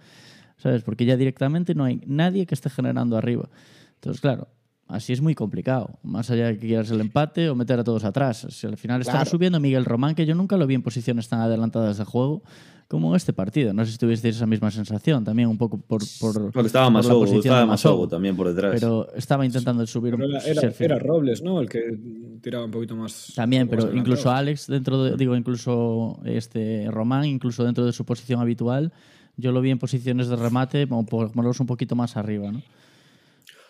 ¿Sabes? 0.56 0.82
Porque 0.82 1.04
ya 1.04 1.16
directamente 1.16 1.74
no 1.74 1.84
hay 1.84 2.00
nadie 2.06 2.46
que 2.46 2.54
esté 2.54 2.70
generando 2.70 3.16
arriba. 3.16 3.48
Entonces, 3.94 4.20
claro, 4.20 4.48
así 4.88 5.12
es 5.12 5.20
muy 5.20 5.34
complicado. 5.34 5.98
Más 6.02 6.30
allá 6.30 6.46
de 6.46 6.58
que 6.58 6.66
quieras 6.66 6.90
el 6.90 7.00
empate 7.00 7.48
o 7.50 7.54
meter 7.54 7.78
a 7.78 7.84
todos 7.84 8.04
atrás. 8.04 8.46
Si 8.50 8.66
al 8.66 8.76
final 8.76 9.02
Claro. 9.02 9.26
subiendo 9.26 9.60
Miguel 9.60 9.84
Román, 9.84 10.14
que 10.14 10.26
yo 10.26 10.34
nunca 10.34 10.56
lo 10.56 10.66
vi 10.66 10.74
en 10.74 10.82
posiciones 10.82 11.28
tan 11.28 11.40
adelantadas 11.40 11.98
de 11.98 12.04
juego 12.04 12.42
como 12.88 13.10
en 13.10 13.16
este 13.16 13.34
partido. 13.34 13.74
No 13.74 13.84
sé 13.84 13.92
si 13.92 13.98
tuvisteis 13.98 14.36
esa 14.36 14.46
misma 14.46 14.70
sensación, 14.70 15.22
también 15.22 15.48
un 15.50 15.58
poco 15.58 15.78
por, 15.78 16.00
por, 16.18 16.50
Porque 16.50 16.66
estaba 16.66 16.90
posición 16.90 17.38
estaba 17.38 17.66
Masogo 17.66 18.08
también 18.08 18.34
por 18.34 18.48
detrás. 18.48 18.72
pero 18.80 19.12
estaba 19.14 19.44
intentando 19.44 19.86
subir 19.86 20.14
Pero 20.14 20.26
un 20.26 20.32
era, 20.32 20.40
sí, 20.40 20.50
era, 20.50 20.70
final. 20.70 20.96
era 20.96 21.06
Robles, 21.06 21.42
¿no? 21.42 21.60
El 21.60 21.68
que 21.68 21.98
tiraba 22.40 22.64
un 22.64 22.70
poquito 22.70 22.96
más. 22.96 23.32
También, 23.36 23.68
más 23.68 23.76
pero 23.84 23.94
incluso 23.94 24.30
Alex 24.30 24.66
dentro 24.66 25.04
de, 25.04 25.16
digo, 25.18 25.36
incluso 25.36 26.18
este 26.24 26.86
Román, 26.90 27.26
incluso 27.26 27.62
dentro 27.62 27.84
de 27.84 27.92
su 27.92 28.06
posición 28.06 28.40
habitual, 28.40 28.90
yo 29.36 29.52
lo 29.52 29.60
vi 29.60 29.70
en 29.70 29.78
posiciones 29.78 30.28
de 30.28 30.36
remate, 30.36 30.88
como 30.88 31.04
por 31.04 31.30
ponerlos 31.30 31.60
un 31.60 31.66
poquito 31.66 31.94
más 31.94 32.16
arriba, 32.16 32.50
¿no? 32.50 32.62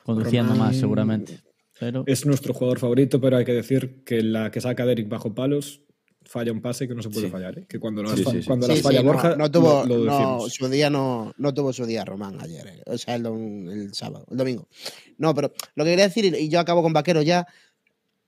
Conduciendo 0.05 0.53
Román 0.53 0.69
más 0.69 0.77
seguramente. 0.77 1.41
Pero 1.81 2.05
Es 2.07 2.25
nuestro 2.25 2.55
jugador 2.55 2.79
favorito, 2.79 3.21
pero 3.21 3.37
hay 3.37 3.45
que 3.45 3.53
decir 3.53 4.03
que 4.05 4.23
la 4.23 4.51
que 4.53 4.61
saca 4.61 4.87
Derek 4.87 5.09
bajo 5.09 5.35
palos 5.35 5.83
falla 6.31 6.53
un 6.53 6.61
pase 6.61 6.87
que 6.87 6.95
no 6.95 7.03
se 7.03 7.09
puede 7.11 7.27
Sí. 7.27 7.33
fallar. 7.33 7.59
¿eh? 7.59 7.67
Que 7.69 7.81
cuando 7.81 8.03
las, 8.03 8.15
Sí, 8.17 8.23
fa- 8.23 8.31
sí, 8.31 8.41
sí. 8.43 8.47
cuando 8.47 8.67
Sí, 8.67 8.73
las 8.75 8.83
falla 8.83 9.01
Borja, 9.03 9.35
no 9.37 9.51
tuvo, 9.51 9.85
lo, 9.87 9.97
lo 9.99 10.05
no, 10.05 10.13
decimos. 10.19 10.53
su 10.55 10.69
día 10.69 10.91
no, 10.91 11.33
no 11.39 11.55
tuvo 11.55 11.73
su 11.73 11.85
día 11.87 12.05
Román 12.05 12.39
ayer, 12.41 12.67
eh. 12.67 12.83
o 12.87 12.97
sea, 12.99 13.15
el, 13.17 13.25
el 13.27 13.95
sábado, 13.95 14.27
el 14.31 14.37
domingo. 14.37 14.69
No, 15.17 15.35
pero 15.35 15.53
lo 15.75 15.85
que 15.85 15.91
quería 15.91 16.07
decir, 16.07 16.25
y 16.39 16.49
yo 16.49 16.61
acabo 16.61 16.83
con 16.83 16.93
Vaquero 16.93 17.23
ya, 17.23 17.47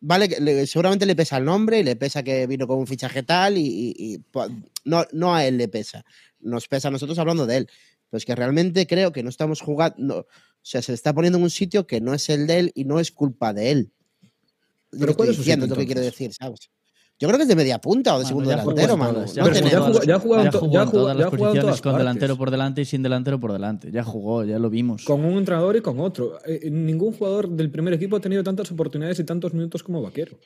vale, 0.01 0.29
le- 0.41 0.67
seguramente 0.67 1.05
le 1.07 1.15
pesa 1.15 1.37
el 1.37 1.45
nombre 1.45 1.79
y 1.79 1.83
le 1.83 1.95
pesa 1.95 2.23
que 2.23 2.47
vino 2.47 2.67
con 2.67 2.79
un 2.79 2.87
fichaje 2.87 3.23
tal 3.23 3.59
y, 3.59 3.63
y- 3.67 3.95
y, 4.15 4.19
po- 4.19 4.49
no, 4.85 5.05
no 5.13 5.35
a 5.35 5.45
él 5.47 5.59
le 5.59 5.69
pesa, 5.69 6.05
nos 6.41 6.67
pesa 6.69 6.89
a 6.89 6.91
nosotros 6.91 7.19
hablando 7.19 7.47
de 7.47 7.59
él. 7.59 7.69
Pero 8.09 8.19
es 8.19 8.25
que 8.25 8.35
realmente 8.35 8.87
creo 8.87 9.13
que 9.13 9.23
no 9.23 9.29
estamos 9.29 9.61
jugando, 9.61 9.95
no, 9.99 10.15
o 10.17 10.27
sea, 10.63 10.83
se 10.83 10.95
está 10.95 11.13
poniendo 11.15 11.37
en 11.39 11.45
un 11.45 11.51
sitio 11.51 11.87
que 11.87 12.01
no 12.01 12.13
es 12.15 12.29
el 12.31 12.47
de 12.47 12.59
él 12.59 12.73
y 12.75 12.85
no 12.85 12.99
es 12.99 13.13
culpa 13.13 13.53
de 13.53 13.71
él. 13.71 13.93
Pero 14.91 15.15
¿cuál 15.15 15.29
estoy 15.29 15.31
es 15.31 15.37
su 15.37 15.43
diciendo, 15.43 15.67
sitio, 15.67 15.77
lo 15.77 15.81
que 15.81 15.87
quiero 15.87 16.01
decir, 16.01 16.33
¿sabes? 16.33 16.71
Yo 17.21 17.29
creo 17.29 17.37
que 17.37 17.43
es 17.43 17.49
de 17.49 17.55
media 17.57 17.79
punta 17.79 18.17
o 18.17 18.19
de 18.21 18.25
segundo 18.25 18.49
ya 18.49 18.57
delantero, 18.57 18.97
mano. 18.97 19.13
todas, 19.13 19.37
No 19.37 19.53
ya 19.53 20.19
jugó 20.19 20.37
ya 20.37 20.41
ya 20.41 20.41
en 20.41 20.45
ya 20.45 20.51
ya 20.51 20.91
todas 20.91 21.17
ya 21.17 21.21
las 21.21 21.31
posiciones 21.31 21.61
todas 21.61 21.81
con 21.83 21.93
partes. 21.93 21.99
delantero 21.99 22.37
por 22.39 22.51
delante 22.51 22.81
y 22.81 22.85
sin 22.87 23.03
delantero 23.03 23.39
por 23.39 23.53
delante. 23.53 23.91
Ya 23.93 24.03
jugó, 24.03 24.43
ya 24.45 24.59
lo 24.59 24.71
vimos. 24.71 25.05
Con 25.05 25.23
un 25.27 25.35
entrenador 25.37 25.77
y 25.77 25.83
con 25.83 26.01
otro. 26.01 26.39
Eh, 26.47 26.71
ningún 26.71 27.13
jugador 27.13 27.51
del 27.51 27.71
primer 27.71 27.93
equipo 27.93 28.17
ha 28.17 28.21
tenido 28.21 28.43
tantas 28.43 28.73
oportunidades 28.73 29.19
y 29.21 29.25
tantos 29.25 29.53
minutos 29.53 29.83
como 29.83 30.01
Vaquero. 30.01 30.39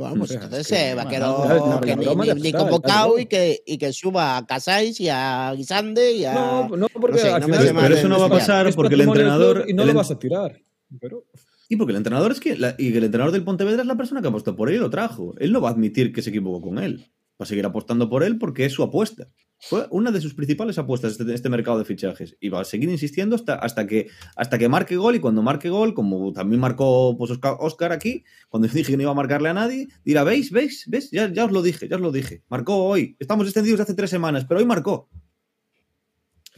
O 0.00 0.26
sea, 0.26 0.36
entonces 0.44 0.68
que- 0.68 0.90
eh, 0.90 0.94
vaquero 0.94 1.44
la- 1.44 1.80
que 1.80 1.88
la 1.88 1.96
ni, 1.96 2.06
ni- 2.14 2.26
ya 2.28 2.34
ni 2.34 2.52
convocado 2.52 3.18
y 3.18 3.26
que, 3.26 3.60
y 3.66 3.78
que 3.78 3.92
suba 3.92 4.36
a 4.36 4.46
Casais 4.46 5.00
y 5.00 5.08
a 5.08 5.52
Guisande 5.56 6.12
y 6.12 6.24
a. 6.24 6.34
No, 6.34 6.68
no, 6.76 6.86
porque 6.88 7.16
no 7.16 7.22
sé, 7.24 7.32
al 7.32 7.40
no 7.40 7.48
me 7.48 7.56
pero 7.58 7.94
eso 7.96 8.08
no 8.08 8.20
va 8.20 8.26
a 8.26 8.28
pasar 8.28 8.72
porque 8.76 8.94
el 8.94 9.00
entrenador- 9.00 9.64
Y 9.66 9.72
no 9.74 9.84
lo 9.84 9.92
vas 9.94 10.12
a 10.12 10.18
tirar. 10.20 10.56
Pero 11.00 11.24
Y 11.68 11.76
porque 11.76 11.92
el 11.92 11.98
entrenador 11.98 12.32
es 12.32 12.40
que 12.40 12.56
y 12.78 12.96
el 12.96 13.04
entrenador 13.04 13.32
del 13.32 13.44
Pontevedra 13.44 13.82
es 13.82 13.86
la 13.86 13.96
persona 13.96 14.22
que 14.22 14.28
apostó 14.28 14.56
por 14.56 14.70
él 14.70 14.76
y 14.76 14.78
lo 14.78 14.88
trajo. 14.88 15.34
Él 15.38 15.52
no 15.52 15.60
va 15.60 15.68
a 15.68 15.72
admitir 15.72 16.12
que 16.12 16.22
se 16.22 16.30
equivocó 16.30 16.62
con 16.62 16.78
él. 16.78 17.12
Va 17.40 17.44
a 17.44 17.46
seguir 17.46 17.66
apostando 17.66 18.08
por 18.08 18.24
él 18.24 18.38
porque 18.38 18.64
es 18.64 18.72
su 18.72 18.82
apuesta. 18.82 19.28
Fue 19.60 19.86
una 19.90 20.10
de 20.10 20.20
sus 20.20 20.34
principales 20.34 20.78
apuestas 20.78 21.12
este, 21.12 21.34
este 21.34 21.48
mercado 21.48 21.78
de 21.78 21.84
fichajes. 21.84 22.36
Y 22.40 22.48
va 22.48 22.60
a 22.60 22.64
seguir 22.64 22.88
insistiendo 22.88 23.36
hasta, 23.36 23.54
hasta, 23.54 23.86
que, 23.86 24.08
hasta 24.34 24.56
que 24.56 24.68
marque 24.68 24.96
gol. 24.96 25.16
Y 25.16 25.20
cuando 25.20 25.42
marque 25.42 25.68
gol, 25.68 25.94
como 25.94 26.32
también 26.32 26.60
marcó 26.60 27.16
pues, 27.18 27.32
Oscar, 27.42 27.92
aquí, 27.92 28.24
cuando 28.48 28.66
dije 28.66 28.90
que 28.90 28.96
no 28.96 29.02
iba 29.02 29.12
a 29.12 29.14
marcarle 29.14 29.50
a 29.50 29.54
nadie, 29.54 29.88
dirá, 30.04 30.24
¿veis? 30.24 30.50
¿Veis? 30.50 30.84
¿Ves? 30.88 31.10
Ya, 31.10 31.30
ya 31.30 31.44
os 31.44 31.52
lo 31.52 31.62
dije, 31.62 31.86
ya 31.88 31.96
os 31.96 32.02
lo 32.02 32.12
dije. 32.12 32.42
Marcó 32.48 32.76
hoy. 32.76 33.16
Estamos 33.18 33.46
extendidos 33.46 33.80
hace 33.80 33.94
tres 33.94 34.10
semanas, 34.10 34.46
pero 34.46 34.60
hoy 34.60 34.66
marcó. 34.66 35.08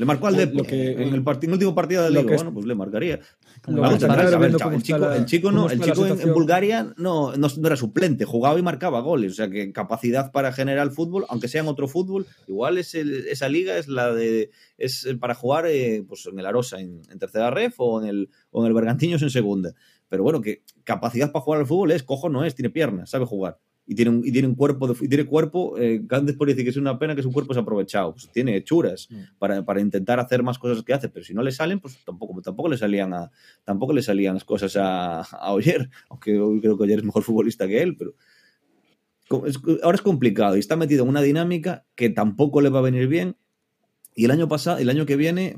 Le 0.00 0.06
marcó 0.06 0.28
al 0.28 0.36
Depor 0.36 0.66
que- 0.66 0.92
en 0.92 0.98
el, 1.00 1.08
en 1.08 1.14
el 1.14 1.52
último 1.52 1.74
partido 1.74 2.02
lo 2.08 2.22
Liga. 2.22 2.34
Bueno, 2.36 2.54
pues 2.54 2.64
le 2.66 2.74
marcaría. 2.74 3.20
Como 3.62 3.84
a 3.84 3.88
ver, 3.90 4.50
el 4.72 4.80
chico, 4.82 4.98
el 5.12 5.26
no, 5.54 5.66
el 5.74 5.78
chico 5.84 6.06
en. 6.06 6.34
Bulgaria 6.34 6.94
no, 6.96 7.36
no, 7.36 7.48
no 7.58 7.66
era 7.66 7.76
suplente, 7.76 8.24
jugaba 8.24 8.58
y 8.58 8.62
marcaba 8.62 9.00
goles. 9.00 9.32
O 9.32 9.34
sea 9.34 9.50
que 9.50 9.70
capacidad 9.72 10.32
para 10.32 10.52
generar 10.52 10.90
fútbol, 10.90 11.26
aunque 11.28 11.48
sea 11.48 11.60
en 11.60 11.68
otro 11.68 11.86
fútbol, 11.86 12.26
igual 12.46 12.78
es 12.78 12.94
el- 12.94 13.26
esa 13.28 13.50
liga 13.50 13.76
es 13.76 13.88
la 13.88 14.12
de 14.14 14.50
es 14.78 15.06
para 15.20 15.34
jugar 15.34 15.66
eh, 15.66 16.02
pues 16.08 16.24
en 16.26 16.38
el 16.38 16.46
Arosa 16.46 16.80
en, 16.80 17.02
en 17.10 17.18
tercera 17.18 17.50
ref 17.50 17.74
o 17.78 18.00
en 18.02 18.08
el 18.08 18.30
o 18.50 18.62
en 18.62 18.68
el 18.68 18.72
Bergantiños 18.74 19.20
en 19.20 19.28
segunda. 19.30 19.74
Pero 20.08 20.22
bueno, 20.22 20.40
que 20.40 20.62
capacidad 20.84 21.30
para 21.30 21.42
jugar 21.44 21.60
al 21.60 21.66
fútbol 21.66 21.92
es, 21.92 22.02
cojo 22.02 22.28
no 22.30 22.44
es, 22.44 22.54
tiene 22.54 22.70
piernas, 22.70 23.10
sabe 23.10 23.26
jugar. 23.26 23.58
Y 23.90 23.94
tiene 23.96 24.12
un, 24.12 24.24
y 24.24 24.30
tiene 24.30 24.46
un 24.46 24.54
cuerpo, 24.54 24.86
de, 24.86 24.94
y 25.04 25.08
tiene 25.08 25.24
cuerpo, 25.26 25.76
eh, 25.76 26.00
por 26.38 26.46
decir 26.46 26.62
que 26.62 26.70
es 26.70 26.76
una 26.76 26.96
pena 26.96 27.16
que 27.16 27.24
su 27.24 27.32
cuerpo 27.32 27.52
se 27.54 27.58
ha 27.58 27.62
aprovechado. 27.62 28.12
Pues 28.12 28.30
tiene 28.30 28.54
hechuras 28.56 29.08
Mm. 29.10 29.16
para, 29.40 29.64
para 29.64 29.80
intentar 29.80 30.20
hacer 30.20 30.44
más 30.44 30.60
cosas 30.60 30.84
que 30.84 30.92
hace, 30.94 31.08
pero 31.08 31.24
si 31.24 31.34
no 31.34 31.42
le 31.42 31.50
salen, 31.50 31.80
pues 31.80 31.98
tampoco, 32.04 32.40
tampoco 32.40 32.68
le 32.68 32.76
salían 32.76 33.12
a, 33.12 33.32
tampoco 33.64 33.92
le 33.92 34.02
salían 34.02 34.34
las 34.34 34.44
cosas 34.44 34.76
a, 34.76 35.22
a 35.22 35.52
Oyer, 35.52 35.90
aunque 36.08 36.38
hoy 36.38 36.60
creo 36.60 36.76
que 36.76 36.84
Oyer 36.84 37.00
es 37.00 37.04
mejor 37.04 37.24
futbolista 37.24 37.66
que 37.66 37.82
él, 37.82 37.96
pero 37.96 38.14
es- 39.46 39.58
ahora 39.82 39.96
es 39.96 40.02
complicado 40.02 40.56
y 40.56 40.60
está 40.60 40.76
metido 40.76 41.02
en 41.04 41.08
una 41.10 41.22
dinámica 41.22 41.84
que 41.96 42.10
tampoco 42.10 42.60
le 42.60 42.68
va 42.68 42.78
a 42.78 42.82
venir 42.82 43.08
bien 43.08 43.36
y 44.14 44.24
el 44.24 44.30
año 44.30 44.48
pasado, 44.48 44.78
el 44.78 44.88
año 44.90 45.06
que 45.06 45.16
viene, 45.16 45.56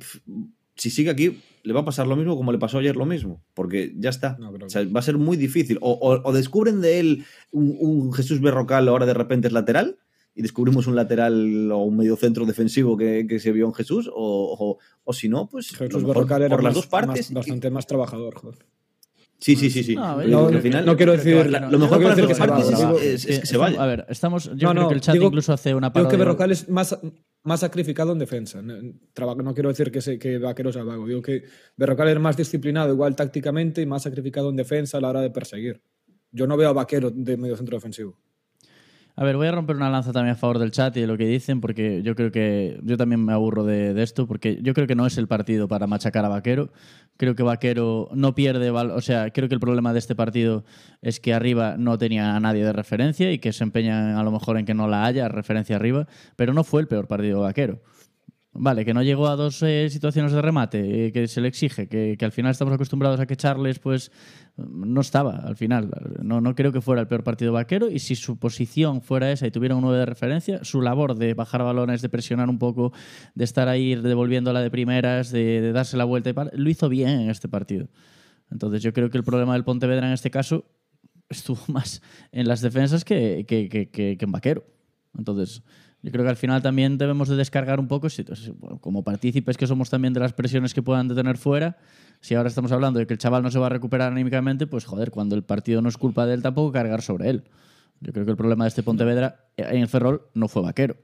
si 0.76 0.88
sigue 0.90 1.10
aquí, 1.10 1.38
le 1.64 1.72
va 1.72 1.80
a 1.80 1.84
pasar 1.84 2.06
lo 2.06 2.16
mismo 2.16 2.36
como 2.36 2.50
le 2.52 2.58
pasó 2.58 2.78
ayer 2.78 2.96
lo 2.96 3.06
mismo, 3.06 3.42
porque 3.54 3.92
ya 3.96 4.10
está. 4.10 4.36
No, 4.40 4.50
O 4.50 4.68
sea, 4.68 4.84
va 4.84 5.00
a 5.00 5.02
ser 5.02 5.16
muy 5.18 5.36
difícil. 5.36 5.78
O, 5.80 5.92
o- 5.92 6.20
o 6.28 6.32
descubren 6.32 6.80
de 6.80 6.98
él 7.00 7.24
un, 7.52 7.76
un 7.78 8.12
Jesús 8.12 8.40
Berrocal 8.40 8.88
ahora 8.88 9.06
de 9.06 9.14
repente 9.14 9.46
es 9.48 9.52
lateral 9.52 9.98
y 10.34 10.42
descubrimos 10.42 10.86
un 10.86 10.96
lateral 10.96 11.70
o 11.70 11.78
un 11.84 11.96
medio 11.98 12.16
centro 12.16 12.46
defensivo 12.46 12.96
que, 12.96 13.26
que 13.28 13.38
se 13.38 13.52
vio 13.52 13.66
en 13.66 13.74
Jesús, 13.74 14.08
o, 14.12 14.78
o- 15.04 15.12
si 15.12 15.28
no, 15.28 15.48
pues 15.48 15.68
Jesús 15.70 16.02
mejor 16.02 16.14
Berrocal 16.16 16.42
era 16.42 16.56
por 16.56 16.64
las 16.64 16.70
más- 16.70 16.74
dos 16.74 16.86
partes. 16.86 17.30
más- 17.30 17.34
bastante 17.44 17.70
más 17.70 17.86
trabajador. 17.86 18.34
Joder. 18.36 18.58
Sí, 19.42 19.56
sí, 19.56 19.70
sí, 19.70 19.82
sí. 19.82 19.96
No, 19.96 20.22
yo 20.22 20.28
No, 20.28 20.38
al 20.44 20.48
creo 20.50 20.60
final, 20.62 20.86
no 20.86 20.96
quiero 20.96 21.12
decir. 21.12 21.50
la- 21.50 21.68
lo 21.68 21.78
mejor 21.78 22.00
no 22.00 22.08
para 22.08 22.14
que 22.28 22.34
partes 22.34 22.66
se 22.66 22.72
vaya, 22.74 22.92
es, 23.02 23.04
es- 23.04 23.26
es 23.26 23.40
que 23.40 23.46
se 23.46 23.56
vaya. 23.56 23.82
A 23.82 23.86
ver, 23.86 24.06
estamos, 24.08 24.44
yo 24.44 24.68
No, 24.68 24.70
creo 24.70 24.74
no, 24.84 24.88
que 24.88 24.94
el 24.94 25.00
chat 25.00 25.14
digo- 25.14 25.26
incluso 25.26 25.52
hace 25.52 25.74
una 25.74 25.88
Digo 25.90 25.94
que 25.94 26.16
parodia. 26.16 26.18
Berrocal 26.18 26.52
es 26.52 26.68
más, 26.68 26.96
más 27.42 27.58
sacrificado 27.60 28.12
en 28.12 28.20
defensa. 28.20 28.62
No 28.62 29.54
quiero 29.54 29.68
decir 29.70 29.90
que, 29.90 30.00
se, 30.00 30.16
que 30.18 30.38
Vaquero 30.38 30.72
sea 30.72 30.84
vago. 30.84 31.08
Digo 31.08 31.20
que 31.22 31.42
Berrocal 31.76 32.08
es 32.08 32.20
más 32.20 32.36
disciplinado, 32.36 32.92
igual 32.92 33.16
tácticamente, 33.16 33.82
y 33.82 33.86
más 33.86 34.04
sacrificado 34.04 34.48
en 34.50 34.54
defensa 34.56 34.98
a 34.98 35.00
la 35.00 35.08
hora 35.08 35.20
de 35.20 35.30
perseguir. 35.30 35.82
Yo 36.30 36.46
no 36.46 36.56
veo 36.56 36.68
a 36.68 36.72
Vaquero 36.72 37.10
de 37.10 37.36
medio 37.36 37.56
centro 37.56 37.76
defensivo. 37.76 38.16
A 39.14 39.24
ver, 39.24 39.36
voy 39.36 39.46
a 39.46 39.52
romper 39.52 39.76
una 39.76 39.90
lanza 39.90 40.10
también 40.10 40.34
a 40.34 40.38
favor 40.38 40.58
del 40.58 40.70
chat 40.70 40.96
y 40.96 41.02
de 41.02 41.06
lo 41.06 41.18
que 41.18 41.26
dicen, 41.26 41.60
porque 41.60 42.02
yo 42.02 42.14
creo 42.14 42.32
que 42.32 42.80
yo 42.82 42.96
también 42.96 43.22
me 43.22 43.34
aburro 43.34 43.62
de, 43.62 44.02
esto, 44.02 44.26
porque 44.26 44.58
yo 44.62 44.72
creo 44.72 44.86
que 44.86 44.94
no 44.94 45.06
es 45.06 45.18
el 45.18 45.28
partido 45.28 45.68
para 45.68 45.86
machacar 45.86 46.24
a 46.24 46.28
Vaquero. 46.28 46.70
Creo 47.18 47.34
que 47.34 47.42
Vaquero 47.42 48.08
no 48.14 48.34
pierde, 48.34 48.70
o 48.70 49.00
sea, 49.02 49.30
creo 49.30 49.48
que 49.48 49.54
el 49.54 49.60
problema 49.60 49.92
de 49.92 49.98
este 49.98 50.14
partido 50.14 50.64
es 51.02 51.20
que 51.20 51.34
arriba 51.34 51.76
no 51.76 51.98
tenía 51.98 52.36
a 52.36 52.40
nadie 52.40 52.64
de 52.64 52.72
referencia 52.72 53.30
y 53.30 53.38
que 53.38 53.52
se 53.52 53.64
empeñan 53.64 54.16
a 54.16 54.22
lo 54.22 54.30
mejor 54.30 54.56
en 54.56 54.64
que 54.64 54.72
no 54.72 54.88
la 54.88 55.04
haya 55.04 55.28
referencia 55.28 55.76
arriba, 55.76 56.08
pero 56.36 56.54
no 56.54 56.64
fue 56.64 56.80
el 56.80 56.88
peor 56.88 57.06
partido 57.06 57.40
de 57.40 57.44
Vaquero. 57.44 57.80
Vale, 58.54 58.84
que 58.84 58.92
no 58.92 59.02
llegó 59.02 59.28
a 59.28 59.36
dos 59.36 59.62
eh, 59.62 59.88
situaciones 59.88 60.32
de 60.32 60.42
remate 60.42 61.06
eh, 61.06 61.12
que 61.12 61.26
se 61.26 61.40
le 61.40 61.48
exige, 61.48 61.88
que, 61.88 62.16
que 62.18 62.24
al 62.24 62.32
final 62.32 62.50
estamos 62.50 62.74
acostumbrados 62.74 63.18
a 63.18 63.24
que 63.24 63.34
Charles 63.34 63.78
pues 63.78 64.12
no 64.56 65.00
estaba 65.00 65.36
al 65.36 65.56
final. 65.56 65.90
No, 66.22 66.42
no 66.42 66.54
creo 66.54 66.70
que 66.70 66.82
fuera 66.82 67.00
el 67.00 67.08
peor 67.08 67.24
partido 67.24 67.54
vaquero 67.54 67.88
y 67.90 67.98
si 67.98 68.14
su 68.14 68.38
posición 68.38 69.00
fuera 69.00 69.32
esa 69.32 69.46
y 69.46 69.50
tuviera 69.50 69.74
un 69.74 69.80
9 69.80 69.98
de 69.98 70.06
referencia, 70.06 70.64
su 70.64 70.82
labor 70.82 71.14
de 71.16 71.32
bajar 71.32 71.62
balones, 71.62 72.02
de 72.02 72.10
presionar 72.10 72.50
un 72.50 72.58
poco, 72.58 72.92
de 73.34 73.44
estar 73.44 73.68
ahí 73.68 73.94
devolviéndola 73.94 74.60
de 74.60 74.70
primeras, 74.70 75.30
de, 75.30 75.62
de 75.62 75.72
darse 75.72 75.96
la 75.96 76.04
vuelta 76.04 76.28
y 76.28 76.34
par, 76.34 76.50
lo 76.52 76.68
hizo 76.68 76.90
bien 76.90 77.20
en 77.20 77.30
este 77.30 77.48
partido. 77.48 77.88
Entonces 78.50 78.82
yo 78.82 78.92
creo 78.92 79.08
que 79.08 79.16
el 79.16 79.24
problema 79.24 79.54
del 79.54 79.64
Pontevedra 79.64 80.06
en 80.06 80.12
este 80.12 80.30
caso 80.30 80.66
estuvo 81.28 81.60
más 81.68 82.02
en 82.30 82.46
las 82.46 82.60
defensas 82.60 83.04
que, 83.04 83.44
que, 83.46 83.68
que, 83.68 84.18
en 84.20 84.32
vaquero. 84.32 84.64
Entonces 85.16 85.62
Yo 86.02 86.10
creo 86.10 86.24
que 86.24 86.30
al 86.30 86.36
final 86.36 86.60
también 86.62 86.98
debemos 86.98 87.28
de 87.28 87.36
descargar 87.36 87.78
un 87.78 87.86
poco, 87.86 88.08
como 88.80 89.04
partícipes 89.04 89.56
que 89.56 89.68
somos 89.68 89.88
también 89.88 90.12
de 90.12 90.18
las 90.20 90.32
presiones 90.32 90.74
que 90.74 90.82
puedan 90.82 91.06
de 91.06 91.14
tener 91.14 91.36
fuera, 91.38 91.76
si 92.20 92.34
ahora 92.34 92.48
estamos 92.48 92.72
hablando 92.72 92.98
de 92.98 93.06
que 93.06 93.12
el 93.14 93.18
chaval 93.18 93.42
no 93.44 93.50
se 93.52 93.58
va 93.60 93.66
a 93.66 93.68
recuperar 93.70 94.10
anímicamente, 94.10 94.66
pues 94.66 94.84
joder, 94.84 95.10
cuando 95.12 95.36
el 95.36 95.44
partido 95.44 95.80
no 95.80 95.88
es 95.88 95.96
culpa 95.96 96.26
de 96.26 96.34
él, 96.34 96.42
tampoco 96.42 96.72
cargar 96.72 97.02
sobre 97.02 97.30
él. 97.30 97.44
Yo 98.00 98.12
creo 98.12 98.24
que 98.24 98.32
el 98.32 98.36
problema 98.36 98.64
de 98.64 98.68
este 98.68 98.82
Pontevedra 98.82 99.46
en 99.56 99.80
el 99.82 99.88
Ferrol 99.88 100.22
no 100.34 100.48
fue 100.48 100.62
vaquero. 100.62 100.96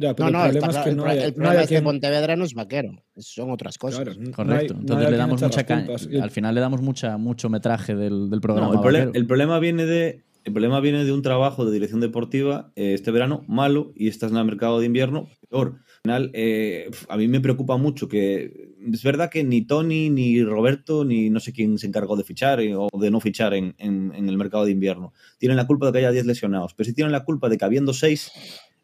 Ya, 0.00 0.14
pero 0.14 0.30
No, 0.30 0.38
no, 0.38 0.44
el 0.46 0.56
está 0.56 0.68
problema 0.68 0.78
es 0.80 0.84
que 0.84 0.90
el, 0.90 0.96
no 0.96 1.04
hay, 1.04 1.32
problema 1.32 1.50
a 1.50 1.62
es 1.62 1.68
que 1.68 1.74
quien- 1.74 1.84
Pontevedra 1.84 2.36
no 2.36 2.44
es 2.44 2.54
vaquero, 2.54 3.02
son 3.16 3.50
otras 3.50 3.76
cosas. 3.78 4.00
Claro, 4.04 4.32
Correcto. 4.32 4.74
no 4.74 4.80
hay 4.80 4.80
Entonces 4.80 5.10
le 5.10 5.16
damos 5.16 5.42
mucha 5.42 5.64
caña. 5.66 5.88
Al 6.22 6.30
final 6.30 6.54
le 6.54 6.60
damos 6.60 6.80
mucha, 6.80 7.16
mucho 7.18 7.50
metraje 7.50 7.94
del, 7.96 8.30
del 8.30 8.40
programa. 8.40 8.68
No, 8.72 8.80
el, 8.88 8.92
vaquero. 8.94 9.10
el 9.12 9.26
problema 9.26 9.58
viene 9.58 9.86
de 9.86 10.22
el 10.48 10.54
problema 10.54 10.80
viene 10.80 11.04
de 11.04 11.12
un 11.12 11.20
trabajo 11.20 11.66
de 11.66 11.72
dirección 11.72 12.00
deportiva 12.00 12.72
eh, 12.74 12.94
este 12.94 13.10
verano 13.10 13.44
malo 13.48 13.92
y 13.94 14.08
estás 14.08 14.30
en 14.30 14.38
el 14.38 14.46
mercado 14.46 14.80
de 14.80 14.86
invierno 14.86 15.28
peor. 15.50 15.74
Al 15.76 16.02
final, 16.02 16.30
eh, 16.32 16.90
a 17.08 17.16
mí 17.18 17.28
me 17.28 17.40
preocupa 17.40 17.76
mucho 17.76 18.08
que 18.08 18.72
es 18.90 19.02
verdad 19.02 19.30
que 19.30 19.44
ni 19.44 19.66
Tony, 19.66 20.08
ni 20.08 20.42
Roberto, 20.42 21.04
ni 21.04 21.28
no 21.28 21.38
sé 21.38 21.52
quién 21.52 21.76
se 21.76 21.86
encargó 21.86 22.16
de 22.16 22.24
fichar 22.24 22.60
eh, 22.60 22.74
o 22.74 22.88
de 22.98 23.10
no 23.10 23.20
fichar 23.20 23.52
en, 23.52 23.74
el 23.78 24.36
mercado 24.38 24.64
de 24.64 24.70
invierno. 24.70 25.12
Tienen 25.36 25.58
la 25.58 25.66
culpa 25.66 25.86
de 25.86 25.92
que 25.92 25.98
haya 25.98 26.12
10 26.12 26.24
lesionados, 26.24 26.72
pero 26.72 26.86
si 26.86 26.94
tienen 26.94 27.12
la 27.12 27.24
culpa 27.24 27.50
de 27.50 27.58
que 27.58 27.64
habiendo 27.66 27.92
6, 27.92 28.32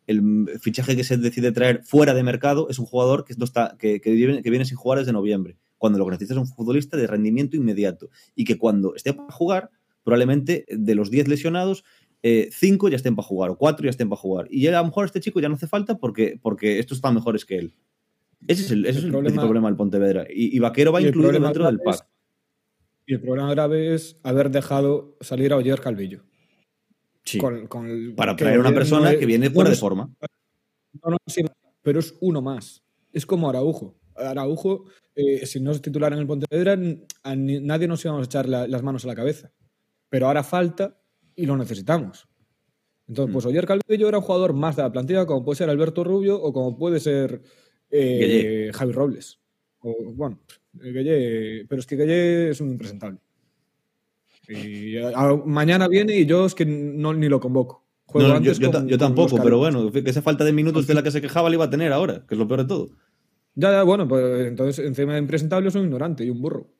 el 0.07 0.51
fichaje 0.61 0.97
que 0.97 1.05
se 1.05 1.17
decide 1.17 1.51
traer 1.51 1.83
fuera 1.83 2.13
de 2.13 2.23
mercado 2.23 2.69
es 2.69 2.79
un 2.79 2.85
jugador 2.85 3.25
que, 3.25 3.35
no 3.39 3.47
está, 3.47 3.75
viene, 3.81 4.43
que 4.43 4.51
viene 4.51 4.67
sin 4.67 4.77
jugar 4.77 4.99
desde 4.99 5.13
noviembre, 5.13 5.57
cuando 5.79 5.99
lo 5.99 6.05
que 6.05 6.11
necesitas 6.11 6.37
es 6.37 6.43
un 6.43 6.55
futbolista 6.55 6.99
de 6.99 7.07
rendimiento 7.07 7.57
inmediato 7.57 8.11
y 8.35 8.45
que 8.45 8.59
cuando 8.59 8.95
esté 8.95 9.15
para 9.15 9.33
jugar, 9.33 9.71
probablemente 10.05 10.65
de 10.69 10.95
los 10.95 11.11
10 11.11 11.27
lesionados, 11.29 11.85
5 12.23 12.89
ya 12.89 12.97
estén 12.97 13.17
para 13.17 13.27
jugar 13.29 13.51
o 13.51 13.59
4 13.59 13.85
ya 13.85 13.91
estén 13.91 14.09
para 14.09 14.21
jugar. 14.21 14.47
Y 14.51 14.67
a 14.69 14.79
lo 14.81 14.85
mejor 14.87 15.05
este 15.07 15.21
chico 15.21 15.41
ya 15.41 15.49
no 15.49 15.57
hace 15.57 15.67
falta 15.67 15.97
porque, 15.99 16.39
porque 16.41 16.79
estos 16.79 16.99
están 16.99 17.15
mejores 17.15 17.45
que 17.45 17.59
él. 17.59 17.75
Ese 18.47 18.63
es 18.63 18.71
el, 18.71 18.85
ese 18.87 18.91
El 18.99 18.99
es 18.99 19.05
el 19.05 19.11
problema- 19.41 19.69
del 19.69 19.77
Pontevedra. 19.77 20.27
Y, 20.31 20.55
y 20.57 20.59
Vaquero 20.59 20.93
va 20.93 21.01
y 21.01 21.05
el 21.05 21.09
incluido 21.11 21.33
dentro 21.33 21.67
del 21.67 21.77
es- 21.77 21.83
pack. 21.85 22.07
Y 23.07 23.15
el 23.15 23.21
problema 23.21 23.51
grave 23.51 23.95
es 23.95 24.19
haber 24.23 24.51
dejado 24.51 25.17
salir 25.21 25.53
a 25.53 25.57
Oyer 25.57 25.81
Calvillo. 25.81 26.25
Sí. 27.25 27.39
Con- 27.39 27.67
con 27.67 27.87
el- 27.89 28.15
para 28.15 28.35
traer 28.37 28.59
una 28.59 28.69
Oyer 28.69 28.79
persona 28.81 29.13
no 29.13 29.19
que 29.19 29.27
viene 29.27 29.49
no 29.49 29.55
fuera 29.55 29.71
de 29.71 29.77
forma. 29.77 30.11
no, 31.03 31.11
no, 31.11 31.17
sí, 31.27 31.43
pero 31.83 32.01
es 32.01 32.15
uno 32.21 32.41
más. 32.41 32.83
Es 33.13 33.27
como 33.27 33.49
Araujo. 33.51 33.95
Araujo, 34.17 34.87
eh, 35.15 35.45
si 35.47 35.61
no 35.61 35.73
es 35.73 35.83
titular 35.83 36.13
en 36.15 36.21
el 36.21 36.27
Pontevedra, 36.27 36.79
a 37.23 37.37
nadie 37.37 37.87
nos 37.89 38.03
íbamos 38.05 38.23
a 38.23 38.25
echar 38.27 38.49
la- 38.49 38.67
las 38.67 38.83
manos 38.83 39.05
a 39.05 39.09
la 39.09 39.15
cabeza. 39.15 39.51
Pero 40.15 40.29
ahora 40.29 40.45
falta 40.45 40.97
y 41.35 41.45
lo 41.45 41.57
necesitamos. 41.57 42.29
Entonces, 43.09 43.33
pues 43.33 43.47
Oyer 43.47 43.67
Calvillo 43.67 44.07
era 44.09 44.19
un 44.19 44.23
jugador 44.23 44.53
más 44.53 44.77
de 44.77 44.83
la 44.83 44.93
plantilla, 44.93 45.27
como 45.27 45.45
puede 45.45 45.57
ser 45.57 45.69
Alberto 45.69 46.05
Rubio 46.05 46.41
o 46.41 46.53
como 46.53 46.79
puede 46.79 47.01
ser 47.01 47.43
eh. 47.91 48.71
Javi 48.73 48.93
Robles. 48.93 49.41
O, 49.81 49.93
bueno, 50.13 50.39
pero 50.81 51.81
es 51.81 51.87
que 51.87 51.97
Gueye 51.97 52.51
es 52.51 52.61
un 52.61 52.71
impresentable. 52.71 53.19
Y 54.49 54.99
a- 54.99 55.09
a- 55.19 55.37
mañana 55.45 55.89
viene 55.89 56.17
y 56.17 56.27
yo 56.27 56.47
es 56.47 56.55
que 56.55 56.65
no, 56.65 57.13
ni 57.13 57.29
lo 57.29 57.41
convoco. 57.41 57.85
Juego 58.07 58.29
No, 58.29 58.35
yo, 58.35 58.39
antes 58.39 58.59
yo 58.61 58.71
ta- 58.71 58.79
con- 58.79 58.89
yo 58.89 58.97
con 58.97 59.09
tampoco, 59.09 59.43
pero 59.43 59.59
bueno, 59.59 59.91
que 59.91 59.99
esa 60.07 60.23
falta 60.23 60.45
de 60.45 60.53
minutos 60.53 60.87
de 60.87 60.95
la 60.95 61.03
que 61.03 61.11
se 61.11 61.21
quejaba 61.21 61.49
la 61.49 61.57
iba 61.57 61.65
a 61.65 61.71
tener 61.71 61.93
ahora, 61.93 62.25
que 62.25 62.37
es 62.37 62.39
lo 62.39 62.47
peor 62.47 62.61
de 62.61 62.69
todo. 62.69 62.91
Ya, 63.57 63.73
ya, 63.73 63.83
bueno, 63.83 64.07
pues 64.07 64.47
entonces 64.47 64.87
encima 64.87 65.15
de 65.15 65.19
impresentable 65.19 65.73
soy 65.73 65.81
un 65.81 65.87
ignorante 65.89 66.25
y 66.25 66.31
un 66.31 66.41
burro. 66.41 66.71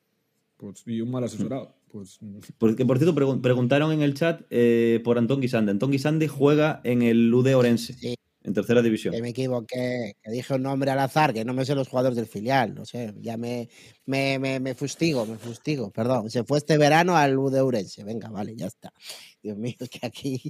Pues, 0.57 0.85
y 0.87 1.01
un 1.01 1.11
mal 1.11 1.25
asesorado. 1.25 1.74
Pues, 1.95 2.19
Porque, 2.59 2.85
por 2.85 2.99
cierto, 2.99 3.15
pregun- 3.15 3.41
preguntaron 3.41 3.93
en 3.93 4.03
el 4.03 4.15
chat 4.15 4.43
eh, 4.51 5.01
por 5.05 5.17
Antón 5.17 5.41
Guisande. 5.41 5.71
Antón 5.71 5.93
Guisande 5.93 6.27
juega 6.27 6.81
en 6.83 7.03
el 7.03 7.29
Lude 7.31 7.55
Orense, 7.55 7.93
Sí. 7.95 8.17
en 8.43 8.53
tercera 8.53 8.83
división. 8.83 9.15
Que 9.15 9.23
me 9.23 9.29
equivoqué, 9.29 10.17
que 10.21 10.31
dije 10.33 10.55
un 10.55 10.63
nombre 10.65 10.91
al 10.91 10.99
azar, 10.99 11.33
que 11.33 11.45
no 11.45 11.55
me 11.55 11.65
sé 11.65 11.77
los 11.77 11.87
jugadores 11.87 12.17
del 12.17 12.27
filial, 12.27 12.75
no 12.75 12.85
sé, 12.85 13.15
ya 13.21 13.37
me, 13.37 13.69
me, 14.07 14.41
me, 14.41 14.59
me 14.59 14.75
fustigo, 14.75 15.25
me 15.25 15.37
fustigo, 15.39 15.93
perdón. 15.93 16.31
Se 16.31 16.43
fue 16.43 16.59
este 16.59 16.77
verano 16.79 17.17
al 17.17 17.39
U 17.39 17.49
de 17.49 17.63
Urense, 17.63 18.03
venga, 18.03 18.29
vale, 18.29 18.57
ya 18.57 18.67
está. 18.67 18.93
Dios 19.41 19.57
mío, 19.57 19.75
es 19.79 19.89
que 19.89 20.05
aquí. 20.05 20.43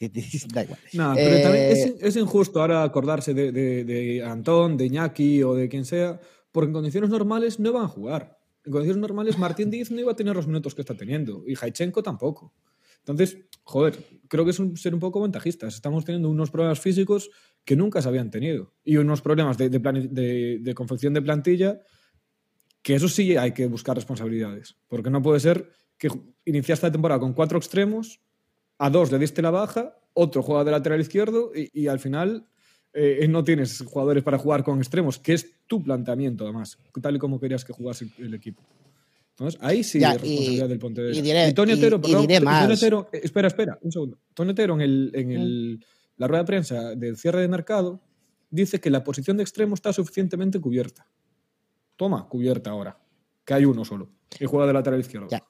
da 0.54 0.62
igual. 0.62 0.78
No, 0.94 1.12
pero 1.14 1.36
Eh, 1.36 1.42
también 1.42 1.64
es, 1.72 1.94
es 2.00 2.16
injusto 2.16 2.60
ahora 2.60 2.82
acordarse 2.84 3.34
de, 3.34 3.52
de- 3.52 3.84
de 3.84 4.24
Antón, 4.24 4.76
de 4.78 4.86
Iñaki 4.86 5.42
o 5.42 5.54
de 5.54 5.68
quien 5.68 5.84
sea, 5.84 6.18
porque 6.52 6.68
en 6.68 6.72
condiciones 6.72 7.10
normales 7.10 7.60
no 7.60 7.72
van 7.72 7.84
a 7.84 7.88
jugar. 7.88 8.38
En 8.64 8.72
condiciones 8.72 9.00
normales 9.00 9.38
Martín 9.38 9.70
Díaz 9.70 9.90
no 9.90 10.00
iba 10.00 10.12
a 10.12 10.16
tener 10.16 10.34
los 10.36 10.46
minutos 10.46 10.74
que 10.74 10.82
está 10.82 10.94
teniendo 10.94 11.42
y 11.46 11.54
Haichenko 11.60 12.02
tampoco. 12.02 12.54
Entonces, 12.98 13.38
joder, 13.64 13.98
creo 14.28 14.44
que 14.44 14.52
es 14.52 14.58
un- 14.60 14.76
ser 14.76 14.94
un 14.94 15.00
poco 15.00 15.20
ventajistas. 15.20 15.74
Estamos 15.74 16.04
teniendo 16.04 16.30
unos 16.30 16.50
problemas 16.50 16.78
físicos 16.78 17.30
que 17.64 17.74
nunca 17.74 18.00
se 18.00 18.08
habían 18.08 18.30
tenido 18.30 18.74
y 18.84 18.96
unos 18.96 19.20
problemas 19.20 19.58
de, 19.58 19.68
de 19.70 20.74
confección 20.74 21.12
de 21.14 21.22
plantilla 21.22 21.80
que 22.82 22.94
eso 22.94 23.08
sí 23.08 23.36
hay 23.36 23.52
que 23.52 23.66
buscar 23.66 23.96
responsabilidades. 23.96 24.76
Porque 24.88 25.10
no 25.10 25.22
puede 25.22 25.40
ser 25.40 25.70
que 25.98 26.08
iniciaste 26.44 26.86
la 26.86 26.92
temporada 26.92 27.20
con 27.20 27.32
cuatro 27.32 27.58
extremos, 27.58 28.20
a 28.78 28.90
dos 28.90 29.10
le 29.12 29.18
diste 29.18 29.42
la 29.42 29.50
baja, 29.50 29.96
otro 30.14 30.42
juega 30.42 30.64
de 30.64 30.70
lateral 30.72 31.00
izquierdo 31.00 31.52
y 31.54 31.86
al 31.86 31.98
final 32.00 32.48
eh, 32.94 33.26
no 33.28 33.42
tienes 33.44 33.82
jugadores 33.86 34.22
para 34.22 34.38
jugar 34.38 34.62
con 34.64 34.78
extremos, 34.78 35.18
que 35.18 35.34
es 35.34 35.50
tu 35.66 35.82
planteamiento 35.82 36.44
además, 36.44 36.78
tal 37.00 37.16
y 37.16 37.18
como 37.18 37.40
querías 37.40 37.64
que 37.64 37.72
jugase 37.72 38.08
el, 38.18 38.34
equipo. 38.34 38.62
Entonces, 39.30 39.58
ahí 39.62 39.82
sí 39.82 39.98
Ya, 39.98 40.12
es 40.12 40.20
responsabilidad 40.20 40.66
y- 40.66 40.68
del 40.68 40.78
Pontevedra. 40.78 41.16
y 41.16 41.22
diré- 41.22 41.52
Tony 41.54 41.72
y- 41.72 41.74
Otero, 41.74 41.96
y 41.96 42.00
perdón, 42.00 42.26
Tony. 42.26 42.72
Otero- 42.74 43.08
eh, 43.12 43.20
espera, 43.24 43.48
espera, 43.48 43.78
un 43.80 43.90
segundo. 43.92 44.18
Tony 44.34 44.50
Otero 44.50 44.74
en, 44.74 44.80
el, 44.82 45.10
en 45.14 45.32
el- 45.32 45.84
la 46.18 46.28
rueda 46.28 46.42
de 46.42 46.46
prensa 46.46 46.94
del 46.94 47.16
cierre 47.16 47.40
de 47.40 47.48
mercado 47.48 48.00
dice 48.50 48.78
que 48.80 48.90
la 48.90 49.02
posición 49.02 49.38
de 49.38 49.42
extremo 49.42 49.74
está 49.74 49.92
suficientemente 49.94 50.60
cubierta. 50.60 51.06
Toma, 51.96 52.28
cubierta 52.28 52.70
ahora, 52.70 52.98
que 53.44 53.54
hay 53.54 53.64
uno 53.64 53.84
solo, 53.84 54.10
que 54.28 54.46
juega 54.46 54.66
de 54.66 54.72
lateral 54.74 55.00
izquierdo. 55.00 55.28
Ya. 55.30 55.42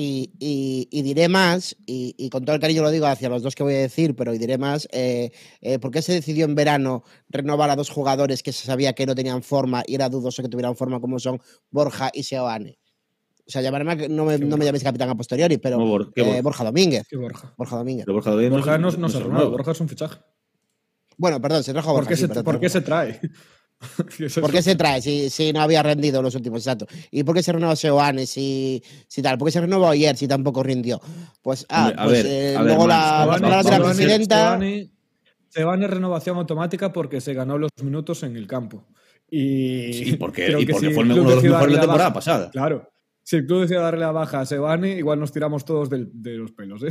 Y, 0.00 0.30
y- 0.38 0.86
y 0.92 1.02
diré 1.02 1.28
más, 1.28 1.76
y, 1.86 2.14
y 2.16 2.30
con 2.30 2.44
todo 2.44 2.54
el 2.54 2.60
cariño 2.60 2.82
lo 2.82 2.90
digo 2.92 3.06
hacia 3.06 3.28
los 3.28 3.42
dos 3.42 3.56
que 3.56 3.64
voy 3.64 3.74
a 3.74 3.78
decir, 3.78 4.14
pero 4.14 4.32
y 4.32 4.38
diré 4.38 4.56
más, 4.56 4.86
eh, 4.92 5.32
eh, 5.60 5.80
¿por 5.80 5.90
qué 5.90 6.02
se 6.02 6.12
decidió 6.12 6.44
en 6.44 6.54
verano 6.54 7.02
renovar 7.28 7.68
a 7.70 7.74
dos 7.74 7.90
jugadores 7.90 8.44
que 8.44 8.52
se 8.52 8.64
sabía 8.64 8.92
que 8.92 9.06
no 9.06 9.16
tenían 9.16 9.42
forma 9.42 9.82
y 9.86 9.96
era 9.96 10.08
dudoso 10.08 10.40
que 10.40 10.48
tuvieran 10.48 10.76
forma 10.76 11.00
como 11.00 11.18
son 11.18 11.40
Borja 11.70 12.10
y 12.14 12.22
Seoane? 12.22 12.78
O 13.44 13.50
sea, 13.50 13.60
llamarme, 13.60 13.90
a 13.92 13.96
que- 13.96 14.08
no 14.08 14.24
me, 14.24 14.34
¿Qué 14.38 14.44
no 14.44 14.46
me 14.46 14.50
Borja? 14.56 14.64
llaméis 14.66 14.84
capitán 14.84 15.08
a 15.10 15.16
posteriori, 15.16 15.58
pero 15.58 15.78
No, 15.78 15.86
Bor- 15.86 16.12
¿qué 16.14 16.20
eh, 16.20 16.24
Borja? 16.26 16.42
Borja 16.42 16.64
Domínguez. 16.64 17.06
Borja. 17.12 17.54
Borja 17.58 17.76
Domínguez. 17.78 18.04
Pero 18.04 18.14
Borja 18.14 18.30
Domínguez 18.30 18.52
Borja 18.52 18.78
no, 18.78 18.88
es- 18.90 18.98
no 18.98 19.08
se 19.08 19.18
renueva, 19.18 19.38
nuevo. 19.38 19.50
Borja 19.56 19.72
es 19.72 19.80
un 19.80 19.88
fichaje. 19.88 20.20
Bueno, 21.16 21.40
perdón, 21.40 21.64
se 21.64 21.72
trajo 21.72 21.90
a 21.90 21.92
¿Por 21.94 22.02
Borja. 22.04 22.08
qué, 22.10 22.14
sí, 22.16 22.22
se, 22.22 22.28
perdón, 22.28 22.44
por 22.44 22.60
qué 22.60 22.68
se 22.68 22.80
trae? 22.82 23.20
¿Por 24.40 24.50
qué 24.50 24.62
se 24.62 24.74
trae 24.74 25.00
si, 25.00 25.30
si 25.30 25.52
no 25.52 25.60
había 25.60 25.82
rendido 25.82 26.20
los 26.20 26.34
últimos? 26.34 26.60
Exacto. 26.60 26.86
¿Y 27.10 27.22
por 27.22 27.34
qué 27.36 27.42
se 27.42 27.52
renueva 27.52 27.76
Seoane 27.76 28.26
si, 28.26 28.82
si 29.06 29.22
tal? 29.22 29.38
¿Por 29.38 29.46
qué 29.48 29.52
se 29.52 29.60
renovó 29.60 29.88
ayer 29.88 30.16
si 30.16 30.26
tampoco 30.26 30.62
rindió? 30.62 31.00
Pues, 31.42 31.64
ah, 31.68 31.92
a 31.96 32.04
pues 32.04 32.24
ver, 32.24 32.26
eh, 32.26 32.56
a 32.56 32.62
ver, 32.62 32.66
luego 32.74 32.86
Mans, 32.88 33.40
la- 33.40 33.60
de 33.62 33.70
la 33.70 33.78
vamos. 33.78 33.96
presidenta. 33.96 34.58
Sebane- 34.58 34.90
Sebane 35.48 35.84
es 35.86 35.90
renovación 35.90 36.36
automática 36.36 36.92
porque 36.92 37.20
se 37.20 37.34
ganó 37.34 37.56
los 37.56 37.70
minutos 37.82 38.22
en 38.24 38.36
el 38.36 38.46
campo. 38.46 38.84
Y, 39.30 39.92
Sí, 39.92 40.16
porque, 40.16 40.46
creo 40.46 40.60
y 40.60 40.66
que 40.66 40.72
porque 40.72 40.88
si 40.88 40.94
fue 40.94 41.04
el 41.04 41.12
uno 41.12 41.22
de 41.28 41.34
los 41.36 41.42
mejores 41.44 41.66
de 41.68 41.74
la 41.74 41.80
temporada 41.82 42.08
baja- 42.08 42.12
pasada. 42.14 42.50
Claro. 42.50 42.90
Si 43.22 43.36
el 43.36 43.46
club 43.46 43.60
decide 43.62 43.78
darle 43.78 44.00
la 44.00 44.10
baja 44.12 44.40
a 44.40 44.46
Sebane, 44.46 44.96
igual 44.96 45.20
nos 45.20 45.32
tiramos 45.32 45.64
todos 45.64 45.88
del- 45.90 46.10
de 46.12 46.34
los 46.34 46.50
pelos. 46.52 46.82
¿eh? 46.82 46.88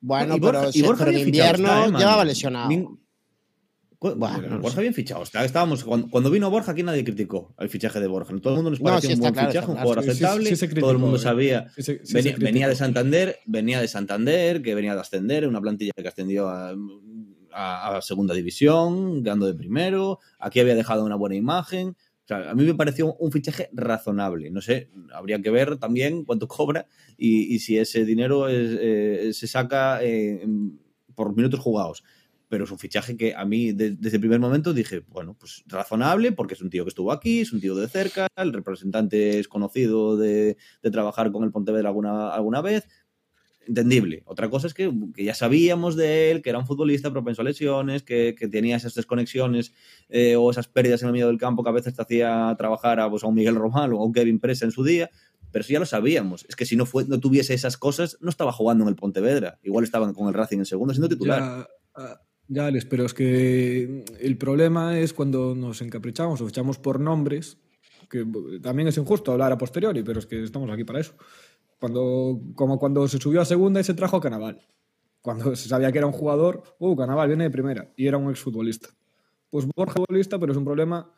Bueno, 0.00 0.36
Y 0.36 0.40
Borja- 0.40 0.60
pero, 0.60 0.70
y 0.74 0.82
Borja 0.82 1.04
pero 1.04 1.16
en 1.18 1.22
invierno 1.26 1.68
está, 1.68 1.86
¿eh, 1.86 1.98
llevaba 2.00 2.24
lesionado. 2.24 2.68
Bueno, 4.00 4.16
no 4.48 4.58
Borja 4.60 4.76
sé. 4.76 4.80
bien 4.82 4.94
fichado. 4.94 5.22
está- 5.22 5.44
Estábamos, 5.44 5.82
cuando, 5.84 6.08
cuando 6.10 6.30
vino 6.30 6.50
Borja, 6.50 6.72
aquí 6.72 6.82
nadie 6.82 7.02
criticó 7.02 7.54
el 7.58 7.68
fichaje 7.68 7.98
de 7.98 8.06
Borja. 8.06 8.34
Todo 8.40 8.52
el 8.54 8.56
mundo 8.56 8.70
nos 8.70 8.80
No, 8.80 8.84
parecía 8.84 9.10
sí, 9.10 9.14
un 9.14 9.20
buen 9.20 9.32
claro, 9.32 9.48
fichaje, 9.48 9.70
un 9.70 9.76
jugador 9.78 10.04
Sí, 10.04 10.10
sí, 10.10 10.16
sí, 10.16 10.24
aceptable. 10.24 10.48
sí 10.50 10.56
se 10.56 10.68
todo 10.68 10.90
el 10.90 10.98
mundo 10.98 11.16
criticó, 11.16 11.16
¿eh? 11.16 11.32
sabía. 11.32 11.72
Venía, 11.76 12.32
criticó. 12.32 12.44
venía 12.44 12.68
de 12.68 12.74
Santander, 12.76 13.38
venía 13.46 13.80
de 13.80 13.88
Santander, 13.88 14.62
que 14.62 14.74
venía 14.74 14.94
de 14.94 15.00
ascender, 15.00 15.48
una 15.48 15.60
plantilla 15.60 15.92
que 15.96 16.08
ascendió 16.08 16.48
a, 16.48 16.74
a- 17.52 17.96
a 17.96 18.02
segunda 18.02 18.34
división, 18.34 19.22
ganando 19.22 19.46
de 19.46 19.54
primero. 19.54 20.20
Aquí 20.38 20.60
había 20.60 20.74
dejado 20.74 21.04
una 21.04 21.16
buena 21.16 21.36
imagen. 21.36 21.88
O 21.88 22.28
sea, 22.28 22.50
a 22.50 22.54
mí 22.54 22.64
me 22.64 22.74
pareció 22.74 23.14
un 23.14 23.30
fichaje 23.32 23.70
razonable. 23.72 24.50
No 24.50 24.60
sé, 24.60 24.90
habría 25.14 25.40
que 25.40 25.50
ver 25.50 25.78
también 25.78 26.24
cuánto 26.24 26.48
cobra 26.48 26.86
y, 27.16 27.54
y 27.54 27.60
si 27.60 27.78
ese 27.78 28.04
dinero 28.04 28.48
es, 28.48 28.76
eh, 28.80 29.30
se 29.32 29.46
saca 29.46 30.00
eh, 30.02 30.44
por 31.14 31.34
minutos 31.34 31.60
jugados. 31.60 32.02
Pero 32.48 32.64
es 32.64 32.70
un 32.70 32.78
fichaje 32.78 33.16
que 33.16 33.34
a 33.34 33.44
mí 33.44 33.72
de- 33.72 33.90
desde 33.92 34.16
el 34.16 34.20
primer 34.20 34.38
momento 34.38 34.72
dije, 34.72 35.02
bueno, 35.08 35.34
pues 35.38 35.64
razonable, 35.66 36.30
porque 36.32 36.54
es 36.54 36.62
un 36.62 36.70
tío 36.70 36.84
que 36.84 36.90
estuvo 36.90 37.10
aquí, 37.12 37.40
es 37.40 37.52
un 37.52 37.60
tío 37.60 37.74
de 37.74 37.88
cerca, 37.88 38.28
el 38.36 38.52
representante 38.52 39.38
es 39.40 39.48
conocido 39.48 40.16
de, 40.16 40.56
de 40.82 40.90
trabajar 40.90 41.32
con 41.32 41.42
el 41.44 41.50
Pontevedra 41.50 41.88
alguna, 41.88 42.28
alguna 42.30 42.60
vez. 42.62 42.86
Entendible. 43.68 44.22
Otra 44.26 44.48
cosa 44.48 44.68
es 44.68 44.74
que, 44.74 44.92
que 45.12 45.24
ya 45.24 45.34
sabíamos 45.34 45.96
de 45.96 46.30
él, 46.30 46.40
que 46.40 46.50
era 46.50 46.58
un 46.60 46.66
futbolista 46.66 47.10
propenso 47.10 47.42
a 47.42 47.44
lesiones, 47.44 48.04
que, 48.04 48.36
que 48.38 48.46
tenía 48.46 48.76
esas 48.76 48.94
desconexiones 48.94 49.72
eh, 50.08 50.36
o 50.36 50.48
esas 50.52 50.68
pérdidas 50.68 51.02
en 51.02 51.08
el 51.08 51.12
medio 51.12 51.26
del 51.26 51.36
campo 51.38 51.64
que 51.64 51.70
a 51.70 51.72
veces 51.72 51.92
te 51.94 52.00
hacía 52.00 52.54
trabajar 52.56 53.00
a, 53.00 53.10
pues, 53.10 53.24
a 53.24 53.26
un 53.26 53.34
Miguel 53.34 53.56
Román 53.56 53.92
o 53.92 53.98
a 54.00 54.04
un 54.04 54.12
Kevin 54.12 54.38
Presa 54.38 54.66
en 54.66 54.70
su 54.70 54.84
día. 54.84 55.10
Pero 55.50 55.64
eso 55.64 55.72
ya 55.72 55.80
lo 55.80 55.86
sabíamos. 55.86 56.46
Es 56.48 56.54
que 56.54 56.64
si 56.64 56.76
no, 56.76 56.86
fue, 56.86 57.06
no 57.06 57.18
tuviese 57.18 57.54
esas 57.54 57.76
cosas, 57.76 58.18
no 58.20 58.30
estaba 58.30 58.52
jugando 58.52 58.84
en 58.84 58.88
el 58.88 58.94
Pontevedra. 58.94 59.58
Igual 59.64 59.82
estaban 59.82 60.14
con 60.14 60.28
el 60.28 60.34
Racing 60.34 60.58
en 60.58 60.66
segundo 60.66 60.94
siendo 60.94 61.08
titular. 61.08 61.40
Ya, 61.40 61.66
Ah, 61.98 62.20
ya, 62.48 62.66
Alex, 62.66 62.84
pero 62.86 63.04
es 63.04 63.14
que 63.14 64.04
el 64.20 64.38
problema 64.38 64.98
es 64.98 65.12
cuando 65.12 65.54
nos 65.54 65.82
encaprichamos 65.82 66.40
o 66.40 66.48
echamos 66.48 66.78
por 66.78 67.00
nombres, 67.00 67.58
que 68.08 68.24
también 68.62 68.88
es 68.88 68.96
injusto 68.98 69.32
hablar 69.32 69.52
a 69.52 69.58
posteriori, 69.58 70.02
pero 70.04 70.20
es 70.20 70.26
que 70.26 70.42
estamos 70.42 70.70
aquí 70.70 70.84
para 70.84 71.00
eso. 71.00 71.14
Cuando, 71.80 72.40
como 72.54 72.78
cuando 72.78 73.08
se 73.08 73.18
subió 73.18 73.40
a 73.40 73.44
segunda 73.44 73.80
y 73.80 73.84
se 73.84 73.94
trajo 73.94 74.16
a 74.16 74.20
Canaval. 74.20 74.60
Cuando 75.20 75.56
se 75.56 75.68
sabía 75.68 75.90
que 75.90 75.98
era 75.98 76.06
un 76.06 76.12
jugador, 76.12 76.62
uh, 76.78 76.94
Canaval 76.96 77.28
viene 77.28 77.44
de 77.44 77.50
primera 77.50 77.92
y 77.96 78.06
era 78.06 78.16
un 78.16 78.30
exfutbolista. 78.30 78.90
Pues 79.50 79.66
Borja 79.74 79.94
futbolista, 79.94 80.38
pero 80.38 80.52
es 80.52 80.58
un 80.58 80.64
problema, 80.64 81.10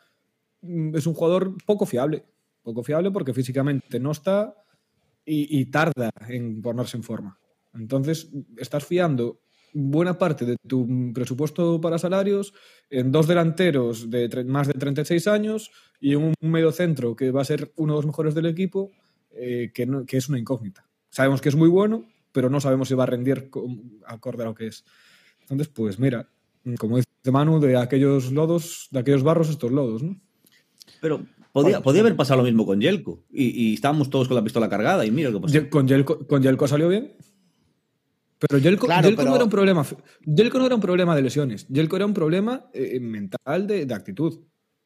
mm, 0.61 0.95
es 0.95 1.05
un 1.05 1.13
jugador 1.13 1.55
poco 1.63 1.85
fiable. 1.85 2.25
Poco 2.63 2.83
fiable 2.83 3.11
porque 3.11 3.33
físicamente 3.33 3.99
no 3.99 4.11
está 4.11 4.55
y, 5.23 5.59
y 5.59 5.65
tarda 5.67 6.09
en 6.27 6.61
ponerse 6.61 6.97
en 6.97 7.03
forma. 7.03 7.39
Entonces, 7.73 8.31
estás 8.57 8.83
fiando 8.83 9.41
buena 9.73 10.17
parte 10.17 10.45
de 10.45 10.55
tu 10.67 10.87
presupuesto 11.13 11.79
para 11.81 11.97
salarios 11.99 12.53
en 12.89 13.11
dos 13.11 13.27
delanteros 13.27 14.09
de 14.09 14.43
más 14.45 14.67
de 14.67 14.73
36 14.73 15.27
años 15.27 15.71
y 15.99 16.13
en 16.13 16.23
un 16.23 16.33
medio 16.51 16.71
centro 16.71 17.15
que 17.15 17.31
va 17.31 17.41
a 17.41 17.45
ser 17.45 17.71
uno 17.75 17.93
de 17.93 17.97
los 17.99 18.05
mejores 18.05 18.33
del 18.35 18.45
equipo, 18.45 18.91
eh, 19.31 19.71
que, 19.73 19.85
no- 19.85 20.05
que 20.05 20.17
es 20.17 20.29
una 20.29 20.39
incógnita. 20.39 20.85
Sabemos 21.09 21.41
que 21.41 21.49
es 21.49 21.55
muy 21.55 21.69
bueno, 21.69 22.05
pero 22.31 22.49
no 22.49 22.59
sabemos 22.61 22.87
si 22.87 22.93
va 22.95 23.03
a 23.03 23.07
rendir 23.07 23.49
acorde 24.05 24.43
a 24.43 24.45
lo 24.47 24.55
que 24.55 24.67
es. 24.67 24.85
Entonces, 25.41 25.67
pues 25.67 25.99
mira, 25.99 26.29
como 26.77 26.97
dice 26.97 27.07
Manu, 27.31 27.59
de 27.59 27.77
aquellos 27.77 28.31
lodos, 28.31 28.87
de 28.91 28.99
aquellos 28.99 29.23
barros, 29.23 29.49
estos 29.49 29.71
lodos, 29.71 30.03
¿no? 30.03 30.19
Pero 31.01 31.25
podía, 31.51 31.81
podía 31.81 32.01
haber 32.01 32.15
pasado 32.15 32.39
lo 32.41 32.43
mismo 32.45 32.65
con 32.65 32.79
Yelko. 32.81 33.23
Y, 33.31 33.45
y 33.69 33.73
estábamos 33.73 34.09
todos 34.09 34.27
con 34.27 34.35
la 34.35 34.43
pistola 34.43 34.69
cargada 34.69 35.05
y 35.05 35.11
mira 35.11 35.29
lo 35.29 35.39
que 35.39 35.47
pasó. 35.47 35.69
Con 35.69 35.87
Yelko, 35.87 36.27
con 36.27 36.41
Yelko 36.43 36.67
salió 36.67 36.87
bien. 36.89 37.13
Pero 38.39 38.57
Yelko, 38.57 38.85
Claro, 38.85 39.07
Yelko 39.09 39.19
pero- 39.21 39.29
no 39.31 39.35
era 39.35 39.43
un 39.45 39.49
problema. 39.49 39.85
Yelko 40.25 40.59
no 40.59 40.65
era 40.65 40.75
un 40.75 40.81
problema 40.81 41.15
de 41.15 41.21
lesiones. 41.21 41.67
Yelko 41.67 41.95
era 41.97 42.05
un 42.05 42.13
problema 42.13 42.69
eh, 42.73 42.99
mental 42.99 43.67
de, 43.67 43.85
de 43.85 43.93
actitud. 43.93 44.39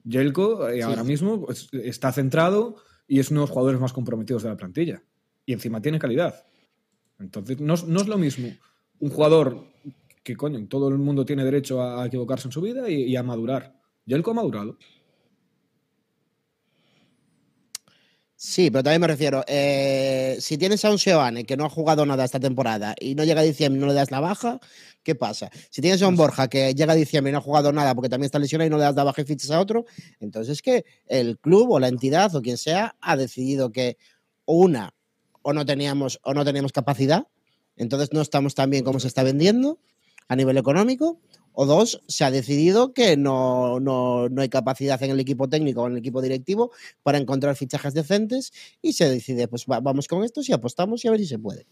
Yelko 0.04 0.68
eh, 0.70 0.84
ahora 0.84 1.04
mismo 1.04 1.46
pues, 1.46 1.70
está 1.72 2.12
centrado 2.12 2.76
y 3.08 3.20
es 3.20 3.30
uno 3.32 3.42
de 3.42 3.44
los 3.44 3.52
jugadores 3.52 3.80
más 3.80 3.94
comprometidos 3.94 4.44
de 4.44 4.50
la 4.50 4.58
plantilla. 4.58 5.04
Y 5.46 5.54
encima 5.54 5.82
tiene 5.82 6.00
calidad. 6.00 6.46
Entonces, 7.20 7.60
no, 7.62 7.76
es- 7.76 7.86
no 7.86 8.02
es 8.02 8.08
lo 8.08 8.18
mismo 8.18 8.50
un 9.00 9.10
jugador 9.10 9.66
que, 10.24 10.36
coño, 10.36 10.66
todo 10.68 10.88
el 10.90 10.98
mundo 10.98 11.26
tiene 11.26 11.44
derecho 11.44 11.82
a, 11.82 12.02
a 12.04 12.06
equivocarse 12.08 12.48
en 12.48 12.52
su 12.54 12.62
vida 12.62 12.90
y, 12.90 13.04
y 13.04 13.16
a 13.16 13.24
madurar. 13.24 13.76
Yelko 14.06 14.32
ha 14.32 14.34
madurado. 14.36 14.78
Sí, 18.46 18.70
pero 18.70 18.84
también 18.84 19.00
me 19.00 19.08
refiero, 19.08 19.42
eh, 19.48 20.36
si 20.42 20.58
tienes 20.58 20.84
a 20.84 20.92
un 20.92 21.00
Seoane 21.00 21.46
que 21.46 21.56
no 21.56 21.64
ha 21.64 21.70
jugado 21.70 22.06
nada 22.06 22.26
esta 22.26 22.42
temporada 22.42 22.94
y 23.00 23.16
no 23.16 23.24
llega 23.24 23.40
a 23.40 23.44
diciembre 23.46 23.78
y 23.78 23.82
no 23.82 23.88
le 23.88 23.94
das 23.94 24.12
la 24.12 24.20
baja, 24.20 24.60
¿qué 25.02 25.16
pasa? 25.16 25.50
Si 25.70 25.80
tienes 25.80 26.02
a 26.02 26.10
un 26.10 26.18
Borja 26.18 26.50
que 26.50 26.76
llega 26.76 26.92
a 26.92 26.96
diciembre 26.98 27.30
y 27.30 27.32
no 27.32 27.38
ha 27.38 27.42
jugado 27.42 27.72
nada 27.72 27.96
porque 27.96 28.10
también 28.10 28.26
está 28.26 28.40
lesionado 28.40 28.68
y 28.68 28.70
no 28.70 28.76
le 28.78 28.84
das 28.84 28.96
la 28.96 29.06
baja 29.06 29.22
y 29.22 29.24
fichas 29.24 29.50
a 29.50 29.62
otro, 29.62 29.86
entonces 30.20 30.58
es 30.58 30.62
que 30.62 30.84
el 31.08 31.40
club 31.40 31.72
o 31.72 31.80
la 31.80 31.88
entidad 31.88 32.36
o 32.36 32.42
quien 32.42 32.58
sea 32.58 32.98
ha 33.00 33.16
decidido 33.16 33.72
que 33.72 33.98
una 34.44 34.94
o 35.42 35.54
no 35.54 35.66
teníamos 35.66 36.20
o 36.22 36.34
no 36.34 36.44
teníamos 36.44 36.74
capacidad, 36.74 37.26
entonces 37.78 38.10
no 38.12 38.20
estamos 38.20 38.56
tan 38.56 38.70
bien 38.70 38.84
como 38.84 39.00
se 39.00 39.08
está 39.08 39.24
vendiendo 39.24 39.80
a 40.28 40.36
nivel 40.36 40.58
económico, 40.58 41.22
o 41.54 41.66
dos, 41.66 42.02
se 42.08 42.24
ha 42.26 42.32
decidido 42.32 42.94
que 42.94 43.16
no, 43.18 43.80
no, 43.80 44.28
no 44.30 44.42
hay 44.42 44.50
capacidad 44.50 45.02
en 45.04 45.12
el 45.12 45.20
equipo 45.20 45.48
técnico 45.50 45.82
o 45.84 45.88
en 45.88 45.94
el 45.94 46.00
equipo 46.00 46.22
directivo 46.22 46.72
para 47.04 47.18
encontrar 47.18 47.56
fichajes 47.56 47.94
decentes 47.94 48.52
y 48.82 48.94
se 48.94 49.10
decide, 49.10 49.48
pues 49.48 49.66
va- 49.72 49.80
vamos 49.80 50.08
con 50.08 50.24
estos 50.24 50.50
y 50.50 50.54
apostamos 50.54 51.04
y 51.06 51.08
a 51.08 51.12
ver 51.12 51.20
si 51.20 51.28
se 51.28 51.40
puede. 51.40 51.66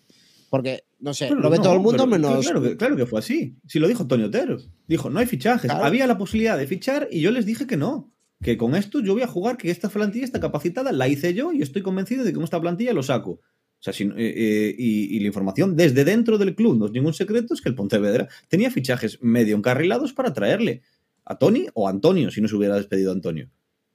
Porque, 0.49 0.83
no 0.99 1.13
sé, 1.13 1.27
Pero 1.29 1.39
lo 1.39 1.49
ve 1.49 1.57
no, 1.57 1.63
todo 1.63 1.73
el 1.75 1.79
mundo 1.79 2.03
pero- 2.03 2.07
menos... 2.07 2.45
Claro 2.45 2.61
que, 2.61 2.75
claro 2.77 2.95
que 2.97 3.05
fue 3.05 3.19
así. 3.19 3.55
Si 3.67 3.79
lo 3.79 3.87
dijo 3.87 4.01
Antonio 4.03 4.27
Otero. 4.27 4.57
Dijo, 4.87 5.09
no 5.09 5.19
hay 5.19 5.25
fichajes. 5.25 5.71
Claro. 5.71 5.85
Había 5.85 6.05
la 6.07 6.17
posibilidad 6.17 6.57
de 6.57 6.67
fichar 6.67 7.07
y 7.09 7.21
yo 7.21 7.31
les 7.31 7.45
dije 7.45 7.65
que 7.67 7.77
no. 7.77 8.11
Que 8.43 8.57
con 8.57 8.75
esto 8.75 8.99
yo 9.01 9.13
voy 9.13 9.21
a 9.21 9.27
jugar, 9.27 9.55
que 9.55 9.69
esta 9.71 9.87
plantilla 9.87 10.25
está 10.25 10.39
capacitada, 10.39 10.91
la 10.91 11.07
hice 11.07 11.33
yo 11.35 11.53
y 11.53 11.61
estoy 11.61 11.83
convencido 11.83 12.23
de 12.23 12.31
que 12.31 12.35
con 12.35 12.43
esta 12.43 12.59
plantilla 12.59 12.91
lo 12.91 13.03
saco. 13.03 13.39
O 13.81 13.83
sea, 13.83 13.93
eh, 14.07 14.13
eh, 14.15 14.75
y, 14.77 15.19
la 15.19 15.25
información 15.25 15.75
desde 15.75 16.05
dentro 16.05 16.37
del 16.37 16.53
club, 16.53 16.77
no 16.77 16.85
es 16.85 16.91
ningún 16.91 17.15
secreto, 17.15 17.55
es 17.55 17.61
que 17.61 17.69
el 17.69 17.73
Pontevedra 17.73 18.27
tenía 18.47 18.69
fichajes 18.69 19.17
medio 19.23 19.57
encarrilados 19.57 20.13
para 20.13 20.33
traerle 20.33 20.83
a 21.25 21.39
Tony 21.39 21.65
o 21.73 21.87
a 21.87 21.89
Antonio, 21.89 22.29
si 22.29 22.41
no 22.41 22.47
se 22.47 22.55
hubiera 22.55 22.75
despedido 22.75 23.09
a 23.09 23.15
Antonio. 23.15 23.49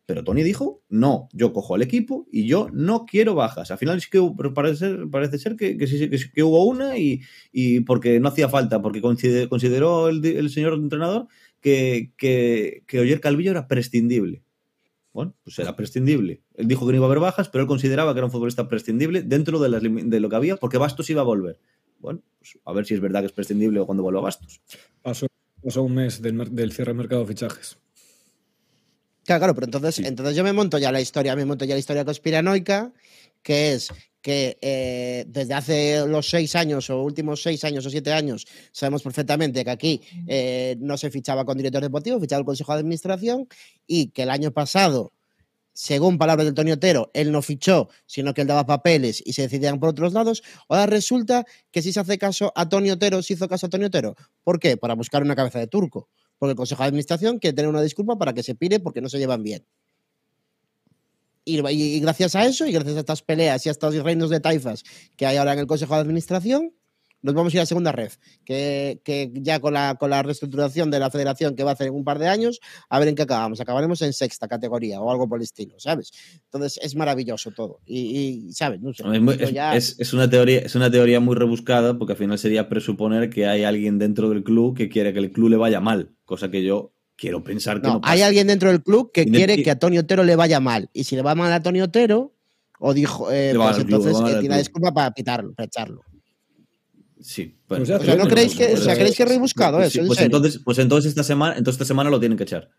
Pero 0.05 0.25
Tony 0.25 0.43
dijo, 0.43 0.83
no, 0.89 1.29
yo 1.33 1.53
cojo 1.53 1.77
al 1.77 1.83
equipo 1.83 2.27
y 2.33 2.49
yo 2.49 2.69
no 2.73 3.07
quiero 3.07 3.37
bajas. 3.37 3.71
Al 3.71 3.79
final 3.79 4.01
sí 4.01 4.09
que 4.11 4.21
parece 4.53 4.77
ser, 4.77 5.09
parece 5.09 5.39
ser 5.39 5.55
que, 5.55 5.77
que 5.79 6.43
hubo 6.43 6.65
una 6.65 6.99
y, 6.99 7.21
porque 7.87 8.19
no 8.19 8.29
hacía 8.29 8.49
falta, 8.49 8.83
porque 8.83 9.01
consideró 9.01 10.09
el, 10.09 10.51
señor 10.51 10.75
entrenador 10.75 11.29
que, 11.61 12.11
que 12.17 13.01
Oyer 13.01 13.21
Calvillo 13.21 13.53
era 13.53 13.69
prescindible. 13.69 14.43
Bueno, 15.17 15.35
pues 15.45 15.59
era 15.59 15.75
prescindible. 15.75 16.43
Él 16.57 16.69
dijo 16.69 16.85
que 16.85 16.93
no 16.93 16.97
iba 16.97 17.07
a 17.07 17.09
haber 17.09 17.21
bajas, 17.21 17.49
pero 17.49 17.63
él 17.63 17.69
consideraba 17.69 18.13
que 18.13 18.19
era 18.19 18.27
un 18.27 18.31
futbolista 18.31 18.69
prescindible 18.69 19.23
dentro 19.23 19.59
de, 19.59 19.71
las 19.71 19.83
de 19.83 20.21
lo 20.21 20.29
que 20.29 20.37
había, 20.37 20.57
porque 20.59 20.77
Bastos 20.77 21.09
iba 21.09 21.23
a 21.23 21.25
volver. 21.25 21.59
Bueno, 22.01 22.21
pues 22.39 22.59
a 22.63 22.73
ver 22.75 22.85
si 22.85 22.93
es 22.93 23.01
verdad 23.01 23.21
que 23.21 23.27
es 23.29 23.33
prescindible 23.33 23.81
o 23.81 23.87
cuando 23.87 24.03
vuelva 24.03 24.21
Bastos. 24.21 24.61
Pasó, 25.01 25.27
pasó 25.65 25.85
un 25.85 25.95
mes 25.95 26.21
del, 26.21 26.55
del 26.55 26.71
cierre 26.71 26.91
del 26.91 26.99
mercado 26.99 27.23
de 27.23 27.29
fichajes. 27.29 27.79
Claro, 29.25 29.41
claro, 29.41 29.55
pero 29.55 29.65
entonces, 29.65 30.01
entonces 30.01 30.37
yo 30.37 30.45
me 30.45 30.53
monto 30.53 30.77
ya 30.77 30.93
la 30.93 31.01
historia, 31.01 31.35
me 31.35 31.47
monto 31.47 31.65
ya 31.65 31.73
la 31.73 31.81
historia 31.81 32.05
conspiranoica, 32.05 32.93
que 33.47 33.75
es 33.75 33.91
que 34.21 34.59
eh, 34.61 35.25
desde 35.29 35.55
hace 35.55 36.05
los 36.05 36.29
seis 36.29 36.57
años 36.57 36.91
o 36.91 37.01
últimos 37.01 37.41
seis 37.41 37.63
años 37.63 37.87
o 37.87 37.91
siete 37.91 38.13
años 38.13 38.45
sabemos 38.73 39.05
perfectamente 39.05 39.65
que 39.65 39.71
aquí 39.71 40.03
eh, 40.27 40.75
no 40.81 40.97
se 40.99 41.13
fichaba 41.13 41.45
con 41.45 41.57
director 41.57 41.81
deportivo, 41.81 42.19
fichaba 42.19 42.41
el 42.41 42.45
Consejo 42.45 42.73
de 42.73 42.81
Administración 42.81 43.47
y 43.87 44.09
que 44.09 44.25
el 44.25 44.31
año 44.31 44.51
pasado, 44.51 45.13
según 45.73 46.19
palabras 46.19 46.45
del 46.45 46.55
Tony 46.55 46.73
Otero, 46.73 47.13
él 47.15 47.31
no 47.31 47.41
fichó, 47.41 47.89
sino 48.05 48.35
que 48.35 48.41
él 48.41 48.49
daba 48.49 48.67
papeles 48.67 49.23
y 49.25 49.33
se 49.35 49.43
decidían 49.43 49.79
por 49.79 49.91
otros 49.91 50.13
lados. 50.13 50.43
Ahora 50.69 50.87
resulta 50.87 51.47
que 51.71 51.81
si 51.81 51.93
se 51.93 52.01
hace 52.01 52.19
caso 52.19 52.53
a 52.57 52.69
Tony 52.69 52.91
Otero, 52.91 53.23
se 53.23 53.35
hizo 53.35 53.49
caso 53.49 53.67
a 53.67 53.69
Tony 53.69 53.85
Otero. 53.85 54.17
¿Por 54.43 54.59
qué? 54.59 54.77
Para 54.77 54.97
buscar 54.97 55.23
una 55.23 55.37
cabeza 55.37 55.61
de 55.61 55.69
turco 55.69 56.09
porque 56.39 56.51
el 56.51 56.57
Consejo 56.57 56.83
de 56.83 56.89
Administración 56.89 57.39
quiere 57.39 57.55
tener 57.55 57.69
una 57.69 57.81
disculpa 57.81 58.19
para 58.19 58.33
que 58.33 58.43
se 58.43 58.57
pire 58.57 58.81
porque 58.81 59.01
no 59.01 59.09
se 59.09 59.19
llevan 59.19 59.45
bien. 59.45 59.65
Y, 61.47 61.61
y- 61.71 62.01
gracias 62.01 62.35
a 62.35 62.45
eso, 62.45 62.67
y 62.67 62.73
gracias 62.73 62.97
a 62.97 63.01
estas 63.01 63.23
peleas 63.23 63.65
y 63.65 63.69
a 63.69 63.73
estos 63.73 63.95
reinos 64.03 64.29
de 64.31 64.41
taifas 64.41 64.83
que 65.17 65.25
hay 65.27 65.37
ahora 65.37 65.53
en 65.55 65.61
el 65.61 65.67
Consejo 65.67 65.95
de 65.95 66.01
Administración, 66.01 66.73
nos 67.23 67.35
vamos 67.35 67.53
a 67.55 67.57
ir 67.57 67.61
a 67.61 67.67
segunda 67.67 67.93
red, 67.93 68.11
que, 68.45 69.01
que 69.05 69.31
ya 69.35 69.59
con 69.61 69.75
la, 69.75 69.97
con 69.99 70.11
la 70.11 70.23
reestructuración 70.23 70.91
de 70.91 70.99
la 71.01 71.11
federación 71.11 71.57
que 71.57 71.65
va 71.65 71.71
a 71.71 71.75
hacer 71.75 71.87
en 71.89 71.95
un 71.95 72.05
par 72.05 72.19
de 72.19 72.29
años, 72.29 72.61
a 72.89 72.99
ver 72.99 73.09
en 73.09 73.15
qué 73.15 73.23
acabamos. 73.23 73.61
Acabaremos 73.61 74.03
en 74.03 74.13
sexta 74.13 74.47
categoría 74.49 75.01
o 75.01 75.11
algo 75.11 75.29
por 75.29 75.39
el 75.39 75.45
estilo, 75.45 75.75
¿sabes? 75.79 76.13
Entonces 76.45 76.79
es 76.83 76.95
maravilloso 76.95 77.51
todo. 77.53 77.81
Y, 77.87 78.01
y, 78.49 78.53
¿sabes? 78.53 78.81
No 78.81 78.93
sé, 78.93 79.03
Es, 79.13 79.21
muy- 79.21 79.35
es- 79.41 79.53
ya- 79.53 79.75
es- 79.77 79.97
es 79.99 80.13
una 80.13 80.29
teoría, 80.29 80.59
es 80.61 80.75
una 80.75 80.91
teoría 80.91 81.19
muy 81.21 81.35
rebuscada 81.37 81.97
porque 81.99 82.13
al 82.13 82.19
final 82.19 82.39
sería 82.39 82.69
presuponer 82.69 83.31
que 83.31 83.47
hay 83.47 83.65
alguien 83.65 83.99
dentro 83.99 84.29
del 84.31 84.45
club 84.45 84.77
que 84.77 84.89
quiere 84.89 85.13
que 85.13 85.19
el 85.21 85.33
club 85.33 85.49
le 85.51 85.57
vaya 85.57 85.81
mal, 85.81 86.13
cosa 86.25 86.51
que 86.51 86.63
yo 86.65 86.93
quiero 87.17 87.43
pensar 87.43 87.81
que 87.81 87.89
no, 87.89 87.95
No, 87.95 88.01
pasa. 88.01 88.13
hay 88.13 88.23
alguien 88.23 88.47
dentro 88.47 88.69
del 88.71 88.83
club 88.83 89.11
que 89.13 89.25
quiere 89.27 89.63
que 89.63 89.71
a 89.71 89.79
Tony 89.79 89.99
Otero 89.99 90.23
le 90.25 90.37
vaya 90.37 90.61
mal. 90.61 90.91
Y 90.93 91.05
si 91.05 91.17
le 91.17 91.23
va 91.23 91.35
mal 91.35 91.53
a 91.53 91.63
Tony 91.63 91.81
Otero, 91.81 92.35
o 92.79 92.93
dijo, 92.95 93.33
eh, 93.33 93.53
pues 93.57 93.77
club, 93.77 93.81
entonces 93.87 94.23
va 94.23 94.31
eh, 94.33 94.39
club. 94.41 94.57
disculpa 94.59 94.93
para 94.93 95.11
pitarlo, 95.13 95.55
para 95.55 95.67
echarlo. 95.67 96.03
Sí, 97.21 97.59
Pues 97.67 97.89
ya 97.89 97.97
O 97.97 98.01
sea, 98.01 98.15
¿no 98.15 98.23
Pero- 98.25 98.29
creéis 98.35 98.55
que, 98.55 98.75
o 98.75 98.77
sea, 98.77 98.95
¿creéis 98.95 99.17
que 99.17 99.23
es 99.23 99.29
rebuscado 99.29 99.79
pues, 99.79 99.89
eso? 99.89 100.03
sí, 100.03 100.07
pues 100.07 100.21
entonces, 100.21 100.61
pues 100.65 100.79
entonces 100.79 101.09
esta 101.09 101.23
semana, 101.25 101.57
entonces 101.57 101.77
esta 101.77 101.85
semana 101.87 102.11
lo 102.11 102.21
tienen 102.21 102.37
que 102.39 102.45
echar. 102.45 102.71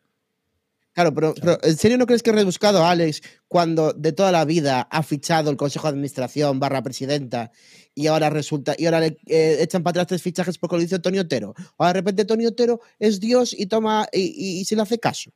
Claro, 0.94 1.14
pero, 1.14 1.34
pero 1.40 1.60
¿en 1.64 1.76
serio 1.78 1.98
no 1.98 2.06
crees 2.06 2.24
que 2.24 2.30
es 2.32 2.36
rebuscado, 2.36 2.84
Alex, 2.86 3.22
cuando 3.48 3.94
de 3.94 4.14
toda 4.14 4.32
la 4.32 4.45
vida 4.45 4.82
ha 4.90 5.03
fichado 5.03 5.49
el 5.52 5.57
Consejo 5.57 5.88
de 5.88 5.90
Administración 5.94 6.60
barra 6.60 6.82
presidenta 6.82 7.52
y 7.99 8.07
ahora 8.07 8.30
resulta, 8.30 8.76
y 8.78 8.86
ahora 8.86 8.99
le 8.99 9.18
eh, 9.26 9.57
echan 9.60 9.82
para 9.82 9.91
atrás 9.91 10.07
tres 10.07 10.22
fichajes 10.22 10.57
porque 10.57 10.76
lo 10.76 10.82
dice 10.84 10.99
Tony 10.99 11.18
Otero? 11.19 11.56
Ahora 11.78 11.94
de 11.94 11.99
repente 12.02 12.26
Tony 12.26 12.45
Otero 12.45 12.80
es 12.99 13.19
Dios 13.19 13.56
y 13.57 13.65
toma 13.65 14.07
y, 14.11 14.22
y- 14.22 14.60
y 14.61 14.65
se 14.65 14.76
le 14.76 14.84
hace 14.84 14.99
caso. 14.99 15.32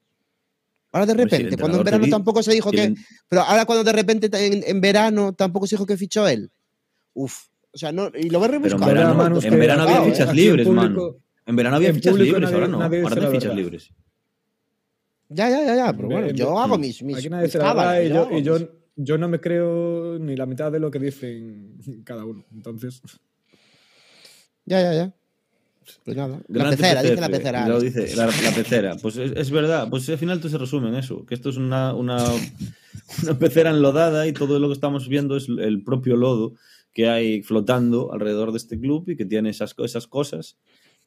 Ahora 0.91 1.05
de 1.07 1.15
Pues 1.15 1.29
si 1.31 1.38
repente, 1.38 1.57
cuando 1.57 1.77
en 1.79 1.83
verano 1.85 2.05
tampoco 2.09 2.43
se 2.43 2.51
dijo 2.53 2.69
que. 2.69 2.93
Pero 3.29 3.41
ahora 3.43 3.65
cuando 3.65 3.83
de 3.83 3.93
repente 3.93 4.29
en, 4.45 4.63
en 4.65 4.81
verano 4.81 5.33
tampoco 5.33 5.65
se 5.65 5.75
dijo 5.75 5.85
que 5.85 5.95
fichó 5.97 6.27
él. 6.27 6.51
Uf. 7.13 7.47
O 7.73 7.77
sea, 7.77 7.91
no, 7.93 8.11
y 8.13 8.29
lo 8.29 8.41
Pero 8.41 8.55
en 8.57 8.61
verano, 8.61 9.15
Manu, 9.15 9.38
es 9.39 9.45
en 9.45 9.57
verano 9.57 9.83
había 9.83 10.01
aquí- 10.01 10.11
fichas 10.11 10.35
libres, 10.35 10.67
público- 10.67 10.83
mano. 10.89 11.15
En 11.45 11.55
verano 11.55 11.75
había 11.77 11.89
en 11.89 11.95
fichas 11.95 12.15
libres, 12.15 12.41
nadie- 12.41 12.53
ahora 12.55 12.67
no. 12.67 12.81
Ahora 12.81 13.15
no 13.21 13.27
hay 13.27 13.33
fichas 13.39 13.55
libres. 13.55 13.89
Ya, 15.29 15.49
ya, 15.49 15.63
ya, 15.63 15.75
ya. 15.77 15.93
Pero 15.93 16.03
En- 16.03 16.09
bueno, 16.09 16.27
en- 16.27 16.35
yo 16.35 16.51
en- 16.51 16.57
hago 16.57 16.77
mis. 16.77 17.01
mis 17.01 17.15
mis 17.15 17.25
y 17.25 17.29
yo 17.29 18.29
y 18.38 18.43
yo, 18.43 18.59
mis- 18.59 18.67
yo 18.95 19.18
no 19.18 19.27
me 19.27 19.39
creo 19.39 20.18
ni 20.19 20.35
la 20.35 20.45
mitad 20.45 20.72
de 20.72 20.80
lo 20.80 20.91
que 20.91 20.99
dicen 20.99 21.77
cada 22.03 22.26
uno. 22.26 22.45
Entonces, 22.53 23.01
Ya, 24.65 24.81
ya, 24.81 24.93
ya. 24.93 25.13
Pues 26.05 26.15
nada. 26.15 26.39
La 26.47 26.69
pecera, 26.69 27.01
dice 27.01 27.15
la 27.19 27.30
pecera. 27.30 27.68
Lo 27.68 27.80
dice, 27.81 28.15
la, 28.15 28.27
la 28.27 28.51
pecera. 28.55 28.95
Pues 29.01 29.18
es, 29.18 29.31
es 29.35 29.49
verdad. 29.51 29.89
Pues 29.89 30.07
al 30.09 30.18
final 30.18 30.39
todo 30.39 30.49
se 30.49 30.57
resume 30.57 30.89
en 30.89 30.95
eso. 30.95 31.26
Que 31.26 31.34
esto 31.34 31.49
es 31.49 31.57
una, 31.57 31.93
una, 31.95 32.23
una 33.23 33.39
pecera 33.39 33.72
enlodada 33.72 34.27
y 34.27 34.34
todo 34.34 34.59
lo 34.59 34.68
que 34.68 34.73
estamos 34.73 35.07
viendo 35.09 35.35
es 35.35 35.47
el 35.49 35.84
propio 35.84 36.15
lodo 36.15 36.53
que 36.93 37.09
hay 37.09 37.41
flotando 37.41 38.13
alrededor 38.13 38.51
de 38.51 38.57
este 38.57 38.80
club 38.80 39.09
y 39.09 39.15
que 39.15 39.26
tiene 39.26 39.49
esas, 39.49 39.73
co- 39.73 39.84
esas 39.85 40.07
cosas. 40.07 40.57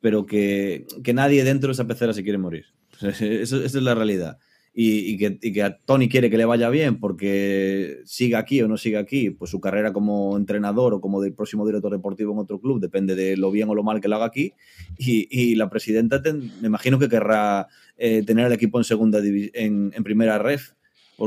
pero 0.01 0.27
que, 0.27 0.87
que 1.03 1.15
nadie 1.15 1.45
dentro 1.45 1.69
de 1.69 1.75
esa 1.75 1.87
pecera 1.87 2.13
se 2.13 2.23
quiere 2.25 2.39
morir. 2.39 2.67
Eso, 3.01 3.25
esa 3.63 3.79
es 3.79 3.83
la 3.83 3.95
realidad. 3.95 4.39
Y, 4.77 5.13
y, 5.13 5.19
que, 5.19 5.39
y, 5.41 5.53
que, 5.53 5.63
a 5.63 5.79
Tony 5.79 6.09
quiere 6.09 6.29
que 6.31 6.37
le 6.37 6.45
vaya 6.45 6.69
bien 6.69 6.99
porque 6.99 8.01
siga 8.07 8.41
aquí 8.41 8.61
o 8.61 8.67
no 8.67 8.77
siga 8.77 8.99
aquí, 8.99 9.31
pues 9.31 9.51
su 9.53 9.61
carrera 9.61 9.93
como 9.93 10.37
entrenador 10.37 10.95
o 10.95 11.01
como 11.01 11.23
del 11.23 11.33
próximo 11.33 11.65
director 11.65 11.93
deportivo 11.93 12.33
en 12.33 12.41
otro 12.41 12.61
club 12.61 12.81
depende 12.81 13.15
de 13.15 13.37
lo 13.37 13.53
bien 13.53 13.69
o 13.69 13.75
lo 13.75 13.85
mal 13.85 14.01
que 14.01 14.09
lo 14.09 14.17
haga 14.17 14.25
aquí. 14.25 14.53
Y, 14.99 15.29
y 15.31 15.55
la 15.55 15.71
presidenta, 15.71 16.23
ten, 16.23 16.51
me 16.61 16.67
imagino 16.67 16.99
que 16.99 17.09
querrá 17.09 17.69
eh, 17.97 18.25
tener 18.27 18.47
el 18.47 18.53
equipo 18.53 18.79
en 18.79 18.85
segunda 18.85 19.21
en, 19.21 19.93
en 19.95 20.05
primera 20.05 20.39
ref 20.39 20.73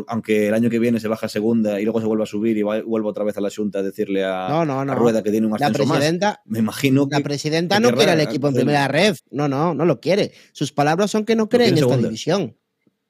aunque 0.08 0.48
el 0.48 0.54
año 0.54 0.70
que 0.70 0.80
viene 0.80 1.00
se 1.00 1.08
baja 1.08 1.28
a 1.28 1.30
segunda 1.30 1.80
y 1.80 1.84
luego 1.84 2.02
se 2.02 2.08
vuelve 2.08 2.24
a 2.24 2.28
subir 2.28 2.58
y 2.58 2.62
va, 2.62 2.82
vuelve 2.82 3.08
otra 3.08 3.24
vez 3.24 3.38
a 3.38 3.42
la 3.42 3.50
Junta 3.50 3.80
a 3.80 3.84
decirle 3.84 4.26
a, 4.26 4.48
no, 4.50 4.66
no, 4.66 4.84
no. 4.84 4.92
a 4.92 4.96
Rueda 4.96 5.24
que 5.24 5.32
tiene 5.32 5.48
un 5.48 5.54
ascenso 5.54 5.84
la 5.84 5.94
presidenta, 5.94 6.28
más. 6.28 6.40
Me 6.46 6.60
imagino 6.60 7.08
que 7.08 7.16
la 7.16 7.24
presidenta 7.24 7.78
que 7.78 7.82
no 7.82 7.92
quiere 7.94 8.14
el 8.14 8.22
equipo 8.22 8.48
en 8.50 8.56
primera 8.56 8.88
ref. 8.88 9.20
No, 9.32 9.48
no, 9.48 9.74
no 9.74 9.86
lo 9.86 10.00
quiere. 10.00 10.32
Sus 10.52 10.72
palabras 10.72 11.12
son 11.12 11.26
que 11.26 11.36
no 11.36 11.48
cree 11.50 11.70
en 11.70 11.76
esta 11.76 11.88
segunda. 11.88 12.08
división. 12.08 12.58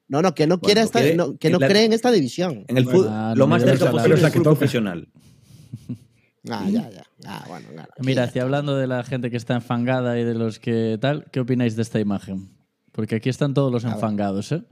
No, 0.09 0.21
no, 0.21 0.33
que 0.33 0.47
no 0.47 0.59
quiere 0.61 0.81
esta, 0.81 0.99
quiere, 1.01 1.15
no, 1.17 1.37
que 1.37 1.49
no 1.49 1.59
la, 1.59 1.67
cree 1.67 1.83
en 1.85 1.93
esta 1.93 2.11
división. 2.11 2.63
En 2.67 2.77
el 2.77 2.85
Bueno, 2.85 2.99
fútbol, 2.99 3.13
lo 3.31 3.35
no 3.35 3.47
más 3.47 3.61
cerca 3.63 3.85
la- 3.85 3.91
posible 3.91 4.15
es 4.15 4.23
el 4.23 4.31
fútbol 4.31 4.41
es 4.41 4.45
la 4.45 4.51
profesional. 4.51 5.07
Ah, 6.49 6.65
ya, 6.69 6.89
ya. 6.89 7.03
Ah, 7.25 7.43
bueno, 7.49 7.67
claro. 7.73 7.91
Mira, 7.99 8.23
hacia 8.23 8.41
hablando 8.43 8.77
de 8.77 8.87
la 8.87 9.03
gente 9.03 9.29
que 9.29 9.35
está 9.35 9.55
enfangada 9.55 10.17
y 10.17 10.23
de 10.23 10.33
los 10.33 10.59
que 10.59 10.97
tal, 11.01 11.25
¿qué 11.29 11.41
opináis 11.41 11.75
de 11.75 11.81
esta 11.81 11.99
imagen? 11.99 12.55
Porque 12.93 13.15
aquí 13.15 13.27
están 13.27 13.53
todos 13.53 13.69
los 13.69 13.83
enfangados, 13.83 14.53
¿eh? 14.53 14.63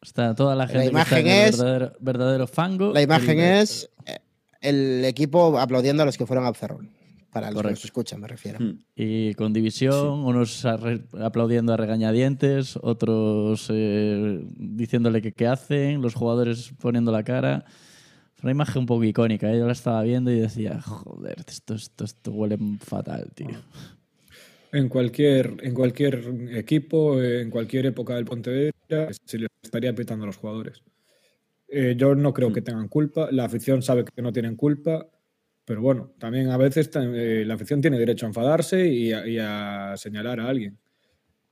Está 0.00 0.34
toda 0.34 0.54
la 0.56 0.66
gente 0.66 0.86
imagen 0.86 1.24
que 1.24 1.30
está 1.30 1.30
en 1.30 1.44
el 1.44 1.48
es- 1.50 1.58
verdadero, 1.58 1.92
verdadero 2.00 2.46
fango. 2.46 2.92
La 2.94 3.02
imagen 3.02 3.38
El- 3.38 3.60
es 3.62 3.90
eh, 4.06 4.18
el 4.62 5.04
equipo 5.04 5.58
aplaudiendo 5.58 6.02
a 6.04 6.06
los 6.06 6.16
que 6.16 6.24
fueron 6.24 6.46
al 6.46 6.54
Ferrol. 6.54 6.88
Para 7.32 7.46
los 7.46 7.54
que 7.54 7.62
Correcto. 7.62 7.76
nos 7.78 7.84
escuchan, 7.84 8.20
me 8.20 8.26
refiero. 8.28 8.58
Hmm. 8.58 8.82
Y 8.96 9.34
con 9.34 9.52
división, 9.52 10.24
unos 10.24 10.64
arre- 10.64 11.04
aplaudiendo 11.20 11.72
a 11.72 11.76
regañadientes, 11.76 12.76
otros 12.82 13.68
eh, 13.72 14.42
diciéndole 14.56 15.22
que 15.22 15.32
qué 15.32 15.46
hacen, 15.46 16.02
los 16.02 16.14
jugadores 16.14 16.72
poniendo 16.80 17.12
la 17.12 17.22
cara. 17.22 17.64
Fue 18.34 18.46
una 18.48 18.52
imagen 18.52 18.80
un 18.80 18.86
poco 18.86 19.04
icónica. 19.04 19.52
¿eh? 19.52 19.58
Yo 19.58 19.66
la 19.66 19.72
estaba 19.72 20.02
viendo 20.02 20.32
y 20.32 20.40
decía, 20.40 20.80
joder, 20.80 21.36
esto, 21.46 21.74
esto, 21.74 22.04
esto 22.04 22.32
huele 22.32 22.58
fatal, 22.80 23.30
tío. 23.34 23.50
En 24.72 24.88
cualquier, 24.88 25.56
en 25.62 25.74
cualquier 25.74 26.24
equipo, 26.52 27.20
en 27.22 27.50
cualquier 27.50 27.86
época 27.86 28.14
del 28.14 28.24
Pontevedra, 28.24 29.08
se 29.24 29.38
les 29.38 29.48
estaría 29.62 29.94
pitando 29.94 30.24
a 30.24 30.26
los 30.26 30.36
jugadores. 30.36 30.82
Eh, 31.68 31.94
yo 31.96 32.14
no 32.14 32.32
creo 32.32 32.52
que 32.52 32.62
tengan 32.62 32.88
culpa. 32.88 33.28
La 33.30 33.44
afición 33.44 33.82
sabe 33.82 34.04
que 34.04 34.22
no 34.22 34.32
tienen 34.32 34.56
culpa. 34.56 35.06
Pero 35.70 35.82
bueno, 35.82 36.10
también 36.18 36.50
a 36.50 36.56
veces 36.56 36.90
eh, 36.96 37.44
la 37.46 37.54
afición 37.54 37.80
tiene 37.80 37.96
derecho 37.96 38.26
a 38.26 38.30
enfadarse 38.30 38.88
y 38.88 39.12
a, 39.12 39.94
señalar 39.96 40.40
a 40.40 40.48
alguien. 40.48 40.80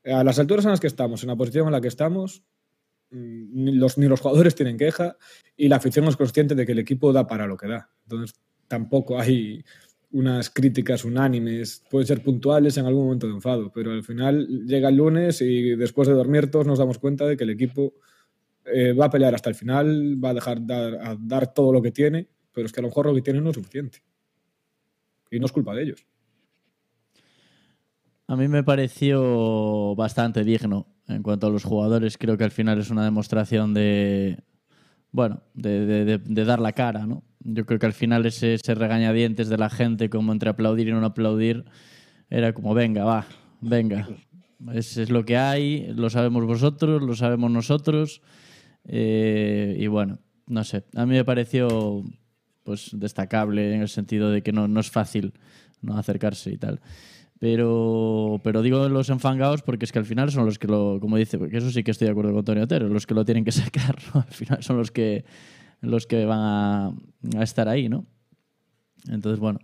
A 0.04 0.24
las 0.24 0.40
alturas 0.40 0.64
en 0.64 0.72
las 0.72 0.80
que 0.80 0.88
estamos, 0.88 1.22
en 1.22 1.28
la 1.28 1.36
posición 1.36 1.66
en 1.66 1.72
la 1.72 1.80
que 1.80 1.86
estamos, 1.86 2.42
mm, 3.12 3.62
ni 3.62 3.72
los, 3.76 3.96
ni 3.96 4.08
los 4.08 4.18
jugadores 4.18 4.56
tienen 4.56 4.76
queja 4.76 5.16
y 5.56 5.68
la 5.68 5.76
afición 5.76 6.04
es 6.06 6.16
consciente 6.16 6.56
de 6.56 6.66
que 6.66 6.72
el 6.72 6.80
equipo 6.80 7.12
da 7.12 7.28
para 7.28 7.46
lo 7.46 7.56
que 7.56 7.68
da. 7.68 7.92
Entonces 8.06 8.34
tampoco 8.66 9.20
hay 9.20 9.64
unas 10.10 10.50
críticas 10.50 11.04
unánimes, 11.04 11.84
pueden 11.88 12.08
ser 12.08 12.20
puntuales 12.20 12.76
en 12.76 12.86
algún 12.86 13.04
momento 13.04 13.28
de 13.28 13.34
enfado, 13.34 13.70
pero 13.72 13.92
al 13.92 14.02
final 14.02 14.48
llega 14.66 14.88
el 14.88 14.96
lunes 14.96 15.40
y 15.42 15.76
después 15.76 16.08
de 16.08 16.14
dormir 16.14 16.50
todos 16.50 16.66
nos 16.66 16.80
damos 16.80 16.98
cuenta 16.98 17.24
de 17.24 17.36
que 17.36 17.44
el 17.44 17.50
equipo 17.50 17.94
eh, 18.64 18.94
va 18.94 19.04
a 19.04 19.10
pelear 19.10 19.36
hasta 19.36 19.48
el 19.48 19.54
final, 19.54 20.18
va 20.20 20.30
a 20.30 20.34
dejar 20.34 20.66
dar, 20.66 20.94
a 21.06 21.16
dar 21.20 21.54
todo 21.54 21.72
lo 21.72 21.80
que 21.80 21.92
tiene, 21.92 22.26
pero 22.52 22.66
es 22.66 22.72
que 22.72 22.80
a 22.80 22.82
lo 22.82 22.88
mejor 22.88 23.06
lo 23.06 23.14
que 23.14 23.22
tiene 23.22 23.40
no 23.40 23.50
es 23.50 23.54
suficiente. 23.54 24.02
Y 25.30 25.38
no 25.38 25.46
es 25.46 25.52
culpa 25.52 25.74
de 25.74 25.82
ellos. 25.82 26.06
A 28.26 28.36
mí 28.36 28.46
me 28.46 28.62
pareció 28.62 29.94
bastante 29.96 30.44
digno 30.44 30.86
en 31.08 31.22
cuanto 31.22 31.46
a 31.46 31.50
los 31.50 31.64
jugadores. 31.64 32.18
Creo 32.18 32.36
que 32.36 32.44
al 32.44 32.50
final 32.50 32.78
es 32.78 32.90
una 32.90 33.04
demostración 33.04 33.72
de, 33.72 34.42
bueno, 35.12 35.42
de, 35.54 36.18
dar 36.44 36.60
la 36.60 36.72
cara, 36.72 37.06
¿no? 37.06 37.24
Yo 37.40 37.64
creo 37.64 37.78
que 37.78 37.86
al 37.86 37.94
final 37.94 38.26
ese, 38.26 38.54
ese 38.54 38.74
regañadientes 38.74 39.48
de 39.48 39.56
la 39.56 39.70
gente, 39.70 40.10
como 40.10 40.32
entre 40.32 40.50
aplaudir 40.50 40.88
y 40.88 40.92
no 40.92 41.04
aplaudir, 41.04 41.64
era 42.28 42.52
como, 42.52 42.74
venga, 42.74 43.04
va, 43.04 43.26
venga. 43.60 44.08
Es, 44.74 44.96
es 44.98 45.08
lo 45.08 45.24
que 45.24 45.36
hay, 45.36 45.86
lo 45.94 46.10
sabemos 46.10 46.44
vosotros, 46.44 47.02
lo 47.02 47.14
sabemos 47.14 47.50
nosotros. 47.50 48.20
eh, 48.84 49.76
y 49.78 49.86
bueno, 49.86 50.18
no 50.46 50.64
sé, 50.64 50.84
a 50.94 51.06
mí 51.06 51.14
me 51.14 51.24
pareció 51.24 52.02
pues 52.68 52.90
destacable 52.92 53.74
en 53.74 53.80
el 53.80 53.88
sentido 53.88 54.30
de 54.30 54.42
que 54.42 54.52
no, 54.52 54.68
no 54.68 54.80
es 54.80 54.90
fácil 54.90 55.32
no 55.80 55.96
acercarse 55.96 56.50
y 56.52 56.58
tal. 56.58 56.80
Pero, 57.40 58.40
pero 58.44 58.60
digo 58.62 58.88
los 58.88 59.08
enfangados 59.10 59.62
porque 59.62 59.84
es 59.86 59.92
que 59.92 59.98
al 59.98 60.04
final 60.04 60.30
son 60.30 60.44
los 60.44 60.58
que 60.58 60.66
lo, 60.68 60.98
como 61.00 61.16
dice, 61.16 61.38
porque 61.38 61.56
eso 61.56 61.70
sí 61.70 61.82
que 61.82 61.92
estoy 61.92 62.06
de 62.06 62.12
acuerdo 62.12 62.30
con 62.32 62.40
Antonio 62.40 62.64
Otero, 62.64 62.88
los 62.88 63.06
que 63.06 63.14
lo 63.14 63.24
tienen 63.24 63.44
que 63.44 63.52
sacar, 63.62 63.96
¿no? 64.14 64.20
Al 64.20 64.32
final 64.34 64.62
son 64.62 64.76
los 64.76 64.90
que, 64.90 65.24
los 65.80 66.06
que 66.06 66.24
van 66.26 66.40
a, 66.40 66.92
a 67.38 67.42
estar 67.42 67.68
ahí, 67.68 67.88
¿no? 67.88 68.04
Entonces, 69.08 69.38
bueno, 69.40 69.60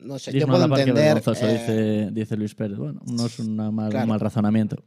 No 0.00 0.18
sé, 0.18 0.32
yo 0.32 0.46
puedo 0.46 0.64
entender. 0.64 1.18
eh, 1.18 1.52
dice, 1.52 2.10
dice 2.12 2.36
Luis 2.36 2.54
Pérez. 2.54 2.78
Bueno, 2.78 3.00
no 3.06 3.26
es 3.26 3.38
una 3.38 3.70
mal, 3.70 3.90
Claro. 3.90 4.04
un 4.04 4.08
mal 4.10 4.20
razonamiento. 4.20 4.82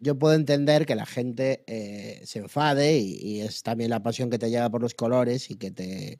Yo 0.00 0.18
puedo 0.18 0.34
entender 0.34 0.86
que 0.86 0.94
la 0.94 1.06
gente 1.06 1.62
eh, 1.66 2.22
se 2.24 2.40
enfade 2.40 2.98
y, 2.98 3.14
y 3.22 3.40
es 3.40 3.62
también 3.62 3.90
la 3.90 4.02
pasión 4.02 4.30
que 4.30 4.38
te 4.38 4.50
lleva 4.50 4.70
por 4.70 4.82
los 4.82 4.94
colores 4.94 5.50
y 5.50 5.56
que 5.56 5.70
te 5.70 6.18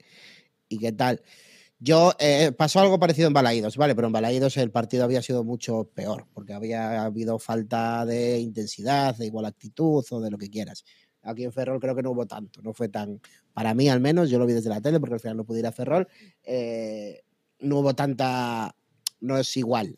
y 0.69 0.77
qué 0.79 0.91
tal. 0.91 1.21
Yo 1.83 2.13
eh, 2.19 2.51
pasó 2.51 2.79
algo 2.79 2.99
parecido 2.99 3.27
en 3.27 3.33
Balaídos, 3.33 3.75
¿vale? 3.75 3.95
Pero 3.95 4.05
en 4.05 4.13
Balaídos 4.13 4.55
el 4.57 4.69
partido 4.69 5.03
había 5.03 5.23
sido 5.23 5.43
mucho 5.43 5.89
peor, 5.95 6.27
porque 6.31 6.53
había 6.53 7.03
habido 7.03 7.39
falta 7.39 8.05
de 8.05 8.39
intensidad, 8.39 9.15
de 9.17 9.25
igual 9.25 9.45
actitud 9.45 10.05
o 10.11 10.21
de 10.21 10.29
lo 10.29 10.37
que 10.37 10.51
quieras. 10.51 10.85
Aquí 11.23 11.43
en 11.43 11.51
Ferrol 11.51 11.79
creo 11.79 11.95
que 11.95 12.03
no 12.03 12.11
hubo 12.11 12.27
tanto, 12.27 12.61
no 12.61 12.73
fue 12.73 12.87
tan, 12.89 13.19
para 13.53 13.73
mí 13.73 13.89
al 13.89 13.99
menos, 13.99 14.29
yo 14.29 14.37
lo 14.37 14.45
vi 14.45 14.53
desde 14.53 14.69
la 14.69 14.79
tele 14.79 14.99
porque 14.99 15.15
al 15.15 15.19
final 15.19 15.37
no 15.37 15.43
pude 15.43 15.59
ir 15.59 15.65
a 15.67 15.71
Ferrol, 15.71 16.07
eh, 16.43 17.23
no 17.59 17.79
hubo 17.79 17.95
tanta, 17.95 18.75
no 19.19 19.39
es 19.39 19.57
igual. 19.57 19.95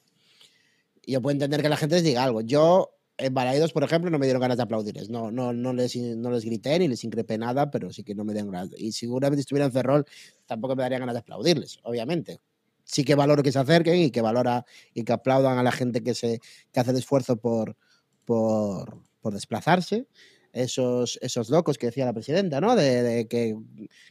Yo 1.06 1.22
puedo 1.22 1.34
entender 1.34 1.62
que 1.62 1.68
la 1.68 1.76
gente 1.76 1.96
les 1.96 2.06
diga 2.06 2.24
algo. 2.24 2.40
Yo 2.40 2.93
en 3.18 3.34
Balaidos, 3.34 3.74
por 3.74 3.84
ejemplo, 3.84 4.10
no 4.10 4.18
me 4.18 4.26
dieron 4.26 4.42
ganas 4.42 4.58
de 4.58 4.64
aplaudirles. 4.64 5.10
No, 5.10 5.32
no, 5.32 5.54
no, 5.54 5.74
les, 5.74 5.96
no 5.96 6.32
les 6.32 6.46
grité 6.46 6.80
ni 6.80 6.88
les 6.88 7.04
increpé 7.04 7.38
nada, 7.38 7.70
pero 7.70 7.92
sí 7.92 8.04
que 8.04 8.16
no 8.16 8.24
me 8.24 8.34
dieron 8.34 8.52
ganas. 8.52 8.72
Y 8.78 8.92
seguramente 8.92 9.38
si 9.38 9.42
estuviera 9.42 9.66
en 9.66 9.72
Ferrol, 9.72 10.06
tampoco 10.46 10.76
me 10.76 10.84
daría 10.84 11.00
ganas 11.00 11.14
de 11.14 11.20
aplaudirles, 11.20 11.80
obviamente. 11.84 12.42
Sí 12.84 13.04
que 13.06 13.16
valoro 13.16 13.44
que 13.44 13.52
se 13.52 13.60
acerquen 13.60 13.96
y 13.96 14.12
que 14.12 14.22
valora 14.22 14.66
y 14.94 15.04
que 15.04 15.14
aplaudan 15.14 15.58
a 15.58 15.64
la 15.64 15.72
gente 15.72 16.04
que, 16.04 16.14
se, 16.16 16.40
que 16.72 16.80
hace 16.80 16.92
el 16.92 16.98
esfuerzo 16.98 17.38
por, 17.38 17.78
por, 18.26 19.02
por 19.22 19.34
desplazarse. 19.34 20.08
Esos, 20.52 21.18
esos 21.24 21.50
locos 21.50 21.80
que 21.80 21.88
decía 21.88 22.06
la 22.06 22.14
presidenta, 22.14 22.62
¿no? 22.62 22.76
De, 22.76 23.26
que, 23.28 23.56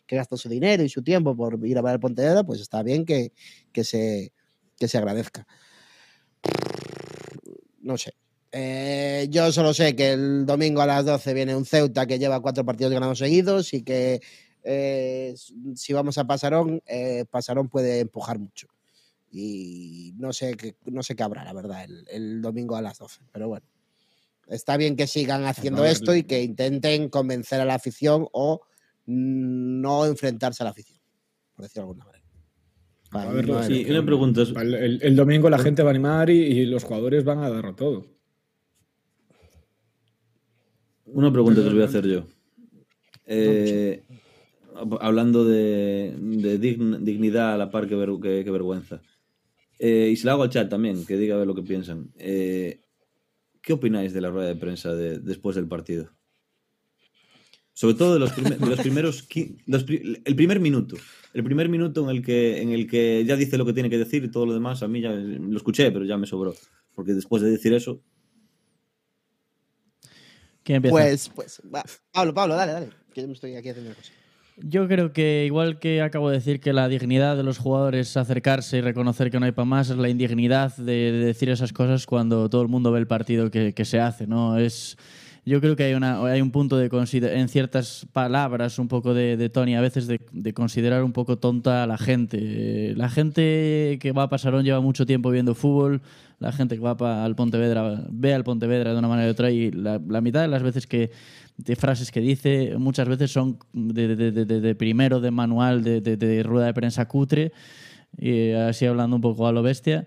que 0.06 0.16
gastan 0.16 0.38
su 0.38 0.48
dinero 0.48 0.82
y 0.82 0.88
su 0.88 1.02
tiempo 1.02 1.36
por 1.36 1.64
ir 1.64 1.78
a 1.78 1.82
ver 1.82 1.92
el 1.92 2.00
Pontevedra, 2.00 2.42
pues 2.42 2.60
está 2.60 2.82
bien 2.82 3.04
que, 3.04 3.32
que, 3.72 3.84
se, 3.84 4.32
que 4.76 4.88
se 4.88 4.98
agradezca. 4.98 5.46
No 7.80 7.96
sé. 7.96 8.14
Eh, 8.52 9.26
yo 9.30 9.50
solo 9.50 9.72
sé 9.72 9.96
que 9.96 10.12
el 10.12 10.44
domingo 10.44 10.82
a 10.82 10.86
las 10.86 11.04
12 11.06 11.32
viene 11.32 11.56
un 11.56 11.64
Ceuta 11.64 12.06
que 12.06 12.18
lleva 12.18 12.40
cuatro 12.40 12.64
partidos 12.66 12.92
ganados 12.92 13.18
seguidos 13.18 13.72
y 13.72 13.82
que 13.82 14.20
eh, 14.62 15.34
si 15.74 15.92
vamos 15.94 16.18
a 16.18 16.26
Pasarón, 16.26 16.82
eh, 16.86 17.24
Pasarón 17.30 17.68
puede 17.68 18.00
empujar 18.00 18.38
mucho. 18.38 18.68
Y 19.30 20.12
no 20.18 20.32
sé 20.34 20.54
qué, 20.56 20.76
no 20.84 21.02
sé 21.02 21.16
qué 21.16 21.22
habrá, 21.22 21.42
la 21.44 21.54
verdad, 21.54 21.84
el, 21.84 22.04
el 22.10 22.42
domingo 22.42 22.76
a 22.76 22.82
las 22.82 22.98
12. 22.98 23.22
Pero 23.32 23.48
bueno, 23.48 23.66
está 24.46 24.76
bien 24.76 24.94
que 24.96 25.06
sigan 25.06 25.44
haciendo 25.46 25.84
esto 25.86 26.14
y 26.14 26.24
que 26.24 26.42
intenten 26.42 27.08
convencer 27.08 27.58
a 27.60 27.64
la 27.64 27.74
afición 27.74 28.28
o 28.32 28.60
mm, 29.06 29.80
no 29.80 30.04
enfrentarse 30.04 30.62
a 30.62 30.64
la 30.64 30.70
afición, 30.72 30.98
por 31.54 31.62
decirlo 31.64 31.84
de 31.86 31.90
alguna 31.92 32.04
manera. 32.04 32.24
Para 33.10 33.30
A 33.30 33.32
ver, 33.32 33.48
no 33.48 33.62
Sí, 33.62 33.86
una 33.88 34.04
pregunta. 34.04 34.42
es- 34.42 34.50
El, 34.50 34.74
el- 34.74 35.02
el 35.02 35.16
domingo 35.16 35.48
la 35.48 35.58
gente 35.58 35.82
va 35.82 35.88
a 35.88 35.92
animar 35.92 36.28
y, 36.28 36.34
y 36.42 36.66
los 36.66 36.84
jugadores 36.84 37.24
van 37.24 37.38
a 37.38 37.48
darlo 37.48 37.74
todo. 37.74 38.06
Una 41.12 41.32
pregunta 41.32 41.60
que 41.60 41.68
os 41.68 41.74
voy 41.74 41.82
a 41.82 41.86
hacer 41.86 42.06
yo. 42.06 42.26
Eh, 43.26 44.02
hablando 45.00 45.44
de, 45.44 46.14
de 46.18 46.60
dign- 46.60 46.98
dignidad 47.00 47.54
a 47.54 47.56
la 47.58 47.70
par 47.70 47.86
que, 47.88 47.94
ver- 47.94 48.18
que- 48.22 48.44
que 48.44 48.50
vergüenza. 48.50 49.00
Eh, 49.78 50.10
y 50.12 50.16
se 50.16 50.26
la 50.26 50.32
hago 50.32 50.42
al 50.44 50.50
chat 50.50 50.68
también, 50.68 51.04
que 51.04 51.16
diga 51.16 51.34
a 51.34 51.38
ver 51.38 51.46
lo 51.46 51.54
que 51.54 51.62
piensan. 51.62 52.10
Eh, 52.18 52.80
¿Qué 53.60 53.72
opináis 53.74 54.12
de 54.12 54.20
la 54.20 54.30
rueda 54.30 54.48
de 54.48 54.56
prensa 54.56 54.94
de- 54.94 55.18
después 55.18 55.54
del 55.56 55.68
partido? 55.68 56.10
Sobre 57.74 57.94
todo 57.94 58.14
de 58.14 58.20
los, 58.20 58.32
primer- 58.32 58.58
de 58.58 58.66
los 58.66 58.80
primeros. 58.80 59.28
los 59.66 59.86
el 59.88 60.36
primer 60.36 60.60
minuto. 60.60 60.96
El 61.32 61.42
primer 61.44 61.68
minuto 61.68 62.02
en 62.04 62.10
el, 62.16 62.22
que, 62.22 62.60
en 62.60 62.70
el 62.70 62.86
que 62.86 63.24
ya 63.26 63.36
dice 63.36 63.56
lo 63.56 63.64
que 63.64 63.72
tiene 63.72 63.88
que 63.90 63.98
decir 63.98 64.22
y 64.24 64.30
todo 64.30 64.46
lo 64.46 64.52
demás, 64.54 64.82
a 64.82 64.88
mí 64.88 65.00
ya 65.00 65.12
lo 65.12 65.56
escuché, 65.56 65.90
pero 65.90 66.04
ya 66.04 66.18
me 66.18 66.26
sobró. 66.26 66.54
Porque 66.94 67.12
después 67.14 67.42
de 67.42 67.50
decir 67.50 67.72
eso, 67.72 68.02
¿Quién 70.62 70.76
empieza? 70.76 70.94
Pues, 70.96 71.28
pues, 71.34 71.62
va. 71.74 71.82
Pablo, 72.12 72.34
Pablo, 72.34 72.54
dale, 72.54 72.72
dale. 72.72 72.88
Que 73.14 73.20
yo 73.22 73.26
me 73.26 73.34
estoy 73.34 73.56
aquí 73.56 73.68
haciendo 73.68 73.94
cosas. 73.94 74.12
Yo 74.58 74.86
creo 74.86 75.12
que, 75.12 75.44
igual 75.46 75.78
que 75.78 76.02
acabo 76.02 76.28
de 76.28 76.36
decir 76.36 76.60
que 76.60 76.72
la 76.74 76.86
dignidad 76.86 77.36
de 77.36 77.42
los 77.42 77.58
jugadores 77.58 78.10
es 78.10 78.16
acercarse 78.16 78.78
y 78.78 78.80
reconocer 78.82 79.30
que 79.30 79.40
no 79.40 79.46
hay 79.46 79.52
para 79.52 79.64
más, 79.64 79.88
es 79.90 79.96
la 79.96 80.10
indignidad 80.10 80.76
de, 80.76 80.92
de 81.10 81.24
decir 81.24 81.48
esas 81.48 81.72
cosas 81.72 82.04
cuando 82.06 82.48
todo 82.50 82.60
el 82.62 82.68
mundo 82.68 82.92
ve 82.92 83.00
el 83.00 83.06
partido 83.06 83.50
que, 83.50 83.72
que 83.72 83.84
se 83.86 83.98
hace, 83.98 84.26
¿no? 84.26 84.58
Es, 84.58 84.98
yo 85.46 85.60
creo 85.60 85.74
que 85.74 85.84
hay, 85.84 85.94
una, 85.94 86.22
hay 86.24 86.42
un 86.42 86.50
punto 86.52 86.76
de 86.76 86.90
consider- 86.90 87.32
en 87.38 87.48
ciertas 87.48 88.06
palabras, 88.12 88.78
un 88.78 88.88
poco 88.88 89.14
de, 89.14 89.38
de 89.38 89.48
Tony, 89.48 89.74
a 89.74 89.80
veces 89.80 90.06
de, 90.06 90.20
de 90.30 90.52
considerar 90.52 91.02
un 91.02 91.12
poco 91.12 91.38
tonta 91.38 91.82
a 91.82 91.86
la 91.86 91.96
gente. 91.98 92.92
La 92.94 93.08
gente 93.08 93.98
que 94.00 94.12
va 94.12 94.24
a 94.24 94.28
Pasarón 94.28 94.64
lleva 94.64 94.80
mucho 94.80 95.06
tiempo 95.06 95.30
viendo 95.30 95.54
fútbol, 95.54 96.02
la 96.42 96.52
gente 96.52 96.74
que 96.76 96.82
va 96.82 97.24
al 97.24 97.34
Pontevedra 97.36 98.04
ve 98.10 98.34
al 98.34 98.44
Pontevedra 98.44 98.92
de 98.92 98.98
una 98.98 99.08
manera 99.08 99.28
u 99.28 99.32
otra 99.32 99.50
y 99.50 99.70
la, 99.70 99.98
mitad 100.20 100.42
de 100.42 100.48
las 100.48 100.62
veces 100.62 100.86
que 100.86 101.10
de 101.56 101.76
frases 101.76 102.10
que 102.10 102.20
dice 102.20 102.74
muchas 102.78 103.08
veces 103.08 103.30
son 103.32 103.58
de, 103.72 104.16
de- 104.16 104.32
de- 104.32 104.74
primero 104.74 105.20
de 105.20 105.30
manual 105.30 105.82
de, 105.82 106.00
rueda 106.42 106.66
de 106.66 106.74
prensa 106.74 107.06
cutre 107.08 107.52
y 108.18 108.50
así 108.52 108.84
hablando 108.84 109.16
un 109.16 109.22
poco 109.22 109.46
a 109.46 109.52
lo 109.52 109.62
bestia 109.62 110.06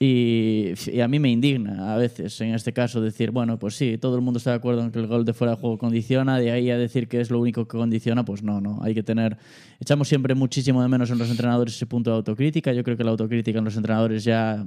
y, 0.00 0.74
y 0.92 1.00
a 1.00 1.08
mí 1.08 1.18
me 1.18 1.30
indigna 1.30 1.94
a 1.94 1.96
veces 1.96 2.40
en 2.40 2.54
este 2.54 2.72
caso 2.72 3.00
decir 3.00 3.32
bueno 3.32 3.58
pues 3.58 3.74
sí 3.74 3.98
todo 3.98 4.14
el 4.14 4.22
mundo 4.22 4.38
está 4.38 4.50
de 4.50 4.56
acuerdo 4.56 4.82
en 4.82 4.92
que 4.92 4.98
el 5.00 5.08
gol 5.08 5.24
de 5.24 5.32
fuera 5.32 5.54
de 5.54 5.60
juego 5.60 5.76
condiciona 5.76 6.38
de 6.38 6.52
ahí 6.52 6.70
a 6.70 6.78
decir 6.78 7.08
que 7.08 7.20
es 7.20 7.30
lo 7.30 7.40
único 7.40 7.66
que 7.66 7.76
condiciona 7.76 8.24
pues 8.24 8.42
no 8.42 8.60
no 8.60 8.78
hay 8.82 8.94
que 8.94 9.02
tener 9.02 9.36
echamos 9.80 10.08
siempre 10.08 10.34
muchísimo 10.34 10.82
de 10.82 10.88
menos 10.88 11.10
en 11.10 11.18
los 11.18 11.30
entrenadores 11.30 11.74
ese 11.74 11.86
punto 11.86 12.10
de 12.10 12.16
autocrítica. 12.16 12.72
Yo 12.72 12.82
creo 12.82 12.96
que 12.96 13.04
la 13.04 13.10
autocrítica 13.10 13.58
en 13.58 13.64
los 13.64 13.76
entrenadores 13.76 14.24
ya 14.24 14.64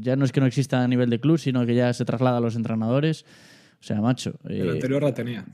ya 0.00 0.16
no 0.16 0.24
es 0.24 0.32
que 0.32 0.40
no 0.40 0.46
exista 0.46 0.82
a 0.82 0.88
nivel 0.88 1.10
de 1.10 1.20
club 1.20 1.38
sino 1.38 1.64
que 1.66 1.74
ya 1.74 1.92
se 1.92 2.04
traslada 2.04 2.38
a 2.38 2.40
los 2.40 2.56
entrenadores. 2.56 3.24
O 3.80 3.82
sea 3.82 4.00
macho 4.00 4.34
El 4.44 4.68
eh, 4.68 4.72
anterior 4.72 5.02
la 5.02 5.14
tenía. 5.14 5.44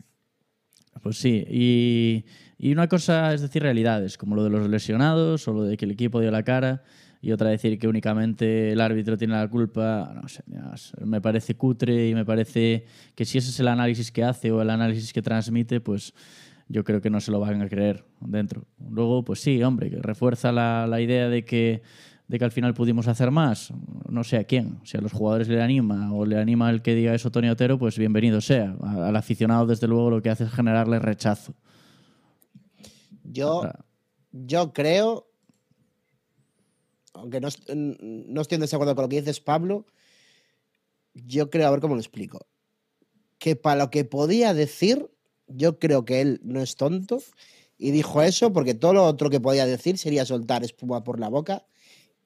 pues 1.02 1.18
sí, 1.18 1.44
y, 1.48 2.24
y 2.58 2.72
una 2.72 2.88
cosa 2.88 3.34
es 3.34 3.40
decir 3.40 3.62
realidades, 3.62 4.16
como 4.16 4.36
lo 4.36 4.44
de 4.44 4.50
los 4.50 4.68
lesionados 4.68 5.46
o 5.48 5.52
lo 5.52 5.64
de 5.64 5.76
que 5.76 5.84
el 5.84 5.90
equipo 5.90 6.20
dio 6.20 6.30
la 6.30 6.42
cara, 6.42 6.82
y 7.22 7.32
otra 7.32 7.50
decir 7.50 7.78
que 7.78 7.86
únicamente 7.86 8.72
el 8.72 8.80
árbitro 8.80 9.16
tiene 9.16 9.34
la 9.34 9.48
culpa, 9.48 10.12
no 10.14 10.28
sé, 10.28 10.42
me 11.04 11.20
parece 11.20 11.54
cutre 11.54 12.08
y 12.08 12.14
me 12.14 12.24
parece 12.24 12.86
que 13.14 13.24
si 13.24 13.38
ese 13.38 13.50
es 13.50 13.60
el 13.60 13.68
análisis 13.68 14.10
que 14.10 14.24
hace 14.24 14.50
o 14.50 14.62
el 14.62 14.70
análisis 14.70 15.12
que 15.12 15.20
transmite, 15.20 15.80
pues 15.80 16.14
yo 16.68 16.84
creo 16.84 17.00
que 17.00 17.10
no 17.10 17.20
se 17.20 17.30
lo 17.30 17.40
van 17.40 17.60
a 17.60 17.68
creer 17.68 18.04
dentro. 18.20 18.64
Luego, 18.88 19.24
pues 19.24 19.40
sí, 19.40 19.62
hombre, 19.62 19.90
que 19.90 19.96
refuerza 19.96 20.52
la, 20.52 20.86
la 20.86 21.00
idea 21.00 21.28
de 21.28 21.44
que, 21.44 21.82
de 22.28 22.38
que 22.38 22.44
al 22.44 22.52
final 22.52 22.74
pudimos 22.74 23.08
hacer 23.08 23.30
más, 23.32 23.72
no 24.08 24.24
sé 24.24 24.38
a 24.38 24.44
quién, 24.44 24.78
si 24.84 24.96
a 24.96 25.00
los 25.00 25.12
jugadores 25.12 25.48
le 25.48 25.60
anima 25.60 26.14
o 26.14 26.24
le 26.24 26.40
anima 26.40 26.70
el 26.70 26.80
que 26.80 26.94
diga 26.94 27.12
eso 27.12 27.30
Tony 27.30 27.48
Otero, 27.48 27.76
pues 27.78 27.98
bienvenido 27.98 28.40
sea. 28.40 28.76
Al 28.82 29.16
aficionado, 29.16 29.66
desde 29.66 29.88
luego, 29.88 30.10
lo 30.10 30.22
que 30.22 30.30
hace 30.30 30.44
es 30.44 30.52
generarle 30.52 31.00
rechazo. 31.00 31.54
Yo, 33.24 33.68
yo 34.32 34.72
creo, 34.72 35.29
aunque 37.12 37.40
no, 37.40 37.48
no 37.74 38.40
estoy 38.40 38.56
en 38.56 38.60
desacuerdo 38.62 38.94
con 38.94 39.04
lo 39.04 39.08
que 39.08 39.20
dices, 39.20 39.40
Pablo, 39.40 39.86
yo 41.14 41.50
creo, 41.50 41.68
a 41.68 41.70
ver 41.70 41.80
cómo 41.80 41.94
lo 41.94 42.00
explico, 42.00 42.46
que 43.38 43.56
para 43.56 43.84
lo 43.84 43.90
que 43.90 44.04
podía 44.04 44.54
decir, 44.54 45.10
yo 45.46 45.78
creo 45.78 46.04
que 46.04 46.20
él 46.20 46.40
no 46.42 46.60
es 46.60 46.76
tonto 46.76 47.22
y 47.78 47.90
dijo 47.90 48.22
eso 48.22 48.52
porque 48.52 48.74
todo 48.74 48.92
lo 48.94 49.04
otro 49.04 49.30
que 49.30 49.40
podía 49.40 49.66
decir 49.66 49.98
sería 49.98 50.24
soltar 50.24 50.62
espuma 50.62 51.02
por 51.02 51.18
la 51.18 51.28
boca 51.28 51.66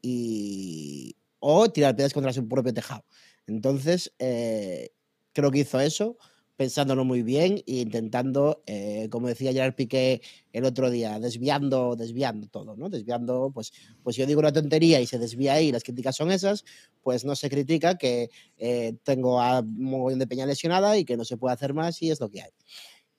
y 0.03 1.17
o 1.39 1.71
tirar 1.71 1.95
piedras 1.95 2.13
contra 2.13 2.33
su 2.33 2.47
propio 2.49 2.75
tejado. 2.75 3.05
Entonces, 3.47 4.13
eh, 4.19 4.91
creo 5.33 5.51
que 5.51 5.61
hizo 5.61 5.81
eso 5.81 6.17
pensándolo 6.57 7.05
muy 7.05 7.23
bien 7.23 7.63
e 7.67 7.81
intentando, 7.81 8.63
eh, 8.67 9.09
como 9.11 9.29
decía 9.29 9.53
Gerard 9.53 9.75
Piqué 9.75 10.23
el 10.53 10.65
otro 10.65 10.91
día, 10.91 11.19
desviando, 11.19 11.97
desviando 11.97 12.47
todo, 12.47 12.77
¿no? 12.77 12.89
Desviando, 12.89 13.51
pues, 13.53 13.73
pues 14.03 14.17
yo 14.17 14.27
digo 14.27 14.41
una 14.41 14.53
tontería 14.53 15.01
y 15.01 15.07
se 15.07 15.19
desvía 15.19 15.55
ahí, 15.55 15.73
las 15.73 15.83
críticas 15.83 16.17
son 16.17 16.31
esas, 16.31 16.65
pues 17.03 17.25
no 17.25 17.35
se 17.35 17.51
critica 17.51 17.97
que 17.97 18.31
eh, 18.57 18.95
tengo 19.03 19.41
a 19.41 19.61
un 19.61 20.19
de 20.19 20.27
peña 20.27 20.47
lesionada 20.47 20.97
y 20.97 21.05
que 21.05 21.17
no 21.17 21.25
se 21.25 21.37
puede 21.37 21.55
hacer 21.55 21.75
más 21.75 22.01
y 22.03 22.11
es 22.11 22.21
lo 22.21 22.31
que 22.31 22.43
hay. 22.43 22.51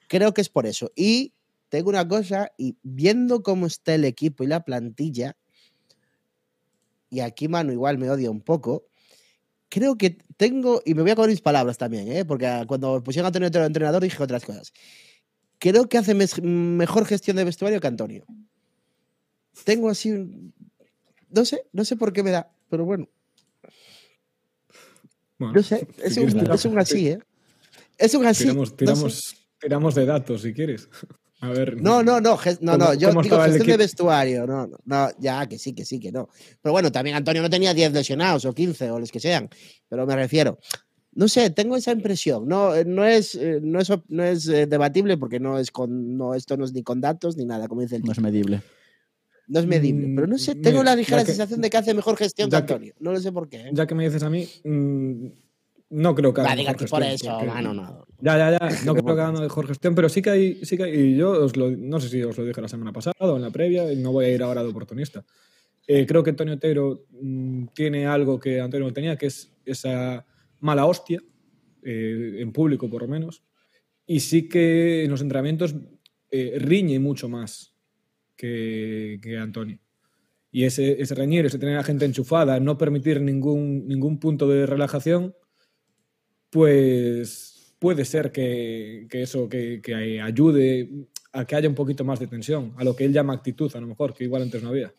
Creo 0.07 0.33
que 0.33 0.41
es 0.41 0.49
por 0.49 0.65
eso. 0.65 0.91
Y 0.95 1.33
tengo 1.69 1.89
una 1.89 2.07
cosa, 2.07 2.51
y 2.57 2.77
viendo 2.83 3.43
cómo 3.43 3.65
está 3.65 3.95
el 3.95 4.05
equipo 4.05 4.43
y 4.43 4.47
la 4.47 4.63
plantilla, 4.63 5.35
y 7.09 7.19
aquí 7.19 7.47
Manu 7.47 7.71
igual 7.71 7.97
me 7.97 8.09
odia 8.09 8.31
un 8.31 8.41
poco, 8.41 8.85
creo 9.75 9.97
que 9.97 10.17
tengo, 10.37 10.81
y 10.85 10.93
me 10.93 11.01
voy 11.01 11.11
a 11.11 11.15
coger 11.17 11.31
mis 11.31 11.41
palabras 11.41 11.77
también, 11.77 12.09
¿eh? 12.09 12.23
porque 12.23 12.63
cuando 12.65 13.03
pusieron 13.03 13.25
a 13.25 13.27
Antonio 13.27 13.49
Otero 13.49 13.65
entrenador 13.65 14.01
dije 14.01 14.23
otras 14.23 14.45
cosas. 14.45 14.71
Creo 15.59 15.89
que 15.89 15.97
hace 15.97 16.13
mejor 16.13 17.05
gestión 17.05 17.35
de 17.35 17.43
vestuario 17.43 17.81
que 17.81 17.87
Antonio. 17.87 18.25
Tengo 19.65 19.89
así 19.89 20.11
un... 20.11 20.53
No 21.29 21.43
sé, 21.43 21.65
no 21.73 21.83
sé 21.83 21.97
por 21.97 22.13
qué 22.13 22.23
me 22.23 22.31
da, 22.31 22.49
pero 22.69 22.85
bueno, 22.85 23.09
Bueno, 25.37 25.55
no 25.55 25.61
sé, 25.61 25.85
es 26.01 26.15
un, 26.15 26.49
es 26.49 26.65
un 26.65 26.79
así, 26.79 27.09
¿eh? 27.09 27.19
Es 27.97 28.13
un 28.13 28.25
así. 28.31 28.45
Tiramos, 28.45 28.71
no 28.71 28.75
tiramos, 28.77 29.13
sé. 29.13 29.35
tiramos 29.59 29.95
de 29.95 30.05
datos 30.05 30.41
si 30.43 30.53
quieres. 30.53 30.87
A 31.45 31.49
ver. 31.51 31.81
No, 31.81 32.01
no, 32.03 32.19
no, 32.21 32.31
no, 32.31 32.37
¿Cómo- 32.37 32.77
no, 32.77 32.93
yo 32.93 33.09
digo 33.21 33.39
gestión 33.41 33.67
de 33.67 33.77
vestuario, 33.77 34.45
no, 34.47 34.67
no, 34.67 34.77
no, 34.85 35.09
ya, 35.19 35.45
que 35.47 35.57
sí, 35.57 35.73
que 35.73 35.85
sí, 35.85 35.99
que 35.99 36.11
no. 36.11 36.29
Pero 36.61 36.73
bueno, 36.73 36.91
también 36.91 37.15
Antonio 37.15 37.41
no 37.41 37.49
tenía 37.49 37.73
10 37.73 37.91
lesionados 37.93 38.45
o 38.45 38.53
15 38.53 38.89
o 38.91 38.99
los 38.99 39.11
que 39.11 39.19
sean, 39.19 39.49
pero 39.89 40.05
me 40.05 40.15
refiero, 40.15 40.57
no 41.13 41.27
sé, 41.27 41.49
tengo 41.49 41.75
esa 41.77 41.91
impresión, 41.91 42.47
no, 42.47 42.75
eh, 42.75 42.83
no 42.85 43.05
es, 43.05 43.35
eh, 43.35 43.59
no 43.61 43.79
es, 43.79 43.89
no 44.09 44.23
es 44.23 44.47
eh, 44.47 44.65
debatible 44.67 45.17
porque 45.17 45.39
no 45.39 45.57
es 45.59 45.71
con, 45.71 46.17
no, 46.17 46.33
esto 46.33 46.57
no 46.57 46.65
es 46.65 46.73
ni 46.73 46.83
con 46.83 46.99
datos 47.01 47.37
ni 47.37 47.45
nada, 47.45 47.67
como 47.67 47.81
dice 47.81 47.95
el 47.95 48.03
No 48.03 48.11
es 48.11 48.19
medible. 48.19 48.61
no 49.47 49.59
es 49.59 49.65
medible, 49.67 50.11
pero 50.15 50.27
no 50.27 50.37
sé, 50.37 50.55
Mm, 50.55 50.61
tengo 50.61 50.79
mira, 50.79 50.91
la 50.91 50.95
ligera 50.97 51.23
sensación 51.23 51.61
de 51.61 51.69
que 51.69 51.77
hace 51.77 51.93
mejor 51.93 52.17
gestión 52.17 52.49
que 52.49 52.53
ya 52.53 52.65
que- 52.65 52.73
Antonio, 52.73 52.95
no 52.99 53.11
lo 53.13 53.19
sé 53.19 53.31
por 53.31 53.47
qué. 53.47 53.57
¿eh? 53.61 53.69
Ya 53.73 53.85
que 53.87 53.93
me 53.95 54.03
dices 54.03 54.23
a 54.23 54.29
mí, 54.29 54.47
mm, 54.63 55.27
no 55.91 56.15
creo 56.15 56.33
que 56.33 56.41
Va, 56.41 56.47
haga 56.47 56.55
diga 56.55 56.71
mejor 56.71 56.85
que 56.85 56.89
por 56.89 57.03
gestión, 57.03 57.31
eso, 57.35 57.39
porque- 57.39 57.53
mano, 57.53 57.73
no. 57.73 58.04
Ya, 58.21 58.37
ya, 58.37 58.51
ya. 58.51 58.59
No 58.85 58.93
creo 58.93 59.05
que 59.05 59.11
haga 59.21 59.31
mejor 59.31 59.67
gestión, 59.67 59.93
pero 59.95 60.09
sí 60.09 60.21
que 60.21 60.29
hay, 60.29 60.65
sí 60.65 60.77
que 60.77 60.83
hay- 60.83 60.93
y 61.13 61.17
yo 61.17 61.31
os 61.31 61.55
lo, 61.57 61.69
no 61.71 61.99
sé 61.99 62.09
si 62.09 62.23
os 62.23 62.37
lo 62.37 62.45
dije 62.45 62.61
la 62.61 62.67
semana 62.67 62.93
pasada 62.93 63.13
o 63.19 63.35
en 63.35 63.41
la 63.41 63.51
previa, 63.51 63.91
y 63.91 63.97
no 63.97 64.11
voy 64.11 64.25
a 64.25 64.29
ir 64.33 64.41
ahora 64.43 64.63
de 64.63 64.69
oportunista. 64.69 65.25
Eh, 65.87 66.05
creo 66.07 66.23
que 66.23 66.31
Antonio 66.31 66.55
Otero 66.55 67.05
mm, 67.21 67.67
tiene 67.73 68.07
algo 68.07 68.39
que 68.39 68.61
Antonio 68.61 68.87
no 68.87 68.93
tenía, 68.93 69.17
que 69.17 69.27
es 69.27 69.53
esa 69.65 70.25
mala 70.61 70.85
hostia, 70.85 71.21
eh, 71.83 72.37
en 72.39 72.51
público 72.51 72.89
por 72.89 73.01
lo 73.03 73.07
menos, 73.07 73.43
y 74.07 74.19
sí 74.21 74.49
que 74.49 75.03
en 75.05 75.11
los 75.11 75.21
entrenamientos 75.21 75.75
eh, 76.31 76.57
riñe 76.59 76.99
mucho 76.99 77.29
más 77.29 77.73
que, 78.35 79.19
que 79.21 79.37
Antonio. 79.37 79.79
Y 80.51 80.63
ese, 80.65 81.01
ese 81.01 81.15
reñir, 81.15 81.45
ese 81.45 81.59
tener 81.59 81.75
a 81.75 81.79
la 81.79 81.83
gente 81.83 82.05
enchufada, 82.05 82.59
no 82.61 82.77
permitir 82.77 83.21
ningún, 83.21 83.87
ningún 83.87 84.19
punto 84.19 84.47
de 84.47 84.65
relajación, 84.65 85.35
pues 86.49 87.54
puede 87.79 88.05
ser 88.05 88.31
que, 88.31 89.07
que 89.09 89.21
eso 89.23 89.47
que, 89.49 89.81
que 89.81 90.21
ayude 90.21 90.89
a 91.33 91.45
que 91.45 91.55
haya 91.55 91.67
un 91.67 91.75
poquito 91.75 92.03
más 92.05 92.19
de 92.19 92.27
tensión, 92.27 92.73
a 92.77 92.83
lo 92.83 92.95
que 92.95 93.05
él 93.05 93.11
llama 93.13 93.33
actitud, 93.33 93.71
a 93.75 93.79
lo 93.81 93.87
mejor, 93.87 94.13
que 94.13 94.23
igual 94.23 94.43
antes 94.43 94.63
no 94.63 94.69
había. 94.69 94.93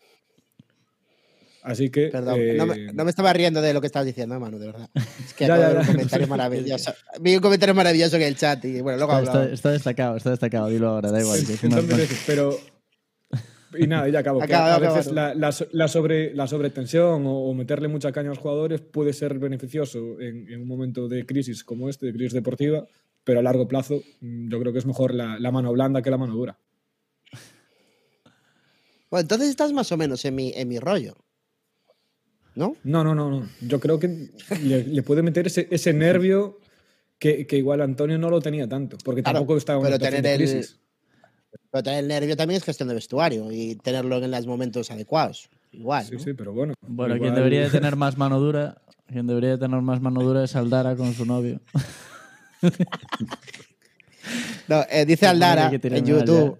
Así 1.63 1.89
que. 1.89 2.07
Perdón, 2.07 2.35
eh, 2.39 2.53
no, 2.55 2.65
me, 2.65 2.93
no 2.93 3.03
me 3.03 3.09
estaba 3.09 3.33
riendo 3.33 3.61
de 3.61 3.73
lo 3.73 3.81
que 3.81 3.87
estabas 3.87 4.05
diciendo, 4.05 4.39
Manu, 4.39 4.57
de 4.57 4.67
verdad. 4.67 4.89
Es 4.95 5.33
que 5.33 5.45
Ya, 5.47 5.57
ya, 5.57 5.79
un 5.79 5.85
comentario 5.85 6.27
maravilloso. 6.29 6.93
Vi 7.19 7.35
un 7.35 7.41
comentario 7.41 7.75
maravilloso 7.75 8.15
en 8.15 8.21
el 8.21 8.35
chat 8.37 8.63
y 8.65 8.79
bueno, 8.81 8.97
luego 8.99 9.11
Está, 9.13 9.17
hablamos. 9.31 9.41
está- 9.41 9.53
está 9.53 9.71
destacado, 9.71 10.15
está 10.15 10.29
destacado, 10.29 10.69
dilo 10.69 10.87
ahora, 10.89 11.11
da 11.11 11.19
igual. 11.19 11.39
pero. 12.25 12.57
Y 13.77 13.87
nada, 13.87 14.07
ya 14.09 14.19
acabo. 14.19 14.41
Acaba, 14.41 14.75
a 14.75 14.79
veces 14.79 15.07
acaba. 15.07 15.29
la, 15.29 15.33
la, 15.35 15.51
so- 15.51 15.67
la 15.71 15.87
sobre, 15.87 16.33
la 16.33 16.47
sobretensión 16.47 17.25
o, 17.25 17.31
o 17.45 17.53
meterle 17.53 17.87
mucha 17.87 18.11
caña 18.11 18.27
a 18.29 18.33
los 18.33 18.39
jugadores 18.39 18.81
puede 18.81 19.13
ser 19.13 19.39
beneficioso 19.39 20.19
en, 20.21 20.47
en 20.49 20.61
un 20.61 20.67
momento 20.67 21.07
de 21.07 21.25
crisis 21.25 21.63
como 21.63 21.89
este, 21.89 22.05
de 22.07 22.13
crisis 22.13 22.33
deportiva, 22.33 22.87
pero 23.23 23.39
a 23.39 23.43
largo 23.43 23.67
plazo 23.67 24.01
mm, 24.21 24.49
yo 24.49 24.59
creo 24.59 24.71
que 24.71 24.79
es 24.79 24.85
mejor 24.85 25.13
la, 25.13 25.37
la 25.39 25.51
mano 25.51 25.71
blanda 25.73 26.01
que 26.01 26.09
la 26.11 26.17
mano 26.17 26.33
dura. 26.33 26.57
Bueno, 29.09 29.21
entonces 29.21 29.49
estás 29.49 29.71
más 29.73 29.91
o 29.91 29.97
menos 29.97 30.23
en 30.25 30.35
mi, 30.35 30.51
en 30.55 30.67
mi 30.67 30.79
rollo. 30.79 31.15
¿No? 32.55 32.75
No, 32.83 33.03
no, 33.03 33.13
no, 33.13 33.29
no. 33.29 33.47
Yo 33.61 33.79
creo 33.79 33.99
que 33.99 34.29
le, 34.63 34.83
le 34.85 35.03
puede 35.03 35.21
meter 35.21 35.47
ese, 35.47 35.67
ese 35.69 35.93
nervio 35.93 36.59
que, 37.19 37.45
que 37.45 37.57
igual 37.57 37.81
Antonio 37.81 38.17
no 38.17 38.29
lo 38.29 38.41
tenía 38.41 38.67
tanto, 38.67 38.97
porque 39.03 39.21
Claro, 39.23 39.39
tampoco 39.39 39.57
estaba 39.57 39.79
en 39.79 39.83
pero 39.85 39.95
una 39.97 40.05
tener 40.05 40.21
de 40.23 40.33
el- 40.33 40.37
crisis. 40.39 40.79
Pero 41.71 41.83
tener 41.83 41.99
el 41.99 42.07
nervio 42.07 42.35
también 42.37 42.57
es 42.57 42.63
gestión 42.63 42.89
de 42.89 42.95
vestuario 42.95 43.51
y 43.51 43.75
tenerlo 43.75 44.17
en 44.17 44.29
los 44.31 44.45
momentos 44.47 44.89
adecuados. 44.91 45.49
Igual. 45.71 46.05
Sí, 46.05 46.13
¿no? 46.15 46.19
sí, 46.19 46.33
pero 46.33 46.53
bueno. 46.53 46.73
Bueno, 46.81 47.15
igual- 47.15 47.29
quien 47.29 47.35
debería 47.35 47.61
de 47.61 47.69
tener 47.69 47.95
más 47.97 48.17
mano 48.17 48.39
dura, 48.39 48.77
quien 49.07 49.27
debería 49.27 49.51
de 49.51 49.57
tener 49.57 49.81
más 49.81 50.01
mano 50.01 50.21
dura 50.23 50.43
es 50.43 50.55
Aldara 50.55 50.95
con 50.95 51.13
su 51.13 51.25
novio. 51.25 51.59
No, 54.67 54.83
eh, 54.89 55.05
dice 55.05 55.25
Aldara 55.27 55.71
en 55.71 56.05
YouTube. 56.05 56.57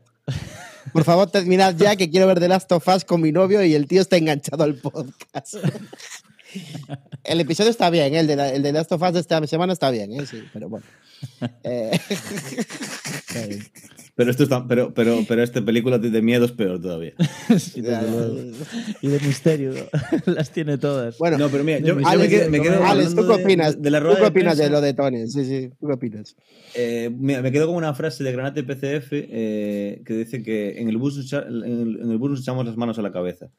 Por 0.93 1.03
favor, 1.03 1.29
terminad 1.29 1.75
ya 1.75 1.95
que 1.97 2.09
quiero 2.09 2.25
ver 2.27 2.39
The 2.39 2.47
Last 2.47 2.71
of 2.71 2.87
Us 2.87 3.03
con 3.03 3.19
mi 3.21 3.31
novio 3.33 3.61
y 3.63 3.73
el 3.75 3.87
tío 3.87 4.01
está 4.01 4.15
enganchado 4.17 4.63
al 4.63 4.75
podcast. 4.75 5.55
El 7.25 7.41
episodio 7.41 7.69
está 7.69 7.89
bien, 7.89 8.13
¿eh? 8.15 8.19
el 8.19 8.27
de, 8.27 8.35
la- 8.37 8.49
el 8.53 8.63
de 8.63 8.71
Last 8.71 8.89
of 8.93 9.01
Us 9.01 9.13
de 9.13 9.19
esta 9.19 9.45
semana 9.47 9.73
está 9.73 9.89
bien, 9.91 10.13
¿eh? 10.13 10.25
sí, 10.25 10.41
pero 10.53 10.69
bueno. 10.69 10.85
Eh, 11.63 11.99
Pero 14.17 14.31
esto 14.31 14.43
está, 14.43 14.67
pero, 14.67 14.91
pero, 14.95 15.23
pero 15.27 15.43
esta 15.43 15.63
película 15.63 15.99
de 15.99 16.21
miedo 16.23 16.45
es 16.45 16.51
peor 16.51 16.81
todavía. 16.81 17.13
Sí, 17.59 17.83
luego. 17.83 18.35
Y 19.01 19.07
de 19.09 19.19
misterio, 19.19 19.73
las 20.25 20.51
tiene 20.51 20.79
todas. 20.79 21.19
bueno, 21.19 21.37
No, 21.37 21.49
pero 21.49 21.63
mira, 21.63 21.77
yo, 21.79 21.99
yo 21.99 22.07
Alex, 22.07 22.23
me 22.23 22.29
quedo, 22.29 22.49
me 22.49 22.61
quedo 22.61 22.83
Alex, 22.83 23.13
¿tú 23.13 23.27
qué 23.27 23.33
opinas? 23.33 23.75
De, 23.75 23.81
de 23.83 23.91
la 23.91 23.99
¿Tú 23.99 24.15
qué 24.15 24.25
opinas 24.25 24.57
de, 24.57 24.63
prensa. 24.63 24.69
lo 24.69 24.81
de 24.81 24.93
Tony? 24.95 25.27
Sí, 25.27 25.45
sí, 25.45 25.69
¿tú 25.79 25.85
qué 25.85 25.93
opinas? 25.93 26.35
Eh, 26.73 27.11
mira, 27.15 27.43
me 27.43 27.51
quedo 27.51 27.67
con 27.67 27.75
una 27.75 27.93
frase 27.93 28.23
de 28.23 28.31
Granate 28.31 28.63
PCF 28.63 29.09
eh, 29.11 30.01
que 30.03 30.13
dice 30.15 30.41
que 30.41 30.81
en 30.81 30.89
el, 30.89 30.97
bus, 30.97 31.31
en 31.31 31.63
el, 31.63 31.99
en 32.01 32.11
el 32.11 32.17
bus 32.17 32.31
nos 32.31 32.39
echamos 32.41 32.65
las 32.65 32.75
manos 32.75 32.97
a 32.97 33.03
la 33.03 33.11
cabeza. 33.11 33.49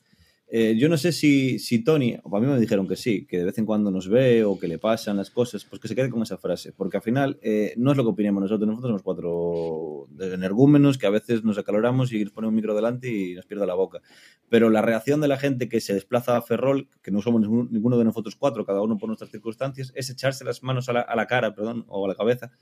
Eh, 0.51 0.77
yo 0.79 0.89
no 0.89 0.97
sé 0.97 1.13
si, 1.13 1.59
si 1.59 1.85
Tony, 1.85 2.15
a 2.15 2.41
mí 2.41 2.47
me 2.47 2.59
dijeron 2.59 2.89
que 2.89 2.97
sí, 2.97 3.27
que 3.27 3.39
de 3.39 3.45
vez 3.45 3.59
en 3.59 3.67
cuando 3.67 3.91
nos 3.91 4.09
ve 4.09 4.45
o 4.45 4.59
que 4.59 4.67
le 4.67 4.79
pasan 4.79 5.19
las 5.19 5.31
cosas, 5.31 5.67
pues 5.67 5.79
que 5.79 5.89
se 5.89 5.95
quede 5.95 6.09
con 6.09 6.23
esa 6.23 6.39
frase, 6.39 6.73
porque 6.73 6.97
al 6.97 7.03
final 7.03 7.39
eh, 7.43 7.75
no 7.77 7.91
es 7.91 7.99
lo 7.99 8.05
que 8.05 8.11
opinamos 8.11 8.41
nosotros, 8.41 8.67
nosotros 8.67 8.89
somos 8.89 9.03
cuatro 9.03 10.09
energúmenos 10.19 10.97
que 10.97 11.07
a 11.07 11.11
veces 11.11 11.45
nos 11.45 11.59
acaloramos 11.59 12.13
y 12.15 12.25
nos 12.25 12.33
pone 12.33 12.49
un 12.49 12.55
micro 12.55 12.75
delante 12.75 13.13
y 13.13 13.35
nos 13.35 13.45
pierde 13.45 13.67
la 13.67 13.75
boca. 13.75 14.01
Pero 14.49 14.71
la 14.71 14.81
reacción 14.81 15.21
de 15.21 15.29
la 15.29 15.37
gente 15.37 15.69
que 15.69 15.83
se 15.83 15.93
desplaza 15.93 16.39
a 16.39 16.41
Ferrol, 16.41 16.89
que 17.03 17.11
no 17.11 17.21
somos 17.21 17.43
ninguno 17.43 17.99
de 17.99 18.05
nosotros 18.05 18.35
cuatro, 18.35 18.65
cada 18.65 18.81
uno 18.81 18.97
por 18.97 19.09
nuestras 19.09 19.31
circunstancias, 19.31 19.93
es 19.95 20.09
echarse 20.09 20.45
las 20.47 20.63
manos 20.63 20.89
a 20.89 20.95
la, 20.95 21.01
a 21.03 21.15
la 21.15 21.27
cara, 21.27 21.55
perdón, 21.55 21.85
o 21.89 22.07
a 22.07 22.09
la 22.09 22.15
cabeza, 22.15 22.53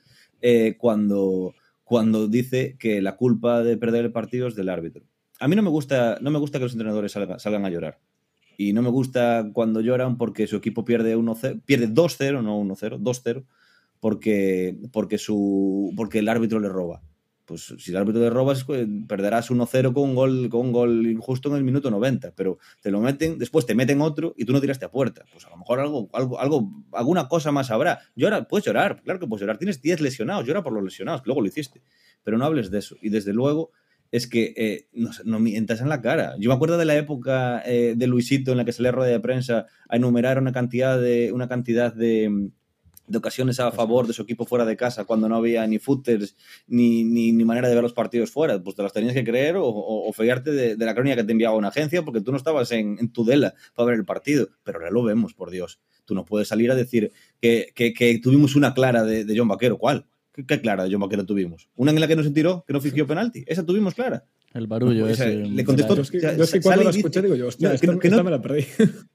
eh, 0.41 0.75
cuando, 0.77 1.55
cuando 1.85 2.27
dice 2.27 2.77
que 2.81 3.01
la 3.01 3.17
culpa 3.17 3.63
de 3.63 3.77
perder 3.77 4.07
el 4.07 4.13
partido 4.13 4.49
es 4.49 4.57
del 4.57 4.71
árbitro. 4.71 5.05
A 5.39 5.49
mí 5.49 5.57
no 5.57 5.63
me 5.63 5.71
gusta, 5.71 6.19
no 6.21 6.31
me 6.31 6.39
gusta 6.39 6.59
que 6.59 6.65
los 6.65 6.73
entrenadores 6.73 7.15
salga- 7.15 7.39
salgan 7.39 7.65
a 7.65 7.71
llorar. 7.71 7.99
Y 8.59 8.73
no 8.73 8.81
me 8.83 8.89
gusta 8.89 9.51
cuando 9.53 9.81
lloran 9.83 10.17
porque 10.17 10.47
su 10.47 10.57
equipo 10.57 10.85
pierde 10.85 11.15
1-0, 11.17 11.61
pierde 11.65 11.89
2-0, 11.89 12.43
no 12.43 12.59
1-0, 12.59 12.99
2-0, 12.99 13.45
porque, 14.01 14.79
porque, 14.93 15.19
su, 15.19 15.93
porque 15.97 16.21
el 16.21 16.29
árbitro 16.29 16.61
le 16.61 16.69
roba. 16.69 17.03
Pues 17.45 17.75
si 17.79 17.93
el 17.93 17.97
árbitro 17.99 18.21
le 18.23 18.31
roba, 18.31 18.55
es 18.55 18.65
que 18.65 18.89
perderás 19.07 19.51
1-0 19.51 19.93
con 19.93 20.03
un 20.11 20.15
gol, 20.17 20.49
con 20.51 20.63
un 20.63 20.73
gol 20.73 21.07
injusto 21.07 21.49
en 21.51 21.57
el 21.57 21.65
minuto 21.65 21.91
90, 21.93 22.33
pero 22.35 22.59
te 22.83 22.91
lo 22.91 23.01
meten, 23.01 23.39
después 23.39 23.65
te 23.67 23.75
meten 23.75 24.01
otro 24.01 24.35
y 24.37 24.45
tú 24.47 24.53
no 24.53 24.61
tiraste 24.61 24.85
a 24.85 24.91
puerta. 24.91 25.25
Pues 25.33 25.47
a 25.47 25.51
lo 25.51 25.57
mejor 25.59 25.79
algo, 25.79 26.09
algo, 26.13 26.41
algo 26.41 26.69
alguna 26.93 27.29
cosa 27.29 27.53
más 27.53 27.71
habrá. 27.71 28.01
Llora, 28.17 28.49
puedes 28.49 28.67
llorar, 28.67 29.01
claro 29.03 29.21
que 29.21 29.29
puedes 29.29 29.43
llorar. 29.43 29.59
Tienes 29.59 29.81
10 29.81 30.01
lesionados, 30.01 30.45
llora 30.45 30.63
por 30.65 30.73
los 30.73 30.83
lesionados, 30.83 31.23
que 31.23 31.27
luego 31.29 31.41
lo 31.43 31.47
hiciste. 31.47 31.83
Pero 32.25 32.37
no 32.37 32.45
hables 32.47 32.71
de 32.73 32.79
eso. 32.81 32.97
Y 33.01 33.11
desde 33.11 33.33
luego, 33.33 33.71
es 34.17 34.27
que 34.27 34.55
eh, 34.57 34.89
no, 34.95 35.13
sé, 35.13 35.23
no 35.27 35.39
mientas 35.39 35.81
en 35.81 35.91
la 35.91 36.01
cara. 36.01 36.35
Yo 36.39 36.49
me 36.49 36.55
acuerdo 36.55 36.79
de 36.79 36.87
la 36.87 36.97
época 36.97 37.63
eh, 37.67 37.95
de 37.97 38.07
Luisito 38.07 38.51
en 38.51 38.57
la 38.57 38.65
que 38.65 38.73
se 38.73 38.83
le 38.83 38.91
rueda 38.91 39.11
de 39.11 39.21
prensa 39.21 39.67
a 39.89 39.97
enumerar 39.97 40.39
una 40.39 40.53
cantidad 40.53 40.99
de, 40.99 41.33
una 41.33 41.49
cantidad 41.49 41.93
de, 41.93 42.51
de 43.07 43.19
ocasiones 43.19 43.61
a 43.61 43.71
favor 43.73 44.07
de 44.07 44.15
su 44.15 44.23
equipo 44.23 44.47
fuera 44.47 44.65
de 44.65 44.75
casa 44.75 45.05
cuando 45.05 45.29
no 45.29 45.37
había 45.37 45.67
ni 45.67 45.79
footers 45.79 46.35
ni, 46.67 47.05
ni, 47.05 47.33
ni 47.33 47.45
manera 47.45 47.69
de 47.69 47.75
ver 47.75 47.83
los 47.83 47.93
partidos 47.93 48.31
fuera. 48.31 48.63
Pues 48.63 48.75
te 48.75 48.83
las 48.83 48.95
tenías 48.95 49.13
que 49.13 49.23
creer 49.25 49.57
o, 49.57 49.67
o, 49.67 50.09
o 50.09 50.13
fiarte 50.15 50.51
de, 50.51 50.77
de, 50.77 50.87
la 50.87 50.95
crónica 50.95 51.17
que 51.17 51.25
te 51.25 51.33
enviaba 51.33 51.55
una 51.55 51.69
agencia 51.69 52.03
porque 52.03 52.23
tú 52.23 52.31
no 52.31 52.39
estabas 52.39 52.73
en, 52.73 52.97
en 52.99 53.13
Tudela 53.13 53.53
para 53.75 53.91
ver 53.91 53.97
el 53.97 54.07
partido. 54.07 54.49
Pero 54.65 54.79
ahora 54.79 54.91
lo 54.91 55.03
vemos, 55.03 55.35
por 55.35 55.51
Dios. 55.51 55.79
Tú 56.07 56.15
no 56.15 56.25
puedes 56.25 56.49
salir 56.49 56.71
a 56.71 56.75
decir 56.75 57.13
que, 57.39 57.71
que, 57.75 57.93
que 57.93 58.19
tuvimos 58.19 58.57
una 58.57 58.73
clara 58.73 59.05
de, 59.05 59.27
de 59.27 59.39
John 59.39 59.49
Vaquero. 59.49 59.77
¿Cuál? 59.77 60.07
¿Qué, 60.37 60.45
¿Qué, 60.47 60.61
clara 60.61 60.85
de 60.85 60.93
John 60.93 61.01
Vaquero 61.01 61.25
tuvimos? 61.27 61.69
¿Una 61.75 61.91
en 61.91 61.99
la 62.01 62.07
que 62.07 62.15
no 62.15 62.23
se 62.23 62.31
tiró, 62.31 62.63
que 62.67 62.73
no 62.73 62.81
fingió 62.81 63.07
penalti? 63.07 63.43
Esa 63.47 63.65
tuvimos 63.67 63.95
clara. 63.95 64.25
El 64.55 64.67
barullo 64.69 65.07
o 65.07 65.15
sea, 65.15 65.27
ese. 65.29 65.47
Le 65.49 65.65
contestó. 65.65 65.97
Yo 65.97 66.03
es 66.03 66.11
que, 66.11 66.21
yo 66.21 66.45
es 66.45 66.51
que 66.53 66.61
cuando 66.61 66.85
la 66.85 66.91
dice- 66.91 66.99
escuché 67.01 67.23
digo 67.23 67.35
yo, 67.35 67.49
hostia, 67.49 67.69
No, 67.71 67.75
esta, 67.75 67.87
que- 67.93 67.99
que 67.99 68.07
esta 68.09 68.17
no- 68.19 68.25
me 68.25 68.31
la 68.31 68.41
perdí. 68.43 68.65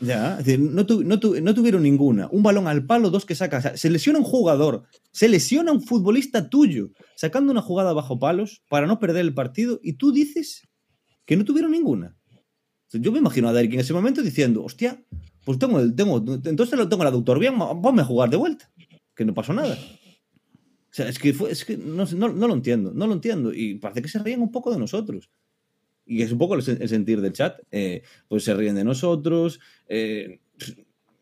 Ya, 0.00 0.38
es 0.38 0.44
decir, 0.46 0.60
no, 0.60 0.86
tu- 0.86 1.02
no 1.02 1.18
tu- 1.18 1.40
no 1.40 1.54
tuvieron 1.54 1.82
ninguna. 1.82 2.28
Un 2.30 2.42
balón 2.44 2.68
al 2.68 2.86
palo, 2.86 3.10
dos 3.10 3.24
que 3.26 3.34
sacas. 3.34 3.58
O 3.64 3.68
sea, 3.68 3.76
se 3.76 3.90
lesiona 3.90 4.20
un 4.20 4.24
jugador, 4.24 4.84
se 5.10 5.28
lesiona 5.28 5.72
un 5.72 5.82
futbolista 5.82 6.48
tuyo, 6.48 6.90
sacando 7.16 7.50
una 7.50 7.62
jugada 7.62 7.92
bajo 7.92 8.16
palos 8.18 8.62
para 8.68 8.86
no 8.86 9.00
perder 9.00 9.22
el 9.22 9.34
partido, 9.34 9.80
y 9.82 9.94
tú 9.94 10.12
dices 10.12 10.68
que 11.24 11.36
no 11.36 11.44
tuvieron 11.44 11.72
ninguna. 11.72 12.16
O 12.36 12.90
sea, 12.90 13.00
Yo 13.00 13.10
me 13.10 13.18
imagino 13.18 13.48
a 13.48 13.52
Derek 13.52 13.74
en 13.74 13.80
ese 13.80 13.92
momento 13.92 14.22
diciendo, 14.22 14.62
hostia, 14.62 15.02
pues 15.44 15.58
tengo, 15.58 15.80
el, 15.80 15.94
tengo 15.96 16.18
entonces 16.44 16.78
lo 16.78 16.88
tengo 16.88 17.02
la 17.02 17.10
doctor 17.10 17.40
bien, 17.40 17.58
ponme 17.82 18.02
a 18.02 18.04
jugar 18.04 18.30
de 18.30 18.36
vuelta, 18.36 18.70
que 19.16 19.24
no 19.24 19.34
pasó 19.34 19.52
nada. 19.52 19.76
Sea, 20.98 21.08
es 21.08 21.18
que, 21.18 21.32
fue- 21.32 21.50
es 21.52 21.64
que 21.64 21.76
no, 21.76 22.04
no, 22.06 22.28
no 22.28 22.48
lo 22.48 22.54
entiendo, 22.54 22.92
no 22.92 23.06
lo 23.06 23.12
entiendo. 23.14 23.52
Y 23.54 23.76
parece 23.76 24.02
que 24.02 24.08
se 24.08 24.18
ríen 24.18 24.40
un 24.42 24.50
poco 24.50 24.72
de 24.72 24.78
nosotros. 24.78 25.30
Y 26.06 26.22
es 26.22 26.32
un 26.32 26.38
poco 26.38 26.54
el, 26.54 26.62
el 26.66 26.88
sentir 26.88 27.20
del 27.20 27.32
chat. 27.32 27.60
eh, 27.70 28.02
pues 28.28 28.44
se 28.44 28.54
ríen 28.54 28.74
de 28.74 28.84
nosotros. 28.84 29.60
eh, 29.88 30.40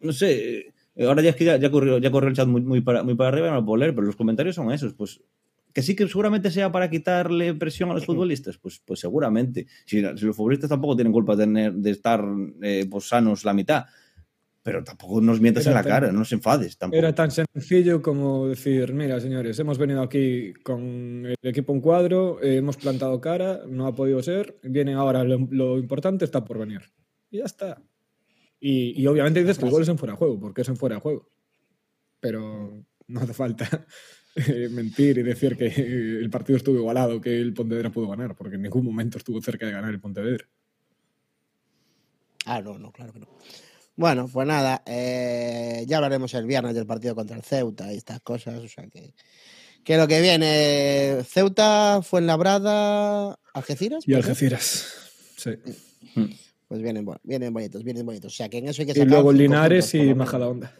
no 0.00 0.12
sé. 0.12 0.58
eh, 0.94 1.06
Ahora 1.06 1.20
ya 1.22 1.30
es 1.30 1.36
que 1.36 1.44
ya, 1.44 1.56
ya, 1.58 1.70
corrió, 1.70 1.98
ya 1.98 2.10
corrió 2.10 2.30
el 2.30 2.36
chat 2.36 2.48
muy, 2.48 2.62
muy, 2.62 2.80
para, 2.80 3.02
muy 3.02 3.14
para 3.16 3.28
arriba, 3.28 3.48
no 3.50 3.56
lo 3.56 3.64
puedo 3.66 3.76
leer, 3.78 3.94
pero 3.94 4.06
los 4.06 4.16
comentarios 4.16 4.54
son 4.54 4.72
esos. 4.72 4.94
Pues 4.94 5.20
que 5.74 5.82
sí 5.82 5.94
que 5.94 6.08
seguramente 6.08 6.50
sea 6.50 6.72
para 6.72 6.88
quitarle 6.88 7.52
presión 7.54 7.90
a 7.90 7.94
los 7.94 8.06
futbolistas. 8.06 8.56
Pues, 8.58 8.80
pues 8.84 9.00
seguramente. 9.00 9.66
Si, 9.84 10.00
si 10.16 10.24
los 10.24 10.36
futbolistas 10.36 10.70
tampoco 10.70 10.96
tienen 10.96 11.12
culpa 11.12 11.36
de, 11.36 11.44
tener, 11.44 11.74
de 11.74 11.90
estar 11.90 12.24
eh, 12.62 12.86
pues, 12.90 13.08
sanos 13.08 13.44
la 13.44 13.52
mitad. 13.52 13.84
Pero 14.66 14.82
tampoco 14.82 15.20
nos 15.20 15.40
mientas 15.40 15.64
Era 15.64 15.70
en 15.70 15.74
la 15.76 15.82
tan- 15.84 15.90
cara, 15.92 16.12
no 16.12 16.18
nos 16.18 16.32
enfades. 16.32 16.76
Tampoco. 16.76 16.98
Era 16.98 17.14
tan 17.14 17.30
sencillo 17.30 18.02
como 18.02 18.48
decir, 18.48 18.92
mira, 18.92 19.20
señores, 19.20 19.56
hemos 19.60 19.78
venido 19.78 20.02
aquí 20.02 20.52
con 20.64 21.24
el 21.24 21.36
equipo 21.40 21.72
en 21.72 21.80
cuadro, 21.80 22.42
eh, 22.42 22.56
hemos 22.56 22.76
plantado 22.76 23.20
cara, 23.20 23.60
no 23.68 23.86
ha 23.86 23.94
podido 23.94 24.20
ser, 24.24 24.58
vienen 24.64 24.96
ahora, 24.96 25.22
lo, 25.22 25.38
lo 25.52 25.78
importante 25.78 26.24
está 26.24 26.44
por 26.44 26.58
venir. 26.58 26.80
Y 27.30 27.38
ya 27.38 27.44
está. 27.44 27.80
Y, 28.58 29.00
y 29.00 29.06
obviamente 29.06 29.40
dices 29.40 29.56
que 29.58 29.66
el 29.66 29.70
gol 29.70 29.82
es 29.82 29.88
en 29.88 29.98
fuera 29.98 30.14
de 30.14 30.18
juego, 30.18 30.40
porque 30.40 30.62
es 30.62 30.68
en 30.68 30.76
fuera 30.76 30.96
de 30.96 31.00
juego. 31.00 31.30
Pero 32.18 32.84
no 33.06 33.20
hace 33.20 33.34
falta 33.34 33.86
mentir 34.72 35.18
y 35.18 35.22
decir 35.22 35.56
que 35.56 35.66
el 35.68 36.28
partido 36.28 36.56
estuvo 36.56 36.76
igualado, 36.76 37.20
que 37.20 37.38
el 37.40 37.54
Pontevedra 37.54 37.90
pudo 37.90 38.08
ganar, 38.08 38.34
porque 38.34 38.56
en 38.56 38.62
ningún 38.62 38.84
momento 38.84 39.18
estuvo 39.18 39.40
cerca 39.40 39.66
de 39.66 39.72
ganar 39.72 39.90
el 39.92 40.00
Pontevedra. 40.00 40.44
Ah, 42.46 42.60
no, 42.60 42.78
no, 42.78 42.90
claro 42.92 43.12
que 43.12 43.20
no. 43.20 43.28
Bueno, 43.96 44.28
pues 44.30 44.46
nada, 44.46 44.82
eh, 44.86 45.84
ya 45.86 45.96
hablaremos 45.96 46.32
el 46.34 46.46
viernes 46.46 46.74
del 46.74 46.86
partido 46.86 47.14
contra 47.14 47.36
el 47.36 47.42
Ceuta 47.42 47.92
y 47.92 47.96
estas 47.96 48.20
cosas, 48.20 48.58
o 48.62 48.68
sea 48.68 48.86
que, 48.88 49.14
que 49.82 49.96
lo 49.96 50.06
que 50.06 50.20
viene, 50.20 51.22
Ceuta, 51.24 52.00
Fuenlabrada, 52.02 53.38
Algeciras. 53.54 54.06
Y. 54.06 54.12
Algeciras. 54.14 54.92
Sí. 55.36 55.50
Pues 56.68 56.82
vienen, 56.82 57.06
vienen 57.22 57.52
bonitos, 57.54 57.84
vienen 57.84 58.04
bonitos. 58.04 58.32
O 58.32 58.36
sea 58.36 58.48
que 58.48 58.58
en 58.58 58.68
eso 58.68 58.82
hay 58.82 58.86
que 58.86 58.92
Y 58.92 58.94
sacar 58.96 59.08
luego 59.08 59.30
cinco 59.30 59.42
Linares 59.42 59.84
puntos, 59.84 59.94
y 59.94 59.98
lo 59.98 60.02
menos. 60.04 60.18
Majadahonda. 60.18 60.74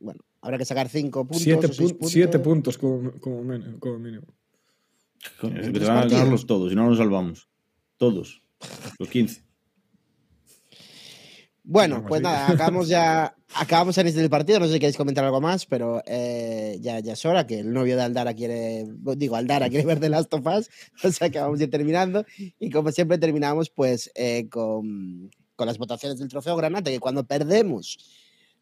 Bueno, 0.00 0.20
habrá 0.42 0.58
que 0.58 0.64
sacar 0.64 0.88
cinco 0.88 1.20
puntos. 1.24 1.42
Siete, 1.42 1.66
o 1.66 1.72
seis 1.72 1.90
pun- 1.92 1.98
puntos. 1.98 2.10
siete 2.10 2.38
puntos 2.40 2.76
como, 2.78 3.12
como, 3.20 3.42
como 3.78 3.98
mínimo. 3.98 4.26
Te 5.40 5.46
van 5.46 5.56
a 5.58 5.60
partidos. 6.00 6.10
ganarlos 6.12 6.46
todos 6.46 6.72
y 6.72 6.74
no 6.74 6.88
nos 6.88 6.98
salvamos. 6.98 7.48
Todos. 7.96 8.42
Los 8.98 9.08
15. 9.08 9.44
Bueno, 11.70 12.04
pues 12.04 12.20
nada, 12.20 12.50
acabamos 12.50 12.88
ya, 12.88 13.32
acabamos 13.54 13.96
en 13.96 14.08
este 14.08 14.20
del 14.20 14.28
partido, 14.28 14.58
no 14.58 14.66
sé 14.66 14.72
si 14.72 14.80
queréis 14.80 14.96
comentar 14.96 15.24
algo 15.24 15.40
más, 15.40 15.66
pero 15.66 16.02
eh, 16.04 16.78
ya, 16.80 16.98
ya 16.98 17.12
es 17.12 17.24
hora 17.24 17.46
que 17.46 17.60
el 17.60 17.72
novio 17.72 17.94
de 17.94 18.02
Aldara 18.02 18.34
quiere, 18.34 18.86
digo, 19.16 19.36
Aldara 19.36 19.68
quiere 19.68 19.86
ver 19.86 20.00
The 20.00 20.08
Last 20.08 20.34
of 20.34 20.44
Us, 20.46 20.68
o 21.04 21.12
sea 21.12 21.30
que 21.30 21.38
vamos 21.38 21.60
a 21.60 21.62
ir 21.62 21.70
terminando, 21.70 22.26
y 22.58 22.70
como 22.70 22.90
siempre 22.90 23.18
terminamos 23.18 23.70
pues 23.70 24.10
eh, 24.16 24.48
con, 24.50 25.30
con 25.54 25.68
las 25.68 25.78
votaciones 25.78 26.18
del 26.18 26.26
trofeo 26.26 26.56
Granate, 26.56 26.90
que 26.90 26.98
cuando 26.98 27.22
perdemos 27.22 27.98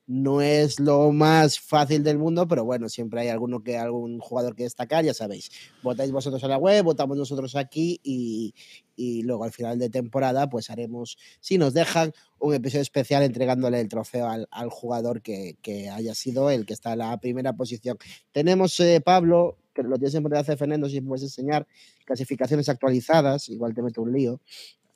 no 0.09 0.41
es 0.41 0.81
lo 0.81 1.13
más 1.13 1.61
fácil 1.61 2.03
del 2.03 2.17
mundo, 2.17 2.49
pero 2.49 2.65
bueno, 2.65 2.89
siempre 2.89 3.21
hay 3.21 3.29
alguno 3.29 3.63
que, 3.63 3.77
algún 3.77 4.19
jugador 4.21 4.57
que 4.57 4.63
destacar, 4.63 5.05
ya 5.05 5.13
sabéis, 5.13 5.51
votáis 5.83 6.11
vosotros 6.11 6.43
a 6.43 6.49
la 6.49 6.57
web, 6.57 6.83
votamos 6.83 7.19
nosotros 7.19 7.55
aquí, 7.55 8.01
y, 8.03 8.55
y 8.97 9.23
luego 9.23 9.45
al 9.45 9.53
final 9.53 9.79
de 9.79 9.91
temporada 9.91 10.49
pues 10.49 10.71
haremos, 10.71 11.19
si 11.41 11.59
nos 11.59 11.75
dejan, 11.75 12.13
un 12.39 12.55
episodio 12.55 12.81
especial 12.81 13.23
entregándole 13.23 13.81
el 13.81 13.89
trofeo 13.89 14.29
al, 14.29 14.49
al 14.51 14.71
jugador 14.71 15.21
que, 15.21 15.59
que 15.61 15.91
haya 15.91 16.15
sido 16.15 16.51
el 16.51 16.65
que 16.65 16.73
está 16.73 16.95
en 16.95 17.01
la 17.01 17.17
primera 17.19 17.53
posición. 17.53 17.99
Tenemos, 18.33 18.81
eh, 18.81 19.03
Pablo, 19.05 19.59
que 19.75 19.83
lo 19.83 19.99
tienes 19.99 20.15
en 20.15 20.25
de 20.25 20.57
Fernando, 20.57 20.89
si 20.89 21.03
puedes 21.03 21.23
enseñar, 21.25 21.67
clasificaciones 22.07 22.71
actualizadas, 22.71 23.51
igual 23.51 23.75
te 23.75 23.83
meto 23.83 24.01
un 24.01 24.13
lío. 24.13 24.41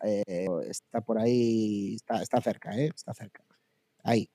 Eh, 0.05 0.47
está 0.69 1.03
por 1.03 1.19
ahí, 1.19 1.97
está, 1.97 2.23
está 2.23 2.41
cerca, 2.41 2.77
¿eh? 2.79 2.91
Está 2.95 3.13
cerca. 3.13 3.45
Ahí. 4.03 4.29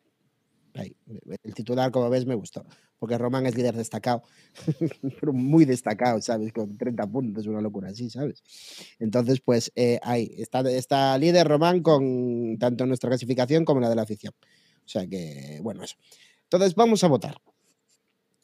Ahí. 0.77 0.95
El 1.43 1.53
titular, 1.53 1.91
como 1.91 2.09
ves, 2.09 2.25
me 2.25 2.35
gustó. 2.35 2.65
Porque 2.99 3.17
Román 3.17 3.45
es 3.45 3.55
líder 3.55 3.75
destacado, 3.75 4.23
pero 5.19 5.33
muy 5.33 5.65
destacado, 5.65 6.21
¿sabes? 6.21 6.51
Con 6.53 6.77
30 6.77 7.05
puntos, 7.07 7.45
una 7.47 7.61
locura 7.61 7.89
así, 7.89 8.09
¿sabes? 8.09 8.43
Entonces, 8.99 9.39
pues 9.41 9.71
eh, 9.75 9.99
ahí 10.03 10.31
está, 10.37 10.61
está 10.71 11.17
líder 11.17 11.47
Román 11.47 11.81
con 11.81 12.57
tanto 12.59 12.85
nuestra 12.85 13.09
clasificación 13.09 13.65
como 13.65 13.79
la 13.81 13.89
de 13.89 13.95
la 13.95 14.01
afición. 14.03 14.33
O 14.85 14.87
sea 14.89 15.05
que, 15.07 15.59
bueno, 15.61 15.83
eso. 15.83 15.95
Entonces, 16.43 16.75
vamos 16.75 17.03
a 17.03 17.07
votar. 17.07 17.37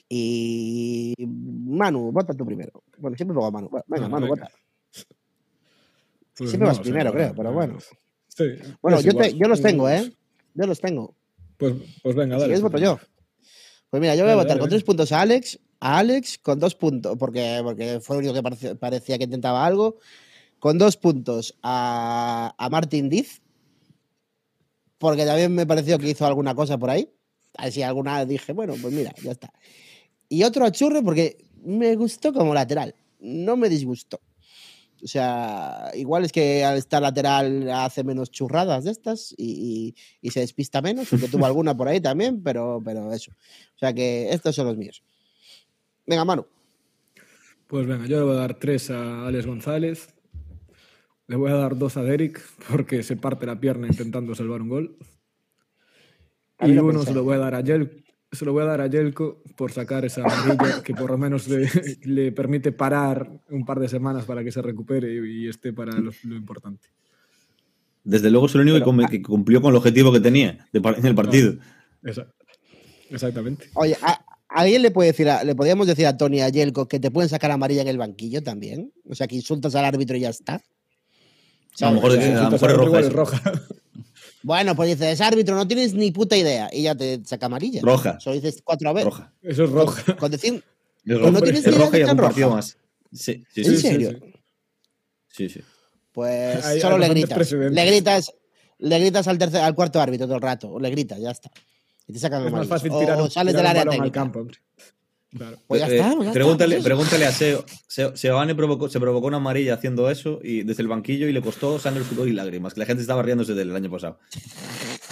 Y 0.09 1.13
Manu, 1.19 2.11
vota 2.11 2.33
tú 2.33 2.45
primero. 2.45 2.83
Bueno, 2.97 3.15
siempre 3.17 3.33
luego 3.33 3.47
a 3.47 3.51
Manu. 3.51 3.69
Bueno, 3.69 3.85
venga, 3.87 4.07
Manu, 4.09 4.27
venga. 4.27 4.43
vota. 4.43 4.51
Pues 6.35 6.49
Siempre 6.49 6.67
vas 6.67 6.77
sea, 6.77 6.83
primero, 6.83 7.11
creo, 7.11 7.33
pero 7.35 7.53
bueno. 7.53 7.77
Sí, 8.27 8.43
Bueno, 8.81 8.99
yo, 9.01 9.13
te- 9.15 9.35
yo 9.37 9.47
los 9.47 9.61
tengo, 9.61 9.89
¿eh? 9.89 10.11
Yo 10.53 10.65
los 10.67 10.79
tengo. 10.79 11.15
Pues, 11.57 11.73
pues 12.01 12.15
venga, 12.15 12.35
Si 12.35 12.41
dale. 12.41 12.45
quieres, 12.53 12.61
voto 12.61 12.77
yo. 12.77 12.99
Pues 13.89 14.01
mira, 14.01 14.15
yo 14.15 14.23
voy 14.23 14.31
a 14.31 14.35
Dale, 14.35 14.43
votar 14.43 14.47
dale, 14.49 14.59
con 14.59 14.69
venga. 14.69 14.75
tres 14.77 14.83
puntos 14.83 15.11
a 15.11 15.21
Alex, 15.21 15.59
a 15.79 15.97
Alex 15.99 16.39
con 16.39 16.59
dos 16.59 16.75
puntos, 16.75 17.15
porque, 17.17 17.59
porque 17.63 17.99
fue 18.01 18.15
el 18.15 18.19
único 18.21 18.33
que 18.33 18.43
parecía, 18.43 18.75
parecía 18.75 19.17
que 19.17 19.25
intentaba 19.25 19.65
algo. 19.65 19.97
Con 20.59 20.77
dos 20.77 20.95
puntos 20.97 21.55
a, 21.61 22.55
a 22.57 22.69
Martin 22.69 23.09
Diz, 23.09 23.41
porque 24.97 25.25
también 25.25 25.53
me 25.53 25.65
pareció 25.67 25.99
que 25.99 26.09
hizo 26.09 26.25
alguna 26.25 26.55
cosa 26.55 26.77
por 26.77 26.89
ahí. 26.89 27.09
Así 27.57 27.83
alguna 27.83 28.25
dije, 28.25 28.53
bueno, 28.53 28.73
pues 28.81 28.93
mira, 28.93 29.13
ya 29.21 29.31
está. 29.31 29.51
Y 30.29 30.43
otro 30.43 30.65
a 30.65 30.71
Churre, 30.71 31.03
porque 31.03 31.37
me 31.63 31.95
gustó 31.95 32.33
como 32.33 32.53
lateral, 32.53 32.95
no 33.19 33.55
me 33.57 33.69
disgustó. 33.69 34.19
O 35.03 35.07
sea, 35.07 35.91
igual 35.95 36.23
es 36.23 36.31
que 36.31 36.63
al 36.63 36.77
estar 36.77 37.01
lateral 37.01 37.69
hace 37.71 38.03
menos 38.03 38.31
churradas 38.31 38.85
de 38.85 38.91
estas 38.91 39.33
y, 39.37 39.91
y- 39.91 39.95
y 40.21 40.31
se 40.31 40.39
despista 40.39 40.81
menos, 40.81 41.07
porque 41.09 41.27
tuvo 41.27 41.45
alguna 41.45 41.75
por 41.75 41.87
ahí 41.89 41.99
también, 41.99 42.41
pero, 42.41 42.81
pero 42.83 43.11
eso. 43.11 43.31
O 43.75 43.77
sea 43.79 43.93
que 43.93 44.29
estos 44.31 44.55
son 44.55 44.67
los 44.67 44.77
míos. 44.77 45.03
Venga, 46.05 46.23
Manu. 46.25 46.45
Pues 47.67 47.85
venga, 47.87 48.05
yo 48.05 48.17
le 48.19 48.23
voy 48.23 48.35
a 48.35 48.39
dar 48.39 48.53
tres 48.59 48.89
a 48.91 49.25
Alex 49.27 49.45
González. 49.45 50.13
Le 51.27 51.35
voy 51.37 51.51
a 51.51 51.55
dar 51.55 51.77
dos 51.77 51.97
a 51.97 52.03
Derek 52.03 52.41
porque 52.69 53.01
se 53.03 53.15
parte 53.17 53.45
la 53.45 53.59
pierna 53.59 53.87
intentando 53.87 54.35
salvar 54.35 54.61
un 54.61 54.69
gol. 54.69 54.97
Y 56.59 56.71
uno 56.71 56.87
pensé. 56.89 57.05
se 57.07 57.13
lo 57.13 57.23
voy 57.23 57.35
a 57.35 57.39
dar 57.39 57.55
a 57.55 57.61
Yel, 57.61 58.02
se 58.35 58.45
lo 58.45 58.53
voy 58.53 58.63
a 58.63 58.65
dar 58.65 58.81
a 58.81 58.87
Yelko 58.87 59.41
por 59.55 59.71
sacar 59.71 60.05
esa 60.05 60.21
amarilla 60.23 60.81
que 60.83 60.93
por 60.93 61.11
lo 61.11 61.17
menos 61.17 61.47
le, 61.47 61.69
le 62.03 62.31
permite 62.31 62.71
parar 62.71 63.29
un 63.49 63.65
par 63.65 63.79
de 63.79 63.87
semanas 63.89 64.25
para 64.25 64.43
que 64.43 64.51
se 64.51 64.61
recupere 64.61 65.13
y, 65.13 65.45
y 65.45 65.47
esté 65.49 65.73
para 65.73 65.93
lo, 65.99 66.11
lo 66.23 66.35
importante. 66.35 66.87
Desde 68.03 68.29
luego 68.29 68.47
es 68.47 68.55
el 68.55 68.61
único 68.61 69.07
que, 69.07 69.21
cumplió 69.21 69.61
con 69.61 69.69
el 69.71 69.77
objetivo 69.77 70.11
que 70.11 70.19
tenía 70.19 70.67
de 70.73 70.81
par- 70.81 70.97
en 70.99 71.05
el 71.05 71.15
partido. 71.15 71.53
Exactamente. 73.09 73.69
Oye, 73.75 73.95
¿a, 74.01 74.25
¿alguien 74.49 74.81
le 74.81 74.91
puede 74.91 75.11
decir, 75.11 75.29
a- 75.29 75.43
le 75.43 75.55
podríamos 75.55 75.87
decir 75.87 76.05
a 76.07 76.17
Tony 76.17 76.37
y 76.37 76.41
a 76.41 76.49
Yelko 76.49 76.87
que 76.87 76.99
te 76.99 77.11
pueden 77.11 77.29
sacar 77.29 77.51
amarilla 77.51 77.81
en 77.81 77.87
el 77.87 77.97
banquillo 77.97 78.41
también? 78.43 78.91
O 79.09 79.15
sea, 79.15 79.27
que 79.27 79.35
insultas 79.35 79.75
al 79.75 79.85
árbitro 79.85 80.17
y 80.17 80.21
ya 80.21 80.29
está. 80.29 80.61
A 81.81 81.89
lo 81.89 81.93
mejor, 81.95 82.11
¿Sabes? 82.11 82.35
a 82.37 82.43
lo 82.43 82.51
mejor 82.51 82.69
es 82.71 82.75
roja. 82.77 82.85
rival, 82.85 82.99
esa. 83.01 83.07
es 83.09 83.13
roja. 83.13 83.41
Bueno, 84.43 84.75
pues 84.75 84.89
dices, 84.99 85.19
árbitro, 85.21 85.55
no 85.55 85.67
tienes 85.67 85.93
ni 85.93 86.11
puta 86.11 86.35
idea. 86.35 86.69
Y 86.71 86.83
ya 86.83 86.95
te 86.95 87.21
saca 87.25 87.45
amarilla. 87.47 87.81
Roja. 87.81 88.19
Solo 88.19 88.35
dices 88.35 88.61
cuatro 88.63 88.93
veces. 88.93 89.05
Roja. 89.11 89.33
Eso 89.41 89.63
es 89.63 89.69
roja. 89.69 90.15
Con 90.17 90.31
decir, 90.31 90.63
Es 91.05 91.17
roja, 91.17 91.31
no 91.31 91.41
tienes 91.41 91.61
es 91.61 91.67
ni 91.67 91.73
idea 91.75 91.85
roja 91.85 91.97
y 91.97 92.01
algún 92.01 92.17
es 92.19 92.23
partido 92.25 92.47
roja. 92.47 92.55
más. 92.57 92.77
Sí, 93.13 93.45
sí, 93.49 93.61
¿En 93.61 93.65
sí. 93.65 93.71
Sí, 93.71 93.75
sí, 93.75 93.81
serio? 93.81 94.09
sí. 94.11 94.33
sí, 95.29 95.49
sí. 95.49 95.61
pues 96.11 96.65
Hay- 96.65 96.81
solo 96.81 96.95
hay 96.95 97.01
le 97.01 97.09
gritas. 97.09 97.51
Le 97.51 97.85
gritas, 97.85 98.33
le 98.79 98.99
gritas 98.99 99.27
al, 99.27 99.37
tercer, 99.37 99.61
al 99.61 99.75
cuarto 99.75 99.99
árbitro 100.01 100.25
todo 100.27 100.35
el 100.37 100.41
rato. 100.41 100.69
O 100.71 100.79
le 100.79 100.89
gritas, 100.89 101.19
ya 101.19 101.31
está. 101.31 101.49
Y 102.07 102.13
te 102.13 102.19
sacan 102.19 102.45
Es 102.45 102.51
más 102.51 102.67
fácil 102.67 102.91
tirar, 102.99 103.19
o 103.19 103.23
un, 103.23 103.31
sales 103.31 103.53
tirar 103.55 103.55
del 103.55 103.63
un 103.63 103.67
área 103.69 103.81
balón 103.85 103.93
al 103.93 103.99
técnica. 103.99 104.19
campo. 104.19 104.39
hombre. 104.39 104.57
Claro. 105.35 105.57
Pues 105.67 105.81
ya 105.81 105.87
Eh, 105.87 105.95
está, 105.95 106.07
pues 106.09 106.17
ya 106.19 106.23
está, 106.29 106.33
pregúntale, 106.33 106.81
pregúntale 106.81 107.25
a 107.25 107.31
Seo. 107.31 107.65
Seo- 107.87 108.15
Seoane 108.15 108.53
provocó, 108.55 108.87
se 108.89 108.99
provocó 108.99 109.27
una 109.27 109.37
amarilla 109.37 109.73
haciendo 109.73 110.09
eso 110.09 110.39
y 110.43 110.63
desde 110.63 110.83
el 110.83 110.87
banquillo 110.87 111.27
y 111.27 111.33
le 111.33 111.41
costó 111.41 111.79
sangre, 111.79 112.03
sudor 112.03 112.27
y 112.27 112.33
lágrimas. 112.33 112.73
Que 112.73 112.81
la 112.81 112.85
gente 112.85 113.01
estaba 113.01 113.23
riéndose 113.23 113.53
del 113.53 113.75
año 113.75 113.89
pasado. 113.89 114.19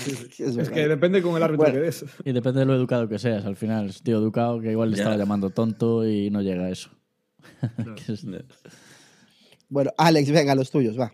Es 0.02 0.70
que 0.70 0.88
depende 0.88 1.22
con 1.22 1.36
el 1.38 1.44
árbitro 1.44 1.66
Bueno. 1.66 1.80
que 1.80 1.86
des. 1.86 2.06
Y 2.26 2.32
depende 2.32 2.62
de 2.62 2.66
lo 2.66 2.74
educado 2.76 3.08
que 3.08 3.20
seas. 3.20 3.46
Al 3.46 3.56
final, 3.56 3.90
es 3.90 4.02
tío 4.02 4.18
educado 4.18 4.60
que 4.60 4.72
igual 4.72 4.90
le 4.90 4.98
Ya. 4.98 5.04
estaba 5.04 5.16
llamando 5.18 5.52
tonto 5.52 6.08
y 6.08 6.32
no 6.32 6.42
llega 6.42 6.66
a 6.66 6.70
eso. 6.72 6.90
Bueno, 9.70 9.92
Alex, 9.98 10.32
venga, 10.32 10.54
los 10.56 10.70
tuyos, 10.72 11.00
va. 11.00 11.14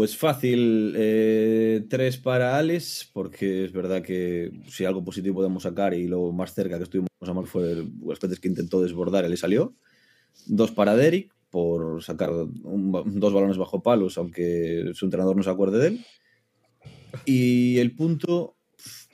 Pues 0.00 0.16
fácil, 0.16 0.94
eh, 0.96 1.84
tres 1.90 2.16
para 2.16 2.56
Alex, 2.56 3.10
porque 3.12 3.66
es 3.66 3.72
verdad 3.72 4.00
que 4.00 4.50
si 4.66 4.86
algo 4.86 5.04
positivo 5.04 5.34
podemos 5.34 5.64
sacar 5.64 5.92
y 5.92 6.08
lo 6.08 6.32
más 6.32 6.54
cerca 6.54 6.78
que 6.78 6.84
estuvimos 6.84 7.10
a 7.20 7.34
Marc 7.34 7.46
fue 7.46 7.86
las 8.06 8.18
veces 8.18 8.40
que 8.40 8.48
intentó 8.48 8.80
desbordar 8.80 9.26
y 9.26 9.28
le 9.28 9.36
salió. 9.36 9.74
Dos 10.46 10.70
para 10.70 10.96
Derek, 10.96 11.34
por 11.50 12.02
sacar 12.02 12.30
dos 12.32 13.32
balones 13.34 13.58
bajo 13.58 13.82
palos, 13.82 14.16
aunque 14.16 14.92
su 14.94 15.04
entrenador 15.04 15.36
no 15.36 15.42
se 15.42 15.50
acuerde 15.50 15.78
de 15.78 15.88
él. 15.88 16.06
Y 17.26 17.76
el 17.76 17.94
punto, 17.94 18.56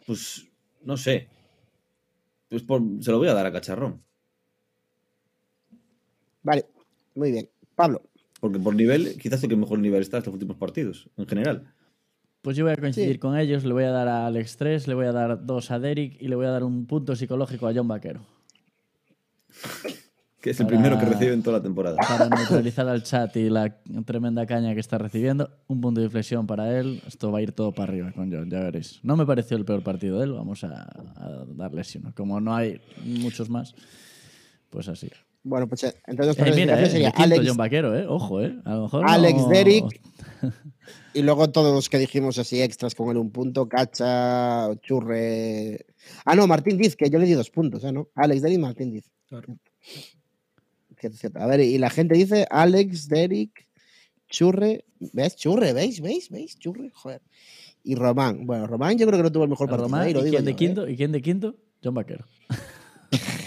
pues 0.06 0.46
no 0.84 0.96
sé. 0.96 1.28
Pues 2.48 2.62
se 3.00 3.10
lo 3.10 3.18
voy 3.18 3.26
a 3.26 3.34
dar 3.34 3.46
a 3.46 3.52
Cacharrón, 3.52 4.04
Vale, 6.44 6.64
muy 7.16 7.32
bien. 7.32 7.50
Pablo. 7.74 8.02
Porque 8.40 8.58
por 8.58 8.74
nivel, 8.74 9.16
quizás 9.18 9.42
el 9.42 9.48
que 9.50 9.56
mejor 9.56 9.78
nivel 9.78 10.02
está 10.02 10.18
estos 10.18 10.32
últimos 10.32 10.56
partidos, 10.56 11.08
en 11.16 11.26
general. 11.26 11.72
Pues 12.42 12.56
yo 12.56 12.64
voy 12.64 12.74
a 12.74 12.76
coincidir 12.76 13.12
Sí. 13.14 13.18
con 13.18 13.36
ellos. 13.36 13.64
Le 13.64 13.72
voy 13.72 13.84
a 13.84 13.90
dar 13.90 14.06
a 14.08 14.26
Alex 14.26 14.56
3, 14.56 14.86
le 14.86 14.94
voy 14.94 15.06
a 15.06 15.12
dar 15.12 15.44
2 15.44 15.70
a 15.72 15.78
Derek 15.80 16.16
y 16.20 16.28
le 16.28 16.36
voy 16.36 16.46
a 16.46 16.50
dar 16.50 16.62
un 16.62 16.86
punto 16.86 17.16
psicológico 17.16 17.66
a 17.66 17.74
John 17.74 17.88
Vaquero. 17.88 18.20
Que 20.40 20.50
es 20.50 20.60
el 20.60 20.68
primero 20.68 20.96
que 20.96 21.06
recibe 21.06 21.32
en 21.32 21.42
toda 21.42 21.56
la 21.58 21.62
temporada. 21.64 21.96
Para 21.96 22.28
neutralizar 22.36 22.86
al 22.88 23.02
chat 23.02 23.34
y 23.36 23.50
la 23.50 23.80
tremenda 24.04 24.46
caña 24.46 24.74
que 24.74 24.80
está 24.80 24.96
recibiendo. 24.96 25.50
Un 25.66 25.80
punto 25.80 25.98
de 26.00 26.04
inflexión 26.06 26.46
para 26.46 26.78
él. 26.78 27.02
Esto 27.04 27.32
va 27.32 27.38
a 27.40 27.42
ir 27.42 27.50
todo 27.50 27.72
para 27.72 27.90
arriba 27.90 28.12
con 28.12 28.30
John, 28.30 28.48
ya 28.48 28.60
veréis. 28.60 29.00
No 29.02 29.16
me 29.16 29.26
pareció 29.26 29.56
el 29.56 29.64
peor 29.64 29.82
partido 29.82 30.18
de 30.18 30.24
él. 30.26 30.32
Vamos 30.34 30.62
a, 30.62 30.82
a 31.16 31.44
darle 31.48 31.82
sí, 31.82 31.98
¿no? 31.98 32.14
Como 32.14 32.40
no 32.40 32.54
hay 32.54 32.80
muchos 33.04 33.50
más, 33.50 33.74
pues 34.70 34.86
así. 34.86 35.10
Bueno, 35.48 35.68
pues 35.68 35.84
eh, 35.84 35.94
entonces 36.08 36.36
Eh, 36.44 36.52
mira, 36.56 36.82
eh, 36.82 36.90
sería 36.90 37.10
Alex, 37.10 37.44
John 37.46 37.56
Vaquero, 37.56 37.96
¿eh? 37.96 38.04
Ojo, 38.08 38.42
¿eh? 38.42 38.58
A 38.64 38.74
lo 38.74 38.82
mejor 38.82 39.04
Alex 39.08 39.42
no- 39.42 39.48
Derrick. 39.48 40.00
y 41.14 41.22
luego 41.22 41.50
todos 41.50 41.72
los 41.72 41.88
que 41.88 41.98
dijimos 41.98 42.36
así 42.38 42.60
extras 42.60 42.96
con 42.96 43.10
el 43.10 43.16
un 43.16 43.30
punto, 43.30 43.68
Cacha, 43.68 44.68
Churre. 44.80 45.86
Ah, 46.24 46.34
no, 46.34 46.48
Martín 46.48 46.76
Diz, 46.76 46.96
que 46.96 47.08
yo 47.10 47.20
le 47.20 47.26
di 47.26 47.34
dos 47.34 47.50
puntos, 47.50 47.84
¿eh? 47.84 47.92
¿no? 47.92 48.08
Alex 48.16 48.42
Derrick, 48.42 48.58
Martín 48.58 48.90
Diz. 48.90 49.08
Claro. 49.28 49.56
Cierto, 50.98 51.16
cierto. 51.16 51.38
A 51.38 51.46
ver, 51.46 51.60
y 51.60 51.78
la 51.78 51.90
gente 51.90 52.16
dice 52.16 52.44
Alex, 52.50 53.06
Derrick, 53.08 53.68
Churre. 54.28 54.84
¿Ves? 54.98 55.36
Churre, 55.36 55.72
¿veis? 55.74 56.00
¿Veis? 56.00 56.28
¿Veis? 56.28 56.58
Churre, 56.58 56.90
joder. 56.92 57.22
Y 57.84 57.94
Román. 57.94 58.46
Bueno, 58.46 58.66
Román 58.66 58.98
yo 58.98 59.06
creo 59.06 59.20
que 59.20 59.22
no 59.22 59.30
tuvo 59.30 59.44
el 59.44 59.50
mejor 59.50 59.68
partido. 59.68 59.86
Román, 59.86 60.08
¿eh? 60.08 60.10
Y 60.10 60.14
lo 60.14 60.20
¿y 60.22 60.24
digo 60.24 60.36
quién 60.38 60.44
de 60.44 60.50
yo, 60.50 60.54
¿eh? 60.54 60.58
quinto? 60.58 60.88
¿Y 60.88 60.96
quién 60.96 61.12
de 61.12 61.22
quinto? 61.22 61.54
John 61.84 61.94
Vaquero. 61.94 62.24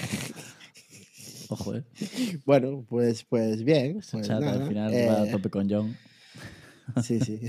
Ojo, 1.49 1.75
¿eh? 1.75 1.83
Bueno, 2.45 2.85
pues, 2.87 3.23
pues 3.23 3.63
bien. 3.63 3.93
Pues 4.11 4.27
chat 4.27 4.39
nada, 4.41 4.53
al 4.63 4.67
final 4.67 4.93
eh, 4.93 5.05
va 5.07 5.21
a 5.23 5.29
tope 5.31 5.49
con 5.49 5.69
John. 5.69 5.95
Sí, 7.03 7.19
sí. 7.19 7.39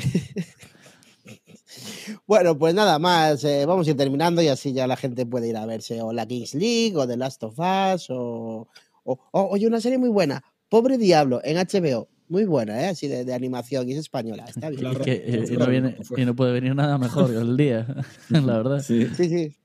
bueno, 2.26 2.58
pues 2.58 2.74
nada 2.74 2.98
más. 2.98 3.42
eh, 3.44 3.64
vamos 3.66 3.86
a 3.86 3.90
ir 3.90 3.96
terminando 3.96 4.42
y 4.42 4.48
así 4.48 4.72
ya 4.72 4.86
la 4.86 4.96
gente 4.96 5.24
puede 5.26 5.48
ir 5.48 5.56
a 5.56 5.66
verse 5.66 6.00
o 6.02 6.12
la 6.12 6.26
Kings 6.26 6.54
League 6.54 6.96
o 6.96 7.06
The 7.06 7.16
Last 7.16 7.42
of 7.44 7.58
Us 7.58 8.10
o, 8.10 8.68
o- 9.04 9.18
o- 9.32 9.48
oye, 9.50 9.66
una 9.66 9.80
serie 9.80 9.98
muy 9.98 10.08
buena. 10.10 10.42
Pobre 10.68 10.98
Diablo 10.98 11.40
en 11.44 11.56
HBO. 11.56 12.08
Muy 12.28 12.44
buena, 12.44 12.80
¿eh? 12.82 12.86
Así 12.86 13.08
de, 13.08 13.24
de 13.24 13.34
animación 13.34 13.88
y 13.88 13.92
es 13.92 13.98
española. 13.98 14.44
Está 14.46 14.70
bien. 14.70 14.92
Y, 14.92 14.96
que, 15.02 15.12
eh, 15.12 15.44
y 15.48 15.56
la 15.56 15.64
no 15.64 15.70
viene, 15.70 15.96
y 16.16 16.24
no 16.24 16.36
puede 16.36 16.52
venir 16.52 16.74
nada 16.76 16.96
mejor 16.96 17.34
el 17.34 17.56
día, 17.56 17.86
la 18.28 18.56
verdad. 18.58 18.82
Sí, 18.82 19.08
Sí, 19.16 19.28
sí. 19.28 19.56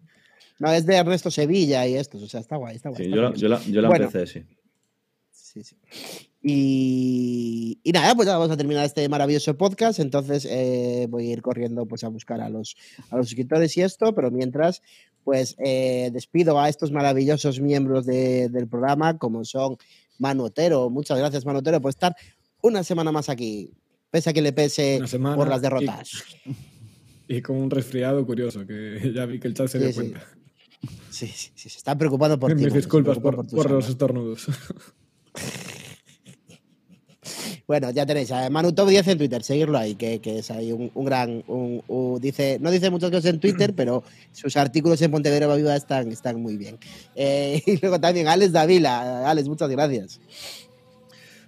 No, 0.60 0.72
es 0.72 0.86
de 0.86 0.96
Ernesto 0.96 1.30
Sevilla 1.32 1.86
y 1.88 1.96
estos. 1.96 2.22
O 2.24 2.28
sea, 2.28 2.40
está 2.40 2.56
guay, 2.56 2.76
está 2.78 2.90
guay. 2.90 2.98
sí, 2.98 3.10
está 3.10 3.16
yo 3.16 3.22
la, 3.22 3.34
yo 3.36 3.48
la, 3.50 3.62
yo 3.64 3.82
la 3.82 3.88
Bueno. 3.90 4.06
empecé, 4.06 4.26
sí. 4.28 4.46
Sí, 5.32 5.64
sí. 5.64 5.76
Y, 6.42 7.80
y 7.84 7.92
nada, 7.92 8.14
pues 8.16 8.28
ya 8.28 8.38
vamos 8.38 8.52
a 8.52 8.58
terminar 8.58 8.86
este 8.86 9.08
maravilloso 9.10 9.58
podcast. 9.58 10.00
Entonces 10.00 10.46
eh, 10.50 11.08
voy 11.10 11.30
a 11.30 11.34
ir 11.34 11.42
corriendo 11.42 11.86
pues, 11.86 12.04
a 12.04 12.08
buscar 12.10 12.42
a 12.42 12.50
los, 12.50 12.76
a 13.10 13.18
los 13.18 13.28
suscriptores 13.28 13.76
y 13.78 13.82
esto, 13.82 14.14
pero 14.14 14.32
mientras, 14.32 14.82
pues 15.24 15.56
eh, 15.60 16.10
despido 16.14 16.60
a 16.60 16.70
estos 16.70 16.92
maravillosos 16.92 17.60
miembros 17.60 18.06
de- 18.06 18.50
del 18.50 18.68
programa, 18.68 19.18
como 19.18 19.44
son 19.46 19.78
Manu 20.20 20.46
Otero. 20.46 20.90
Muchas 20.90 21.18
gracias, 21.18 21.46
Manu 21.46 21.60
Otero, 21.60 21.82
por 21.82 21.90
estar 21.90 22.16
una 22.62 22.84
semana 22.84 23.12
más 23.12 23.30
aquí, 23.30 23.72
pese 24.12 24.30
a 24.30 24.34
que 24.34 24.42
le 24.42 24.54
pese 24.54 24.98
Una 24.98 25.08
semana 25.08 25.36
por 25.36 25.48
las 25.48 25.60
y- 25.60 25.62
derrotas. 25.62 26.12
Y 27.28 27.42
con 27.42 27.56
un 27.58 27.72
resfriado 27.72 28.24
curioso, 28.24 28.68
que 28.68 29.12
ya 29.16 29.26
vi 29.26 29.40
que 29.40 29.48
el 29.48 29.56
chat 29.56 29.68
se 29.68 29.80
Sí, 29.80 29.84
dio 29.84 29.94
sí. 29.94 29.96
cuenta. 30.12 30.28
Sí, 31.10 31.28
sí, 31.28 31.52
sí, 31.56 31.70
se 31.70 31.78
está 31.78 31.98
preocupando 31.98 32.40
por 32.40 32.54
ti. 32.56 32.64
Mis 32.64 32.74
disculpas 32.74 33.18
por, 33.20 33.36
por 33.36 33.50
salud. 33.50 33.70
los 33.70 33.90
estornudos. 33.90 34.46
Bueno, 37.68 37.90
ya 37.90 38.06
tenéis 38.06 38.32
a 38.32 38.48
Manu 38.52 38.74
Top 38.74 38.88
10 38.88 39.08
en 39.08 39.18
Twitter, 39.18 39.42
seguirlo 39.42 39.80
ahí, 39.80 39.96
que, 39.96 40.20
que 40.20 40.38
es 40.40 40.52
ahí 40.52 40.72
un, 40.72 40.92
un 40.94 41.06
gran. 41.06 41.44
un- 41.48 41.82
un- 41.88 42.22
dice, 42.22 42.60
no 42.62 42.70
dice 42.70 42.92
muchas 42.92 43.10
cosas 43.10 43.26
en 43.26 43.40
Twitter, 43.40 43.74
pero 43.76 44.04
sus 44.32 44.56
artículos 44.56 45.02
en 45.02 45.10
Pontevedra 45.10 45.54
Viva 45.56 45.76
están, 45.76 46.12
están 46.12 46.40
muy 46.40 46.58
bien. 46.58 46.78
Eh, 47.16 47.64
y 47.66 47.78
luego 47.78 48.00
también 48.00 48.28
Alex 48.28 48.52
Davila. 48.52 49.28
Alex, 49.28 49.48
muchas 49.48 49.70
gracias. 49.70 50.20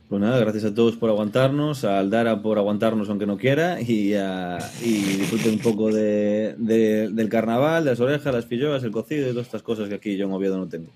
Pues 0.09 0.21
nada, 0.21 0.39
gracias 0.39 0.63
a 0.63 0.73
todos 0.73 0.95
por 0.95 1.09
aguantarnos, 1.09 1.83
a 1.83 1.99
Aldara 1.99 2.41
por 2.41 2.57
aguantarnos 2.57 3.09
aunque 3.09 3.25
no 3.25 3.37
quiera 3.37 3.81
y, 3.81 4.13
a, 4.13 4.57
y 4.81 4.93
disfruten 4.93 5.55
un 5.55 5.59
poco 5.59 5.91
de, 5.91 6.55
de- 6.57 7.09
del 7.09 7.27
carnaval, 7.27 7.83
de 7.83 7.89
las 7.91 7.99
orejas, 7.99 8.33
las 8.33 8.45
filloas, 8.45 8.83
el 8.83 8.91
cocido 8.91 9.27
y 9.27 9.31
todas 9.31 9.47
estas 9.47 9.63
cosas 9.63 9.89
que 9.89 9.95
aquí 9.95 10.15
yo 10.15 10.25
en 10.27 10.31
Oviedo 10.31 10.57
no 10.57 10.67
tengo. 10.69 10.87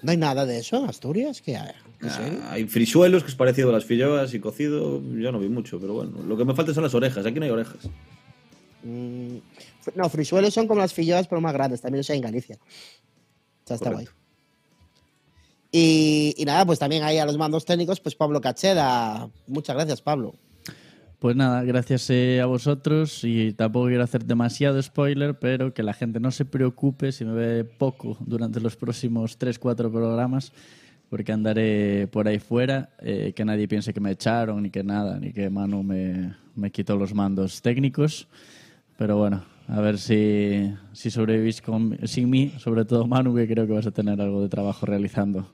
No 0.00 0.10
hay 0.12 0.16
nada 0.16 0.46
de 0.46 0.58
eso 0.60 0.78
en 0.78 0.86
Asturias. 0.88 1.42
¿Qué 1.42 1.56
hay? 1.56 1.72
Ah, 2.02 2.52
hay 2.52 2.64
frisuelos 2.66 3.24
que 3.24 3.28
es 3.30 3.34
parecido 3.34 3.68
a 3.70 3.72
las 3.72 3.84
filloas 3.84 4.32
y 4.32 4.40
cocido, 4.40 5.02
yo 5.02 5.30
no 5.30 5.38
vi 5.38 5.48
mucho, 5.50 5.78
pero 5.78 5.92
bueno, 5.94 6.12
lo 6.26 6.36
que 6.36 6.44
me 6.46 6.54
falta 6.54 6.72
son 6.72 6.84
las 6.84 6.94
orejas, 6.94 7.26
aquí 7.26 7.38
no 7.40 7.44
hay 7.44 7.50
orejas. 7.50 7.88
Mm, 8.84 9.36
no, 9.96 10.08
frisuelos 10.08 10.54
son 10.54 10.66
como 10.68 10.80
las 10.80 10.94
filloas, 10.94 11.26
pero 11.28 11.40
más 11.42 11.52
grandes. 11.52 11.80
También 11.82 11.98
los 11.98 12.08
hay 12.10 12.16
en 12.18 12.22
Galicia. 12.22 12.56
O 12.56 13.66
sea, 13.66 13.74
está 13.76 13.90
guay. 13.90 14.06
Y 15.70 16.42
nada, 16.46 16.64
pues 16.64 16.78
también 16.78 17.02
ahí 17.02 17.18
a 17.18 17.26
los 17.26 17.36
mandos 17.36 17.64
técnicos, 17.64 18.00
pues 18.00 18.14
Pablo 18.14 18.40
Cacheda. 18.40 19.28
Muchas 19.46 19.76
gracias, 19.76 20.00
Pablo. 20.00 20.34
Pues 21.18 21.34
nada, 21.34 21.64
gracias 21.64 22.08
eh, 22.10 22.40
a 22.40 22.46
vosotros 22.46 23.24
y 23.24 23.52
tampoco 23.52 23.88
quiero 23.88 24.04
hacer 24.04 24.24
demasiado 24.24 24.80
spoiler, 24.80 25.36
pero 25.36 25.74
que 25.74 25.82
la 25.82 25.92
gente 25.92 26.20
no 26.20 26.30
se 26.30 26.44
preocupe 26.44 27.10
si 27.10 27.24
me 27.24 27.32
ve 27.32 27.64
poco 27.64 28.16
durante 28.20 28.60
los 28.60 28.76
próximos 28.76 29.36
3-4 29.36 29.90
programas, 29.90 30.52
porque 31.10 31.32
andaré 31.32 32.06
por 32.06 32.28
ahí 32.28 32.38
fuera, 32.38 32.90
eh, 33.00 33.32
que 33.34 33.44
nadie 33.44 33.66
piense 33.66 33.92
que 33.92 33.98
me 33.98 34.12
echaron, 34.12 34.62
ni 34.62 34.70
que 34.70 34.84
nada, 34.84 35.18
ni 35.18 35.32
que 35.32 35.50
Manu 35.50 35.82
me, 35.82 36.36
me 36.54 36.70
quitó 36.70 36.94
los 36.94 37.12
mandos 37.12 37.62
técnicos. 37.62 38.28
Pero 38.96 39.16
bueno, 39.16 39.44
a 39.66 39.80
ver 39.80 39.98
si, 39.98 40.72
si 40.92 41.10
sobrevivís 41.10 41.60
con, 41.62 41.98
sin 42.04 42.30
mí, 42.30 42.52
sobre 42.58 42.84
todo 42.84 43.08
Manu, 43.08 43.34
que 43.34 43.48
creo 43.48 43.66
que 43.66 43.72
vas 43.72 43.88
a 43.88 43.90
tener 43.90 44.20
algo 44.20 44.40
de 44.40 44.48
trabajo 44.48 44.86
realizando. 44.86 45.50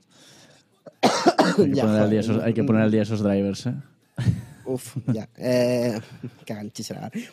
Hay 1.05 1.69
que, 1.69 1.71
Ya, 1.75 1.83
poner, 1.83 2.01
al 2.01 2.09
día 2.09 2.19
esos, 2.19 2.43
hay 2.43 2.53
que 2.53 2.63
poner 2.63 2.81
al 2.81 2.91
día 2.91 3.01
esos 3.03 3.21
drivers, 3.21 3.67
¿eh? 3.67 3.73
Uf, 4.65 4.97
ya. 5.13 5.29
Eh. 5.37 5.99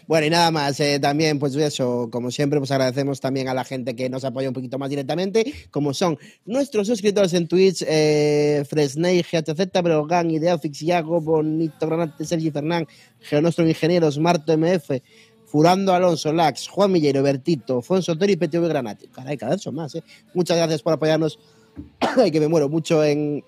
Bueno, 0.07 0.27
y 0.27 0.31
nada 0.31 0.51
más. 0.51 0.78
eh, 0.81 0.99
también, 1.01 1.39
pues 1.39 1.57
eso, 1.57 2.09
como 2.12 2.31
siempre, 2.31 2.59
pues 2.59 2.70
agradecemos 2.70 3.20
también 3.20 3.49
a 3.49 3.55
la 3.55 3.65
gente 3.65 3.97
que 3.97 4.11
nos 4.11 4.24
apoya 4.24 4.49
un 4.49 4.55
poquito 4.55 4.78
más 4.78 4.90
directamente, 4.90 5.53
como 5.70 5.94
son 5.94 6.19
nuestros 6.44 6.86
suscriptores 6.86 7.32
en 7.32 7.49
Twitch, 7.49 7.85
eh, 7.86 8.65
Fresney, 8.69 9.23
GHZ, 9.23 9.82
Brogan, 9.82 10.31
Ideafix, 10.31 10.82
Iago, 10.82 11.20
Bonito 11.20 11.86
Granate, 11.86 12.24
Sergi 12.24 12.51
Fernán, 12.51 12.86
Geonostro 13.20 13.66
Ingenieros, 13.66 14.19
Marto 14.19 14.53
MF, 14.57 15.01
Furando 15.47 15.94
Alonso, 15.94 16.32
Lax, 16.32 16.69
Juan 16.69 16.93
Millero, 16.93 17.23
Bertito, 17.23 17.81
Fonso 17.81 18.16
Tori 18.16 18.35
y 18.35 18.36
PTV 18.36 18.69
Granate. 18.69 19.09
Caray, 19.09 19.39
cada 19.39 19.53
vez 19.53 19.62
son 19.62 19.74
más, 19.74 19.94
¿eh? 19.94 20.03
Muchas 20.35 20.59
gracias 20.59 20.82
por 20.82 20.93
apoyarnos. 20.93 21.39
Ay, 22.01 22.31
que 22.31 22.40
me 22.40 22.49
muero 22.49 22.69
mucho 22.69 23.03
en, 23.03 23.43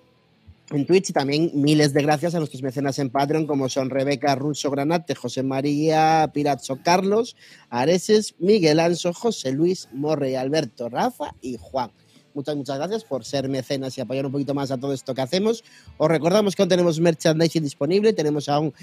en 0.70 0.86
Twitch 0.86 1.10
y 1.10 1.12
también 1.12 1.50
miles 1.54 1.92
de 1.92 2.02
gracias 2.02 2.34
a 2.34 2.38
nuestros 2.38 2.62
mecenas 2.62 2.98
en 2.98 3.10
Patreon 3.10 3.46
como 3.46 3.68
son 3.68 3.90
Rebeca 3.90 4.34
Russo 4.34 4.70
Granate, 4.70 5.14
José 5.14 5.42
María 5.42 6.30
Pirazzo 6.32 6.78
Carlos, 6.82 7.36
Areses, 7.68 8.34
Miguel 8.38 8.80
Anso, 8.80 9.12
José 9.12 9.52
Luis, 9.52 9.88
Morre, 9.92 10.36
Alberto, 10.36 10.88
Rafa 10.88 11.34
y 11.40 11.56
Juan. 11.60 11.90
Muchas, 12.32 12.56
muchas 12.56 12.78
gracias 12.78 13.04
por 13.04 13.24
ser 13.24 13.48
mecenas 13.48 13.96
y 13.96 14.00
apoyar 14.00 14.26
un 14.26 14.32
poquito 14.32 14.54
más 14.54 14.70
a 14.72 14.78
todo 14.78 14.92
esto 14.92 15.14
que 15.14 15.20
hacemos. 15.20 15.62
Os 15.98 16.08
recordamos 16.08 16.56
que 16.56 16.62
aún 16.62 16.68
tenemos 16.68 16.98
merchandising 16.98 17.62
disponible, 17.62 18.12
tenemos 18.12 18.48
aún 18.48 18.74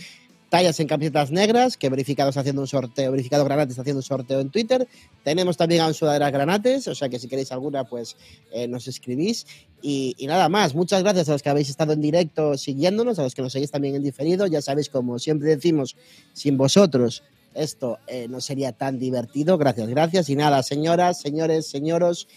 tallas 0.52 0.82
en 0.82 0.88
camisetas 0.88 1.32
negras, 1.32 1.78
que 1.78 1.90
Verificado 1.90 2.28
está 2.30 2.42
haciendo 2.42 2.62
un 2.62 2.68
sorteo, 2.68 3.12
Verificado 3.12 3.46
Granates 3.46 3.80
haciendo 3.80 4.00
un 4.00 4.04
sorteo 4.04 4.42
en 4.42 4.50
Twitter. 4.50 4.86
Tenemos 5.24 5.56
también 5.56 5.80
aún 5.80 5.94
sudaderas 5.94 6.30
granates, 6.30 6.90
o 6.90 6.94
sea 6.94 7.08
que 7.08 7.20
si 7.20 7.30
queréis 7.30 7.54
alguna, 7.54 7.86
pues 7.86 8.18
eh, 8.52 8.68
nos 8.68 8.86
escribís. 8.90 9.48
Y, 9.82 10.16
y 10.18 10.28
nada 10.28 10.48
más, 10.50 10.76
muchas 10.76 11.02
gracias 11.04 11.30
a 11.30 11.34
los 11.34 11.42
que 11.42 11.50
habéis 11.50 11.70
estado 11.70 11.94
en 11.94 12.02
directo 12.02 12.58
siguiéndonos, 12.58 13.18
a 13.20 13.24
los 13.24 13.34
que 13.34 13.42
nos 13.42 13.52
seguís 13.54 13.72
también 13.72 13.96
en 13.96 14.04
diferido. 14.04 14.48
Ya 14.48 14.62
sabéis, 14.62 14.90
como 14.90 15.18
siempre 15.20 15.50
decimos, 15.50 15.96
sin 16.34 16.58
vosotros 16.58 17.24
esto 17.54 18.00
eh, 18.08 18.28
no 18.30 18.42
sería 18.42 18.72
tan 18.72 19.00
divertido. 19.00 19.58
Gracias, 19.58 19.88
gracias. 19.90 20.30
Y 20.30 20.36
nada, 20.36 20.64
señoras, 20.64 21.20
señores, 21.20 21.68
señoros, 21.68 22.28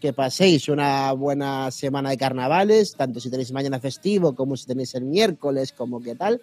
que 0.00 0.12
paséis 0.12 0.68
una 0.68 1.12
buena 1.12 1.70
semana 1.70 2.10
de 2.10 2.16
carnavales, 2.16 2.94
tanto 2.94 3.20
si 3.20 3.30
tenéis 3.30 3.52
mañana 3.52 3.80
festivo 3.80 4.34
como 4.34 4.56
si 4.56 4.66
tenéis 4.66 4.94
el 4.94 5.04
miércoles, 5.04 5.72
como 5.72 6.00
qué 6.00 6.14
tal. 6.14 6.40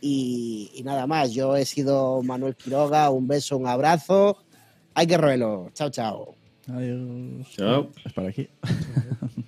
Y, 0.00 0.70
y 0.74 0.82
nada 0.82 1.06
más, 1.06 1.32
yo 1.32 1.56
he 1.56 1.64
sido 1.64 2.22
Manuel 2.22 2.54
Quiroga, 2.54 3.10
un 3.10 3.26
beso, 3.26 3.56
un 3.56 3.66
abrazo. 3.66 4.38
Hay 4.94 5.06
que 5.06 5.16
roerlo. 5.16 5.70
Chao, 5.74 5.90
chao. 5.90 6.34
Adiós. 6.68 7.48
Chao. 7.56 7.90
Es 8.04 8.12
para 8.12 8.28
aquí. 8.28 8.48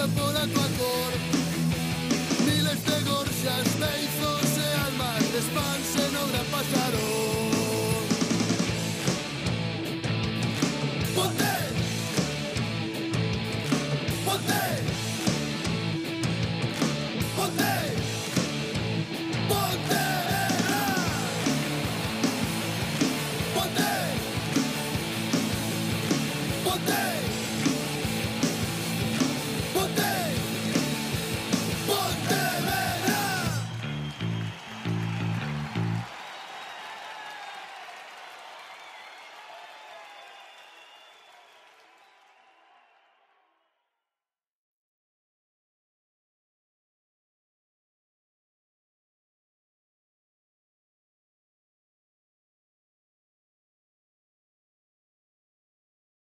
xa 0.00 0.08
por 0.16 0.34
a 0.36 0.46
tua 0.54 0.68
cor 0.78 1.12
Miles 2.46 2.80
de 2.88 2.96
gorxas, 3.08 3.68
beizos 3.80 4.50
e 4.56 4.68
almas 4.84 5.24
Despanse 5.34 5.89
no 5.89 5.89